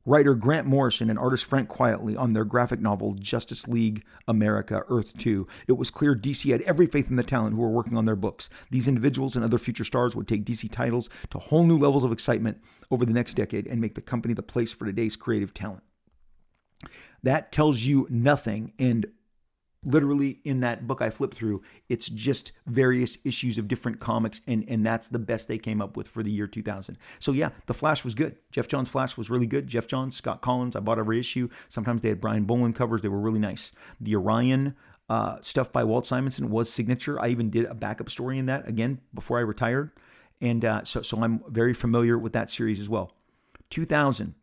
writer 0.06 0.34
Grant 0.34 0.66
Morrison 0.66 1.10
and 1.10 1.18
artist 1.18 1.44
Frank 1.44 1.68
Quitely 1.68 2.18
on 2.18 2.32
their 2.32 2.44
graphic 2.44 2.80
novel 2.80 3.14
Justice 3.14 3.68
League 3.68 4.04
America 4.26 4.82
Earth 4.88 5.16
2. 5.18 5.46
It 5.68 5.72
was 5.72 5.90
clear 5.90 6.14
DC 6.14 6.50
had 6.50 6.62
every 6.62 6.86
faith 6.86 7.10
in 7.10 7.16
the 7.16 7.22
talent 7.22 7.54
who 7.54 7.60
were 7.60 7.68
working 7.68 7.96
on 7.96 8.06
their 8.06 8.16
books. 8.16 8.48
These 8.70 8.88
individuals 8.88 9.36
and 9.36 9.44
other 9.44 9.58
future 9.58 9.84
stars 9.84 10.16
would 10.16 10.28
take 10.28 10.44
DC 10.44 10.70
titles 10.70 11.10
to 11.30 11.38
whole 11.38 11.64
new 11.64 11.78
levels 11.78 12.04
of 12.04 12.12
excitement 12.12 12.58
over 12.90 13.04
the 13.04 13.12
next 13.12 13.34
decade 13.34 13.66
and 13.66 13.80
make 13.80 13.94
the 13.94 14.00
company 14.00 14.34
the 14.34 14.42
place 14.42 14.72
for 14.72 14.86
today's 14.86 15.16
creative 15.16 15.52
talent. 15.52 15.82
That 17.22 17.52
tells 17.52 17.80
you 17.80 18.06
nothing 18.08 18.72
and 18.78 19.06
literally 19.84 20.40
in 20.44 20.60
that 20.60 20.86
book 20.86 21.00
I 21.00 21.10
flipped 21.10 21.36
through, 21.36 21.62
it's 21.88 22.08
just 22.08 22.52
various 22.66 23.16
issues 23.24 23.58
of 23.58 23.68
different 23.68 24.00
comics, 24.00 24.40
and 24.46 24.64
and 24.68 24.84
that's 24.84 25.08
the 25.08 25.18
best 25.18 25.48
they 25.48 25.58
came 25.58 25.80
up 25.80 25.96
with 25.96 26.08
for 26.08 26.22
the 26.22 26.30
year 26.30 26.46
2000. 26.46 26.98
So 27.18 27.32
yeah, 27.32 27.50
the 27.66 27.74
Flash 27.74 28.04
was 28.04 28.14
good. 28.14 28.36
Geoff 28.52 28.68
Johns' 28.68 28.88
Flash 28.88 29.16
was 29.16 29.30
really 29.30 29.46
good. 29.46 29.66
Geoff 29.66 29.86
Johns, 29.86 30.16
Scott 30.16 30.42
Kolins, 30.42 30.76
I 30.76 30.80
bought 30.80 30.98
every 30.98 31.18
issue. 31.18 31.48
Sometimes 31.68 32.02
they 32.02 32.08
had 32.08 32.20
Brian 32.20 32.44
Bolland 32.44 32.74
covers; 32.74 33.02
they 33.02 33.08
were 33.08 33.20
really 33.20 33.40
nice. 33.40 33.72
The 34.00 34.16
Orion. 34.16 34.74
Uh, 35.08 35.40
stuff 35.40 35.72
by 35.72 35.82
Walt 35.82 36.06
Simonson 36.06 36.50
was 36.50 36.72
signature. 36.72 37.20
I 37.20 37.30
even 37.30 37.50
did 37.50 37.64
a 37.64 37.74
backup 37.74 38.08
story 38.08 38.38
in 38.38 38.46
that 38.46 38.68
again 38.68 39.00
before 39.12 39.38
I 39.38 39.40
retired, 39.40 39.90
and 40.40 40.64
uh, 40.64 40.84
so 40.84 41.02
so 41.02 41.20
I'm 41.20 41.42
very 41.48 41.74
familiar 41.74 42.16
with 42.16 42.32
that 42.34 42.48
series 42.48 42.78
as 42.78 42.88
well. 42.88 43.12
2000, 43.70 44.36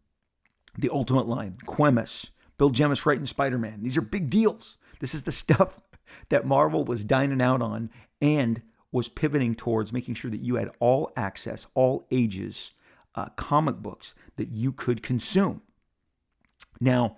the 0.78 0.90
Ultimate 0.90 1.26
Line, 1.26 1.58
Quemas, 1.66 2.32
Bill 2.58 2.70
Jemas 2.70 3.06
writing 3.06 3.26
Spider 3.26 3.58
Man. 3.58 3.82
These 3.82 3.98
are 3.98 4.02
big 4.02 4.30
deals. 4.30 4.77
This 5.00 5.14
is 5.14 5.24
the 5.24 5.32
stuff 5.32 5.80
that 6.30 6.46
Marvel 6.46 6.84
was 6.84 7.04
dining 7.04 7.42
out 7.42 7.62
on 7.62 7.90
and 8.22 8.62
was 8.92 9.10
pivoting 9.10 9.56
towards 9.56 9.92
making 9.94 10.16
sure 10.16 10.32
that 10.32 10.42
you 10.42 10.56
had 10.56 10.72
all 10.80 11.12
access, 11.16 11.68
all 11.74 12.08
ages 12.12 12.72
uh, 13.16 13.26
comic 13.36 13.78
books 13.78 14.16
that 14.36 14.50
you 14.50 14.72
could 14.72 15.02
consume. 15.02 15.62
Now, 16.80 17.18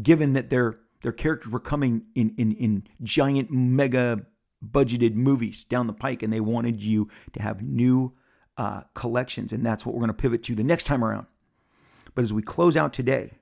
given 0.00 0.34
that 0.34 0.50
their 0.50 0.78
their 1.02 1.12
characters 1.12 1.50
were 1.50 1.60
coming 1.60 2.02
in 2.14 2.34
in 2.36 2.52
in 2.52 2.86
giant 3.02 3.50
mega 3.50 4.26
budgeted 4.64 5.14
movies 5.14 5.64
down 5.64 5.86
the 5.86 5.92
pike, 5.92 6.22
and 6.22 6.32
they 6.32 6.40
wanted 6.40 6.82
you 6.82 7.08
to 7.32 7.42
have 7.42 7.62
new 7.62 8.12
uh, 8.56 8.82
collections, 8.94 9.52
and 9.52 9.64
that's 9.64 9.84
what 9.84 9.94
we're 9.94 10.00
going 10.00 10.08
to 10.08 10.14
pivot 10.14 10.42
to 10.44 10.54
the 10.54 10.64
next 10.64 10.84
time 10.84 11.04
around. 11.04 11.26
But 12.14 12.24
as 12.24 12.32
we 12.32 12.42
close 12.42 12.76
out 12.76 12.92
today, 12.92 13.32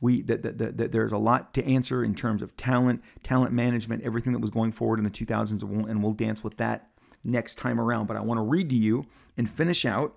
we 0.00 0.22
that, 0.22 0.42
that, 0.42 0.58
that, 0.58 0.76
that, 0.76 0.92
there's 0.92 1.12
a 1.12 1.18
lot 1.18 1.54
to 1.54 1.64
answer 1.64 2.04
in 2.04 2.14
terms 2.14 2.42
of 2.42 2.56
talent, 2.56 3.02
talent 3.22 3.52
management, 3.52 4.02
everything 4.02 4.32
that 4.32 4.40
was 4.40 4.50
going 4.50 4.72
forward 4.72 4.98
in 4.98 5.04
the 5.04 5.10
2000s, 5.10 5.62
and 5.62 5.62
we'll, 5.62 5.86
and 5.86 6.02
we'll 6.02 6.12
dance 6.12 6.44
with 6.44 6.56
that 6.58 6.90
next 7.24 7.56
time 7.56 7.80
around. 7.80 8.06
But 8.06 8.16
I 8.16 8.20
want 8.20 8.38
to 8.38 8.42
read 8.42 8.68
to 8.70 8.76
you 8.76 9.06
and 9.36 9.48
finish 9.48 9.84
out 9.84 10.16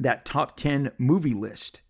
that 0.00 0.24
top 0.24 0.56
10 0.56 0.92
movie 0.98 1.34
list. 1.34 1.82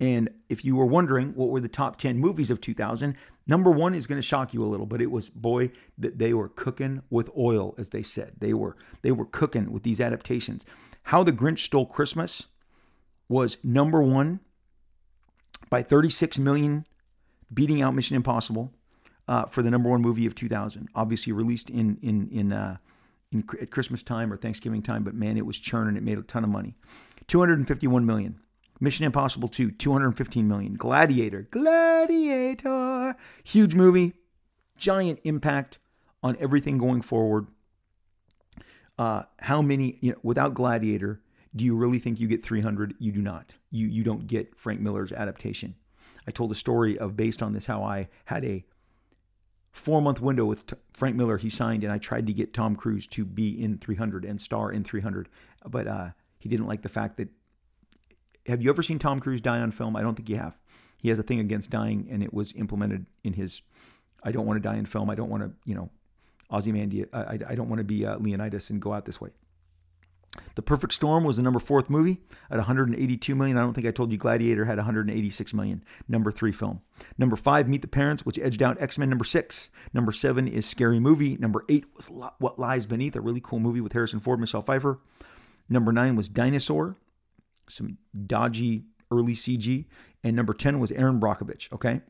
And 0.00 0.30
if 0.48 0.64
you 0.64 0.76
were 0.76 0.86
wondering 0.86 1.34
what 1.34 1.48
were 1.48 1.60
the 1.60 1.68
top 1.68 1.96
10 1.96 2.18
movies 2.18 2.50
of 2.50 2.60
2000, 2.60 3.16
number 3.46 3.70
one 3.70 3.94
is 3.94 4.06
going 4.06 4.20
to 4.20 4.26
shock 4.26 4.54
you 4.54 4.64
a 4.64 4.66
little, 4.66 4.86
but 4.86 5.02
it 5.02 5.10
was 5.10 5.28
boy 5.28 5.72
that 5.98 6.18
they 6.18 6.32
were 6.32 6.48
cooking 6.48 7.02
with 7.10 7.28
oil, 7.36 7.74
as 7.78 7.90
they 7.90 8.02
said. 8.02 8.32
They 8.38 8.54
were 8.54 8.76
they 9.02 9.10
were 9.10 9.26
cooking 9.26 9.72
with 9.72 9.82
these 9.82 10.00
adaptations. 10.00 10.64
How 11.04 11.24
the 11.24 11.32
Grinch 11.32 11.60
Stole 11.60 11.86
Christmas 11.86 12.44
was 13.28 13.58
number 13.64 14.00
one 14.00 14.40
by 15.70 15.82
36 15.82 16.38
million, 16.38 16.86
beating 17.52 17.82
out 17.82 17.94
Mission 17.94 18.16
Impossible 18.16 18.72
uh, 19.26 19.44
for 19.46 19.62
the 19.62 19.70
number 19.70 19.88
one 19.88 20.02
movie 20.02 20.26
of 20.26 20.34
2000. 20.34 20.88
Obviously 20.94 21.32
released 21.32 21.70
in 21.70 21.98
in 22.02 22.28
in 22.30 22.52
uh, 22.52 22.76
in 23.32 23.44
at 23.60 23.70
Christmas 23.70 24.02
time 24.02 24.32
or 24.32 24.36
Thanksgiving 24.36 24.82
time, 24.82 25.04
but 25.04 25.14
man, 25.14 25.36
it 25.36 25.46
was 25.46 25.58
churning. 25.58 25.96
It 25.96 26.02
made 26.02 26.18
a 26.18 26.22
ton 26.22 26.44
of 26.44 26.50
money. 26.50 26.74
251 27.26 28.06
million. 28.06 28.40
Mission 28.80 29.04
Impossible 29.04 29.48
2, 29.48 29.72
215 29.72 30.46
million. 30.46 30.74
Gladiator, 30.74 31.48
Gladiator, 31.50 33.16
huge 33.42 33.74
movie, 33.74 34.12
giant 34.76 35.18
impact 35.24 35.78
on 36.22 36.36
everything 36.38 36.78
going 36.78 37.02
forward. 37.02 37.48
Uh, 38.96 39.22
how 39.40 39.62
many, 39.62 39.98
you 40.00 40.12
know, 40.12 40.18
without 40.22 40.54
Gladiator, 40.54 41.20
do 41.54 41.64
you 41.64 41.76
really 41.76 41.98
think 41.98 42.20
you 42.20 42.28
get 42.28 42.44
300? 42.44 42.94
You 42.98 43.12
do 43.12 43.22
not. 43.22 43.54
You 43.70 43.86
you 43.86 44.04
don't 44.04 44.26
get 44.26 44.56
Frank 44.56 44.80
Miller's 44.80 45.12
adaptation. 45.12 45.74
I 46.26 46.30
told 46.30 46.52
a 46.52 46.54
story 46.54 46.98
of 46.98 47.16
based 47.16 47.42
on 47.42 47.52
this 47.52 47.66
how 47.66 47.82
I 47.82 48.08
had 48.26 48.44
a 48.44 48.64
four 49.72 50.02
month 50.02 50.20
window 50.20 50.44
with 50.44 50.66
T- 50.66 50.76
Frank 50.92 51.16
Miller. 51.16 51.38
He 51.38 51.50
signed, 51.50 51.84
and 51.84 51.92
I 51.92 51.98
tried 51.98 52.26
to 52.26 52.32
get 52.32 52.52
Tom 52.52 52.76
Cruise 52.76 53.06
to 53.08 53.24
be 53.24 53.62
in 53.62 53.78
300 53.78 54.24
and 54.24 54.40
star 54.40 54.70
in 54.70 54.84
300, 54.84 55.28
but 55.66 55.86
uh, 55.86 56.08
he 56.38 56.48
didn't 56.48 56.66
like 56.66 56.82
the 56.82 56.88
fact 56.88 57.16
that. 57.16 57.28
Have 58.46 58.62
you 58.62 58.70
ever 58.70 58.82
seen 58.82 58.98
Tom 58.98 59.20
Cruise 59.20 59.42
die 59.42 59.60
on 59.60 59.70
film? 59.70 59.94
I 59.94 60.00
don't 60.00 60.14
think 60.14 60.30
you 60.30 60.36
have. 60.36 60.56
He 60.96 61.10
has 61.10 61.18
a 61.18 61.22
thing 61.22 61.38
against 61.38 61.70
dying, 61.70 62.08
and 62.10 62.22
it 62.22 62.32
was 62.32 62.54
implemented 62.54 63.06
in 63.22 63.34
his. 63.34 63.62
I 64.22 64.32
don't 64.32 64.46
want 64.46 64.56
to 64.62 64.68
die 64.68 64.76
in 64.76 64.86
film. 64.86 65.10
I 65.10 65.14
don't 65.14 65.28
want 65.28 65.42
to, 65.42 65.50
you 65.64 65.74
know, 65.74 65.90
Ozymandias. 66.50 67.08
I, 67.12 67.20
I, 67.20 67.38
I 67.48 67.54
don't 67.54 67.68
want 67.68 67.78
to 67.78 67.84
be 67.84 68.04
uh, 68.06 68.18
Leonidas 68.18 68.70
and 68.70 68.80
go 68.80 68.92
out 68.92 69.04
this 69.04 69.20
way. 69.20 69.30
The 70.54 70.62
Perfect 70.62 70.92
Storm 70.92 71.24
was 71.24 71.36
the 71.36 71.42
number 71.42 71.58
fourth 71.58 71.88
movie 71.88 72.20
at 72.50 72.58
182 72.58 73.34
million. 73.34 73.56
I 73.56 73.62
don't 73.62 73.74
think 73.74 73.86
I 73.86 73.90
told 73.90 74.12
you 74.12 74.18
Gladiator 74.18 74.64
had 74.64 74.76
186 74.76 75.54
million. 75.54 75.82
Number 76.08 76.30
three 76.30 76.52
film. 76.52 76.80
Number 77.16 77.36
five, 77.36 77.68
Meet 77.68 77.82
the 77.82 77.88
Parents, 77.88 78.26
which 78.26 78.38
edged 78.38 78.62
out 78.62 78.80
X 78.80 78.98
Men. 78.98 79.08
Number 79.08 79.24
six. 79.24 79.70
Number 79.92 80.12
seven 80.12 80.46
is 80.46 80.66
Scary 80.66 81.00
Movie. 81.00 81.36
Number 81.36 81.64
eight 81.68 81.86
was 81.96 82.08
What 82.38 82.58
Lies 82.58 82.86
Beneath, 82.86 83.16
a 83.16 83.20
really 83.20 83.40
cool 83.40 83.60
movie 83.60 83.80
with 83.80 83.92
Harrison 83.92 84.20
Ford, 84.20 84.40
Michelle 84.40 84.62
Pfeiffer. 84.62 85.00
Number 85.68 85.92
nine 85.92 86.16
was 86.16 86.28
Dinosaur, 86.28 86.96
some 87.68 87.98
dodgy 88.26 88.84
early 89.10 89.34
CG. 89.34 89.86
And 90.24 90.34
number 90.34 90.52
10 90.52 90.80
was 90.80 90.90
Erin 90.90 91.20
Brockovich, 91.20 91.72
okay? 91.72 92.00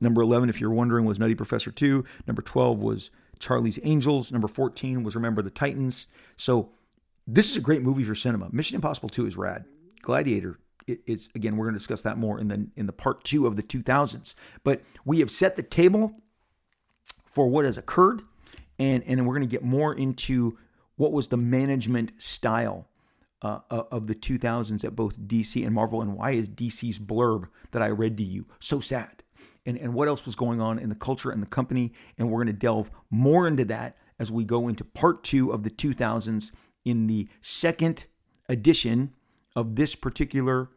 number 0.00 0.22
11, 0.22 0.48
if 0.48 0.60
you're 0.60 0.70
wondering, 0.70 1.04
was 1.04 1.18
Nutty 1.18 1.34
Professor 1.34 1.72
2. 1.72 2.04
Number 2.28 2.42
12 2.42 2.78
was 2.78 3.10
Charlie's 3.40 3.80
Angels. 3.82 4.30
Number 4.30 4.46
14 4.46 5.02
was 5.02 5.16
Remember 5.16 5.42
the 5.42 5.50
Titans. 5.50 6.06
So 6.36 6.70
this 7.26 7.50
is 7.50 7.56
a 7.56 7.60
great 7.60 7.82
movie 7.82 8.04
for 8.04 8.14
cinema. 8.14 8.48
Mission 8.52 8.76
Impossible 8.76 9.08
2 9.08 9.26
is 9.26 9.36
rad. 9.36 9.64
Gladiator 10.02 10.58
is 10.86 11.30
again 11.34 11.56
we're 11.56 11.64
going 11.64 11.74
to 11.74 11.78
discuss 11.78 12.02
that 12.02 12.18
more 12.18 12.38
in 12.38 12.48
the 12.48 12.66
in 12.76 12.86
the 12.86 12.92
part 12.92 13.24
2 13.24 13.46
of 13.46 13.56
the 13.56 13.62
2000s. 13.62 14.34
But 14.62 14.82
we 15.04 15.20
have 15.20 15.30
set 15.30 15.56
the 15.56 15.62
table 15.62 16.14
for 17.24 17.48
what 17.48 17.64
has 17.64 17.78
occurred 17.78 18.22
and 18.78 19.02
and 19.04 19.26
we're 19.26 19.34
going 19.34 19.48
to 19.48 19.50
get 19.50 19.62
more 19.62 19.94
into 19.94 20.58
what 20.96 21.12
was 21.12 21.28
the 21.28 21.36
management 21.36 22.12
style 22.22 22.88
uh, 23.42 23.60
of 23.70 24.06
the 24.06 24.14
2000s 24.14 24.84
at 24.84 24.94
both 24.94 25.18
DC 25.18 25.64
and 25.64 25.74
Marvel 25.74 26.02
and 26.02 26.14
why 26.14 26.32
is 26.32 26.48
DC's 26.48 26.98
blurb 26.98 27.48
that 27.72 27.82
I 27.82 27.88
read 27.88 28.16
to 28.18 28.24
you 28.24 28.46
so 28.60 28.80
sad? 28.80 29.22
And 29.64 29.78
and 29.78 29.94
what 29.94 30.08
else 30.08 30.26
was 30.26 30.34
going 30.34 30.60
on 30.60 30.78
in 30.78 30.90
the 30.90 30.94
culture 30.94 31.30
and 31.30 31.42
the 31.42 31.46
company 31.46 31.94
and 32.18 32.30
we're 32.30 32.44
going 32.44 32.46
to 32.48 32.52
delve 32.52 32.90
more 33.10 33.48
into 33.48 33.64
that 33.66 33.96
as 34.18 34.30
we 34.30 34.44
go 34.44 34.68
into 34.68 34.84
part 34.84 35.24
2 35.24 35.50
of 35.50 35.62
the 35.62 35.70
2000s 35.70 36.50
in 36.84 37.06
the 37.06 37.28
second 37.40 38.06
edition 38.48 39.12
of 39.56 39.76
this 39.76 39.94
particular 39.94 40.70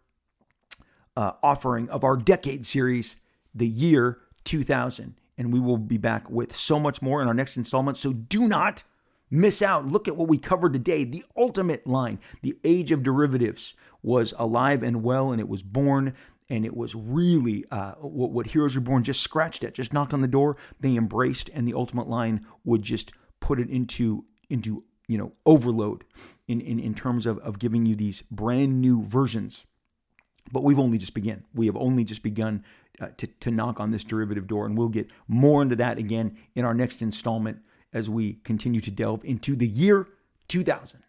uh, 1.15 1.33
offering 1.41 1.89
of 1.89 2.03
our 2.03 2.15
decade 2.15 2.65
series, 2.65 3.15
the 3.53 3.67
year 3.67 4.19
2000. 4.43 5.15
And 5.37 5.53
we 5.53 5.59
will 5.59 5.77
be 5.77 5.97
back 5.97 6.29
with 6.29 6.55
so 6.55 6.79
much 6.79 7.01
more 7.01 7.21
in 7.21 7.27
our 7.27 7.33
next 7.33 7.57
installment. 7.57 7.97
So 7.97 8.13
do 8.13 8.47
not 8.47 8.83
miss 9.29 9.61
out. 9.61 9.87
Look 9.87 10.07
at 10.07 10.15
what 10.15 10.27
we 10.27 10.37
covered 10.37 10.73
today. 10.73 11.03
The 11.03 11.23
ultimate 11.35 11.85
line, 11.85 12.19
the 12.41 12.57
age 12.63 12.91
of 12.91 13.03
derivatives, 13.03 13.73
was 14.01 14.33
alive 14.37 14.83
and 14.83 15.03
well, 15.03 15.31
and 15.31 15.39
it 15.39 15.49
was 15.49 15.63
born. 15.63 16.13
And 16.49 16.65
it 16.65 16.75
was 16.75 16.95
really 16.95 17.65
uh, 17.71 17.93
what, 17.95 18.31
what 18.31 18.47
Heroes 18.47 18.75
Reborn 18.75 19.03
just 19.03 19.21
scratched 19.21 19.63
at, 19.63 19.73
just 19.73 19.91
knocked 19.91 20.13
on 20.13 20.21
the 20.21 20.27
door. 20.29 20.55
They 20.79 20.95
embraced, 20.95 21.49
and 21.53 21.67
the 21.67 21.73
ultimate 21.73 22.07
line 22.07 22.45
would 22.63 22.83
just 22.83 23.11
put 23.41 23.59
it 23.59 23.69
into 23.69 24.23
into 24.49 24.85
you 25.07 25.17
know 25.17 25.31
overload 25.45 26.03
in, 26.47 26.61
in, 26.61 26.79
in 26.79 26.93
terms 26.93 27.25
of, 27.25 27.37
of 27.39 27.59
giving 27.59 27.85
you 27.85 27.95
these 27.95 28.23
brand 28.31 28.81
new 28.81 29.03
versions 29.03 29.65
but 30.51 30.63
we've 30.63 30.79
only 30.79 30.97
just 30.97 31.13
begun 31.13 31.43
we 31.53 31.65
have 31.65 31.77
only 31.77 32.03
just 32.03 32.23
begun 32.23 32.63
uh, 32.99 33.07
to, 33.17 33.27
to 33.27 33.51
knock 33.51 33.79
on 33.79 33.91
this 33.91 34.03
derivative 34.03 34.47
door 34.47 34.65
and 34.65 34.77
we'll 34.77 34.89
get 34.89 35.09
more 35.27 35.61
into 35.61 35.75
that 35.75 35.97
again 35.97 36.37
in 36.55 36.65
our 36.65 36.73
next 36.73 37.01
installment 37.01 37.59
as 37.93 38.09
we 38.09 38.33
continue 38.43 38.81
to 38.81 38.91
delve 38.91 39.23
into 39.23 39.55
the 39.55 39.67
year 39.67 40.07
2000 40.47 41.01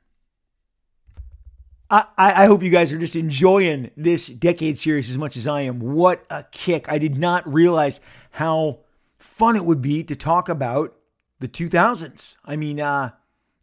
I, 1.90 2.04
I 2.18 2.44
hope 2.46 2.62
you 2.62 2.70
guys 2.70 2.92
are 2.92 2.98
just 2.98 3.16
enjoying 3.16 3.90
this 3.96 4.26
decade 4.26 4.76
series 4.76 5.10
as 5.10 5.16
much 5.16 5.38
as 5.38 5.48
I 5.48 5.62
am. 5.62 5.80
What 5.80 6.24
a 6.28 6.44
kick. 6.50 6.86
I 6.86 6.98
did 6.98 7.16
not 7.16 7.50
realize 7.50 8.00
how 8.30 8.80
fun 9.16 9.56
it 9.56 9.64
would 9.64 9.80
be 9.80 10.04
to 10.04 10.14
talk 10.14 10.50
about 10.50 10.94
the 11.40 11.48
2000s. 11.48 12.36
I 12.44 12.56
mean, 12.56 12.78
uh, 12.78 13.12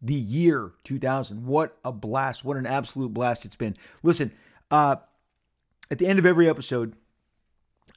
the 0.01 0.13
year 0.13 0.73
2000. 0.83 1.45
What 1.45 1.77
a 1.83 1.91
blast. 1.91 2.43
What 2.43 2.57
an 2.57 2.65
absolute 2.65 3.13
blast 3.13 3.45
it's 3.45 3.55
been. 3.55 3.75
Listen, 4.03 4.31
uh, 4.71 4.97
at 5.89 5.99
the 5.99 6.07
end 6.07 6.19
of 6.19 6.25
every 6.25 6.49
episode, 6.49 6.95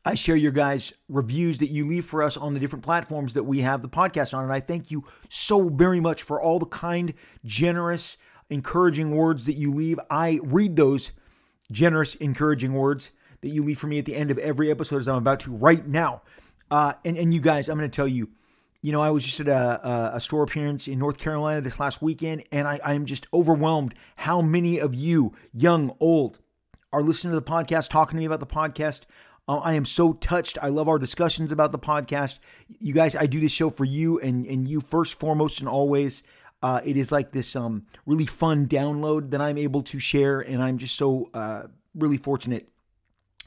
I 0.05 0.15
share 0.15 0.37
your 0.37 0.53
guys' 0.53 0.93
reviews 1.09 1.59
that 1.59 1.70
you 1.70 1.87
leave 1.87 2.05
for 2.05 2.23
us 2.23 2.37
on 2.37 2.55
the 2.55 2.61
different 2.61 2.85
platforms 2.85 3.35
that 3.35 3.45
we 3.45 3.61
have 3.61 3.83
the 3.83 3.89
podcast 3.89 4.37
on. 4.37 4.45
And 4.45 4.53
I 4.53 4.61
thank 4.61 4.91
you 4.91 5.05
so 5.29 5.69
very 5.69 6.01
much 6.01 6.23
for 6.23 6.41
all 6.41 6.59
the 6.59 6.66
kind, 6.66 7.15
generous, 7.45 8.16
encouraging 8.51 9.11
words 9.11 9.45
that 9.47 9.55
you 9.55 9.73
leave. 9.73 9.99
I 10.11 10.41
read 10.43 10.77
those 10.77 11.12
generous, 11.73 12.15
encouraging 12.16 12.73
words 12.75 13.11
that 13.41 13.49
you 13.49 13.62
leave 13.62 13.79
for 13.79 13.87
me 13.87 13.99
at 13.99 14.05
the 14.05 14.16
end 14.16 14.31
of 14.31 14.39
every 14.39 14.70
episode 14.70 14.99
as 14.99 15.09
I'm 15.09 15.16
about 15.16 15.41
to 15.41 15.53
right 15.53 15.87
now. 15.87 16.23
Uh, 16.70 16.95
and, 17.05 17.16
and 17.16 17.33
you 17.33 17.41
guys, 17.41 17.69
I'm 17.69 17.79
going 17.79 17.91
to 17.91 17.95
tell 17.95 18.09
you, 18.09 18.29
you 18.81 18.93
know, 18.93 19.01
I 19.01 19.11
was 19.11 19.25
just 19.25 19.41
at 19.41 19.49
a, 19.49 20.13
a, 20.15 20.21
store 20.21 20.45
appearance 20.45 20.87
in 20.87 20.99
North 20.99 21.19
Carolina 21.19 21.61
this 21.61 21.81
last 21.81 22.01
weekend, 22.01 22.45
and 22.53 22.69
I, 22.69 22.79
I'm 22.85 23.07
just 23.07 23.27
overwhelmed 23.33 23.95
how 24.17 24.41
many 24.41 24.79
of 24.79 24.95
you, 24.95 25.35
young, 25.53 25.97
old, 25.99 26.39
are 26.93 27.03
listening 27.03 27.33
to 27.33 27.41
the 27.41 27.51
podcast, 27.51 27.89
talking 27.89 28.17
to 28.17 28.21
me 28.21 28.25
about 28.25 28.41
the 28.41 28.47
podcast. 28.47 29.03
Uh, 29.49 29.59
I 29.59 29.75
am 29.75 29.85
so 29.85 30.13
touched. 30.13 30.59
I 30.63 30.69
love 30.69 30.89
our 30.89 30.99
discussions 30.99 31.51
about 31.51 31.73
the 31.73 31.79
podcast. 31.79 32.39
You 32.79 32.95
guys, 32.95 33.17
I 33.17 33.27
do 33.27 33.41
this 33.41 33.51
show 33.51 33.71
for 33.71 33.85
you 33.85 34.21
and, 34.21 34.47
and 34.47 34.69
you 34.69 34.81
first, 34.81 35.19
foremost, 35.19 35.59
and 35.61 35.69
always. 35.69 36.23
Uh, 36.63 36.81
it 36.85 36.97
is 36.97 37.11
like 37.11 37.33
this 37.33 37.57
um, 37.57 37.85
really 38.07 38.27
fun 38.27 38.67
download 38.67 39.31
that 39.31 39.41
I'm 39.41 39.59
able 39.59 39.83
to 39.83 39.99
share, 39.99 40.41
and 40.41 40.63
I'm 40.63 40.79
just 40.79 40.97
so 40.97 41.31
uh, 41.35 41.65
really 41.95 42.17
fortunate 42.17 42.69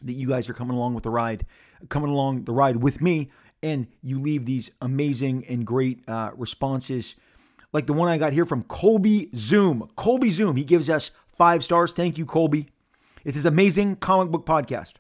that 0.02 0.14
you 0.14 0.28
guys 0.28 0.50
are 0.50 0.54
coming 0.54 0.76
along 0.76 0.94
with 0.94 1.04
the 1.04 1.10
ride, 1.10 1.46
coming 1.88 2.10
along 2.10 2.44
the 2.44 2.54
ride 2.54 2.78
with 2.78 3.02
me 3.02 3.30
and 3.64 3.88
you 4.02 4.20
leave 4.22 4.46
these 4.46 4.72
amazing 4.82 5.46
and 5.48 5.66
great 5.66 6.08
uh, 6.08 6.32
responses 6.36 7.16
like 7.74 7.88
the 7.88 7.94
one 7.94 8.10
I 8.10 8.18
got 8.18 8.34
here 8.34 8.46
from 8.46 8.64
Colby 8.64 9.30
Zoom. 9.36 9.90
Colby 9.96 10.30
Zoom, 10.30 10.56
he 10.56 10.64
gives 10.64 10.90
us 10.90 11.12
five 11.32 11.64
stars. 11.64 11.94
Thank 11.94 12.18
you, 12.18 12.26
Colby. 12.26 12.68
It's 13.24 13.36
his 13.36 13.46
amazing 13.46 13.98
comic 13.98 14.32
book 14.32 14.46
podcast. 14.46 14.94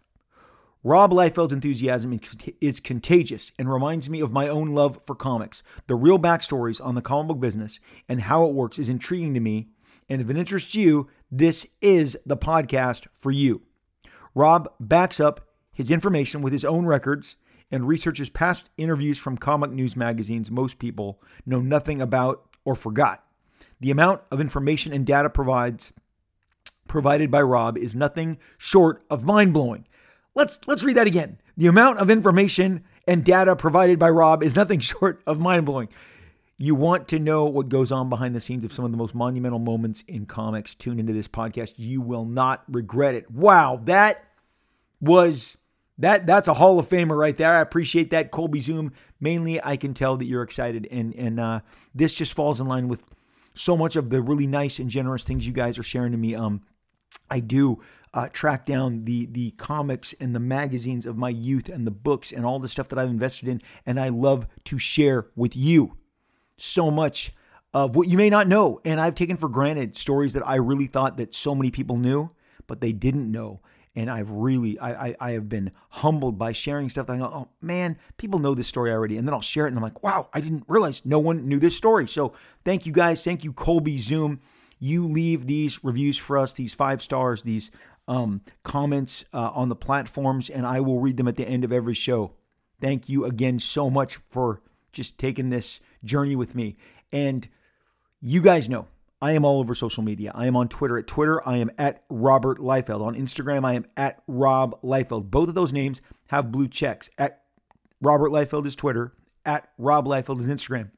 Rob 0.83 1.11
Liefeld's 1.11 1.53
enthusiasm 1.53 2.19
is 2.59 2.79
contagious 2.79 3.51
and 3.59 3.71
reminds 3.71 4.09
me 4.09 4.19
of 4.19 4.31
my 4.31 4.47
own 4.47 4.73
love 4.73 4.99
for 5.05 5.15
comics. 5.15 5.61
The 5.85 5.95
real 5.95 6.17
backstories 6.17 6.83
on 6.83 6.95
the 6.95 7.03
comic 7.03 7.27
book 7.27 7.39
business 7.39 7.79
and 8.09 8.21
how 8.21 8.45
it 8.45 8.53
works 8.53 8.79
is 8.79 8.89
intriguing 8.89 9.35
to 9.35 9.39
me. 9.39 9.67
And 10.09 10.21
if 10.21 10.29
it 10.29 10.37
interests 10.37 10.73
you, 10.73 11.07
this 11.29 11.67
is 11.81 12.17
the 12.25 12.37
podcast 12.37 13.05
for 13.19 13.29
you. 13.29 13.61
Rob 14.33 14.73
backs 14.79 15.19
up 15.19 15.49
his 15.71 15.91
information 15.91 16.41
with 16.41 16.51
his 16.51 16.65
own 16.65 16.85
records 16.85 17.35
and 17.71 17.87
researches 17.87 18.29
past 18.29 18.69
interviews 18.77 19.17
from 19.17 19.37
comic 19.37 19.71
news 19.71 19.95
magazines 19.95 20.51
most 20.51 20.79
people 20.79 21.21
know 21.45 21.61
nothing 21.61 22.01
about 22.01 22.45
or 22.65 22.75
forgot. 22.75 23.23
The 23.79 23.91
amount 23.91 24.21
of 24.29 24.39
information 24.39 24.93
and 24.93 25.05
data 25.05 25.29
provides 25.29 25.91
provided 26.87 27.31
by 27.31 27.41
Rob 27.41 27.77
is 27.77 27.95
nothing 27.95 28.37
short 28.57 29.03
of 29.09 29.23
mind-blowing. 29.23 29.87
Let's 30.35 30.59
let's 30.67 30.83
read 30.83 30.97
that 30.97 31.07
again. 31.07 31.39
The 31.57 31.67
amount 31.67 31.99
of 31.99 32.09
information 32.09 32.83
and 33.07 33.23
data 33.23 33.55
provided 33.55 33.97
by 33.97 34.09
Rob 34.09 34.43
is 34.43 34.55
nothing 34.55 34.79
short 34.91 35.21
of 35.25 35.39
mind-blowing. 35.39 35.89
you 36.57 36.75
want 36.75 37.07
to 37.07 37.17
know 37.17 37.45
what 37.45 37.69
goes 37.69 37.91
on 37.91 38.09
behind 38.09 38.35
the 38.35 38.41
scenes 38.41 38.63
of 38.63 38.71
some 38.71 38.85
of 38.85 38.91
the 38.91 38.97
most 38.97 39.15
monumental 39.15 39.57
moments 39.57 40.03
in 40.07 40.25
comics, 40.25 40.75
tune 40.75 40.99
into 40.99 41.13
this 41.13 41.27
podcast. 41.27 41.73
You 41.77 42.01
will 42.01 42.25
not 42.25 42.63
regret 42.67 43.15
it. 43.15 43.31
Wow, 43.31 43.81
that 43.85 44.23
was 44.99 45.57
that 46.01 46.25
that's 46.25 46.47
a 46.47 46.53
Hall 46.53 46.79
of 46.79 46.89
Famer 46.89 47.17
right 47.17 47.35
there. 47.37 47.55
I 47.55 47.61
appreciate 47.61 48.11
that, 48.11 48.31
Colby 48.31 48.59
Zoom. 48.59 48.93
Mainly, 49.19 49.63
I 49.63 49.77
can 49.77 49.93
tell 49.93 50.17
that 50.17 50.25
you're 50.25 50.43
excited, 50.43 50.87
and 50.91 51.15
and 51.15 51.39
uh, 51.39 51.59
this 51.95 52.13
just 52.13 52.33
falls 52.33 52.59
in 52.59 52.67
line 52.67 52.87
with 52.87 53.01
so 53.55 53.75
much 53.77 53.95
of 53.95 54.09
the 54.09 54.21
really 54.21 54.47
nice 54.47 54.79
and 54.79 54.89
generous 54.89 55.23
things 55.23 55.45
you 55.45 55.53
guys 55.53 55.77
are 55.77 55.83
sharing 55.83 56.11
to 56.11 56.17
me. 56.17 56.35
Um, 56.35 56.61
I 57.29 57.39
do 57.39 57.81
uh, 58.13 58.29
track 58.29 58.65
down 58.65 59.05
the 59.05 59.27
the 59.27 59.51
comics 59.51 60.13
and 60.19 60.35
the 60.35 60.39
magazines 60.39 61.05
of 61.05 61.17
my 61.17 61.29
youth 61.29 61.69
and 61.69 61.87
the 61.87 61.91
books 61.91 62.31
and 62.31 62.45
all 62.45 62.59
the 62.59 62.69
stuff 62.69 62.89
that 62.89 62.99
I've 62.99 63.09
invested 63.09 63.47
in, 63.47 63.61
and 63.85 63.99
I 63.99 64.09
love 64.09 64.47
to 64.65 64.77
share 64.77 65.27
with 65.35 65.55
you 65.55 65.97
so 66.57 66.91
much 66.91 67.33
of 67.73 67.95
what 67.95 68.07
you 68.07 68.17
may 68.17 68.29
not 68.29 68.47
know. 68.47 68.81
And 68.83 68.99
I've 68.99 69.15
taken 69.15 69.37
for 69.37 69.49
granted 69.49 69.95
stories 69.95 70.33
that 70.33 70.47
I 70.47 70.55
really 70.55 70.87
thought 70.87 71.17
that 71.17 71.33
so 71.33 71.55
many 71.55 71.71
people 71.71 71.97
knew, 71.97 72.31
but 72.67 72.81
they 72.81 72.91
didn't 72.91 73.31
know. 73.31 73.61
And 73.95 74.09
I've 74.09 74.29
really, 74.29 74.79
I, 74.79 75.07
I, 75.07 75.15
I 75.19 75.31
have 75.31 75.49
been 75.49 75.71
humbled 75.89 76.37
by 76.37 76.53
sharing 76.53 76.87
stuff 76.87 77.07
that 77.07 77.13
I 77.13 77.17
go, 77.17 77.25
oh 77.25 77.49
man, 77.61 77.97
people 78.17 78.39
know 78.39 78.55
this 78.55 78.67
story 78.67 78.91
already. 78.91 79.17
And 79.17 79.27
then 79.27 79.33
I'll 79.33 79.41
share 79.41 79.65
it 79.65 79.69
and 79.69 79.77
I'm 79.77 79.83
like, 79.83 80.01
wow, 80.01 80.29
I 80.33 80.39
didn't 80.39 80.63
realize 80.67 81.01
no 81.05 81.19
one 81.19 81.47
knew 81.47 81.59
this 81.59 81.75
story. 81.75 82.07
So 82.07 82.33
thank 82.63 82.85
you 82.85 82.93
guys. 82.93 83.23
Thank 83.23 83.43
you, 83.43 83.51
Colby 83.51 83.97
Zoom. 83.97 84.39
You 84.79 85.07
leave 85.07 85.45
these 85.45 85.83
reviews 85.83 86.17
for 86.17 86.37
us, 86.37 86.53
these 86.53 86.73
five 86.73 87.01
stars, 87.01 87.43
these 87.43 87.69
um, 88.07 88.41
comments 88.63 89.25
uh, 89.33 89.51
on 89.53 89.69
the 89.69 89.75
platforms, 89.75 90.49
and 90.49 90.65
I 90.65 90.79
will 90.79 90.99
read 90.99 91.17
them 91.17 91.27
at 91.27 91.35
the 91.35 91.47
end 91.47 91.63
of 91.63 91.71
every 91.71 91.93
show. 91.93 92.33
Thank 92.79 93.07
you 93.07 93.25
again 93.25 93.59
so 93.59 93.89
much 93.89 94.15
for 94.31 94.61
just 94.91 95.17
taking 95.17 95.49
this 95.49 95.79
journey 96.03 96.35
with 96.35 96.55
me. 96.55 96.77
And 97.11 97.47
you 98.21 98.41
guys 98.41 98.69
know 98.69 98.87
I 99.21 99.33
am 99.33 99.45
all 99.45 99.59
over 99.59 99.75
social 99.75 100.03
media. 100.03 100.31
I 100.33 100.47
am 100.47 100.55
on 100.55 100.67
Twitter. 100.67 100.97
At 100.97 101.05
Twitter, 101.05 101.47
I 101.47 101.57
am 101.57 101.69
at 101.77 102.03
Robert 102.09 102.57
Liefeld. 102.57 103.01
On 103.01 103.15
Instagram, 103.15 103.63
I 103.63 103.73
am 103.73 103.85
at 103.95 104.23
Rob 104.27 104.81
Liefeld. 104.81 105.29
Both 105.29 105.49
of 105.49 105.55
those 105.55 105.71
names 105.71 106.01
have 106.27 106.51
blue 106.51 106.67
checks. 106.67 107.09
At 107.17 107.43
Robert 108.01 108.31
Liefeld 108.31 108.65
is 108.65 108.75
Twitter. 108.75 109.13
At 109.45 109.69
Rob 109.77 110.07
Liefeld 110.07 110.39
is 110.39 110.47
Instagram. 110.47 110.89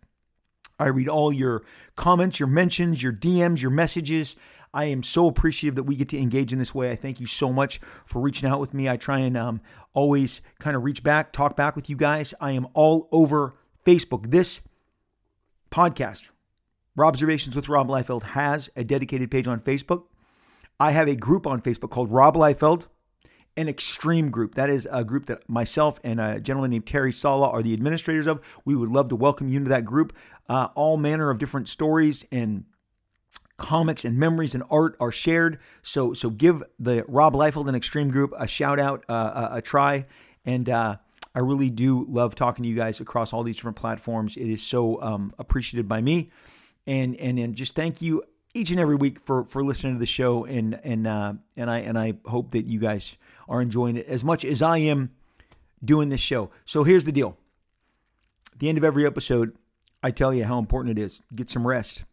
I 0.80 0.88
read 0.88 1.10
all 1.10 1.34
your 1.34 1.64
comments, 1.96 2.40
your 2.40 2.48
mentions, 2.48 3.04
your 3.04 3.14
DMs, 3.14 3.62
your 3.62 3.72
messages. 3.72 4.36
I 4.74 4.86
am 4.86 5.04
so 5.04 5.28
appreciative 5.28 5.76
that 5.76 5.84
we 5.84 5.96
get 5.96 6.10
to 6.10 6.18
engage 6.18 6.52
in 6.52 6.60
this 6.60 6.74
way. 6.74 6.92
I 6.92 6.96
thank 6.96 7.20
you 7.20 7.28
so 7.28 7.54
much 7.54 7.80
for 8.06 8.22
reaching 8.22 8.50
out 8.50 8.60
with 8.60 8.74
me. 8.74 8.90
I 8.90 8.98
try 8.98 9.20
and 9.20 9.38
um, 9.38 9.62
always 9.94 10.42
kind 10.60 10.76
of 10.76 10.84
reach 10.84 11.04
back, 11.04 11.32
talk 11.32 11.56
back 11.56 11.76
with 11.76 11.90
you 11.90 11.96
guys. 11.96 12.34
I 12.42 12.52
am 12.52 12.68
all 12.74 13.08
over 13.12 13.54
Facebook. 13.86 14.32
This 14.32 14.62
podcast, 15.70 16.30
Rob 16.96 17.14
Observations 17.14 17.56
with 17.56 17.70
Rob 17.70 17.88
Liefeld, 17.88 18.24
has 18.24 18.70
a 18.76 18.84
dedicated 18.84 19.32
page 19.32 19.48
on 19.48 19.60
Facebook. 19.60 20.04
I 20.80 20.92
have 20.92 21.08
a 21.08 21.16
group 21.16 21.48
on 21.48 21.62
Facebook 21.62 21.90
called 21.90 22.12
Rob 22.12 22.36
Liefeld, 22.36 22.86
an 23.58 23.68
extreme 23.68 24.30
group. 24.30 24.56
That 24.56 24.70
is 24.70 24.88
a 24.92 25.04
group 25.04 25.26
that 25.26 25.48
myself 25.50 26.00
and 26.04 26.20
a 26.20 26.40
gentleman 26.40 26.72
named 26.72 26.86
Terry 26.86 27.12
Sala 27.12 27.50
are 27.50 27.64
the 27.64 27.74
administrators 27.74 28.28
of. 28.28 28.42
We 28.66 28.76
would 28.76 28.90
love 28.90 29.10
to 29.10 29.16
welcome 29.16 29.48
you 29.48 29.58
into 29.58 29.70
that 29.70 29.86
group. 29.86 30.14
Uh, 30.48 30.70
all 30.76 30.98
manner 30.98 31.30
of 31.32 31.40
different 31.40 31.68
stories 31.68 32.26
and 32.32 32.66
comics 33.58 34.06
and 34.06 34.18
memories 34.18 34.54
and 34.54 34.64
art 34.70 34.96
are 35.00 35.12
shared. 35.12 35.60
So 35.82 36.14
so 36.14 36.30
give 36.30 36.62
the 36.80 37.06
Rob 37.08 37.34
Liefeld 37.34 37.68
and 37.68 37.76
Extreme 37.76 38.10
Group 38.10 38.34
a 38.38 38.48
shout 38.48 38.80
out, 38.80 39.04
uh, 39.10 39.50
a, 39.52 39.58
a, 39.58 39.62
try, 39.62 40.06
and 40.46 40.70
uh, 40.70 40.98
I 41.34 41.40
really 41.40 41.70
do 41.70 42.06
love 42.10 42.36
talking 42.36 42.64
to 42.64 42.70
you 42.70 42.76
guys 42.76 43.00
across 43.00 43.34
all 43.34 43.44
these 43.44 43.56
different 43.56 43.78
platforms. 43.78 44.38
It 44.38 44.48
is 44.48 44.62
so 44.62 45.02
um, 45.02 45.34
appreciated 45.40 45.88
by 45.88 46.02
me, 46.02 46.30
and 46.88 47.16
and 47.18 47.40
and 47.40 47.56
just 47.56 47.76
thank 47.76 48.02
you 48.02 48.24
each 48.54 48.72
and 48.72 48.80
every 48.80 48.96
week 48.96 49.20
for 49.26 49.46
for 49.46 49.64
listening 49.64 49.94
to 49.94 50.00
the 50.00 50.06
show, 50.06 50.46
and 50.46 50.80
and 50.84 51.08
uh, 51.08 51.34
and 51.56 51.70
I 51.70 51.80
and 51.80 51.98
I 51.98 52.14
hope 52.26 52.52
that 52.52 52.66
you 52.66 52.80
guys 52.80 53.18
are 53.48 53.62
enjoying 53.62 53.98
it 53.98 54.08
as 54.08 54.24
much 54.24 54.46
as 54.46 54.62
I 54.62 54.78
am 54.80 55.12
doing 55.84 56.10
this 56.10 56.22
show. 56.22 56.52
So 56.66 56.84
here's 56.84 57.06
the 57.06 57.12
deal. 57.12 57.38
At 58.54 58.60
the 58.60 58.70
end 58.70 58.78
of 58.78 58.84
every 58.84 59.06
episode, 59.06 59.58
I 60.02 60.12
tell 60.12 60.34
you 60.34 60.46
how 60.46 60.60
important 60.60 60.98
it 60.98 61.02
is. 61.02 61.22
Get 61.34 61.50
some 61.50 61.66
rest. 61.66 62.06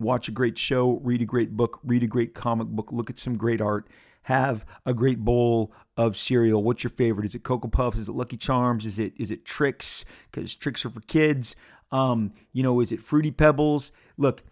Watch 0.00 0.28
a 0.28 0.32
great 0.32 0.56
show, 0.56 1.00
read 1.02 1.22
a 1.22 1.24
great 1.24 1.56
book, 1.56 1.80
read 1.82 2.04
a 2.04 2.06
great 2.06 2.32
comic 2.32 2.68
book, 2.68 2.92
look 2.92 3.10
at 3.10 3.18
some 3.18 3.36
great 3.36 3.60
art, 3.60 3.88
have 4.22 4.64
a 4.86 4.94
great 4.94 5.18
bowl 5.18 5.72
of 5.96 6.16
cereal. 6.16 6.62
What's 6.62 6.84
your 6.84 6.90
favorite? 6.92 7.26
Is 7.26 7.34
it 7.34 7.42
Cocoa 7.42 7.66
Puffs? 7.68 7.98
Is 7.98 8.08
it 8.08 8.12
Lucky 8.12 8.36
Charms? 8.36 8.86
Is 8.86 8.98
it 9.00 9.12
is 9.16 9.30
it 9.32 9.44
Trix? 9.44 10.04
Because 10.30 10.54
tricks 10.54 10.84
are 10.84 10.90
for 10.90 11.00
kids. 11.00 11.56
Um, 11.90 12.32
you 12.52 12.62
know, 12.62 12.80
is 12.80 12.92
it 12.92 13.00
Fruity 13.00 13.30
Pebbles? 13.30 13.92
Look, 14.16 14.42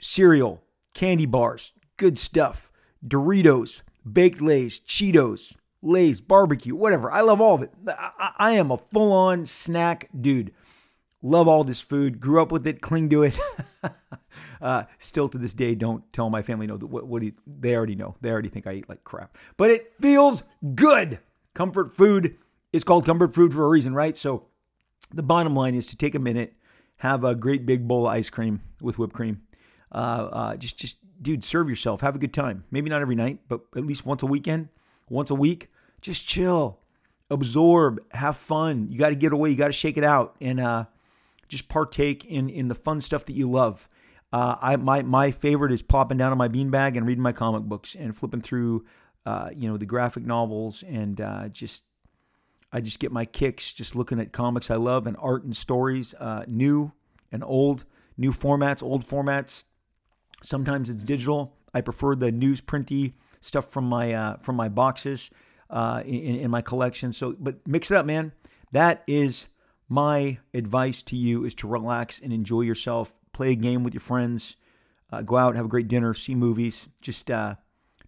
cereal, 0.00 0.62
candy 0.94 1.26
bars, 1.26 1.72
good 1.96 2.18
stuff. 2.18 2.70
Doritos, 3.06 3.82
baked 4.10 4.40
Lays, 4.40 4.80
Cheetos, 4.80 5.56
Lay's, 5.82 6.20
barbecue, 6.20 6.74
whatever. 6.74 7.10
I 7.10 7.20
love 7.22 7.40
all 7.40 7.54
of 7.54 7.62
it. 7.62 7.72
I, 7.88 8.32
I 8.38 8.50
am 8.52 8.70
a 8.70 8.76
full 8.76 9.12
on 9.12 9.46
snack 9.46 10.08
dude. 10.18 10.52
Love 11.22 11.48
all 11.48 11.64
this 11.64 11.80
food. 11.80 12.20
Grew 12.20 12.40
up 12.40 12.52
with 12.52 12.66
it, 12.66 12.80
cling 12.80 13.08
to 13.10 13.24
it. 13.24 13.38
Uh, 14.60 14.84
still 14.98 15.28
to 15.28 15.38
this 15.38 15.54
day, 15.54 15.74
don't 15.74 16.10
tell 16.12 16.28
my 16.28 16.42
family 16.42 16.66
no. 16.66 16.76
What, 16.76 17.06
what 17.06 17.22
you, 17.22 17.32
they 17.46 17.74
already 17.74 17.94
know. 17.94 18.14
They 18.20 18.30
already 18.30 18.48
think 18.48 18.66
I 18.66 18.74
eat 18.74 18.88
like 18.88 19.02
crap. 19.04 19.36
But 19.56 19.70
it 19.70 19.92
feels 20.00 20.42
good. 20.74 21.18
Comfort 21.54 21.96
food 21.96 22.36
is 22.72 22.84
called 22.84 23.06
comfort 23.06 23.34
food 23.34 23.54
for 23.54 23.64
a 23.64 23.68
reason, 23.68 23.94
right? 23.94 24.16
So 24.16 24.44
the 25.12 25.22
bottom 25.22 25.54
line 25.54 25.74
is 25.74 25.86
to 25.88 25.96
take 25.96 26.14
a 26.14 26.18
minute, 26.18 26.54
have 27.00 27.24
a 27.24 27.34
great 27.34 27.64
big 27.64 27.88
bowl 27.88 28.06
of 28.06 28.12
ice 28.12 28.28
cream 28.28 28.60
with 28.82 28.98
whipped 28.98 29.14
cream. 29.14 29.40
Uh, 29.90 30.28
uh, 30.32 30.56
just, 30.56 30.76
just, 30.76 30.98
dude, 31.22 31.42
serve 31.42 31.66
yourself. 31.66 32.02
Have 32.02 32.14
a 32.14 32.18
good 32.18 32.34
time. 32.34 32.62
Maybe 32.70 32.90
not 32.90 33.00
every 33.00 33.14
night, 33.14 33.38
but 33.48 33.62
at 33.74 33.86
least 33.86 34.04
once 34.04 34.22
a 34.22 34.26
weekend, 34.26 34.68
once 35.08 35.30
a 35.30 35.34
week. 35.34 35.70
Just 36.02 36.26
chill, 36.26 36.78
absorb, 37.30 38.02
have 38.12 38.36
fun. 38.36 38.88
You 38.90 38.98
got 38.98 39.08
to 39.08 39.14
get 39.14 39.32
away. 39.32 39.48
You 39.48 39.56
got 39.56 39.68
to 39.68 39.72
shake 39.72 39.96
it 39.96 40.04
out, 40.04 40.36
and 40.42 40.60
uh, 40.60 40.84
just 41.48 41.70
partake 41.70 42.26
in 42.26 42.50
in 42.50 42.68
the 42.68 42.74
fun 42.74 43.00
stuff 43.00 43.24
that 43.24 43.34
you 43.34 43.50
love. 43.50 43.88
Uh, 44.30 44.56
I 44.60 44.76
my 44.76 45.00
my 45.00 45.30
favorite 45.30 45.72
is 45.72 45.82
plopping 45.82 46.18
down 46.18 46.32
on 46.32 46.38
my 46.38 46.48
beanbag 46.48 46.98
and 46.98 47.06
reading 47.06 47.22
my 47.22 47.32
comic 47.32 47.62
books 47.62 47.94
and 47.94 48.14
flipping 48.14 48.42
through, 48.42 48.84
uh, 49.24 49.48
you 49.56 49.70
know, 49.70 49.78
the 49.78 49.86
graphic 49.86 50.24
novels 50.24 50.84
and 50.86 51.18
uh, 51.20 51.48
just 51.48 51.84
I 52.72 52.80
just 52.80 53.00
get 53.00 53.12
my 53.12 53.24
kicks 53.24 53.72
just 53.72 53.96
looking 53.96 54.20
at 54.20 54.32
comics 54.32 54.70
I 54.70 54.76
love 54.76 55.06
and 55.06 55.16
art 55.18 55.44
and 55.44 55.56
stories, 55.56 56.14
uh, 56.14 56.44
new 56.46 56.92
and 57.32 57.42
old, 57.44 57.84
new 58.16 58.32
formats, 58.32 58.82
old 58.82 59.06
formats. 59.06 59.64
Sometimes 60.42 60.88
it's 60.88 61.02
digital. 61.02 61.56
I 61.74 61.80
prefer 61.80 62.14
the 62.14 62.30
newsprinty 62.30 63.12
stuff 63.40 63.70
from 63.70 63.84
my 63.84 64.12
uh, 64.12 64.36
from 64.38 64.56
my 64.56 64.68
boxes 64.68 65.30
uh, 65.68 66.02
in, 66.04 66.36
in 66.36 66.50
my 66.50 66.62
collection. 66.62 67.12
So, 67.12 67.34
but 67.38 67.66
mix 67.66 67.90
it 67.90 67.96
up, 67.96 68.06
man. 68.06 68.32
That 68.72 69.02
is 69.06 69.46
my 69.88 70.38
advice 70.54 71.02
to 71.04 71.16
you: 71.16 71.44
is 71.44 71.54
to 71.56 71.68
relax 71.68 72.20
and 72.20 72.32
enjoy 72.32 72.62
yourself 72.62 73.12
play 73.40 73.52
a 73.52 73.56
game 73.56 73.82
with 73.82 73.94
your 73.94 74.02
friends, 74.02 74.56
uh, 75.10 75.22
go 75.22 75.34
out, 75.34 75.56
have 75.56 75.64
a 75.64 75.68
great 75.68 75.88
dinner, 75.88 76.12
see 76.12 76.34
movies. 76.34 76.90
Just 77.00 77.30
uh, 77.30 77.54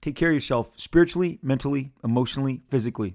take 0.02 0.14
care 0.14 0.28
of 0.28 0.34
yourself 0.34 0.70
spiritually, 0.76 1.38
mentally, 1.42 1.90
emotionally, 2.04 2.60
physically. 2.68 3.14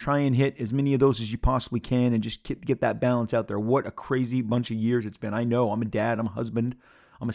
Try 0.00 0.20
and 0.20 0.34
hit 0.34 0.58
as 0.58 0.72
many 0.72 0.94
of 0.94 1.00
those 1.00 1.20
as 1.20 1.30
you 1.30 1.36
possibly 1.36 1.78
can 1.78 2.14
and 2.14 2.22
just 2.22 2.42
get, 2.42 2.80
that 2.80 3.00
balance 3.00 3.34
out 3.34 3.48
there. 3.48 3.58
What 3.60 3.86
a 3.86 3.90
crazy 3.90 4.40
bunch 4.40 4.70
of 4.70 4.78
years 4.78 5.04
it's 5.04 5.18
been. 5.18 5.34
I 5.34 5.44
know 5.44 5.70
I'm 5.70 5.82
a 5.82 5.84
dad, 5.84 6.18
I'm 6.18 6.24
a 6.26 6.30
husband, 6.30 6.74
I'm 7.20 7.28
a, 7.28 7.32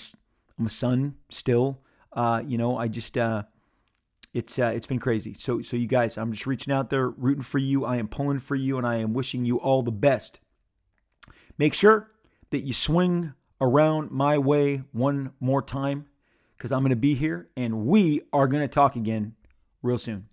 I'm 0.58 0.66
a 0.66 0.70
son 0.70 1.14
still. 1.30 1.80
Uh, 2.12 2.42
you 2.44 2.58
know, 2.58 2.76
I 2.76 2.88
just, 2.88 3.20
uh, 3.20 3.44
it's 4.34 4.58
uh, 4.58 4.74
it's 4.76 4.88
been 4.88 5.00
crazy. 5.00 5.36
So 5.36 5.62
so 5.62 5.78
you 5.78 5.88
guys, 5.88 6.18
I'm 6.18 6.32
just 6.32 6.48
reaching 6.48 6.74
out 6.74 6.90
there, 6.90 7.10
rooting 7.10 7.44
for 7.44 7.60
you. 7.60 7.86
I 7.86 7.98
am 7.98 8.08
pulling 8.08 8.40
for 8.40 8.56
you, 8.56 8.78
and 8.80 8.86
I 8.86 8.96
am 8.98 9.14
wishing 9.14 9.46
you 9.46 9.58
all 9.62 9.84
the 9.84 9.92
best. 9.92 10.40
Make 11.58 11.76
sure 11.76 12.12
that 12.50 12.62
you 12.62 12.74
swing 12.74 13.34
around 13.62 14.10
my 14.10 14.40
way 14.40 14.84
one 14.92 15.32
more 15.40 15.62
time 15.62 16.08
because 16.58 16.72
I'm 16.72 16.82
going 16.82 16.90
to 16.90 16.96
be 16.96 17.16
here 17.16 17.48
and 17.56 17.86
we 17.86 18.22
are 18.34 18.48
going 18.48 18.64
to 18.64 18.68
talk 18.68 18.96
again 18.96 19.36
real 19.82 19.98
soon. 19.98 20.28